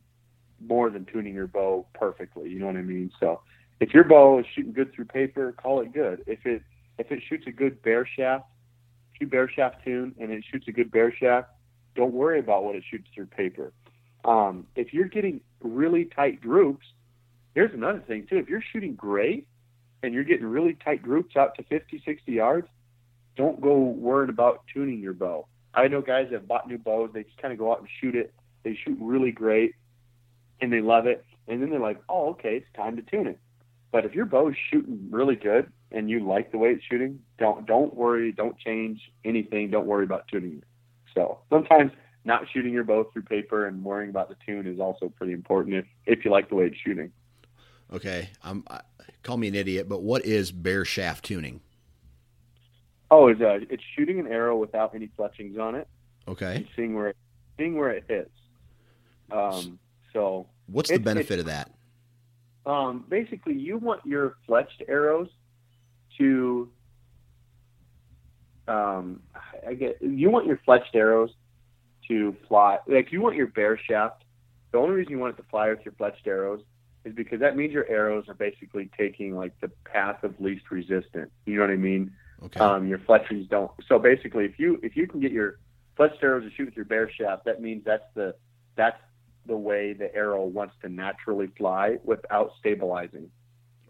more 0.66 0.90
than 0.90 1.04
tuning 1.04 1.34
your 1.34 1.48
bow 1.48 1.86
perfectly. 1.92 2.48
You 2.48 2.60
know 2.60 2.66
what 2.66 2.76
I 2.76 2.82
mean? 2.82 3.10
So 3.18 3.40
if 3.80 3.92
your 3.92 4.04
bow 4.04 4.38
is 4.38 4.46
shooting 4.54 4.72
good 4.72 4.94
through 4.94 5.06
paper, 5.06 5.52
call 5.52 5.80
it 5.80 5.92
good. 5.92 6.22
If 6.26 6.46
it 6.46 6.62
if 6.98 7.10
it 7.10 7.20
shoots 7.28 7.44
a 7.46 7.50
good 7.50 7.82
bare 7.82 8.06
shaft, 8.06 8.46
shoot 9.18 9.30
bare 9.30 9.50
shaft 9.50 9.84
tune, 9.84 10.14
and 10.18 10.30
it 10.30 10.44
shoots 10.50 10.68
a 10.68 10.72
good 10.72 10.90
bare 10.90 11.14
shaft, 11.14 11.48
don't 11.94 12.12
worry 12.12 12.38
about 12.38 12.64
what 12.64 12.74
it 12.74 12.84
shoots 12.88 13.08
through 13.14 13.26
paper. 13.26 13.72
Um, 14.24 14.66
if 14.76 14.92
you're 14.92 15.08
getting 15.08 15.40
really 15.60 16.04
tight 16.04 16.40
groups, 16.40 16.86
here's 17.54 17.74
another 17.74 18.00
thing 18.00 18.26
too. 18.28 18.36
If 18.36 18.48
you're 18.48 18.62
shooting 18.72 18.94
great 18.94 19.46
and 20.02 20.14
you're 20.14 20.24
getting 20.24 20.46
really 20.46 20.76
tight 20.84 21.02
groups 21.02 21.36
out 21.36 21.54
to 21.56 21.64
50, 21.64 22.02
60 22.04 22.32
yards, 22.32 22.68
don't 23.36 23.60
go 23.60 23.78
worried 23.78 24.30
about 24.30 24.62
tuning 24.72 25.00
your 25.00 25.14
bow. 25.14 25.46
I 25.74 25.88
know 25.88 26.02
guys 26.02 26.26
that 26.30 26.40
have 26.40 26.48
bought 26.48 26.68
new 26.68 26.78
bows. 26.78 27.10
They 27.14 27.22
just 27.24 27.40
kind 27.40 27.52
of 27.52 27.58
go 27.58 27.72
out 27.72 27.80
and 27.80 27.88
shoot 28.00 28.14
it. 28.14 28.32
They 28.62 28.78
shoot 28.84 28.98
really 29.00 29.32
great 29.32 29.74
and 30.60 30.72
they 30.72 30.80
love 30.80 31.06
it. 31.06 31.24
And 31.48 31.62
then 31.62 31.70
they're 31.70 31.80
like, 31.80 32.00
oh, 32.08 32.30
okay, 32.30 32.56
it's 32.56 32.66
time 32.76 32.96
to 32.96 33.02
tune 33.02 33.26
it. 33.26 33.38
But 33.90 34.04
if 34.04 34.14
your 34.14 34.24
bow 34.24 34.48
is 34.48 34.56
shooting 34.70 35.08
really 35.10 35.36
good 35.36 35.70
and 35.90 36.08
you 36.08 36.26
like 36.26 36.52
the 36.52 36.58
way 36.58 36.70
it's 36.70 36.84
shooting, 36.84 37.20
don't 37.38 37.66
don't 37.66 37.94
worry, 37.94 38.32
don't 38.32 38.58
change 38.58 39.00
anything. 39.24 39.70
Don't 39.70 39.86
worry 39.86 40.04
about 40.04 40.28
tuning 40.28 40.58
it. 40.58 40.64
So 41.14 41.40
sometimes 41.50 41.92
not 42.24 42.42
shooting 42.52 42.72
your 42.72 42.84
bow 42.84 43.08
through 43.12 43.22
paper 43.22 43.66
and 43.66 43.82
worrying 43.82 44.10
about 44.10 44.28
the 44.28 44.36
tune 44.46 44.66
is 44.66 44.78
also 44.80 45.08
pretty 45.08 45.32
important 45.32 45.76
if, 45.76 45.84
if 46.06 46.24
you 46.24 46.30
like 46.30 46.48
the 46.48 46.54
way 46.54 46.66
it's 46.66 46.76
shooting. 46.76 47.12
Okay, 47.92 48.30
I'm 48.42 48.64
I, 48.70 48.80
call 49.22 49.36
me 49.36 49.48
an 49.48 49.54
idiot, 49.54 49.88
but 49.88 50.02
what 50.02 50.24
is 50.24 50.50
bare 50.50 50.84
shaft 50.84 51.24
tuning? 51.24 51.60
Oh, 53.10 53.28
it's 53.28 53.40
uh, 53.40 53.58
it's 53.68 53.82
shooting 53.96 54.18
an 54.18 54.26
arrow 54.26 54.56
without 54.56 54.94
any 54.94 55.10
fletchings 55.16 55.58
on 55.58 55.74
it 55.74 55.86
Okay. 56.28 56.66
seeing 56.76 56.94
where 56.94 57.08
it, 57.08 57.16
seeing 57.58 57.76
where 57.76 57.90
it 57.90 58.04
hits. 58.08 58.30
Um, 59.30 59.78
so 60.12 60.46
What's 60.66 60.90
the 60.90 60.98
benefit 60.98 61.38
of 61.38 61.46
that? 61.46 61.70
um, 62.64 63.04
basically, 63.08 63.54
you 63.54 63.76
want 63.76 64.00
your 64.06 64.36
fletched 64.48 64.82
arrows 64.88 65.28
to 66.18 66.70
um, 68.68 69.20
I 69.66 69.74
get 69.74 70.00
you 70.00 70.30
want 70.30 70.46
your 70.46 70.60
fletched 70.66 70.94
arrows 70.94 71.30
to 72.08 72.36
fly 72.48 72.78
like 72.86 73.12
you 73.12 73.20
want 73.20 73.36
your 73.36 73.48
bare 73.48 73.78
shaft. 73.78 74.24
The 74.72 74.78
only 74.78 74.94
reason 74.94 75.12
you 75.12 75.18
want 75.18 75.38
it 75.38 75.42
to 75.42 75.48
fly 75.48 75.68
with 75.68 75.80
your 75.84 75.92
fletched 75.92 76.26
arrows 76.26 76.62
is 77.04 77.14
because 77.14 77.40
that 77.40 77.56
means 77.56 77.72
your 77.72 77.88
arrows 77.88 78.28
are 78.28 78.34
basically 78.34 78.90
taking 78.96 79.36
like 79.36 79.52
the 79.60 79.70
path 79.84 80.22
of 80.22 80.40
least 80.40 80.70
resistance. 80.70 81.30
You 81.46 81.56
know 81.56 81.62
what 81.62 81.70
I 81.70 81.76
mean? 81.76 82.12
Okay. 82.44 82.60
Um, 82.60 82.86
your 82.86 82.98
fletchings 82.98 83.48
don't. 83.48 83.70
So 83.86 83.98
basically, 83.98 84.44
if 84.44 84.58
you 84.58 84.78
if 84.82 84.96
you 84.96 85.06
can 85.06 85.20
get 85.20 85.32
your 85.32 85.58
fletched 85.98 86.22
arrows 86.22 86.44
to 86.44 86.50
shoot 86.54 86.66
with 86.66 86.76
your 86.76 86.84
bare 86.84 87.10
shaft, 87.10 87.44
that 87.44 87.60
means 87.60 87.84
that's 87.84 88.04
the 88.14 88.34
that's 88.76 88.98
the 89.46 89.56
way 89.56 89.92
the 89.92 90.14
arrow 90.14 90.44
wants 90.44 90.74
to 90.82 90.88
naturally 90.88 91.48
fly 91.58 91.98
without 92.04 92.52
stabilizing. 92.58 93.30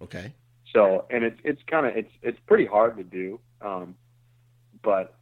okay. 0.00 0.32
So, 0.72 1.04
and 1.10 1.24
it's 1.24 1.38
it's 1.44 1.60
kind 1.66 1.86
of 1.86 1.96
it's 1.96 2.12
it's 2.22 2.38
pretty 2.46 2.64
hard 2.64 2.96
to 2.96 3.04
do, 3.04 3.40
um, 3.60 3.94
but 4.82 5.14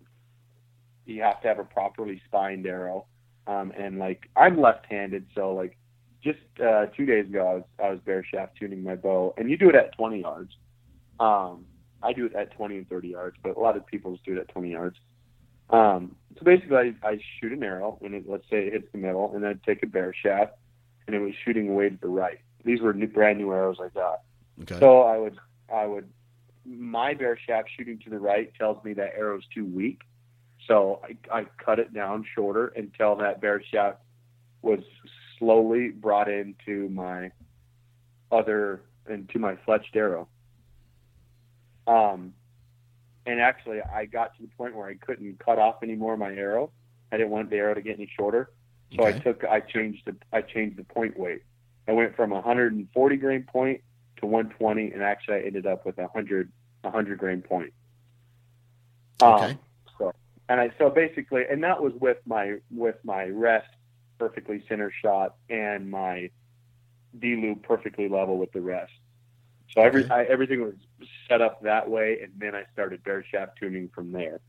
you 1.07 1.23
have 1.23 1.41
to 1.43 1.49
have 1.49 1.59
a 1.59 1.65
properly 1.65 2.21
spined 2.27 2.67
arrow. 2.67 3.07
Um, 3.47 3.73
and 3.77 3.99
like 3.99 4.29
I'm 4.37 4.61
left-handed, 4.61 5.27
so 5.35 5.53
like 5.55 5.77
just 6.23 6.39
uh, 6.65 6.87
two 6.97 7.07
days 7.07 7.27
ago, 7.27 7.47
I 7.49 7.55
was 7.55 7.65
I 7.83 7.91
was 7.91 8.01
bare 8.01 8.25
shaft 8.25 8.57
tuning 8.59 8.83
my 8.83 8.97
bow, 8.97 9.35
and 9.37 9.51
you 9.51 9.57
do 9.57 9.69
it 9.69 9.75
at 9.75 9.97
20 9.97 10.21
yards. 10.21 10.53
Um, 11.19 11.65
I 12.03 12.13
do 12.13 12.27
it 12.27 12.35
at 12.35 12.53
20 12.53 12.79
and 12.79 12.89
30 12.89 13.09
yards, 13.09 13.37
but 13.43 13.57
a 13.57 13.61
lot 13.61 13.77
of 13.77 13.87
people 13.87 14.13
just 14.13 14.25
do 14.25 14.33
it 14.37 14.39
at 14.39 14.49
20 14.49 14.71
yards. 14.71 14.97
Um, 15.71 16.17
so 16.37 16.45
basically, 16.45 16.77
I, 16.77 16.95
I 17.07 17.21
shoot 17.41 17.53
an 17.53 17.63
arrow, 17.63 17.99
and 18.03 18.15
it, 18.15 18.25
let's 18.29 18.45
say 18.51 18.67
it 18.67 18.73
hits 18.73 18.89
the 18.93 18.99
middle, 18.99 19.35
and 19.35 19.47
I'd 19.47 19.63
take 19.63 19.83
a 19.83 19.87
bare 19.87 20.15
shaft, 20.15 20.55
and 21.07 21.15
it 21.15 21.21
was 21.21 21.33
shooting 21.45 21.69
away 21.69 21.91
to 21.91 21.97
the 22.01 22.09
right. 22.09 22.39
These 22.65 22.81
were 22.81 22.93
new, 22.93 23.07
brand 23.07 23.39
new 23.39 23.53
arrows 23.53 23.79
I 23.83 23.89
got. 23.89 24.21
Okay. 24.63 24.79
So 24.79 25.03
I 25.03 25.19
would, 25.19 25.39
I 25.73 25.87
would, 25.87 26.09
my 26.79 27.15
bare 27.15 27.37
shaft 27.37 27.71
shooting 27.77 27.99
to 28.05 28.11
the 28.11 28.19
right 28.19 28.53
tells 28.55 28.83
me 28.85 28.93
that 28.95 29.15
arrow's 29.17 29.45
too 29.53 29.65
weak. 29.65 30.03
So 30.69 31.01
I, 31.03 31.41
I 31.41 31.47
cut 31.63 31.79
it 31.79 31.93
down 31.93 32.25
shorter 32.35 32.69
until 32.69 33.17
that 33.17 33.41
bare 33.41 33.63
shaft 33.63 33.99
was 34.63 34.81
slowly 35.39 35.89
brought 35.89 36.29
into 36.29 36.89
my 36.91 37.33
other, 38.31 38.83
into 39.09 39.39
my 39.39 39.57
fletched 39.67 39.97
arrow. 39.97 40.29
Um, 41.87 42.35
and 43.27 43.41
actually 43.41 43.81
I 43.81 44.05
got 44.05 44.37
to 44.37 44.43
the 44.43 44.49
point 44.57 44.77
where 44.77 44.87
I 44.87 44.95
couldn't 44.95 45.39
cut 45.45 45.59
off 45.59 45.77
any 45.83 45.95
more 45.95 46.13
of 46.13 46.19
my 46.21 46.33
arrow. 46.33 46.71
I 47.11 47.17
didn't 47.17 47.31
want 47.31 47.51
the 47.51 47.57
arrow 47.57 47.75
to 47.75 47.83
get 47.83 47.97
any 47.97 48.11
shorter. 48.17 48.51
So 48.97 49.05
I 49.05 49.13
took, 49.13 49.45
I 49.45 49.61
changed 49.61 50.03
the, 50.07 50.17
I 50.33 50.43
changed 50.43 50.77
the 50.77 50.85
point 50.85 51.19
weight. 51.19 51.43
I 51.89 51.93
went 51.93 52.15
from 52.15 52.31
140 52.31 53.17
grain 53.17 53.43
point 53.45 53.81
to 54.19 54.27
120, 54.27 54.93
and 54.93 55.03
actually 55.03 55.37
I 55.37 55.41
ended 55.41 55.67
up 55.67 55.87
with 55.87 55.99
a 56.85 56.89
100 56.89 57.19
100 57.19 57.19
grain 57.19 57.43
point. 57.43 57.73
Um, 59.21 59.33
Okay. 59.33 59.59
so 59.99 60.13
and 60.49 60.61
I 60.61 60.71
so 60.79 60.91
basically, 60.91 61.43
and 61.51 61.63
that 61.63 61.83
was 61.83 61.93
with 62.01 62.19
my 62.27 62.57
with 62.71 62.97
my 63.05 63.25
rest 63.27 63.69
perfectly 64.19 64.65
center 64.69 64.93
shot 65.03 65.37
and 65.49 65.91
my 65.91 66.31
D 67.19 67.37
loop 67.37 67.63
perfectly 67.63 68.09
level 68.09 68.39
with 68.39 68.53
the 68.53 68.61
rest. 68.61 68.93
So 69.75 69.83
every 69.83 70.05
Okay. 70.05 70.15
I, 70.15 70.25
everything 70.25 70.63
was 70.63 70.75
set 71.29 71.41
up 71.41 71.63
that 71.63 71.89
way, 71.89 72.19
and 72.23 72.33
then 72.39 72.55
I 72.55 72.65
started 72.73 73.03
bare 73.05 73.25
shaft 73.25 73.59
tuning 73.59 73.91
from 73.95 74.13
there. 74.13 74.41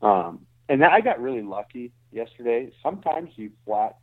Um, 0.00 0.46
and 0.68 0.82
that, 0.82 0.92
I 0.92 1.00
got 1.00 1.20
really 1.20 1.42
lucky 1.42 1.92
yesterday. 2.10 2.72
Sometimes 2.82 3.30
you 3.36 3.52
flat 3.64 3.96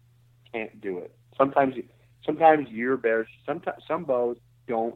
can't 0.53 0.79
do 0.81 0.99
it. 0.99 1.13
Sometimes 1.37 1.75
you, 1.75 1.83
sometimes 2.25 2.69
your 2.69 2.97
bear 2.97 3.27
sometimes 3.45 3.83
some 3.87 4.05
bows 4.05 4.37
don't 4.67 4.95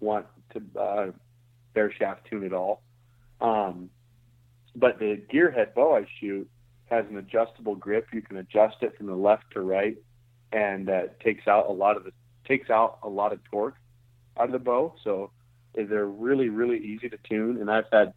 want 0.00 0.26
to 0.52 0.80
uh, 0.80 1.06
bare 1.74 1.92
shaft 1.92 2.26
tune 2.30 2.44
at 2.44 2.52
all. 2.52 2.82
Um, 3.40 3.90
but 4.76 4.98
the 4.98 5.20
gearhead 5.32 5.74
bow 5.74 5.96
I 5.96 6.06
shoot 6.20 6.48
has 6.90 7.04
an 7.10 7.16
adjustable 7.16 7.74
grip. 7.76 8.08
You 8.12 8.22
can 8.22 8.36
adjust 8.36 8.76
it 8.82 8.96
from 8.96 9.06
the 9.06 9.14
left 9.14 9.44
to 9.52 9.60
right, 9.60 9.96
and 10.52 10.86
that 10.88 11.20
takes 11.20 11.46
out 11.46 11.68
a 11.68 11.72
lot 11.72 11.96
of 11.96 12.04
the 12.04 12.12
takes 12.46 12.70
out 12.70 12.98
a 13.02 13.08
lot 13.08 13.32
of 13.32 13.40
torque 13.50 13.76
out 14.38 14.46
of 14.46 14.52
the 14.52 14.58
bow. 14.58 14.94
So 15.02 15.30
they're 15.74 16.06
really 16.06 16.48
really 16.48 16.78
easy 16.78 17.08
to 17.08 17.18
tune. 17.28 17.60
And 17.60 17.70
I've 17.70 17.86
had 17.92 18.12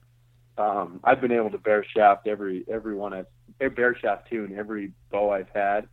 um, 0.57 0.99
I've 1.03 1.21
been 1.21 1.31
able 1.31 1.51
to 1.51 1.57
bare 1.57 1.83
shaft 1.83 2.27
every 2.27 2.65
every 2.67 2.95
one 2.95 3.13
I've 3.13 3.27
eh, 3.61 3.69
bare 3.69 3.95
shaft 3.95 4.29
tune 4.29 4.55
every 4.57 4.91
bow 5.11 5.31
I've 5.31 5.49
had, 5.53 5.87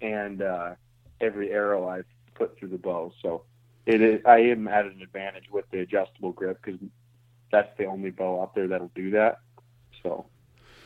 and 0.00 0.42
uh, 0.42 0.74
every 1.20 1.50
arrow 1.50 1.88
I've 1.88 2.06
put 2.34 2.58
through 2.58 2.68
the 2.68 2.78
bow. 2.78 3.12
So 3.22 3.44
it 3.86 4.00
is 4.00 4.20
I 4.26 4.38
am 4.38 4.68
at 4.68 4.86
an 4.86 5.00
advantage 5.02 5.50
with 5.50 5.64
the 5.70 5.80
adjustable 5.80 6.32
grip 6.32 6.60
because 6.62 6.80
that's 7.50 7.76
the 7.78 7.84
only 7.84 8.10
bow 8.10 8.42
out 8.42 8.54
there 8.54 8.68
that'll 8.68 8.92
do 8.94 9.10
that. 9.12 9.40
So 10.02 10.26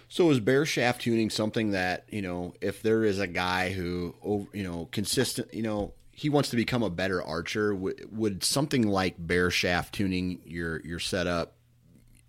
So 0.08 0.30
is 0.30 0.40
bare 0.40 0.66
shaft 0.66 1.02
tuning 1.02 1.30
something 1.30 1.72
that 1.72 2.04
you 2.08 2.22
know, 2.22 2.54
if 2.60 2.82
there 2.82 3.04
is 3.04 3.18
a 3.18 3.26
guy 3.26 3.72
who, 3.72 4.14
you 4.52 4.62
know, 4.62 4.88
consistent, 4.92 5.52
you 5.52 5.62
know, 5.62 5.94
he 6.10 6.28
wants 6.28 6.50
to 6.50 6.56
become 6.56 6.82
a 6.82 6.90
better 6.90 7.22
archer, 7.22 7.72
w- 7.72 7.96
would 8.10 8.44
something 8.44 8.86
like 8.86 9.14
bare 9.18 9.50
shaft 9.50 9.94
tuning 9.94 10.40
your 10.44 10.80
your 10.82 10.98
setup? 10.98 11.54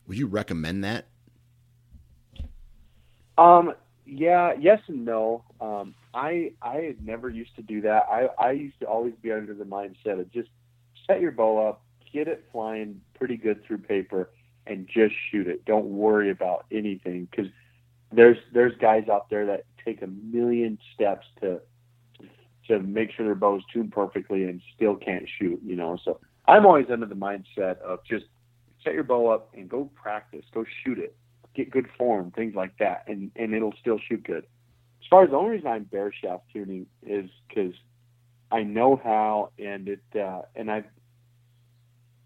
Would 0.07 0.17
you 0.17 0.27
recommend 0.27 0.83
that? 0.83 1.05
Um, 3.37 3.73
yeah, 4.05 4.53
yes 4.59 4.79
and 4.87 5.05
no. 5.05 5.43
Um, 5.59 5.95
I 6.13 6.53
I 6.61 6.77
had 6.77 7.05
never 7.05 7.29
used 7.29 7.55
to 7.57 7.61
do 7.61 7.81
that. 7.81 8.03
I 8.09 8.27
I 8.39 8.51
used 8.51 8.79
to 8.79 8.85
always 8.85 9.13
be 9.21 9.31
under 9.31 9.53
the 9.53 9.65
mindset 9.65 10.19
of 10.19 10.31
just 10.31 10.49
set 11.05 11.21
your 11.21 11.31
bow 11.31 11.67
up, 11.67 11.83
get 12.15 12.27
it 12.27 12.45
flying 12.51 13.01
pretty 13.13 13.37
good 13.37 13.63
through 13.65 13.79
paper, 13.79 14.31
and 14.65 14.87
just 14.87 15.13
shoot 15.29 15.47
it. 15.47 15.65
Don't 15.65 15.85
worry 15.85 16.31
about 16.31 16.65
anything 16.71 17.27
because 17.29 17.51
there's 18.11 18.37
there's 18.53 18.73
guys 18.79 19.07
out 19.09 19.29
there 19.29 19.45
that 19.47 19.65
take 19.83 20.01
a 20.01 20.07
million 20.07 20.77
steps 20.93 21.25
to 21.41 21.59
to 22.67 22.79
make 22.79 23.11
sure 23.11 23.25
their 23.25 23.35
bow's 23.35 23.61
tuned 23.71 23.91
perfectly 23.91 24.43
and 24.43 24.61
still 24.75 24.95
can't 24.95 25.27
shoot. 25.39 25.59
You 25.63 25.75
know, 25.75 25.97
so 26.03 26.19
I'm 26.47 26.65
always 26.65 26.87
under 26.91 27.05
the 27.05 27.15
mindset 27.15 27.79
of 27.79 27.99
just 28.05 28.25
set 28.83 28.93
your 28.93 29.03
bow 29.03 29.27
up 29.27 29.49
and 29.53 29.67
go 29.69 29.89
practice, 29.95 30.45
go 30.53 30.65
shoot 30.83 30.99
it 30.99 31.15
get 31.55 31.71
good 31.71 31.87
form, 31.97 32.31
things 32.31 32.53
like 32.55 32.77
that, 32.77 33.05
and 33.07 33.31
and 33.35 33.53
it'll 33.53 33.73
still 33.79 33.99
shoot 34.07 34.23
good. 34.23 34.45
As 35.01 35.07
far 35.09 35.23
as 35.23 35.29
the 35.31 35.37
only 35.37 35.51
reason 35.51 35.67
I'm 35.67 35.83
bare 35.83 36.11
shaft 36.11 36.43
tuning 36.53 36.85
is 37.03 37.29
because 37.47 37.73
I 38.51 38.63
know 38.63 38.99
how, 39.03 39.51
and 39.57 39.87
it 39.87 40.01
uh, 40.15 40.41
and 40.55 40.69
I 40.69 40.83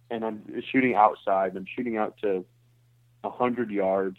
and 0.10 0.24
I'm 0.26 0.44
shooting 0.72 0.96
outside. 0.96 1.56
I'm 1.56 1.66
shooting 1.76 1.98
out 1.98 2.16
to 2.22 2.46
a 3.24 3.30
hundred 3.30 3.70
yards, 3.72 4.18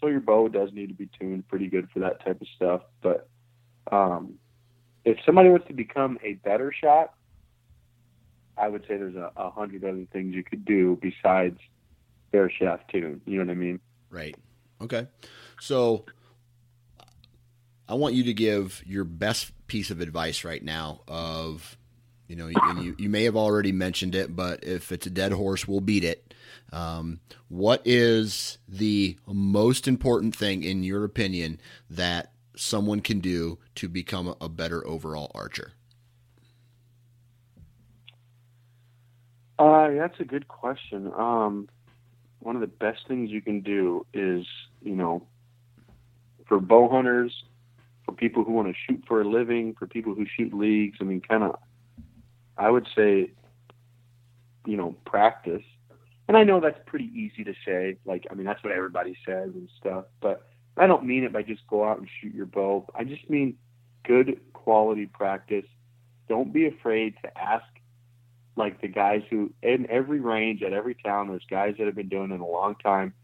so 0.00 0.08
your 0.08 0.20
bow 0.20 0.48
does 0.48 0.72
need 0.72 0.88
to 0.88 0.94
be 0.94 1.08
tuned 1.18 1.48
pretty 1.48 1.68
good 1.68 1.88
for 1.92 2.00
that 2.00 2.24
type 2.24 2.40
of 2.40 2.46
stuff. 2.54 2.82
But 3.02 3.28
um, 3.90 4.34
if 5.04 5.18
somebody 5.24 5.48
wants 5.48 5.66
to 5.68 5.74
become 5.74 6.18
a 6.22 6.34
better 6.34 6.72
shot, 6.72 7.14
I 8.56 8.68
would 8.68 8.82
say 8.82 8.96
there's 8.96 9.16
a, 9.16 9.32
a 9.36 9.50
hundred 9.50 9.84
other 9.84 10.06
things 10.12 10.34
you 10.34 10.44
could 10.44 10.64
do 10.64 10.98
besides 11.00 11.58
bare 12.30 12.50
shaft 12.50 12.90
tune. 12.90 13.20
You 13.26 13.38
know 13.38 13.44
what 13.44 13.52
I 13.52 13.54
mean? 13.54 13.80
Right. 14.10 14.36
Okay. 14.80 15.06
So 15.60 16.04
I 17.88 17.94
want 17.94 18.14
you 18.14 18.24
to 18.24 18.34
give 18.34 18.82
your 18.86 19.04
best 19.04 19.52
piece 19.66 19.90
of 19.90 20.00
advice 20.00 20.44
right 20.44 20.62
now 20.62 21.00
of 21.08 21.76
you 22.30 22.36
know 22.36 22.48
and 22.62 22.84
you, 22.84 22.94
you 22.96 23.10
may 23.10 23.24
have 23.24 23.36
already 23.36 23.72
mentioned 23.72 24.14
it 24.14 24.34
but 24.36 24.62
if 24.62 24.92
it's 24.92 25.06
a 25.06 25.10
dead 25.10 25.32
horse 25.32 25.66
we'll 25.66 25.80
beat 25.80 26.04
it 26.04 26.32
um, 26.72 27.18
what 27.48 27.82
is 27.84 28.58
the 28.68 29.16
most 29.26 29.88
important 29.88 30.34
thing 30.34 30.62
in 30.62 30.84
your 30.84 31.04
opinion 31.04 31.60
that 31.90 32.32
someone 32.54 33.00
can 33.00 33.18
do 33.18 33.58
to 33.74 33.88
become 33.88 34.34
a 34.40 34.48
better 34.48 34.86
overall 34.86 35.30
archer 35.34 35.72
Uh, 39.58 39.90
that's 39.90 40.18
a 40.20 40.24
good 40.24 40.48
question. 40.48 41.12
Um, 41.14 41.68
one 42.38 42.54
of 42.54 42.62
the 42.62 42.66
best 42.66 43.06
things 43.06 43.30
you 43.30 43.42
can 43.42 43.60
do 43.60 44.06
is, 44.14 44.46
you 44.80 44.96
know, 44.96 45.26
for 46.46 46.58
bow 46.58 46.88
hunters, 46.88 47.44
for 48.06 48.12
people 48.12 48.42
who 48.42 48.52
want 48.52 48.68
to 48.68 48.74
shoot 48.86 49.04
for 49.06 49.20
a 49.20 49.28
living, 49.28 49.74
for 49.78 49.86
people 49.86 50.14
who 50.14 50.24
shoot 50.24 50.54
leagues. 50.54 50.96
I 51.02 51.04
mean, 51.04 51.20
kind 51.20 51.42
of, 51.42 51.58
I 52.60 52.70
would 52.70 52.86
say, 52.94 53.32
you 54.66 54.76
know, 54.76 54.94
practice. 55.06 55.62
And 56.28 56.36
I 56.36 56.44
know 56.44 56.60
that's 56.60 56.78
pretty 56.86 57.10
easy 57.14 57.42
to 57.42 57.54
say. 57.66 57.96
Like, 58.04 58.26
I 58.30 58.34
mean, 58.34 58.46
that's 58.46 58.62
what 58.62 58.72
everybody 58.72 59.16
says 59.26 59.50
and 59.54 59.68
stuff. 59.80 60.04
But 60.20 60.46
I 60.76 60.86
don't 60.86 61.04
mean 61.04 61.24
it 61.24 61.32
by 61.32 61.42
just 61.42 61.66
go 61.66 61.88
out 61.88 61.98
and 61.98 62.08
shoot 62.20 62.34
your 62.34 62.46
bow. 62.46 62.86
I 62.94 63.04
just 63.04 63.28
mean 63.28 63.56
good 64.04 64.38
quality 64.52 65.06
practice. 65.06 65.64
Don't 66.28 66.52
be 66.52 66.66
afraid 66.66 67.14
to 67.24 67.36
ask 67.36 67.64
like 68.56 68.80
the 68.80 68.88
guys 68.88 69.22
who 69.30 69.52
in 69.62 69.90
every 69.90 70.20
range 70.20 70.62
at 70.62 70.72
every 70.72 70.94
town 70.94 71.28
there's 71.28 71.46
guys 71.48 71.74
that 71.78 71.86
have 71.86 71.94
been 71.94 72.08
doing 72.08 72.30
it 72.30 72.40
a 72.40 72.44
long 72.44 72.74
time 72.76 73.14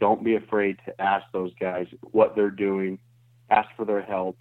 don't 0.00 0.24
be 0.24 0.34
afraid 0.34 0.78
to 0.86 1.00
ask 1.00 1.26
those 1.32 1.52
guys 1.60 1.86
what 2.00 2.34
they're 2.34 2.50
doing, 2.50 2.98
ask 3.50 3.68
for 3.76 3.84
their 3.84 4.02
help, 4.02 4.38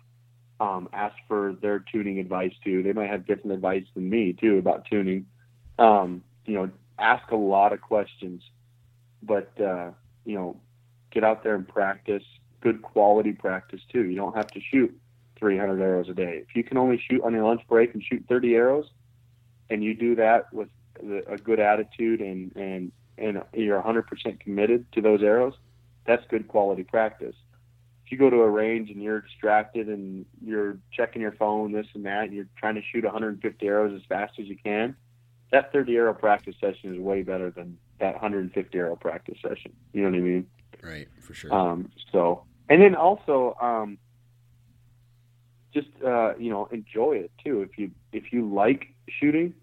um, 0.60 0.90
ask 0.94 1.16
for 1.28 1.56
their 1.62 1.80
tuning 1.80 2.20
advice 2.20 2.54
too. 2.64 2.84
They 2.84 2.94
might 2.94 3.10
have 3.10 3.26
different 3.26 3.54
advice 3.54 3.86
than 3.94 4.10
me 4.10 4.34
too 4.34 4.58
about 4.58 4.86
tuning. 4.86 5.26
Um, 5.78 6.24
you 6.46 6.56
know, 6.56 6.70
ask 6.98 7.32
a 7.32 7.36
lot 7.36 7.72
of 7.74 7.82
questions, 7.82 8.42
but 9.24 9.50
uh, 9.62 9.92
you 10.26 10.36
know, 10.36 10.58
get 11.12 11.24
out 11.24 11.44
there 11.44 11.56
and 11.56 11.68
practice 11.68 12.24
good 12.62 12.82
quality 12.82 13.32
practice 13.32 13.82
too. 13.92 14.04
You 14.04 14.16
don't 14.16 14.36
have 14.36 14.48
to 14.48 14.60
shoot 14.60 14.98
300 15.38 15.82
arrows 15.82 16.10
a 16.10 16.14
day. 16.14 16.44
If 16.48 16.56
you 16.56 16.64
can 16.64 16.78
only 16.78 17.02
shoot 17.10 17.22
on 17.24 17.34
your 17.34 17.46
lunch 17.46 17.62
break 17.68 17.94
and 17.94 18.04
shoot 18.04 18.26
30 18.28 18.56
arrows, 18.56 18.86
and 19.70 19.84
you 19.84 19.94
do 19.94 20.16
that 20.16 20.52
with 20.54 20.68
a 21.28 21.38
good 21.38 21.60
attitude 21.60 22.22
and 22.22 22.54
and 22.56 22.92
and 23.18 23.44
you're 23.54 23.82
100% 23.82 24.40
committed 24.40 24.90
to 24.94 25.02
those 25.02 25.22
arrows, 25.22 25.54
that's 26.06 26.24
good 26.30 26.48
quality 26.48 26.84
practice. 26.84 27.36
If 28.10 28.14
you 28.14 28.18
go 28.18 28.32
to 28.32 28.42
a 28.42 28.50
range 28.50 28.90
and 28.90 29.04
you're 29.04 29.22
distracted 29.22 29.88
and 29.88 30.26
you're 30.44 30.80
checking 30.92 31.22
your 31.22 31.34
phone, 31.34 31.72
this 31.72 31.86
and 31.94 32.04
that, 32.08 32.24
and 32.24 32.34
you're 32.34 32.48
trying 32.58 32.74
to 32.74 32.82
shoot 32.92 33.04
150 33.04 33.68
arrows 33.68 33.94
as 33.96 34.04
fast 34.10 34.40
as 34.40 34.48
you 34.48 34.58
can, 34.58 34.96
that 35.52 35.72
30 35.72 35.96
arrow 35.96 36.16
practice 36.16 36.56
session 36.60 36.96
is 36.96 37.00
way 37.00 37.22
better 37.22 37.52
than 37.52 37.78
that 38.00 38.14
150 38.14 38.76
arrow 38.76 38.96
practice 38.96 39.38
session. 39.44 39.74
You 39.94 40.02
know 40.02 40.10
what 40.10 40.18
I 40.18 40.22
mean? 40.22 40.48
Right, 40.82 41.08
for 41.22 41.36
sure. 41.36 41.54
Um, 41.54 41.92
so, 42.12 42.46
and 42.68 42.82
then 42.82 42.96
also, 42.96 43.56
um, 43.62 44.00
just 45.72 45.90
uh, 46.04 46.36
you 46.38 46.50
know, 46.50 46.68
enjoy 46.72 47.18
it 47.18 47.32
too. 47.46 47.62
If 47.62 47.78
you 47.78 47.92
if 48.12 48.34
you 48.34 48.52
like 48.52 48.88
shooting, 49.08 49.54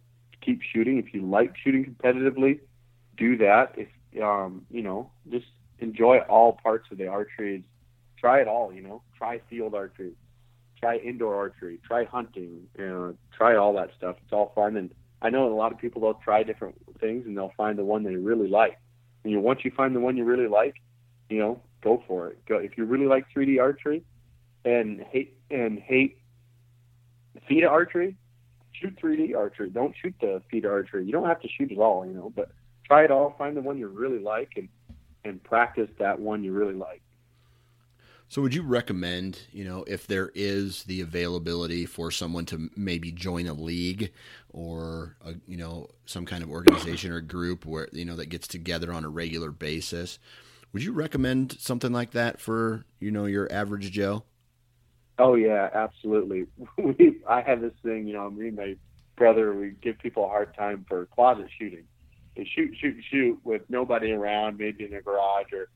keep 0.40 0.60
shooting. 0.62 0.98
If 0.98 1.12
you 1.12 1.26
like 1.26 1.56
shooting 1.56 1.96
competitively, 1.96 2.60
do 3.16 3.36
that. 3.38 3.74
If 3.76 3.88
um, 4.22 4.66
you 4.70 4.82
know, 4.82 5.10
just 5.28 5.46
enjoy 5.80 6.18
all 6.28 6.52
parts 6.62 6.86
of 6.92 6.98
the 6.98 7.08
archery. 7.08 7.64
Try 8.18 8.40
it 8.40 8.48
all. 8.48 8.72
You 8.72 8.82
know, 8.82 9.02
try 9.16 9.40
field 9.48 9.74
archery, 9.74 10.12
try 10.78 10.96
indoor 10.96 11.34
archery, 11.34 11.78
try 11.86 12.04
hunting. 12.04 12.62
You 12.78 12.86
know, 12.86 13.14
try 13.36 13.56
all 13.56 13.74
that 13.74 13.90
stuff. 13.96 14.16
It's 14.22 14.32
all 14.32 14.52
fun. 14.54 14.76
And 14.76 14.90
I 15.22 15.30
know 15.30 15.52
a 15.52 15.54
lot 15.54 15.72
of 15.72 15.78
people 15.78 16.02
they'll 16.02 16.14
try 16.14 16.42
different 16.42 16.76
things 17.00 17.26
and 17.26 17.36
they'll 17.36 17.52
find 17.56 17.78
the 17.78 17.84
one 17.84 18.02
they 18.02 18.16
really 18.16 18.48
like. 18.48 18.78
And 19.24 19.32
you 19.32 19.40
once 19.40 19.60
you 19.64 19.70
find 19.76 19.94
the 19.94 20.00
one 20.00 20.16
you 20.16 20.24
really 20.24 20.48
like, 20.48 20.76
you 21.28 21.38
know, 21.38 21.60
go 21.82 22.02
for 22.06 22.28
it. 22.28 22.44
Go 22.46 22.58
if 22.58 22.76
you 22.76 22.84
really 22.84 23.06
like 23.06 23.26
3D 23.34 23.60
archery 23.60 24.04
and 24.64 25.00
hate 25.00 25.36
and 25.50 25.78
hate 25.78 26.18
FITA 27.48 27.68
archery, 27.68 28.16
shoot 28.72 28.98
3D 29.00 29.36
archery. 29.36 29.70
Don't 29.70 29.94
shoot 30.00 30.14
the 30.20 30.42
FITA 30.50 30.68
archery. 30.68 31.04
You 31.04 31.12
don't 31.12 31.26
have 31.26 31.40
to 31.40 31.48
shoot 31.48 31.70
it 31.70 31.78
all, 31.78 32.06
you 32.06 32.12
know, 32.12 32.32
but 32.34 32.50
try 32.86 33.04
it 33.04 33.10
all. 33.10 33.34
Find 33.38 33.56
the 33.56 33.62
one 33.62 33.78
you 33.78 33.88
really 33.88 34.18
like 34.18 34.52
and 34.56 34.68
and 35.24 35.42
practice 35.42 35.90
that 35.98 36.20
one 36.20 36.44
you 36.44 36.52
really 36.52 36.74
like. 36.74 37.02
So, 38.28 38.42
would 38.42 38.54
you 38.54 38.62
recommend, 38.62 39.38
you 39.52 39.64
know, 39.64 39.84
if 39.86 40.08
there 40.08 40.32
is 40.34 40.82
the 40.84 41.00
availability 41.00 41.86
for 41.86 42.10
someone 42.10 42.44
to 42.46 42.70
maybe 42.74 43.12
join 43.12 43.46
a 43.46 43.52
league 43.52 44.12
or, 44.52 45.16
a, 45.24 45.34
you 45.46 45.56
know, 45.56 45.88
some 46.06 46.26
kind 46.26 46.42
of 46.42 46.50
organization 46.50 47.12
or 47.12 47.20
group 47.20 47.64
where, 47.64 47.88
you 47.92 48.04
know, 48.04 48.16
that 48.16 48.26
gets 48.26 48.48
together 48.48 48.92
on 48.92 49.04
a 49.04 49.08
regular 49.08 49.52
basis? 49.52 50.18
Would 50.72 50.82
you 50.82 50.92
recommend 50.92 51.56
something 51.60 51.92
like 51.92 52.10
that 52.10 52.40
for, 52.40 52.84
you 52.98 53.12
know, 53.12 53.26
your 53.26 53.50
average 53.52 53.92
Joe? 53.92 54.24
Oh 55.18 55.34
yeah, 55.34 55.70
absolutely. 55.72 56.46
We, 56.78 57.20
I 57.28 57.40
have 57.40 57.60
this 57.60 57.72
thing, 57.82 58.06
you 58.06 58.14
know, 58.14 58.28
me 58.30 58.48
and 58.48 58.56
my 58.56 58.76
brother, 59.16 59.54
we 59.54 59.70
give 59.80 59.98
people 59.98 60.24
a 60.24 60.28
hard 60.28 60.54
time 60.54 60.84
for 60.88 61.06
closet 61.06 61.48
shooting. 61.58 61.84
They 62.36 62.44
shoot, 62.44 62.74
shoot, 62.78 62.96
shoot 63.10 63.40
with 63.44 63.62
nobody 63.68 64.12
around, 64.12 64.58
maybe 64.58 64.84
in 64.84 64.90
their 64.90 65.00
garage, 65.00 65.52
or 65.52 65.68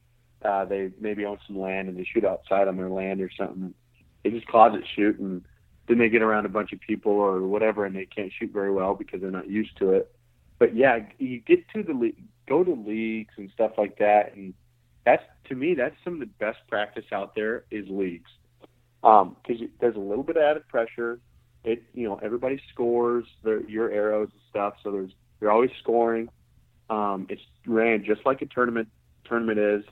uh, 0.44 0.64
they 0.64 0.90
maybe 1.00 1.24
own 1.24 1.38
some 1.46 1.58
land 1.58 1.88
and 1.88 1.96
they 1.96 2.04
shoot 2.04 2.24
outside 2.24 2.68
on 2.68 2.76
their 2.76 2.88
land 2.88 3.20
or 3.20 3.30
something. 3.36 3.74
They 4.22 4.30
just 4.30 4.46
closet 4.46 4.82
shoot, 4.94 5.18
and 5.18 5.42
then 5.88 5.98
they 5.98 6.08
get 6.08 6.22
around 6.22 6.46
a 6.46 6.50
bunch 6.50 6.72
of 6.72 6.80
people 6.80 7.12
or 7.12 7.40
whatever, 7.46 7.84
and 7.84 7.94
they 7.96 8.06
can't 8.06 8.32
shoot 8.38 8.52
very 8.52 8.70
well 8.70 8.94
because 8.94 9.20
they're 9.20 9.30
not 9.30 9.48
used 9.48 9.76
to 9.78 9.92
it. 9.92 10.14
But 10.58 10.76
yeah, 10.76 11.00
you 11.18 11.40
get 11.40 11.68
to 11.70 11.82
the 11.82 11.94
league, 11.94 12.22
go 12.48 12.62
to 12.62 12.72
leagues 12.72 13.34
and 13.36 13.50
stuff 13.54 13.72
like 13.78 13.98
that, 13.98 14.34
and 14.34 14.52
that's 15.04 15.22
to 15.48 15.54
me 15.54 15.74
that's 15.74 15.96
some 16.04 16.14
of 16.14 16.20
the 16.20 16.26
best 16.26 16.58
practice 16.68 17.06
out 17.12 17.34
there 17.34 17.64
is 17.70 17.86
leagues 17.88 18.30
because 19.00 19.60
um, 19.60 19.68
there's 19.80 19.96
a 19.96 20.00
little 20.00 20.22
bit 20.22 20.36
of 20.36 20.42
added 20.42 20.68
pressure. 20.68 21.18
It 21.64 21.82
you 21.94 22.08
know 22.08 22.20
everybody 22.22 22.60
scores 22.72 23.24
their 23.42 23.62
your 23.68 23.90
arrows 23.90 24.28
and 24.32 24.40
stuff, 24.50 24.74
so 24.82 24.90
there's 24.92 25.12
you're 25.40 25.50
always 25.50 25.70
scoring. 25.82 26.28
Um, 26.88 27.26
it's 27.30 27.42
ran 27.66 28.04
just 28.04 28.24
like 28.26 28.42
a 28.42 28.46
tournament 28.46 28.88
tournament 29.24 29.58
is. 29.58 29.84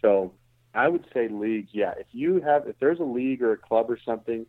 So 0.00 0.32
I 0.74 0.88
would 0.88 1.04
say 1.12 1.28
leagues. 1.28 1.70
Yeah, 1.72 1.94
if 1.98 2.06
you 2.12 2.40
have 2.40 2.66
if 2.66 2.78
there's 2.78 3.00
a 3.00 3.04
league 3.04 3.42
or 3.42 3.52
a 3.52 3.56
club 3.56 3.90
or 3.90 3.98
something, 4.04 4.46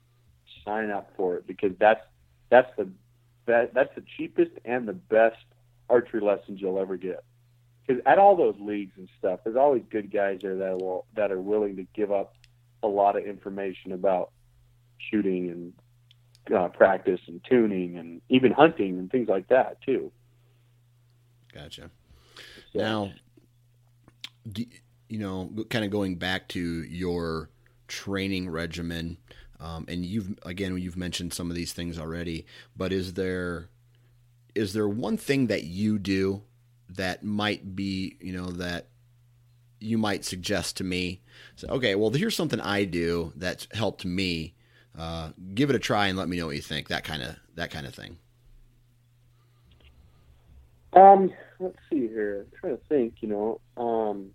sign 0.65 0.91
up 0.91 1.11
for 1.15 1.37
it 1.37 1.47
because 1.47 1.71
that's 1.79 2.01
that's 2.49 2.69
the 2.77 2.89
that, 3.45 3.73
that's 3.73 3.93
the 3.95 4.03
cheapest 4.17 4.51
and 4.65 4.87
the 4.87 4.93
best 4.93 5.37
archery 5.89 6.21
lessons 6.21 6.61
you'll 6.61 6.79
ever 6.79 6.97
get. 6.97 7.23
Because 7.85 8.01
at 8.05 8.19
all 8.19 8.35
those 8.35 8.55
leagues 8.59 8.93
and 8.97 9.09
stuff, 9.17 9.39
there's 9.43 9.55
always 9.55 9.81
good 9.89 10.11
guys 10.11 10.39
there 10.41 10.55
that 10.57 10.77
will 10.77 11.05
that 11.15 11.31
are 11.31 11.41
willing 11.41 11.75
to 11.77 11.87
give 11.95 12.11
up 12.11 12.35
a 12.83 12.87
lot 12.87 13.17
of 13.17 13.25
information 13.25 13.91
about 13.91 14.31
shooting 15.09 15.49
and 15.49 16.55
uh, 16.55 16.67
practice 16.69 17.19
and 17.27 17.41
tuning 17.49 17.97
and 17.97 18.21
even 18.29 18.51
hunting 18.51 18.99
and 18.99 19.11
things 19.11 19.27
like 19.27 19.47
that 19.47 19.81
too. 19.81 20.11
Gotcha. 21.53 21.89
So, 22.73 22.79
now, 22.79 23.11
do, 24.51 24.65
you 25.09 25.19
know, 25.19 25.51
kind 25.69 25.83
of 25.83 25.91
going 25.91 26.15
back 26.15 26.47
to 26.49 26.83
your 26.83 27.49
training 27.87 28.49
regimen, 28.49 29.17
um, 29.59 29.85
and 29.89 30.05
you've 30.05 30.37
again 30.43 30.77
you've 30.77 30.95
mentioned 30.95 31.33
some 31.33 31.49
of 31.49 31.55
these 31.55 31.73
things 31.73 31.99
already, 31.99 32.45
but 32.77 32.93
is 32.93 33.15
there 33.15 33.69
is 34.55 34.73
there 34.73 34.87
one 34.87 35.17
thing 35.17 35.47
that 35.47 35.63
you 35.63 35.99
do 35.99 36.43
that 36.89 37.23
might 37.23 37.75
be 37.75 38.17
you 38.21 38.33
know 38.33 38.51
that 38.51 38.87
you 39.79 39.97
might 39.97 40.25
suggest 40.25 40.77
to 40.77 40.83
me. 40.83 41.21
So, 41.55 41.67
okay, 41.69 41.95
well, 41.95 42.09
here's 42.11 42.35
something 42.35 42.59
I 42.59 42.83
do 42.83 43.33
that's 43.35 43.67
helped 43.73 44.05
me. 44.05 44.55
Uh, 44.97 45.31
give 45.53 45.69
it 45.69 45.75
a 45.75 45.79
try 45.79 46.07
and 46.07 46.17
let 46.17 46.27
me 46.27 46.37
know 46.37 46.47
what 46.47 46.55
you 46.55 46.61
think. 46.61 46.89
That 46.89 47.03
kind 47.03 47.23
of 47.23 47.35
that 47.55 47.71
kind 47.71 47.85
of 47.85 47.95
thing. 47.95 48.17
Um, 50.93 51.31
let's 51.59 51.77
see 51.89 52.07
here. 52.07 52.45
I'm 52.45 52.59
trying 52.59 52.77
to 52.77 52.83
think. 52.89 53.15
You 53.21 53.29
know, 53.29 53.61
um, 53.77 54.31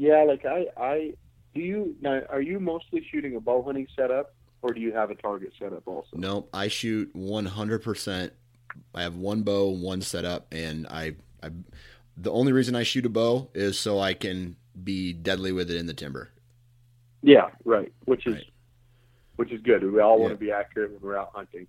yeah, 0.00 0.24
like 0.24 0.46
I, 0.46 0.64
I 0.78 1.12
do 1.54 1.60
you 1.60 1.94
now? 2.00 2.22
Are 2.30 2.40
you 2.40 2.58
mostly 2.58 3.06
shooting 3.12 3.36
a 3.36 3.40
bow 3.40 3.62
hunting 3.62 3.86
setup, 3.94 4.34
or 4.62 4.72
do 4.72 4.80
you 4.80 4.94
have 4.94 5.10
a 5.10 5.14
target 5.14 5.52
setup 5.58 5.82
also? 5.86 6.08
No, 6.14 6.48
I 6.54 6.68
shoot 6.68 7.10
100. 7.12 7.82
percent 7.82 8.32
I 8.94 9.02
have 9.02 9.16
one 9.16 9.42
bow, 9.42 9.68
one 9.68 10.00
setup, 10.00 10.46
and 10.52 10.86
I 10.86 11.16
I, 11.42 11.50
the 12.16 12.32
only 12.32 12.52
reason 12.52 12.74
I 12.74 12.82
shoot 12.82 13.04
a 13.04 13.10
bow 13.10 13.50
is 13.52 13.78
so 13.78 13.98
I 13.98 14.14
can 14.14 14.56
be 14.82 15.12
deadly 15.12 15.52
with 15.52 15.70
it 15.70 15.76
in 15.76 15.84
the 15.84 15.92
timber. 15.92 16.30
Yeah, 17.20 17.50
right. 17.66 17.92
Which 18.06 18.26
is 18.26 18.36
right. 18.36 18.44
which 19.36 19.52
is 19.52 19.60
good. 19.60 19.82
We 19.82 20.00
all 20.00 20.16
yeah. 20.16 20.22
want 20.22 20.32
to 20.32 20.38
be 20.38 20.50
accurate 20.50 20.92
when 20.92 21.00
we're 21.02 21.18
out 21.18 21.32
hunting. 21.34 21.66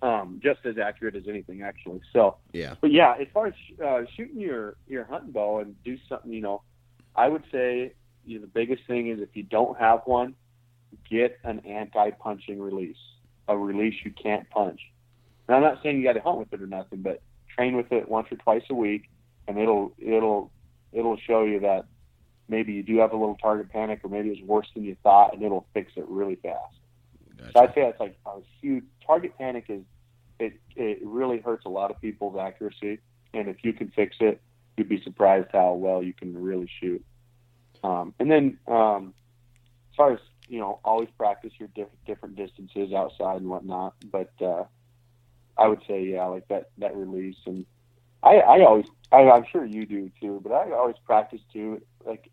Um, 0.00 0.40
just 0.42 0.64
as 0.64 0.78
accurate 0.78 1.14
as 1.14 1.24
anything, 1.28 1.60
actually. 1.60 2.00
So 2.14 2.36
yeah. 2.54 2.76
But 2.80 2.90
yeah, 2.90 3.16
as 3.20 3.26
far 3.34 3.48
as 3.48 3.54
uh, 3.84 4.04
shooting 4.16 4.40
your 4.40 4.76
your 4.88 5.04
hunting 5.04 5.32
bow 5.32 5.58
and 5.58 5.76
do 5.84 5.98
something, 6.08 6.32
you 6.32 6.40
know, 6.40 6.62
I 7.20 7.28
would 7.28 7.44
say 7.52 7.92
you 8.24 8.38
know, 8.38 8.40
the 8.40 8.50
biggest 8.50 8.86
thing 8.86 9.08
is 9.08 9.20
if 9.20 9.28
you 9.34 9.42
don't 9.42 9.78
have 9.78 10.00
one, 10.06 10.34
get 11.08 11.38
an 11.44 11.60
anti-punching 11.66 12.58
release, 12.58 12.96
a 13.46 13.58
release 13.58 13.94
you 14.04 14.10
can't 14.10 14.48
punch. 14.48 14.80
And 15.46 15.54
I'm 15.54 15.62
not 15.62 15.82
saying 15.82 15.98
you 15.98 16.04
got 16.04 16.14
to 16.14 16.20
hunt 16.20 16.38
with 16.38 16.52
it 16.54 16.62
or 16.62 16.66
nothing, 16.66 17.02
but 17.02 17.20
train 17.54 17.76
with 17.76 17.92
it 17.92 18.08
once 18.08 18.28
or 18.30 18.36
twice 18.36 18.62
a 18.70 18.74
week, 18.74 19.10
and 19.46 19.58
it'll 19.58 19.92
it'll 19.98 20.50
it'll 20.92 21.18
show 21.18 21.44
you 21.44 21.60
that 21.60 21.84
maybe 22.48 22.72
you 22.72 22.82
do 22.82 22.96
have 22.98 23.12
a 23.12 23.16
little 23.16 23.36
target 23.36 23.70
panic, 23.70 24.00
or 24.02 24.08
maybe 24.08 24.30
it's 24.30 24.42
worse 24.42 24.68
than 24.74 24.84
you 24.84 24.96
thought, 25.02 25.34
and 25.34 25.42
it'll 25.42 25.66
fix 25.74 25.92
it 25.96 26.06
really 26.08 26.36
fast. 26.36 26.74
Gotcha. 27.36 27.52
So 27.52 27.60
I'd 27.60 27.74
say 27.74 27.82
that's 27.82 28.00
like 28.00 28.16
a 28.24 28.38
huge 28.62 28.84
target 29.06 29.36
panic 29.36 29.66
is 29.68 29.82
it 30.38 30.54
it 30.74 31.00
really 31.04 31.40
hurts 31.40 31.66
a 31.66 31.68
lot 31.68 31.90
of 31.90 32.00
people's 32.00 32.38
accuracy, 32.38 32.98
and 33.34 33.48
if 33.48 33.56
you 33.62 33.74
can 33.74 33.90
fix 33.90 34.16
it, 34.20 34.40
you'd 34.80 34.88
be 34.88 35.02
surprised 35.02 35.48
how 35.52 35.74
well 35.74 36.02
you 36.02 36.14
can 36.14 36.34
really 36.34 36.68
shoot. 36.80 37.04
Um, 37.84 38.14
and 38.18 38.30
then 38.30 38.58
um, 38.66 39.12
as 39.92 39.96
far 39.96 40.12
as 40.14 40.20
you 40.48 40.58
know, 40.58 40.80
always 40.84 41.08
practice 41.18 41.52
your 41.58 41.68
diff- 41.74 41.88
different 42.06 42.34
distances 42.34 42.94
outside 42.94 43.36
and 43.36 43.48
whatnot, 43.48 43.94
but 44.10 44.32
uh, 44.40 44.64
I 45.58 45.68
would 45.68 45.80
say 45.86 46.02
yeah, 46.04 46.24
like 46.24 46.48
that 46.48 46.70
that 46.78 46.96
release, 46.96 47.36
and 47.44 47.66
I 48.22 48.36
I 48.36 48.64
always 48.64 48.86
I, 49.12 49.18
I'm 49.18 49.44
sure 49.52 49.66
you 49.66 49.84
do 49.84 50.10
too, 50.18 50.40
but 50.42 50.50
I 50.52 50.72
always 50.72 50.96
practice 51.04 51.42
too. 51.52 51.82
Like 52.06 52.30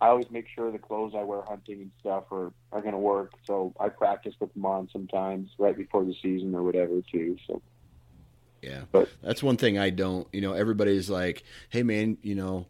I 0.00 0.08
always 0.08 0.30
make 0.30 0.46
sure 0.54 0.72
the 0.72 0.78
clothes 0.78 1.12
I 1.14 1.24
wear 1.24 1.42
hunting 1.42 1.82
and 1.82 1.90
stuff 2.00 2.24
are 2.32 2.54
are 2.72 2.80
going 2.80 2.94
to 2.94 2.98
work. 2.98 3.34
So 3.46 3.74
I 3.78 3.90
practice 3.90 4.34
with 4.40 4.54
them 4.54 4.64
on 4.64 4.88
sometimes 4.90 5.50
right 5.58 5.76
before 5.76 6.04
the 6.04 6.14
season 6.22 6.54
or 6.54 6.62
whatever 6.62 7.02
too. 7.12 7.36
So 7.46 7.60
Yeah. 8.62 8.82
But- 8.92 9.08
that's 9.22 9.42
one 9.42 9.56
thing 9.56 9.78
I 9.78 9.90
don't, 9.90 10.26
you 10.32 10.40
know, 10.40 10.52
everybody's 10.52 11.10
like, 11.10 11.42
"Hey 11.68 11.82
man, 11.82 12.16
you 12.22 12.34
know, 12.34 12.66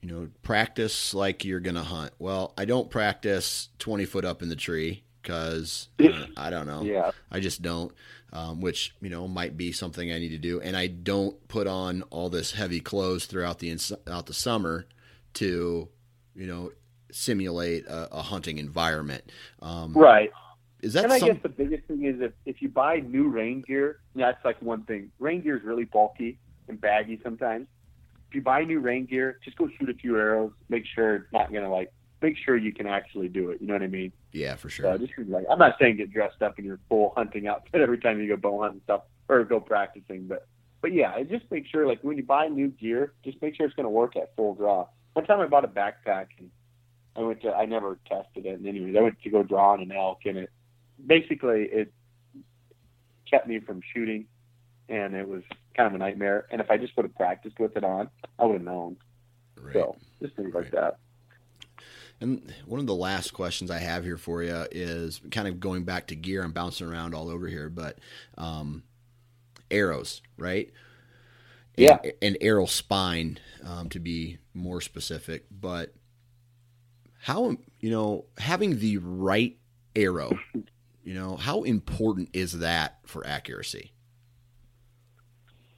you 0.00 0.08
know, 0.10 0.28
practice 0.42 1.14
like 1.14 1.44
you're 1.44 1.60
going 1.60 1.74
to 1.76 1.82
hunt." 1.82 2.12
Well, 2.18 2.52
I 2.58 2.64
don't 2.64 2.90
practice 2.90 3.68
20 3.78 4.04
foot 4.04 4.24
up 4.24 4.42
in 4.42 4.48
the 4.48 4.56
tree 4.56 5.04
cuz 5.22 5.88
I 6.36 6.50
don't 6.50 6.66
know. 6.66 6.82
Yeah. 6.82 7.12
I 7.30 7.38
just 7.40 7.62
don't. 7.62 7.92
Um, 8.34 8.62
which 8.62 8.94
you 9.02 9.10
know 9.10 9.28
might 9.28 9.58
be 9.58 9.72
something 9.72 10.10
I 10.10 10.18
need 10.18 10.30
to 10.30 10.38
do, 10.38 10.58
and 10.58 10.74
I 10.74 10.86
don't 10.86 11.36
put 11.48 11.66
on 11.66 12.00
all 12.08 12.30
this 12.30 12.52
heavy 12.52 12.80
clothes 12.80 13.26
throughout 13.26 13.58
the 13.58 13.68
ins- 13.68 13.92
out 14.06 14.24
the 14.24 14.32
summer 14.32 14.86
to, 15.34 15.86
you 16.34 16.46
know, 16.46 16.72
simulate 17.10 17.84
a, 17.86 18.08
a 18.10 18.22
hunting 18.22 18.56
environment. 18.56 19.24
Um, 19.60 19.92
Right. 19.92 20.30
Is 20.82 20.94
that 20.94 21.04
and 21.04 21.12
I 21.12 21.18
some, 21.20 21.28
guess 21.28 21.38
the 21.42 21.48
biggest 21.48 21.84
thing 21.86 22.04
is 22.04 22.20
if, 22.20 22.32
if 22.44 22.60
you 22.60 22.68
buy 22.68 22.96
new 23.00 23.28
rain 23.28 23.62
gear, 23.66 24.00
that's 24.16 24.44
like 24.44 24.60
one 24.60 24.82
thing. 24.82 25.10
Rain 25.20 25.40
gear 25.40 25.56
is 25.56 25.62
really 25.62 25.84
bulky 25.84 26.38
and 26.68 26.80
baggy 26.80 27.20
sometimes. 27.22 27.68
If 28.28 28.34
you 28.34 28.42
buy 28.42 28.64
new 28.64 28.80
rain 28.80 29.06
gear, 29.06 29.38
just 29.44 29.56
go 29.56 29.68
shoot 29.78 29.88
a 29.90 29.94
few 29.94 30.16
arrows. 30.18 30.52
Make 30.68 30.84
sure 30.86 31.16
it's 31.16 31.32
not 31.32 31.52
gonna 31.52 31.70
like. 31.70 31.92
Make 32.20 32.36
sure 32.36 32.56
you 32.56 32.72
can 32.72 32.86
actually 32.86 33.28
do 33.28 33.50
it. 33.50 33.60
You 33.60 33.66
know 33.66 33.72
what 33.74 33.82
I 33.82 33.88
mean? 33.88 34.12
Yeah, 34.32 34.54
for 34.54 34.70
So 34.70 34.96
sure. 34.96 34.98
just 34.98 35.12
like 35.28 35.44
I'm 35.50 35.58
not 35.58 35.76
saying 35.80 35.96
get 35.96 36.12
dressed 36.12 36.40
up 36.40 36.58
in 36.58 36.64
your 36.64 36.78
full 36.88 37.12
hunting 37.16 37.46
outfit 37.48 37.80
every 37.80 37.98
time 37.98 38.20
you 38.20 38.28
go 38.28 38.36
bow 38.36 38.62
hunting 38.62 38.80
stuff 38.84 39.02
or 39.28 39.44
go 39.44 39.60
practicing, 39.60 40.26
but 40.26 40.46
but 40.80 40.92
yeah, 40.92 41.22
just 41.22 41.44
make 41.50 41.66
sure 41.66 41.86
like 41.86 42.00
when 42.02 42.16
you 42.16 42.24
buy 42.24 42.48
new 42.48 42.68
gear, 42.68 43.12
just 43.24 43.40
make 43.40 43.54
sure 43.54 43.66
it's 43.66 43.74
gonna 43.76 43.88
work 43.90 44.16
at 44.16 44.34
full 44.34 44.54
draw. 44.54 44.86
One 45.12 45.26
time 45.26 45.40
I 45.40 45.46
bought 45.46 45.64
a 45.64 45.68
backpack 45.68 46.26
and 46.38 46.50
I 47.14 47.20
went 47.20 47.42
to 47.42 47.52
I 47.52 47.66
never 47.66 47.98
tested 48.08 48.46
it. 48.46 48.58
And 48.58 48.66
anyways, 48.66 48.96
I 48.96 49.00
went 49.00 49.20
to 49.22 49.30
go 49.30 49.42
draw 49.42 49.72
on 49.72 49.80
an 49.82 49.92
elk 49.92 50.20
and 50.24 50.38
it 50.38 50.50
basically 51.06 51.68
it 51.72 51.92
kept 53.30 53.46
me 53.46 53.60
from 53.60 53.80
shooting 53.94 54.26
and 54.88 55.14
it 55.14 55.26
was 55.26 55.42
kind 55.76 55.86
of 55.86 55.94
a 55.94 55.98
nightmare. 55.98 56.46
And 56.50 56.60
if 56.60 56.70
I 56.70 56.76
just 56.76 56.96
would 56.96 57.04
have 57.04 57.14
practiced 57.14 57.58
with 57.58 57.76
it 57.76 57.84
on, 57.84 58.08
I 58.38 58.44
would 58.44 58.54
have 58.54 58.62
known. 58.62 58.96
Right. 59.56 59.74
So 59.74 59.96
just 60.20 60.36
things 60.36 60.54
like 60.54 60.70
that. 60.72 60.98
And 62.20 62.54
one 62.66 62.78
of 62.78 62.86
the 62.86 62.94
last 62.94 63.32
questions 63.32 63.70
I 63.70 63.78
have 63.78 64.04
here 64.04 64.16
for 64.16 64.42
you 64.44 64.66
is 64.70 65.20
kind 65.32 65.48
of 65.48 65.58
going 65.58 65.82
back 65.84 66.06
to 66.08 66.14
gear. 66.14 66.44
I'm 66.44 66.52
bouncing 66.52 66.86
around 66.86 67.14
all 67.14 67.28
over 67.28 67.48
here, 67.48 67.68
but 67.68 67.98
um, 68.38 68.84
arrows, 69.70 70.22
right? 70.36 70.70
And, 71.76 72.00
Yeah. 72.04 72.10
And 72.20 72.36
arrow 72.40 72.66
spine, 72.66 73.40
um, 73.64 73.88
to 73.88 73.98
be 73.98 74.38
more 74.54 74.80
specific. 74.80 75.46
But 75.50 75.94
how, 77.18 77.56
you 77.80 77.90
know, 77.90 78.26
having 78.38 78.78
the 78.78 78.98
right 78.98 79.56
arrow, 79.96 80.38
you 81.02 81.14
know, 81.14 81.36
how 81.36 81.62
important 81.62 82.30
is 82.32 82.60
that 82.60 82.98
for 83.06 83.26
accuracy? 83.26 83.92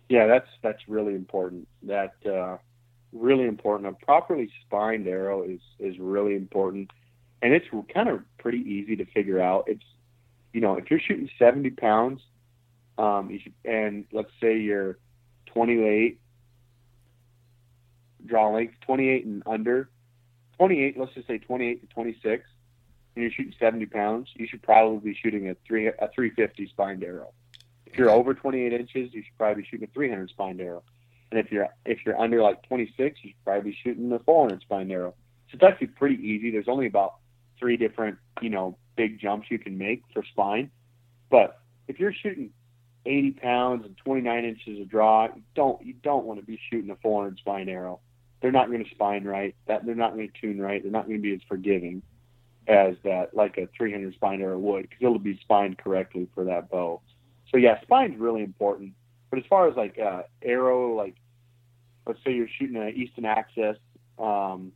Yeah, 0.09 0.27
that's 0.27 0.49
that's 0.63 0.83
really 0.87 1.15
important. 1.15 1.67
That 1.83 2.15
uh, 2.27 2.59
really 3.13 3.47
important. 3.47 3.89
A 3.89 4.05
properly 4.05 4.51
spined 4.67 5.07
arrow 5.07 5.43
is 5.43 5.61
is 5.79 5.99
really 5.99 6.35
important, 6.35 6.91
and 7.41 7.55
it's 7.55 7.67
kind 7.93 8.09
of 8.09 8.21
pretty 8.39 8.59
easy 8.59 8.97
to 8.97 9.07
figure 9.07 9.41
out. 9.41 9.65
It's 9.67 9.85
you 10.53 10.61
know 10.61 10.77
if 10.77 10.91
you're 10.91 11.01
shooting 11.01 11.31
70 11.39 11.71
pounds, 11.71 12.21
um, 12.99 13.31
should, 13.43 13.55
and 13.65 14.05
let's 14.13 14.31
say 14.41 14.59
you're 14.59 14.99
28 15.47 16.21
draw 18.27 18.51
length, 18.51 18.75
28 18.87 19.25
and 19.27 19.43
under, 19.47 19.89
28. 20.59 20.99
Let's 20.99 21.15
just 21.15 21.27
say 21.27 21.39
28 21.39 21.81
to 21.81 21.95
26, 21.95 22.45
and 23.15 23.23
you're 23.23 23.31
shooting 23.31 23.55
70 23.59 23.87
pounds. 23.87 24.29
You 24.35 24.47
should 24.47 24.63
probably 24.63 25.13
be 25.13 25.19
shooting 25.21 25.49
a 25.49 25.57
three 25.67 25.87
a 25.87 25.93
350 25.93 26.69
spined 26.69 27.05
arrow. 27.05 27.33
If 27.87 27.97
you're 27.97 28.11
over 28.11 28.35
28 28.35 28.73
inches, 28.73 29.15
you 29.15 29.23
should 29.23 29.39
probably 29.39 29.63
be 29.63 29.69
shooting 29.69 29.89
a 29.89 29.93
300 29.93 30.31
spined 30.31 30.61
arrow. 30.61 30.83
And 31.31 31.39
if 31.39 31.53
you're 31.53 31.69
if 31.85 32.05
you're 32.05 32.21
under 32.21 32.43
like 32.43 32.63
26, 32.65 33.21
you 33.23 33.31
should 33.31 33.45
probably 33.45 33.71
be 33.71 33.79
shooting 33.83 34.13
a 34.13 34.19
400 34.19 34.63
spined 34.63 34.91
arrow. 34.91 35.15
So 35.51 35.55
it's 35.55 35.65
actually 35.65 35.89
pretty 35.89 36.17
easy. 36.17 36.51
There's 36.51 36.69
only 36.69 36.87
about 36.87 37.17
three 37.59 37.77
different 37.77 38.19
you 38.41 38.51
know 38.51 38.77
big 38.97 39.21
jumps 39.21 39.51
you 39.51 39.59
can 39.59 39.79
make 39.79 40.03
for 40.13 40.25
spine. 40.25 40.71
But 41.31 41.61
if 41.89 42.01
you're 42.01 42.13
shooting 42.13 42.51
80 43.07 43.31
pounds 43.33 43.85
and 43.85 43.97
29 43.99 44.45
inches 44.45 44.81
of 44.81 44.89
draw, 44.89 45.27
you 45.35 45.43
don't 45.55 45.85
you 45.85 45.95
don't 46.03 46.25
want 46.25 46.41
to 46.41 46.47
be 46.47 46.59
shooting 46.71 46.91
a 46.91 46.97
400 46.97 47.39
spine 47.39 47.69
arrow. 47.69 48.01
They're 48.41 48.53
not 48.53 48.69
going 48.69 48.85
to 48.85 48.91
spine 48.91 49.25
right. 49.25 49.55
That 49.67 49.87
they're 49.87 49.95
not 49.95 50.15
going 50.15 50.29
to 50.29 50.41
tune 50.41 50.61
right. 50.61 50.83
They're 50.83 50.93
not 50.93 51.07
going 51.07 51.19
to 51.19 51.23
be 51.23 51.33
as 51.33 51.41
forgiving 51.49 52.03
as 52.67 52.97
that 53.05 53.35
like 53.35 53.59
a 53.59 53.69
300 53.77 54.15
spine 54.15 54.41
arrow 54.41 54.59
would 54.59 54.83
because 54.83 54.99
it'll 55.01 55.19
be 55.19 55.39
spined 55.43 55.79
correctly 55.79 56.29
for 56.35 56.45
that 56.45 56.71
bow. 56.71 57.01
So 57.51 57.59
yeah, 57.59 57.81
spine's 57.83 58.19
really 58.19 58.43
important. 58.43 58.95
But 59.31 59.39
as 59.39 59.45
far 59.49 59.69
as 59.69 59.77
like 59.77 59.99
uh, 59.99 60.23
arrow, 60.43 60.95
like 60.95 61.15
let's 62.07 62.19
say 62.25 62.33
you're 62.33 62.49
shooting 62.59 62.77
an 62.77 62.95
Easton 62.95 63.25
Access, 63.25 63.77
um, 64.19 64.73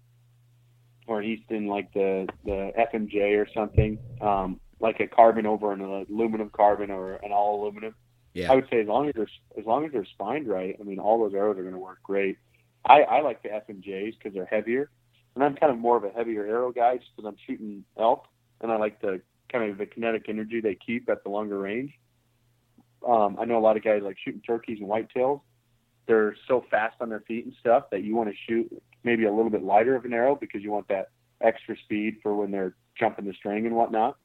or 1.07 1.21
an 1.21 1.27
Easton 1.27 1.67
like 1.67 1.93
the 1.93 2.29
the 2.45 2.73
FMJ 2.93 3.39
or 3.39 3.49
something, 3.55 3.99
um, 4.21 4.61
like 4.81 5.01
a 5.01 5.07
carbon 5.07 5.47
over 5.47 5.73
an 5.73 5.81
aluminum 5.81 6.51
carbon 6.51 6.91
or 6.91 7.15
an 7.15 7.33
all 7.33 7.63
aluminum. 7.63 7.95
Yeah. 8.35 8.53
I 8.53 8.55
would 8.55 8.69
say 8.71 8.81
as 8.81 8.87
long 8.87 9.09
as 9.09 9.15
they're 9.15 9.29
as 9.59 9.65
long 9.65 9.85
as 9.87 9.93
they're 9.93 10.05
spined 10.05 10.47
right, 10.47 10.77
I 10.79 10.85
mean 10.85 10.99
all 10.99 11.19
those 11.19 11.35
arrows 11.35 11.59
are 11.59 11.63
going 11.63 11.75
to 11.75 11.81
work 11.81 12.03
great. 12.03 12.39
I, 12.85 13.03
I 13.03 13.21
like 13.23 13.43
the 13.43 13.49
FMJs 13.49 14.15
because 14.19 14.35
they're 14.35 14.47
heavier, 14.47 14.91
and 15.39 15.45
I'm 15.45 15.55
kind 15.55 15.71
of 15.71 15.79
more 15.79 15.97
of 15.97 16.03
a 16.03 16.11
heavier 16.11 16.45
arrow 16.45 16.73
guy 16.73 16.97
just 16.97 17.11
because 17.15 17.29
I'm 17.29 17.37
shooting 17.47 17.85
elk, 17.97 18.27
and 18.61 18.73
I 18.73 18.77
like 18.77 19.01
the 19.01 19.21
kind 19.49 19.71
of 19.71 19.79
the 19.79 19.87
kinetic 19.87 20.25
energy 20.29 20.61
they 20.61 20.75
keep 20.75 21.09
at 21.09 21.23
the 21.23 21.31
longer 21.31 21.57
range. 21.57 21.93
Um, 23.07 23.37
I 23.41 23.45
know 23.45 23.57
a 23.57 23.61
lot 23.61 23.77
of 23.77 23.85
guys 23.85 24.03
like 24.03 24.17
shooting 24.19 24.41
turkeys 24.45 24.81
and 24.81 24.89
whitetails. 24.89 25.41
They're 26.09 26.35
so 26.49 26.65
fast 26.73 26.97
on 27.01 27.09
their 27.09 27.21
feet 27.21 27.45
and 27.45 27.55
stuff 27.61 27.85
that 27.93 28.03
you 28.03 28.17
want 28.17 28.31
to 28.31 28.35
shoot 28.49 28.83
maybe 29.05 29.27
a 29.27 29.33
little 29.33 29.51
bit 29.51 29.63
lighter 29.63 29.95
of 29.95 30.05
an 30.05 30.13
arrow 30.13 30.35
because 30.35 30.61
you 30.65 30.73
want 30.73 30.89
that 30.89 31.11
extra 31.41 31.77
speed 31.85 32.17
for 32.21 32.35
when 32.35 32.51
they're 32.51 32.75
jumping 32.99 33.25
the 33.25 33.33
string 33.33 33.65
and 33.65 33.77
whatnot. 33.77 34.17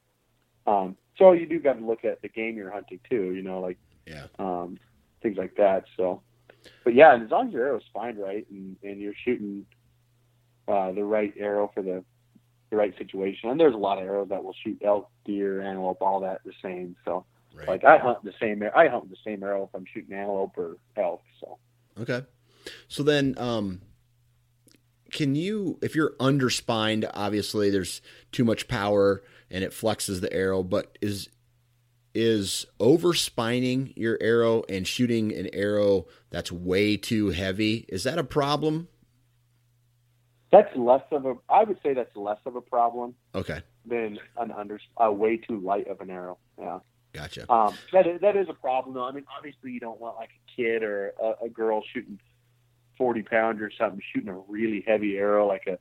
Um, 0.65 0.97
so 1.19 1.33
you 1.33 1.45
do 1.45 1.59
got 1.59 1.73
to 1.73 1.85
look 1.85 2.05
at 2.05 2.23
the 2.23 2.29
game 2.29 2.57
you're 2.57 2.71
hunting 2.71 2.99
too, 3.07 3.33
you 3.35 3.43
know, 3.43 3.59
like 3.59 3.77
Yeah. 4.07 4.25
um, 4.39 4.79
things 5.21 5.37
like 5.37 5.53
that. 5.57 5.85
So, 5.95 6.23
but 6.83 6.95
yeah, 6.95 7.15
as 7.23 7.29
long 7.29 7.49
as 7.49 7.53
your 7.53 7.67
arrow's 7.67 7.83
spined 7.85 8.17
right 8.17 8.47
and, 8.49 8.77
and 8.81 8.99
you're 8.99 9.13
shooting 9.23 9.67
uh, 10.67 10.91
the 10.91 11.03
right 11.03 11.33
arrow 11.37 11.71
for 11.73 11.81
the 11.81 12.03
the 12.69 12.77
right 12.77 12.97
situation, 12.97 13.49
and 13.49 13.59
there's 13.59 13.75
a 13.75 13.77
lot 13.77 13.99
of 13.99 14.05
arrows 14.05 14.29
that 14.29 14.43
will 14.43 14.55
shoot 14.63 14.81
elk, 14.83 15.09
deer, 15.25 15.61
antelope, 15.61 16.01
all 16.01 16.21
that 16.21 16.41
the 16.43 16.53
same. 16.61 16.95
So, 17.05 17.25
Right. 17.55 17.67
like 17.67 17.83
I 17.83 17.99
hunt 17.99 18.23
the 18.23 18.33
same 18.41 18.63
I 18.75 18.87
hunt 18.87 19.09
the 19.11 19.17
same 19.23 19.43
arrow 19.43 19.65
if 19.65 19.69
I'm 19.75 19.85
shooting 19.93 20.15
antelope 20.15 20.57
or 20.57 20.77
elk. 20.97 21.21
So. 21.39 21.59
Okay. 21.99 22.23
So 22.87 23.03
then, 23.03 23.35
um, 23.37 23.81
can 25.11 25.35
you, 25.35 25.77
if 25.83 25.95
you're 25.95 26.15
underspined, 26.19 27.07
obviously 27.13 27.69
there's 27.69 28.01
too 28.31 28.43
much 28.43 28.67
power 28.67 29.21
and 29.51 29.63
it 29.63 29.71
flexes 29.71 30.19
the 30.21 30.33
arrow, 30.33 30.63
but 30.63 30.97
is 31.01 31.29
is 32.15 32.65
overspining 32.79 33.91
your 33.95 34.17
arrow 34.21 34.63
and 34.69 34.87
shooting 34.87 35.33
an 35.33 35.49
arrow 35.51 36.05
that's 36.29 36.51
way 36.51 36.95
too 36.95 37.29
heavy 37.29 37.85
is 37.89 38.03
that 38.03 38.19
a 38.19 38.23
problem? 38.23 38.87
That's 40.53 40.69
less 40.77 41.01
of 41.11 41.25
a. 41.25 41.33
I 41.49 41.63
would 41.63 41.79
say 41.81 41.93
that's 41.95 42.15
less 42.15 42.37
of 42.45 42.55
a 42.55 42.61
problem 42.61 43.15
Okay, 43.33 43.59
than 43.87 44.19
an 44.37 44.51
under 44.51 44.79
uh, 45.03 45.11
way 45.11 45.37
too 45.37 45.59
light 45.59 45.87
of 45.87 45.99
an 45.99 46.11
arrow. 46.11 46.37
Yeah. 46.59 46.79
gotcha. 47.11 47.51
Um, 47.51 47.75
that 47.91 48.05
is, 48.05 48.21
that 48.21 48.37
is 48.37 48.47
a 48.49 48.53
problem 48.53 48.93
though. 48.93 49.03
I 49.03 49.11
mean, 49.11 49.25
obviously 49.35 49.71
you 49.71 49.79
don't 49.79 49.99
want 49.99 50.15
like 50.15 50.29
a 50.29 50.55
kid 50.55 50.83
or 50.83 51.13
a, 51.19 51.45
a 51.45 51.49
girl 51.49 51.81
shooting 51.91 52.19
forty 52.99 53.23
pounds 53.23 53.61
or 53.61 53.71
something, 53.77 53.99
shooting 54.13 54.29
a 54.29 54.37
really 54.47 54.83
heavy 54.87 55.17
arrow 55.17 55.47
like 55.47 55.65
a 55.67 55.79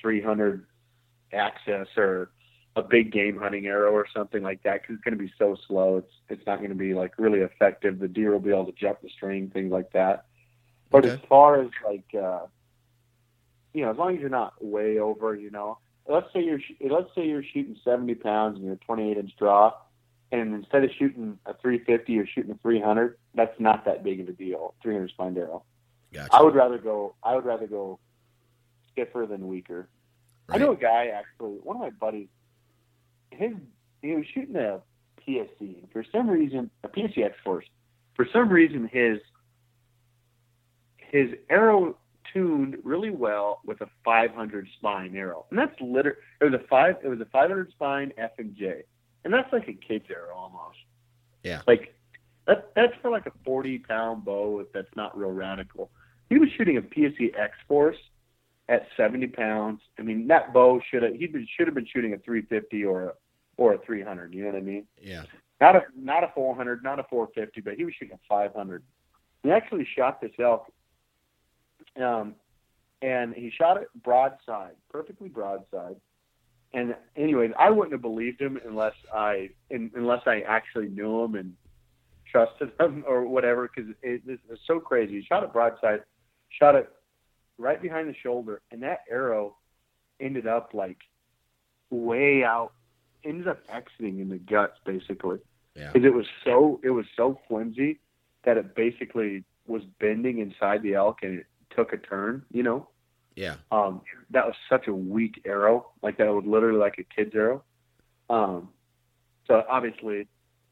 three 0.00 0.22
hundred 0.22 0.64
access 1.34 1.86
or 1.98 2.30
a 2.76 2.82
big 2.82 3.12
game 3.12 3.36
hunting 3.36 3.66
arrow 3.66 3.92
or 3.92 4.06
something 4.16 4.42
like 4.42 4.62
that 4.62 4.80
because 4.80 4.94
it's 4.94 5.04
going 5.04 5.18
to 5.18 5.22
be 5.22 5.30
so 5.38 5.54
slow. 5.66 5.98
It's 5.98 6.12
it's 6.30 6.46
not 6.46 6.60
going 6.60 6.70
to 6.70 6.76
be 6.76 6.94
like 6.94 7.18
really 7.18 7.40
effective. 7.40 7.98
The 7.98 8.08
deer 8.08 8.32
will 8.32 8.40
be 8.40 8.50
able 8.50 8.66
to 8.66 8.72
jump 8.72 9.02
the 9.02 9.10
string, 9.10 9.50
things 9.50 9.70
like 9.70 9.92
that. 9.92 10.24
But 10.90 11.04
Okay. 11.04 11.14
as 11.14 11.20
far 11.28 11.60
as 11.60 11.68
like, 11.86 12.06
uh, 12.18 12.46
you 13.72 13.84
know, 13.84 13.90
as 13.90 13.96
long 13.96 14.14
as 14.14 14.20
you're 14.20 14.30
not 14.30 14.62
way 14.64 14.98
over, 14.98 15.34
you 15.34 15.50
know, 15.50 15.78
let's 16.08 16.32
say 16.32 16.42
you're 16.42 16.60
sh- 16.60 16.72
let's 16.90 17.14
say 17.14 17.26
you're 17.26 17.42
shooting 17.42 17.76
70 17.84 18.14
pounds 18.16 18.56
and 18.56 18.64
you're 18.66 18.76
28 18.76 19.16
inch 19.16 19.32
draw, 19.38 19.72
and 20.32 20.54
instead 20.54 20.84
of 20.84 20.90
shooting 20.98 21.38
a 21.46 21.54
350, 21.54 22.12
you're 22.12 22.26
shooting 22.26 22.52
a 22.52 22.58
300. 22.58 23.16
That's 23.34 23.58
not 23.58 23.84
that 23.84 24.02
big 24.04 24.20
of 24.20 24.28
a 24.28 24.32
deal. 24.32 24.74
300 24.82 25.10
spine 25.10 25.36
arrow. 25.36 25.64
Gotcha. 26.12 26.28
I 26.32 26.42
would 26.42 26.54
rather 26.54 26.78
go. 26.78 27.14
I 27.22 27.34
would 27.34 27.44
rather 27.44 27.66
go 27.66 27.98
stiffer 28.92 29.26
than 29.28 29.46
weaker. 29.48 29.88
I 30.48 30.56
know 30.56 30.72
a 30.72 30.76
guy 30.76 31.08
actually. 31.08 31.58
One 31.62 31.76
of 31.76 31.82
my 31.82 31.90
buddies. 31.90 32.28
His 33.30 33.52
he 34.00 34.14
was 34.14 34.24
shooting 34.32 34.56
a 34.56 34.80
PSE. 35.26 35.60
and 35.60 35.88
For 35.92 36.04
some 36.10 36.30
reason, 36.30 36.70
a 36.82 36.88
PSE 36.88 37.22
X 37.22 37.36
Force. 37.44 37.66
For 38.14 38.26
some 38.32 38.48
reason, 38.48 38.88
his 38.90 39.18
his 40.96 41.34
arrow 41.50 41.96
tuned 42.32 42.78
really 42.84 43.10
well 43.10 43.60
with 43.64 43.80
a 43.80 43.88
500 44.04 44.68
spine 44.78 45.16
arrow, 45.16 45.46
and 45.50 45.58
that's 45.58 45.74
liter. 45.80 46.18
It 46.40 46.44
was 46.44 46.54
a 46.54 46.66
five. 46.68 46.96
It 47.02 47.08
was 47.08 47.20
a 47.20 47.26
500 47.26 47.70
spine 47.70 48.12
FMJ, 48.18 48.82
and 49.24 49.32
that's 49.32 49.52
like 49.52 49.68
a 49.68 49.74
kid's 49.74 50.06
arrow 50.10 50.34
almost. 50.34 50.78
Yeah. 51.42 51.62
Like 51.66 51.94
That 52.46 52.70
that's 52.74 52.94
for 53.02 53.10
like 53.10 53.26
a 53.26 53.32
40 53.44 53.78
pound 53.80 54.24
bow 54.24 54.60
If 54.60 54.72
that's 54.72 54.94
not 54.96 55.16
real 55.16 55.30
radical. 55.30 55.90
He 56.28 56.38
was 56.38 56.48
shooting 56.56 56.76
a 56.76 56.82
PSE 56.82 57.38
X 57.38 57.54
Force 57.66 57.96
at 58.68 58.86
70 58.96 59.28
pounds. 59.28 59.80
I 59.98 60.02
mean, 60.02 60.26
that 60.28 60.52
bow 60.52 60.80
should 60.90 61.02
have 61.02 61.14
he 61.14 61.26
should 61.56 61.66
have 61.66 61.74
been 61.74 61.86
shooting 61.86 62.12
a 62.12 62.18
350 62.18 62.84
or 62.84 63.04
a 63.04 63.12
or 63.56 63.74
a 63.74 63.78
300. 63.78 64.34
You 64.34 64.42
know 64.42 64.50
what 64.50 64.56
I 64.56 64.60
mean? 64.60 64.86
Yeah. 65.00 65.24
Not 65.60 65.76
a 65.76 65.82
not 65.96 66.24
a 66.24 66.30
400, 66.34 66.82
not 66.82 66.98
a 66.98 67.04
450, 67.04 67.60
but 67.62 67.74
he 67.74 67.84
was 67.84 67.94
shooting 67.98 68.14
a 68.14 68.20
500. 68.28 68.82
He 69.42 69.50
actually 69.50 69.86
shot 69.96 70.20
this 70.20 70.32
elk, 70.38 70.66
um, 72.02 72.34
and 73.02 73.34
he 73.34 73.50
shot 73.50 73.76
it 73.76 73.88
broadside, 74.02 74.74
perfectly 74.90 75.28
broadside. 75.28 75.96
And 76.74 76.94
anyways, 77.16 77.52
I 77.58 77.70
wouldn't 77.70 77.92
have 77.92 78.02
believed 78.02 78.40
him 78.40 78.58
unless 78.66 78.94
I 79.14 79.50
in, 79.70 79.90
unless 79.94 80.22
I 80.26 80.40
actually 80.40 80.88
knew 80.88 81.24
him 81.24 81.34
and 81.34 81.54
trusted 82.30 82.72
him 82.78 83.04
or 83.08 83.26
whatever. 83.26 83.68
Because 83.74 83.90
it, 84.02 84.22
it 84.26 84.40
was 84.48 84.58
so 84.66 84.80
crazy. 84.80 85.20
He 85.20 85.24
shot 85.24 85.44
it 85.44 85.52
broadside, 85.52 86.00
shot 86.50 86.74
it 86.74 86.90
right 87.56 87.80
behind 87.80 88.08
the 88.08 88.14
shoulder, 88.22 88.60
and 88.70 88.82
that 88.82 89.00
arrow 89.10 89.56
ended 90.20 90.46
up 90.46 90.70
like 90.74 90.98
way 91.90 92.44
out, 92.44 92.72
ended 93.24 93.48
up 93.48 93.60
exiting 93.68 94.20
in 94.20 94.28
the 94.28 94.38
guts 94.38 94.78
basically. 94.84 95.38
Yeah. 95.74 95.92
Because 95.92 96.06
it 96.06 96.12
was 96.12 96.26
so 96.44 96.80
it 96.82 96.90
was 96.90 97.06
so 97.16 97.38
flimsy 97.48 98.00
that 98.44 98.56
it 98.56 98.74
basically 98.74 99.44
was 99.66 99.82
bending 100.00 100.38
inside 100.38 100.82
the 100.82 100.94
elk 100.94 101.18
and 101.22 101.40
it 101.40 101.46
took 101.78 101.92
a 101.92 101.98
turn. 101.98 102.44
You 102.52 102.62
know. 102.62 102.88
Yeah. 103.36 103.54
Um, 103.70 104.00
that 104.30 104.46
was 104.46 104.56
such 104.68 104.88
a 104.88 104.92
weak 104.92 105.42
arrow, 105.44 105.92
like 106.02 106.18
that 106.18 106.26
was 106.26 106.44
literally 106.44 106.80
like 106.80 106.98
a 106.98 107.04
kid's 107.04 107.36
arrow. 107.36 107.62
Um, 108.28 108.70
so 109.46 109.62
obviously 109.70 110.26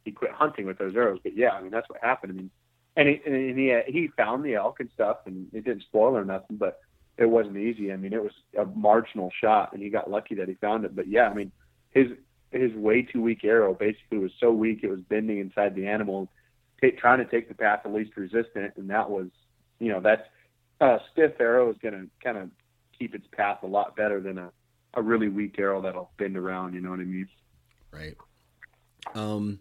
he 0.04 0.10
quit 0.10 0.32
hunting 0.32 0.66
with 0.66 0.76
those 0.78 0.96
arrows, 0.96 1.20
but 1.22 1.36
yeah, 1.36 1.50
I 1.50 1.62
mean 1.62 1.70
that's 1.70 1.88
what 1.88 2.00
happened. 2.02 2.32
I 2.32 2.34
mean, 2.34 2.50
and 2.96 3.08
he 3.08 3.20
and 3.24 3.58
he 3.58 3.92
he 3.92 4.08
found 4.16 4.44
the 4.44 4.56
elk 4.56 4.80
and 4.80 4.90
stuff, 4.94 5.18
and 5.26 5.46
it 5.52 5.64
didn't 5.64 5.82
spoil 5.82 6.16
or 6.16 6.24
nothing, 6.24 6.56
but 6.56 6.80
it 7.16 7.26
wasn't 7.26 7.56
easy. 7.56 7.92
I 7.92 7.96
mean, 7.96 8.12
it 8.12 8.22
was 8.22 8.32
a 8.58 8.64
marginal 8.64 9.30
shot, 9.40 9.72
and 9.72 9.80
he 9.80 9.88
got 9.88 10.10
lucky 10.10 10.34
that 10.34 10.48
he 10.48 10.54
found 10.54 10.84
it. 10.84 10.96
But 10.96 11.06
yeah, 11.06 11.28
I 11.28 11.34
mean, 11.34 11.52
his 11.90 12.08
his 12.50 12.72
way 12.74 13.02
too 13.02 13.22
weak 13.22 13.44
arrow 13.44 13.74
basically 13.74 14.18
was 14.18 14.32
so 14.40 14.50
weak 14.50 14.80
it 14.82 14.90
was 14.90 15.00
bending 15.00 15.38
inside 15.38 15.76
the 15.76 15.86
animal, 15.86 16.28
t- 16.80 16.90
trying 16.92 17.18
to 17.18 17.30
take 17.30 17.48
the 17.48 17.54
path 17.54 17.84
of 17.84 17.92
least 17.92 18.16
resistance, 18.16 18.72
and 18.76 18.90
that 18.90 19.08
was, 19.08 19.28
you 19.78 19.92
know, 19.92 20.00
that's 20.00 20.26
a 20.80 20.98
stiff 21.12 21.32
arrow 21.40 21.70
is 21.70 21.76
going 21.82 21.94
to 21.94 22.08
kind 22.22 22.38
of 22.38 22.50
keep 22.98 23.14
its 23.14 23.26
path 23.32 23.58
a 23.62 23.66
lot 23.66 23.96
better 23.96 24.20
than 24.20 24.38
a, 24.38 24.50
a 24.94 25.02
really 25.02 25.28
weak 25.28 25.58
arrow 25.58 25.80
that'll 25.80 26.10
bend 26.18 26.36
around. 26.36 26.74
You 26.74 26.80
know 26.80 26.90
what 26.90 27.00
I 27.00 27.04
mean? 27.04 27.28
Right. 27.90 28.16
Um. 29.14 29.60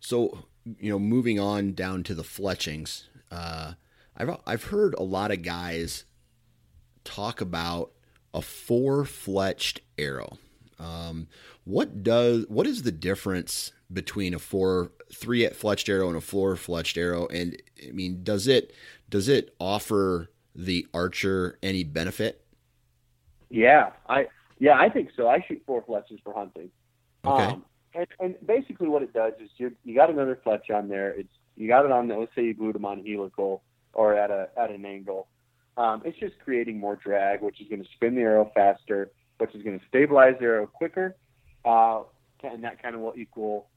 So 0.00 0.44
you 0.64 0.90
know, 0.90 0.98
moving 0.98 1.38
on 1.40 1.72
down 1.72 2.02
to 2.04 2.14
the 2.14 2.24
fletchings, 2.24 3.08
uh, 3.30 3.72
I've 4.16 4.36
I've 4.46 4.64
heard 4.64 4.94
a 4.94 5.02
lot 5.02 5.30
of 5.30 5.42
guys 5.42 6.04
talk 7.04 7.40
about 7.40 7.92
a 8.32 8.42
four 8.42 9.04
fletched 9.04 9.80
arrow. 9.98 10.38
Um, 10.78 11.28
what 11.64 12.02
does 12.02 12.46
what 12.48 12.66
is 12.66 12.82
the 12.82 12.92
difference 12.92 13.72
between 13.92 14.34
a 14.34 14.38
four 14.38 14.92
three 15.12 15.46
fletched 15.48 15.88
arrow 15.88 16.08
and 16.08 16.16
a 16.16 16.20
four 16.20 16.54
fletched 16.56 16.96
arrow? 16.96 17.26
And 17.26 17.60
I 17.86 17.92
mean, 17.92 18.22
does 18.22 18.46
it 18.46 18.72
does 19.10 19.28
it 19.28 19.54
offer 19.58 20.30
the 20.54 20.86
archer 20.94 21.58
any 21.62 21.84
benefit? 21.84 22.44
Yeah, 23.50 23.90
I 24.08 24.28
yeah 24.58 24.78
I 24.78 24.88
think 24.88 25.10
so. 25.16 25.28
I 25.28 25.44
shoot 25.46 25.62
four 25.66 25.82
fletches 25.82 26.22
for 26.22 26.32
hunting. 26.32 26.70
Okay. 27.26 27.44
Um, 27.44 27.64
and, 27.94 28.06
and 28.20 28.34
basically, 28.46 28.88
what 28.88 29.02
it 29.02 29.12
does 29.12 29.32
is 29.42 29.50
you 29.56 29.72
you 29.84 29.94
got 29.94 30.10
another 30.10 30.38
fletch 30.42 30.70
on 30.70 30.88
there. 30.88 31.10
It's 31.10 31.32
you 31.56 31.68
got 31.68 31.84
it 31.84 31.92
on. 31.92 32.08
The, 32.08 32.16
let's 32.16 32.34
say 32.34 32.44
you 32.44 32.54
glued 32.54 32.74
them 32.76 32.84
on 32.84 33.04
helical 33.04 33.62
or 33.92 34.14
at 34.14 34.30
a 34.30 34.48
at 34.56 34.70
an 34.70 34.84
angle. 34.86 35.26
Um, 35.76 36.02
it's 36.04 36.18
just 36.18 36.34
creating 36.44 36.78
more 36.78 36.96
drag, 36.96 37.42
which 37.42 37.60
is 37.60 37.68
going 37.68 37.82
to 37.82 37.88
spin 37.94 38.14
the 38.14 38.22
arrow 38.22 38.50
faster, 38.54 39.10
which 39.38 39.54
is 39.54 39.62
going 39.62 39.78
to 39.78 39.84
stabilize 39.88 40.34
the 40.38 40.46
arrow 40.46 40.66
quicker, 40.66 41.16
uh, 41.64 42.02
and 42.42 42.62
that 42.64 42.82
kind 42.82 42.94
of 42.94 43.00
will 43.00 43.14
equal 43.16 43.68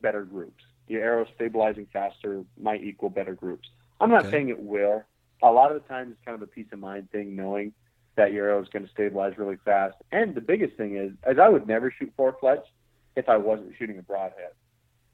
better 0.00 0.24
groups. 0.24 0.62
Your 0.88 1.02
arrow 1.02 1.26
stabilizing 1.34 1.86
faster 1.92 2.44
might 2.60 2.82
equal 2.82 3.10
better 3.10 3.34
groups. 3.34 3.68
I'm 4.02 4.10
not 4.10 4.26
Okay. 4.26 4.32
saying 4.32 4.48
it 4.48 4.60
will. 4.60 5.02
A 5.42 5.50
lot 5.50 5.72
of 5.72 5.82
the 5.82 5.88
times, 5.88 6.12
it's 6.12 6.20
kind 6.24 6.34
of 6.34 6.42
a 6.42 6.46
peace 6.46 6.66
of 6.72 6.78
mind 6.78 7.10
thing, 7.10 7.34
knowing 7.34 7.72
that 8.16 8.32
your 8.32 8.48
arrow 8.48 8.62
is 8.62 8.68
going 8.68 8.84
to 8.84 8.90
stabilize 8.90 9.38
really 9.38 9.56
fast. 9.64 9.96
And 10.10 10.34
the 10.34 10.40
biggest 10.40 10.76
thing 10.76 10.96
is, 10.96 11.12
as 11.24 11.38
I 11.38 11.48
would 11.48 11.66
never 11.66 11.90
shoot 11.90 12.12
four 12.16 12.36
fletch 12.38 12.64
if 13.16 13.28
I 13.28 13.36
wasn't 13.36 13.74
shooting 13.78 13.98
a 13.98 14.02
broadhead. 14.02 14.52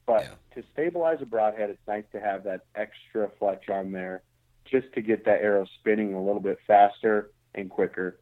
But 0.06 0.39
Yeah. 0.55 0.62
to 0.62 0.69
stabilize 0.73 1.20
a 1.23 1.27
broadhead, 1.27 1.70
it's 1.70 1.86
nice 1.86 2.05
to 2.12 2.20
have 2.20 2.43
that 2.44 2.62
extra 2.74 3.28
fletch 3.39 3.69
on 3.69 3.93
there 3.93 4.23
just 4.65 4.93
to 4.94 5.02
get 5.02 5.24
that 5.24 5.43
arrow 5.43 5.65
spinning 5.78 6.15
a 6.15 6.23
little 6.23 6.40
bit 6.40 6.59
faster 6.66 7.31
and 7.55 7.70
quicker. 7.70 8.20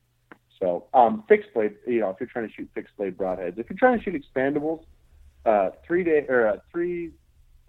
So, 0.59 0.89
um, 0.95 1.23
fixed 1.29 1.53
blade, 1.55 1.77
you 1.87 2.01
know, 2.01 2.11
if 2.11 2.17
you're 2.21 2.29
trying 2.29 2.49
to 2.49 2.55
shoot 2.55 2.69
fixed 2.75 2.97
blade 2.97 3.17
broadheads, 3.17 3.59
if 3.59 3.69
you're 3.69 3.79
trying 3.79 3.99
to 3.99 4.05
shoot 4.05 4.21
expandables, 4.23 4.85
uh, 5.45 5.71
three 5.87 6.03
day 6.03 6.27
or 6.29 6.49
uh, 6.49 6.59
three 6.73 7.13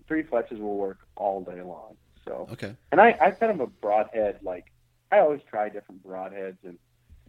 three 0.07 0.23
fletches 0.23 0.59
will 0.59 0.77
work 0.77 0.99
all 1.15 1.43
day 1.43 1.61
long. 1.61 1.97
So, 2.27 2.47
Okay. 2.51 2.75
and 2.91 2.99
I, 2.99 3.15
I 3.21 3.31
kind 3.31 3.51
of 3.51 3.59
a 3.61 3.67
broadhead, 3.67 4.39
like 4.43 4.65
I 5.11 5.19
always 5.19 5.41
try 5.49 5.69
different 5.69 6.05
broadheads, 6.05 6.57
and 6.63 6.77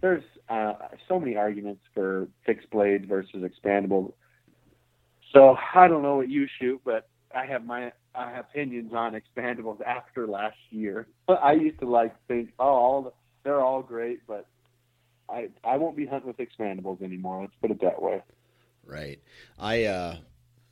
there's 0.00 0.24
uh, 0.48 0.74
so 1.06 1.18
many 1.18 1.36
arguments 1.36 1.82
for 1.94 2.28
fixed 2.44 2.70
blade 2.70 3.08
versus 3.08 3.42
expandable. 3.42 4.12
So 5.32 5.56
I 5.74 5.88
don't 5.88 6.02
know 6.02 6.16
what 6.16 6.28
you 6.28 6.46
shoot, 6.58 6.80
but 6.84 7.08
I 7.34 7.46
have 7.46 7.64
my 7.64 7.92
I 8.14 8.30
have 8.30 8.46
opinions 8.50 8.92
on 8.94 9.14
expandables 9.14 9.80
after 9.82 10.26
last 10.26 10.56
year. 10.70 11.06
But 11.26 11.34
I 11.42 11.52
used 11.52 11.78
to 11.80 11.86
like 11.86 12.14
think, 12.26 12.50
oh, 12.58 12.64
all 12.64 13.02
the, 13.02 13.12
they're 13.44 13.60
all 13.60 13.82
great, 13.82 14.26
but 14.26 14.46
I 15.28 15.48
I 15.62 15.76
won't 15.76 15.96
be 15.96 16.06
hunting 16.06 16.28
with 16.28 16.38
expandables 16.38 17.02
anymore. 17.02 17.42
Let's 17.42 17.54
put 17.60 17.70
it 17.70 17.80
that 17.82 18.00
way. 18.02 18.22
Right. 18.84 19.20
I 19.58 19.84
uh 19.84 20.16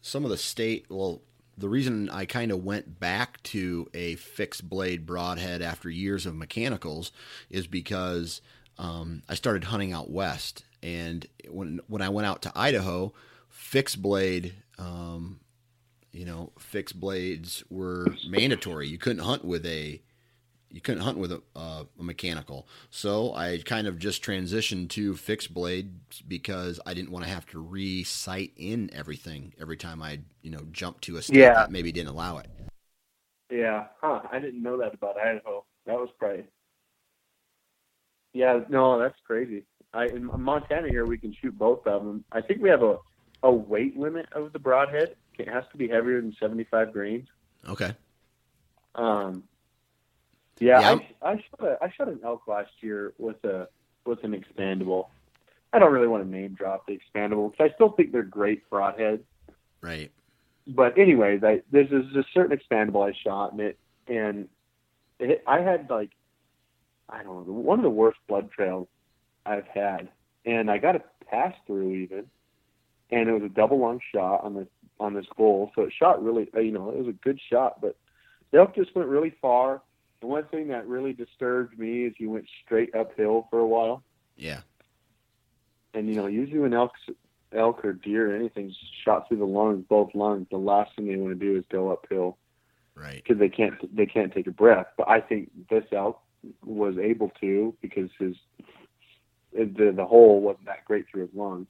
some 0.00 0.24
of 0.24 0.30
the 0.30 0.38
state 0.38 0.86
well 0.88 1.22
the 1.58 1.68
reason 1.68 2.10
I 2.10 2.26
kind 2.26 2.52
of 2.52 2.64
went 2.64 3.00
back 3.00 3.42
to 3.44 3.88
a 3.94 4.16
fixed 4.16 4.68
blade 4.68 5.06
broadhead 5.06 5.62
after 5.62 5.88
years 5.88 6.26
of 6.26 6.34
mechanicals 6.34 7.12
is 7.48 7.66
because 7.66 8.42
um, 8.78 9.22
I 9.28 9.34
started 9.34 9.64
hunting 9.64 9.92
out 9.92 10.10
west, 10.10 10.64
and 10.82 11.26
when 11.48 11.80
when 11.86 12.02
I 12.02 12.10
went 12.10 12.26
out 12.26 12.42
to 12.42 12.52
Idaho, 12.54 13.14
fixed 13.48 14.02
blade, 14.02 14.54
um, 14.78 15.40
you 16.12 16.26
know, 16.26 16.52
fixed 16.58 17.00
blades 17.00 17.64
were 17.70 18.06
mandatory. 18.28 18.88
You 18.88 18.98
couldn't 18.98 19.24
hunt 19.24 19.44
with 19.44 19.64
a 19.64 20.02
you 20.70 20.80
couldn't 20.80 21.02
hunt 21.02 21.18
with 21.18 21.32
a, 21.32 21.42
uh, 21.54 21.84
a 21.98 22.02
mechanical. 22.02 22.66
So 22.90 23.34
I 23.34 23.58
kind 23.64 23.86
of 23.86 23.98
just 23.98 24.22
transitioned 24.22 24.90
to 24.90 25.14
fixed 25.16 25.54
blades 25.54 26.22
because 26.26 26.80
I 26.84 26.94
didn't 26.94 27.10
want 27.10 27.24
to 27.24 27.30
have 27.30 27.46
to 27.46 27.58
re-sight 27.60 28.52
in 28.56 28.90
everything 28.92 29.54
every 29.60 29.76
time 29.76 30.02
I, 30.02 30.20
you 30.42 30.50
know, 30.50 30.66
jump 30.72 31.00
to 31.02 31.16
a 31.16 31.22
state 31.22 31.36
Yeah. 31.36 31.54
that 31.54 31.70
maybe 31.70 31.92
didn't 31.92 32.10
allow 32.10 32.38
it. 32.38 32.48
Yeah, 33.50 33.86
huh? 34.00 34.22
I 34.30 34.40
didn't 34.40 34.62
know 34.62 34.76
that 34.78 34.92
about 34.92 35.16
Idaho. 35.16 35.64
That 35.86 35.94
was 35.94 36.08
probably. 36.18 36.44
Yeah, 38.32 38.60
no, 38.68 38.98
that's 38.98 39.18
crazy. 39.24 39.64
I 39.94 40.06
in 40.06 40.28
Montana 40.40 40.88
here 40.88 41.06
we 41.06 41.16
can 41.16 41.32
shoot 41.40 41.56
both 41.56 41.86
of 41.86 42.04
them. 42.04 42.24
I 42.32 42.40
think 42.40 42.60
we 42.60 42.68
have 42.68 42.82
a 42.82 42.98
a 43.42 43.50
weight 43.52 43.96
limit 43.96 44.26
of 44.32 44.52
the 44.52 44.58
broadhead. 44.58 45.14
It 45.38 45.48
has 45.48 45.64
to 45.70 45.78
be 45.78 45.86
heavier 45.88 46.20
than 46.20 46.34
seventy 46.40 46.64
five 46.64 46.92
grains. 46.92 47.28
Okay. 47.68 47.94
Um, 48.96 49.44
yeah, 50.58 50.80
Yeah. 50.80 50.98
I, 51.22 51.32
I 51.32 51.36
shot 51.36 51.68
a, 51.68 51.78
I 51.82 51.92
shot 51.96 52.08
an 52.08 52.20
elk 52.24 52.46
last 52.46 52.70
year 52.80 53.12
with 53.18 53.42
a 53.44 53.68
with 54.04 54.22
an 54.24 54.32
expandable. 54.32 55.08
I 55.72 55.78
don't 55.78 55.92
really 55.92 56.08
want 56.08 56.24
to 56.24 56.30
name 56.30 56.54
drop 56.54 56.86
the 56.86 56.98
expandable 56.98 57.50
because 57.50 57.70
I 57.70 57.74
still 57.74 57.90
think 57.90 58.12
they're 58.12 58.22
great 58.22 58.68
broadheads. 58.70 59.22
Right. 59.80 60.10
But 60.66 60.98
anyways, 60.98 61.44
I 61.44 61.62
there's, 61.70 61.90
there's 61.90 62.16
a 62.16 62.24
certain 62.32 62.56
expandable 62.56 63.08
I 63.08 63.16
shot 63.22 63.52
and 63.52 63.60
it 63.60 63.78
and 64.08 64.48
it, 65.18 65.42
I 65.46 65.60
had 65.60 65.90
like 65.90 66.10
I 67.08 67.22
don't 67.22 67.46
know 67.46 67.52
one 67.52 67.78
of 67.78 67.82
the 67.82 67.90
worst 67.90 68.18
blood 68.28 68.50
trails 68.50 68.88
I've 69.44 69.66
had, 69.66 70.08
and 70.44 70.70
I 70.70 70.78
got 70.78 70.96
a 70.96 71.02
pass 71.30 71.54
through 71.66 71.94
even, 71.94 72.26
and 73.10 73.28
it 73.28 73.32
was 73.32 73.42
a 73.42 73.48
double 73.48 73.78
lung 73.78 74.00
shot 74.12 74.44
on 74.44 74.54
this 74.54 74.68
on 74.98 75.14
this 75.14 75.26
bull, 75.36 75.70
so 75.74 75.82
it 75.82 75.92
shot 75.96 76.22
really 76.22 76.48
you 76.54 76.72
know 76.72 76.90
it 76.90 76.98
was 76.98 77.08
a 77.08 77.12
good 77.12 77.38
shot, 77.50 77.80
but 77.80 77.96
the 78.50 78.58
elk 78.58 78.74
just 78.74 78.94
went 78.94 79.08
really 79.08 79.34
far. 79.40 79.82
The 80.20 80.26
one 80.26 80.44
thing 80.44 80.68
that 80.68 80.86
really 80.86 81.12
disturbed 81.12 81.78
me 81.78 82.04
is 82.04 82.14
he 82.16 82.26
went 82.26 82.46
straight 82.64 82.94
uphill 82.94 83.46
for 83.50 83.58
a 83.58 83.66
while, 83.66 84.02
Yeah. 84.36 84.60
and 85.94 86.08
you 86.08 86.14
know 86.14 86.26
usually 86.26 86.60
when 86.60 86.74
elk 86.74 86.92
elk 87.52 87.84
or 87.84 87.92
deer 87.92 88.32
or 88.32 88.36
anything's 88.36 88.76
shot 89.04 89.28
through 89.28 89.38
the 89.38 89.46
lungs, 89.46 89.84
both 89.88 90.14
lungs, 90.14 90.46
the 90.50 90.56
last 90.58 90.94
thing 90.96 91.06
they 91.06 91.16
want 91.16 91.38
to 91.38 91.46
do 91.46 91.56
is 91.56 91.64
go 91.70 91.90
uphill 91.92 92.38
Right. 92.94 93.22
because 93.22 93.38
they 93.38 93.48
can't 93.48 93.94
they 93.94 94.06
can't 94.06 94.32
take 94.32 94.46
a 94.46 94.50
breath. 94.52 94.86
But 94.96 95.08
I 95.08 95.20
think 95.20 95.50
this 95.70 95.84
elk 95.92 96.20
was 96.64 96.96
able 96.98 97.30
to 97.40 97.74
because 97.82 98.10
his 98.18 98.36
the 99.52 99.92
the 99.94 100.04
hole 100.06 100.40
wasn't 100.40 100.66
that 100.66 100.84
great 100.86 101.06
through 101.08 101.26
his 101.26 101.34
lungs. 101.34 101.68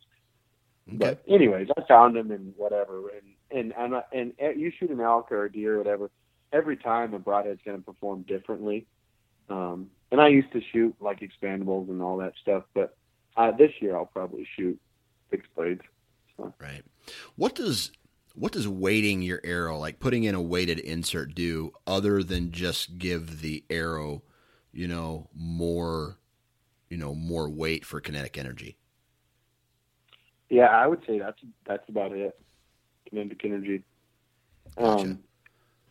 Okay. 0.89 0.97
But 0.99 1.23
anyways, 1.29 1.69
I 1.77 1.83
found 1.89 2.17
him 2.17 2.31
and 2.31 2.55
whatever, 2.57 3.03
and 3.11 3.35
and 3.51 3.73
and, 3.77 4.03
and, 4.13 4.33
and 4.39 4.61
you 4.61 4.71
shoot 4.71 4.91
an 4.91 5.01
elk 5.01 5.33
or 5.33 5.45
a 5.45 5.53
deer 5.53 5.75
or 5.75 5.79
whatever. 5.79 6.11
Every 6.53 6.77
time 6.77 7.15
a 7.15 7.19
broadhead's 7.19 7.61
going 7.65 7.79
to 7.79 7.85
perform 7.85 8.23
differently. 8.23 8.87
Um, 9.49 9.91
and 10.11 10.21
I 10.21 10.29
used 10.29 10.53
to 10.53 10.61
shoot 10.73 10.95
like 11.01 11.21
expandables 11.21 11.89
and 11.89 12.03
all 12.03 12.17
that 12.19 12.35
stuff, 12.41 12.65
but 12.75 12.97
uh, 13.37 13.53
this 13.53 13.71
year 13.81 13.97
I'll 13.97 14.07
probably 14.07 14.47
shoot 14.57 14.79
fixed 15.31 15.55
blades. 15.55 15.83
So. 16.37 16.53
Right. 16.61 16.83
What 17.37 17.55
does 17.55 17.93
what 18.35 18.53
does 18.53 18.69
weighting 18.69 19.23
your 19.23 19.41
arrow, 19.45 19.79
like 19.79 19.99
putting 19.99 20.25
in 20.25 20.35
a 20.35 20.43
weighted 20.43 20.79
insert, 20.79 21.35
do 21.35 21.73
other 21.87 22.23
than 22.23 22.53
just 22.53 22.99
give 22.99 23.41
the 23.41 23.65
arrow, 23.71 24.23
you 24.73 24.87
know, 24.87 25.29
more, 25.35 26.19
you 26.91 26.99
know, 26.99 27.15
more 27.15 27.49
weight 27.49 27.85
for 27.85 28.01
kinetic 28.01 28.37
energy? 28.37 28.77
Yeah, 30.51 30.67
I 30.67 30.87
would 30.87 31.01
say 31.07 31.19
that's 31.19 31.41
that's 31.67 31.89
about 31.89 32.13
it. 32.13 32.39
Kinetic 33.09 33.45
energy. 33.45 33.83
Gotcha. 34.79 35.03
Um, 35.03 35.19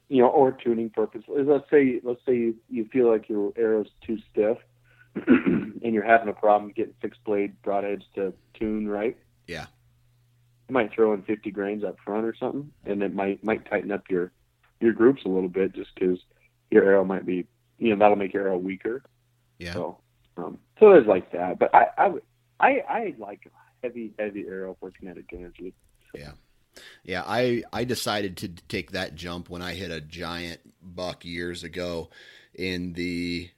you 0.08 0.22
know, 0.22 0.30
or 0.30 0.52
tuning 0.52 0.90
purposes. 0.90 1.30
Let's 1.30 1.70
say 1.70 2.00
let's 2.04 2.22
say 2.26 2.36
you, 2.36 2.56
you 2.70 2.86
feel 2.86 3.10
like 3.10 3.30
your 3.30 3.52
arrow's 3.56 3.90
too 4.06 4.18
stiff, 4.32 4.58
and 5.28 5.94
you're 5.94 6.04
having 6.04 6.30
a 6.30 6.34
problem 6.34 6.72
getting 6.76 6.94
fixed 7.02 7.24
blade 7.24 7.54
broadheads 7.64 8.04
to 8.16 8.34
tune 8.54 8.88
right. 8.88 9.18
Yeah. 9.48 9.68
You 10.68 10.74
might 10.74 10.92
throw 10.94 11.14
in 11.14 11.22
50 11.22 11.52
grains 11.52 11.84
up 11.84 11.98
front 12.04 12.26
or 12.26 12.36
something, 12.36 12.72
and 12.86 13.04
it 13.04 13.14
might 13.14 13.44
might 13.44 13.70
tighten 13.70 13.92
up 13.92 14.10
your 14.10 14.32
your 14.80 14.94
groups 14.94 15.24
a 15.26 15.30
little 15.30 15.50
bit 15.50 15.74
just 15.74 15.90
because 15.96 16.20
your 16.72 16.84
arrow 16.84 17.06
might 17.06 17.26
be, 17.26 17.48
you 17.78 17.90
know, 17.90 17.96
that'll 17.98 18.16
make 18.16 18.34
your 18.34 18.48
arrow 18.48 18.58
weaker. 18.58 19.04
Yeah. 19.60 19.74
So, 19.74 19.98
um, 20.38 20.58
so 20.80 20.90
there's 20.92 21.08
like 21.08 21.32
that, 21.32 21.60
but 21.60 21.74
I 21.74 21.88
I 21.98 22.08
would 22.08 22.24
I 22.60 22.84
I 22.90 23.16
like 23.18 23.50
heavy 23.84 24.14
heavy 24.18 24.46
arrow 24.48 24.76
for 24.80 24.92
kinetic 24.92 25.30
energy. 25.34 25.74
Yeah. 26.14 26.32
Yeah, 27.04 27.24
I 27.26 27.64
I 27.72 27.84
decided 27.84 28.38
to 28.38 28.50
take 28.50 28.92
that 28.92 29.16
jump 29.16 29.50
when 29.50 29.62
I 29.62 29.74
hit 29.74 29.92
a 29.92 30.02
giant 30.02 30.60
buck 30.82 31.26
years 31.26 31.64
ago 31.64 32.10
in 32.54 32.94
the 32.94 33.50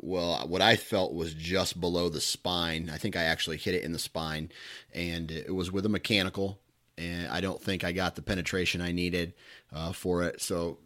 well, 0.00 0.46
what 0.46 0.62
I 0.62 0.76
felt 0.76 1.14
was 1.14 1.34
just 1.34 1.80
below 1.80 2.08
the 2.08 2.20
spine. 2.20 2.90
I 2.92 2.98
think 2.98 3.16
I 3.16 3.24
actually 3.24 3.56
hit 3.56 3.74
it 3.74 3.84
in 3.84 3.92
the 3.92 3.98
spine, 3.98 4.50
and 4.92 5.30
it 5.30 5.54
was 5.54 5.72
with 5.72 5.86
a 5.86 5.90
mechanical. 5.90 6.58
And 6.96 7.28
I 7.28 7.40
don't 7.40 7.62
think 7.62 7.84
I 7.84 7.92
got 7.92 8.16
the 8.16 8.22
penetration 8.22 8.80
I 8.80 8.92
needed 8.92 9.34
uh, 9.72 9.92
for 9.92 10.24
it. 10.24 10.40
So 10.40 10.78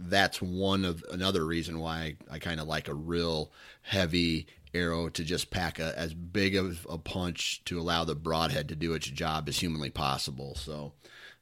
that's 0.00 0.42
one 0.42 0.84
of 0.84 1.04
another 1.10 1.44
reason 1.44 1.78
why 1.78 2.16
I, 2.30 2.34
I 2.34 2.38
kind 2.40 2.60
of 2.60 2.66
like 2.66 2.88
a 2.88 2.94
real 2.94 3.52
heavy 3.82 4.48
arrow 4.74 5.08
to 5.08 5.24
just 5.24 5.50
pack 5.50 5.78
a, 5.78 5.96
as 5.98 6.14
big 6.14 6.56
of 6.56 6.86
a 6.88 6.98
punch 6.98 7.62
to 7.64 7.78
allow 7.78 8.04
the 8.04 8.14
broadhead 8.14 8.68
to 8.68 8.76
do 8.76 8.94
its 8.94 9.06
job 9.06 9.48
as 9.48 9.58
humanly 9.58 9.90
possible. 9.90 10.54
So 10.54 10.92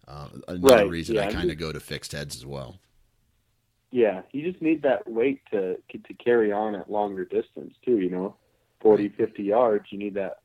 uh, 0.09 0.29
another 0.49 0.77
right. 0.77 0.89
reason 0.89 1.17
yeah. 1.17 1.27
I 1.27 1.33
kind 1.33 1.51
of 1.51 1.59
go 1.59 1.73
to 1.73 1.81
fixed 1.81 2.13
heads 2.13 2.37
as 2.37 2.45
well. 2.45 2.79
Yeah, 3.93 4.23
you 4.33 4.49
just 4.49 4.63
need 4.63 4.83
that 4.83 5.09
weight 5.09 5.41
to 5.51 5.77
to 5.89 6.15
carry 6.15 6.53
on 6.53 6.77
at 6.77 6.91
longer 6.91 7.25
distance 7.25 7.75
too. 7.85 7.99
You 7.99 8.11
know, 8.11 8.37
40, 8.81 9.09
50 9.11 9.43
yards. 9.43 9.87
You 9.91 9.99
need 9.99 10.15
that 10.15 10.39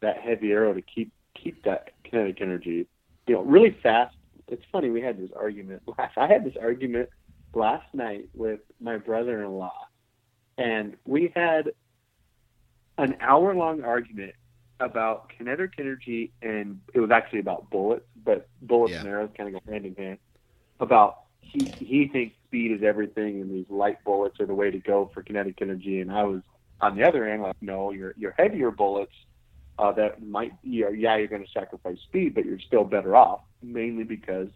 that 0.00 0.18
heavy 0.18 0.52
arrow 0.52 0.72
to 0.72 0.82
keep 0.82 1.12
keep 1.34 1.62
that 1.64 1.90
kinetic 2.04 2.40
energy. 2.40 2.86
You 3.26 3.34
know, 3.34 3.42
really 3.42 3.76
fast. 3.82 4.16
It's 4.48 4.62
funny. 4.70 4.90
We 4.90 5.02
had 5.02 5.18
this 5.18 5.30
argument 5.36 5.82
last. 5.98 6.16
I 6.16 6.26
had 6.26 6.44
this 6.44 6.56
argument 6.60 7.10
last 7.54 7.86
night 7.94 8.28
with 8.34 8.60
my 8.80 8.96
brother-in-law, 8.96 9.88
and 10.56 10.96
we 11.04 11.32
had 11.34 11.72
an 12.98 13.16
hour-long 13.20 13.82
argument 13.82 14.34
about 14.80 15.30
kinetic 15.30 15.72
energy, 15.78 16.32
and 16.42 16.80
it 16.94 17.00
was 17.00 17.10
actually 17.10 17.40
about 17.40 17.70
bullets, 17.70 18.06
but 18.24 18.48
bullets 18.62 18.92
yeah. 18.92 19.00
and 19.00 19.08
arrows 19.08 19.30
kind 19.36 19.54
of 19.54 19.64
go 19.64 19.72
hand 19.72 19.86
in 19.86 19.94
hand. 19.94 20.18
About 20.80 21.22
he 21.40 21.64
he 21.78 22.08
thinks 22.08 22.36
speed 22.46 22.72
is 22.72 22.82
everything, 22.82 23.40
and 23.40 23.50
these 23.50 23.66
light 23.70 24.02
bullets 24.04 24.40
are 24.40 24.46
the 24.46 24.54
way 24.54 24.70
to 24.70 24.78
go 24.78 25.10
for 25.14 25.22
kinetic 25.22 25.62
energy. 25.62 26.00
And 26.00 26.10
I 26.10 26.24
was 26.24 26.42
on 26.80 26.96
the 26.96 27.04
other 27.04 27.26
end, 27.26 27.42
like, 27.42 27.56
no, 27.60 27.92
your 27.92 28.14
your 28.16 28.34
heavier 28.36 28.70
bullets 28.70 29.14
uh, 29.78 29.92
that 29.92 30.22
might, 30.22 30.52
you 30.62 30.84
know, 30.84 30.90
yeah, 30.90 31.16
you're 31.16 31.28
going 31.28 31.44
to 31.44 31.50
sacrifice 31.50 31.98
speed, 32.00 32.34
but 32.34 32.44
you're 32.44 32.60
still 32.60 32.84
better 32.84 33.16
off, 33.16 33.40
mainly 33.62 34.04
because 34.04 34.48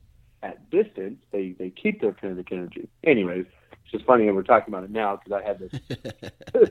at 0.42 0.68
distance 0.70 1.18
they 1.30 1.52
they 1.52 1.70
keep 1.70 2.00
their 2.00 2.12
kinetic 2.12 2.52
energy. 2.52 2.88
Anyways, 3.04 3.46
it's 3.72 3.92
just 3.92 4.04
funny 4.04 4.26
that 4.26 4.34
we're 4.34 4.42
talking 4.42 4.72
about 4.72 4.84
it 4.84 4.90
now 4.90 5.16
because 5.16 5.32
I 5.42 5.46
had 5.46 5.58
this 5.58 6.70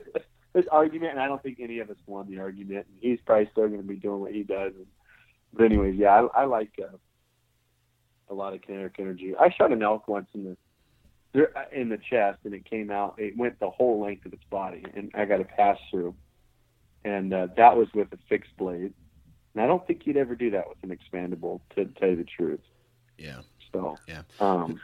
this 0.52 0.66
argument, 0.70 1.12
and 1.12 1.20
I 1.20 1.26
don't 1.26 1.42
think 1.42 1.58
any 1.60 1.78
of 1.78 1.90
us 1.90 1.96
won 2.06 2.28
the 2.28 2.40
argument. 2.40 2.86
And 2.86 2.96
he's 3.00 3.18
probably 3.24 3.48
still 3.52 3.68
going 3.68 3.80
to 3.80 3.86
be 3.86 3.96
doing 3.96 4.20
what 4.20 4.32
he 4.32 4.42
does. 4.42 4.72
But 5.52 5.64
anyways, 5.64 5.96
yeah, 5.96 6.28
I, 6.34 6.42
I 6.42 6.44
like 6.44 6.72
uh, 6.78 6.96
a 8.28 8.34
lot 8.34 8.54
of 8.54 8.62
kinetic 8.62 8.96
energy. 8.98 9.34
I 9.38 9.50
shot 9.50 9.72
an 9.72 9.82
elk 9.82 10.08
once 10.08 10.28
in 10.34 10.44
the 10.44 10.56
in 11.72 11.88
the 11.88 11.98
chest, 11.98 12.40
and 12.44 12.54
it 12.54 12.64
came 12.64 12.90
out. 12.90 13.14
It 13.18 13.36
went 13.36 13.60
the 13.60 13.70
whole 13.70 14.00
length 14.00 14.26
of 14.26 14.32
its 14.32 14.42
body, 14.50 14.84
and 14.94 15.10
I 15.14 15.24
got 15.26 15.40
a 15.40 15.44
pass 15.44 15.78
through, 15.90 16.14
and 17.04 17.32
uh, 17.32 17.48
that 17.56 17.76
was 17.76 17.86
with 17.94 18.12
a 18.12 18.18
fixed 18.28 18.56
blade. 18.56 18.92
And 19.54 19.62
I 19.62 19.66
don't 19.66 19.84
think 19.86 20.06
you'd 20.06 20.16
ever 20.16 20.34
do 20.34 20.50
that 20.50 20.68
with 20.68 20.78
an 20.82 20.96
expandable, 20.96 21.60
to 21.74 21.84
tell 21.84 22.10
you 22.10 22.16
the 22.16 22.24
truth. 22.24 22.60
Yeah. 23.18 23.40
So 23.72 23.96
yeah. 24.08 24.22
Um, 24.40 24.80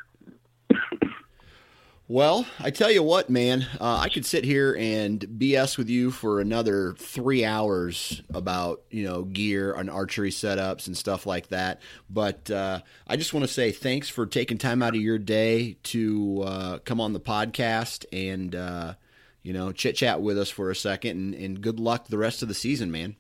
well, 2.08 2.46
I 2.60 2.70
tell 2.70 2.90
you 2.90 3.02
what, 3.02 3.28
man, 3.28 3.66
uh, 3.80 3.98
I 3.98 4.08
could 4.08 4.24
sit 4.24 4.44
here 4.44 4.76
and 4.78 5.20
BS 5.20 5.76
with 5.76 5.90
you 5.90 6.12
for 6.12 6.40
another 6.40 6.94
three 6.98 7.44
hours 7.44 8.22
about 8.32 8.82
you 8.90 9.04
know 9.04 9.24
gear 9.24 9.72
and 9.72 9.90
archery 9.90 10.30
setups 10.30 10.86
and 10.86 10.96
stuff 10.96 11.26
like 11.26 11.48
that. 11.48 11.82
But 12.08 12.48
uh, 12.48 12.82
I 13.08 13.16
just 13.16 13.34
want 13.34 13.44
to 13.44 13.52
say 13.52 13.72
thanks 13.72 14.08
for 14.08 14.24
taking 14.24 14.56
time 14.56 14.84
out 14.84 14.94
of 14.94 15.00
your 15.00 15.18
day 15.18 15.78
to 15.84 16.42
uh, 16.46 16.78
come 16.78 17.00
on 17.00 17.12
the 17.12 17.18
podcast 17.18 18.04
and 18.12 18.54
uh, 18.54 18.94
you 19.42 19.52
know 19.52 19.72
chit 19.72 19.96
chat 19.96 20.22
with 20.22 20.38
us 20.38 20.48
for 20.48 20.70
a 20.70 20.76
second. 20.76 21.10
And, 21.10 21.34
and, 21.34 21.60
good 21.60 21.80
luck 21.80 22.06
the 22.06 22.18
rest 22.18 22.40
of 22.40 22.46
the 22.46 22.54
season, 22.54 22.92
man. 22.92 23.16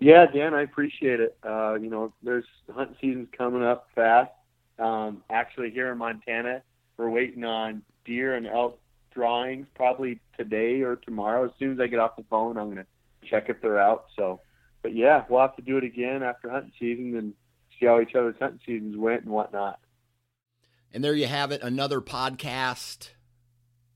Yeah, 0.00 0.26
Dan, 0.26 0.54
I 0.54 0.62
appreciate 0.62 1.20
it. 1.20 1.36
Uh, 1.46 1.74
you 1.74 1.88
know, 1.88 2.12
there's 2.24 2.46
hunting 2.74 2.96
season's 3.00 3.28
coming 3.36 3.62
up 3.62 3.86
fast. 3.94 4.32
Um, 4.80 5.22
actually, 5.30 5.70
here 5.70 5.92
in 5.92 5.98
Montana 5.98 6.62
we're 7.00 7.08
waiting 7.08 7.44
on 7.44 7.82
deer 8.04 8.34
and 8.34 8.46
elk 8.46 8.78
drawings 9.12 9.66
probably 9.74 10.20
today 10.36 10.82
or 10.82 10.96
tomorrow. 10.96 11.46
As 11.46 11.50
soon 11.58 11.72
as 11.72 11.80
I 11.80 11.86
get 11.86 11.98
off 11.98 12.16
the 12.16 12.24
phone, 12.28 12.58
I'm 12.58 12.66
going 12.66 12.84
to 12.84 13.26
check 13.28 13.48
if 13.48 13.62
they're 13.62 13.80
out. 13.80 14.06
So, 14.16 14.40
but 14.82 14.94
yeah, 14.94 15.24
we'll 15.28 15.40
have 15.40 15.56
to 15.56 15.62
do 15.62 15.78
it 15.78 15.84
again 15.84 16.22
after 16.22 16.50
hunting 16.50 16.72
season 16.78 17.16
and 17.16 17.32
see 17.78 17.86
how 17.86 18.00
each 18.00 18.14
other's 18.14 18.36
hunting 18.38 18.60
seasons 18.66 18.96
went 18.98 19.22
and 19.22 19.30
whatnot. 19.30 19.80
And 20.92 21.02
there 21.02 21.14
you 21.14 21.26
have 21.26 21.52
it, 21.52 21.62
another 21.62 22.02
podcast 22.02 23.10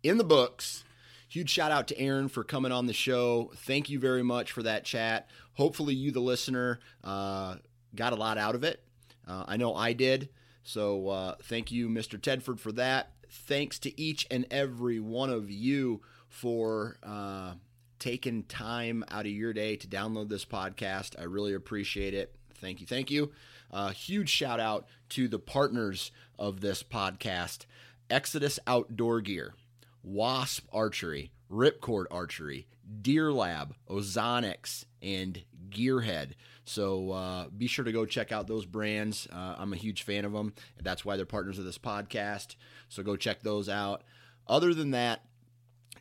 in 0.02 0.16
the 0.16 0.24
books. 0.24 0.84
Huge 1.28 1.50
shout 1.50 1.72
out 1.72 1.88
to 1.88 1.98
Aaron 1.98 2.28
for 2.28 2.42
coming 2.42 2.72
on 2.72 2.86
the 2.86 2.92
show. 2.94 3.50
Thank 3.56 3.90
you 3.90 3.98
very 3.98 4.22
much 4.22 4.52
for 4.52 4.62
that 4.62 4.84
chat. 4.84 5.28
Hopefully, 5.54 5.94
you, 5.94 6.10
the 6.10 6.20
listener, 6.20 6.78
uh, 7.02 7.56
got 7.94 8.12
a 8.12 8.16
lot 8.16 8.38
out 8.38 8.54
of 8.54 8.64
it. 8.64 8.82
Uh, 9.26 9.44
I 9.46 9.56
know 9.56 9.74
I 9.74 9.92
did. 9.92 10.30
So 10.64 11.08
uh, 11.08 11.34
thank 11.42 11.70
you, 11.70 11.88
Mr. 11.88 12.18
Tedford, 12.18 12.58
for 12.58 12.72
that. 12.72 13.12
Thanks 13.30 13.78
to 13.80 14.00
each 14.00 14.26
and 14.30 14.46
every 14.50 14.98
one 14.98 15.30
of 15.30 15.50
you 15.50 16.00
for 16.28 16.96
uh, 17.02 17.54
taking 17.98 18.44
time 18.44 19.04
out 19.10 19.26
of 19.26 19.32
your 19.32 19.52
day 19.52 19.76
to 19.76 19.86
download 19.86 20.28
this 20.28 20.44
podcast. 20.44 21.18
I 21.18 21.24
really 21.24 21.54
appreciate 21.54 22.14
it. 22.14 22.34
Thank 22.56 22.80
you. 22.80 22.86
Thank 22.86 23.10
you. 23.10 23.30
Uh, 23.70 23.90
huge 23.90 24.30
shout 24.30 24.60
out 24.60 24.86
to 25.10 25.28
the 25.28 25.38
partners 25.38 26.10
of 26.38 26.60
this 26.60 26.82
podcast 26.82 27.66
Exodus 28.08 28.58
Outdoor 28.66 29.20
Gear, 29.20 29.54
Wasp 30.02 30.66
Archery, 30.72 31.30
Ripcord 31.50 32.04
Archery, 32.10 32.66
Deer 33.02 33.32
Lab, 33.32 33.74
Ozonics, 33.88 34.84
and 35.02 35.42
Gearhead. 35.70 36.32
So 36.64 37.10
uh, 37.10 37.48
be 37.48 37.66
sure 37.66 37.84
to 37.84 37.92
go 37.92 38.06
check 38.06 38.32
out 38.32 38.46
those 38.46 38.64
brands. 38.64 39.28
Uh, 39.32 39.56
I'm 39.58 39.72
a 39.72 39.76
huge 39.76 40.02
fan 40.02 40.24
of 40.24 40.32
them. 40.32 40.54
and 40.76 40.86
That's 40.86 41.04
why 41.04 41.16
they're 41.16 41.26
partners 41.26 41.58
of 41.58 41.64
this 41.64 41.78
podcast. 41.78 42.56
So 42.88 43.02
go 43.02 43.16
check 43.16 43.42
those 43.42 43.68
out. 43.68 44.02
Other 44.46 44.74
than 44.74 44.90
that, 44.92 45.22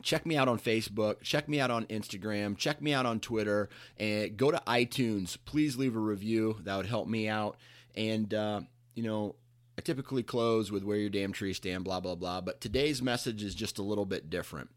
check 0.02 0.26
me 0.26 0.36
out 0.36 0.48
on 0.48 0.58
Facebook, 0.58 1.22
check 1.22 1.48
me 1.48 1.60
out 1.60 1.70
on 1.70 1.86
Instagram, 1.86 2.56
check 2.56 2.82
me 2.82 2.92
out 2.92 3.06
on 3.06 3.20
Twitter, 3.20 3.68
and 3.96 4.36
go 4.36 4.50
to 4.50 4.62
iTunes. 4.66 5.36
Please 5.44 5.76
leave 5.76 5.96
a 5.96 6.00
review. 6.00 6.56
That 6.64 6.76
would 6.76 6.86
help 6.86 7.08
me 7.08 7.28
out. 7.28 7.56
And, 7.94 8.32
uh, 8.32 8.60
you 8.94 9.02
know, 9.02 9.36
I 9.78 9.82
typically 9.82 10.22
close 10.22 10.70
with 10.70 10.84
where 10.84 10.96
your 10.96 11.10
damn 11.10 11.32
tree 11.32 11.52
stand, 11.52 11.84
blah, 11.84 12.00
blah, 12.00 12.14
blah. 12.14 12.40
But 12.40 12.60
today's 12.60 13.02
message 13.02 13.42
is 13.42 13.54
just 13.54 13.78
a 13.78 13.82
little 13.82 14.06
bit 14.06 14.30
different. 14.30 14.70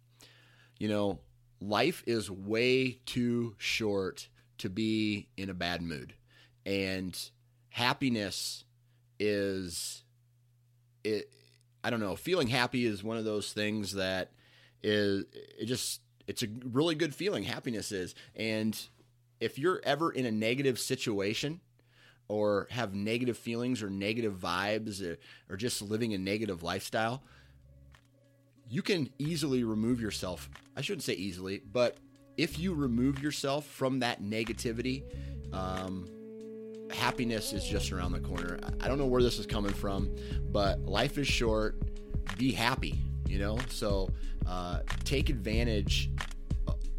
You 0.80 0.88
know, 0.88 1.19
life 1.59 2.03
is 2.07 2.31
way 2.31 2.99
too 3.05 3.55
short 3.57 4.30
to 4.59 4.69
be 4.69 5.27
in 5.38 5.49
a 5.49 5.53
bad 5.53 5.81
mood. 5.81 6.13
And 6.65 7.17
happiness 7.69 8.65
is 9.19 10.03
it 11.03 11.31
I 11.84 11.89
don't 11.89 11.99
know, 11.99 12.15
feeling 12.15 12.47
happy 12.47 12.85
is 12.85 13.03
one 13.03 13.17
of 13.17 13.25
those 13.25 13.53
things 13.53 13.93
that 13.93 14.31
is 14.84 15.25
it 15.34 15.65
just 15.65 16.01
it's 16.27 16.43
a 16.43 16.47
really 16.71 16.95
good 16.95 17.15
feeling 17.15 17.43
happiness 17.43 17.91
is. 17.91 18.13
And 18.35 18.77
if 19.39 19.57
you're 19.57 19.79
ever 19.84 20.11
in 20.11 20.25
a 20.25 20.31
negative 20.31 20.79
situation, 20.79 21.61
or 22.27 22.67
have 22.71 22.93
negative 22.93 23.38
feelings 23.38 23.81
or 23.81 23.89
negative 23.89 24.35
vibes 24.35 25.01
or, 25.49 25.57
just 25.57 25.81
living 25.81 26.13
a 26.13 26.17
negative 26.17 26.63
lifestyle, 26.63 27.23
you 28.69 28.81
can 28.81 29.09
easily 29.17 29.63
remove 29.63 30.01
yourself. 30.01 30.49
I 30.75 30.81
shouldn't 30.81 31.03
say 31.03 31.13
easily, 31.13 31.61
but 31.71 31.97
if 32.38 32.59
you 32.59 32.73
remove 32.73 33.22
yourself 33.22 33.65
from 33.65 33.99
that 33.99 34.22
negativity, 34.22 35.03
um, 35.53 36.07
happiness 36.91 37.51
is 37.51 37.64
just 37.64 37.91
around 37.91 38.11
the 38.11 38.19
corner. 38.19 38.59
I 38.80 38.88
don't 38.88 38.97
know 38.97 39.05
where 39.05 39.23
this 39.23 39.39
is 39.39 39.45
coming 39.45 39.73
from, 39.73 40.15
but 40.51 40.80
life 40.81 41.18
is 41.18 41.27
short. 41.27 41.76
Be 42.38 42.51
happy, 42.51 42.99
you 43.27 43.39
know? 43.39 43.57
So 43.69 44.09
uh, 44.45 44.80
take 45.03 45.30
advantage 45.30 46.11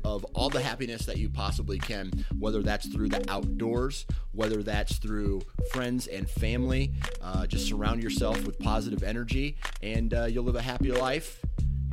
of 0.05 0.25
all 0.35 0.49
the 0.49 0.61
happiness 0.61 1.05
that 1.07 1.19
you 1.19 1.29
possibly 1.29 1.79
can, 1.79 2.11
whether 2.39 2.63
that's 2.63 2.87
through 2.87 3.11
the 3.11 3.31
outdoors, 3.31 4.07
whether 4.33 4.63
that's 4.63 4.97
through 4.99 5.43
friends 5.71 6.07
and 6.07 6.29
family. 6.29 6.93
Uh, 7.23 7.47
just 7.47 7.69
surround 7.69 8.03
yourself 8.03 8.45
with 8.45 8.59
positive 8.59 9.03
energy, 9.03 9.57
and 9.83 10.15
uh, 10.15 10.25
you'll 10.25 10.45
live 10.45 10.57
a 10.57 10.63
happier 10.63 10.95
life. 10.95 11.41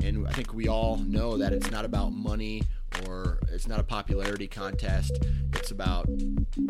And 0.02 0.26
I 0.26 0.32
think 0.32 0.54
we 0.54 0.68
all 0.68 0.98
know 0.98 1.36
that 1.36 1.52
it's 1.52 1.70
not 1.70 1.84
about 1.84 2.10
money 2.12 2.62
or 3.06 3.38
it's 3.52 3.66
not 3.66 3.80
a 3.80 3.84
popularity 3.84 4.46
contest. 4.46 5.18
It's 5.54 5.70
about 5.70 6.08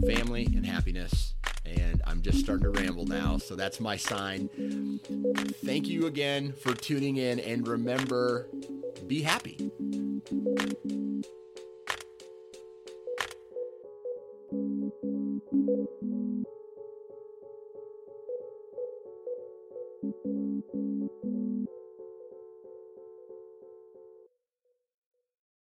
family 0.06 0.46
and 0.46 0.64
happiness. 0.64 1.34
And 1.64 2.02
I'm 2.06 2.22
just 2.22 2.38
starting 2.38 2.64
to 2.64 2.80
ramble 2.80 3.06
now, 3.06 3.38
so 3.38 3.56
that's 3.56 3.80
my 3.80 3.96
sign. 3.96 4.48
Thank 5.64 5.88
you 5.88 6.06
again 6.06 6.52
for 6.52 6.74
tuning 6.74 7.16
in, 7.16 7.40
and 7.40 7.66
remember 7.66 8.48
be 9.06 9.22
happy. 9.22 9.72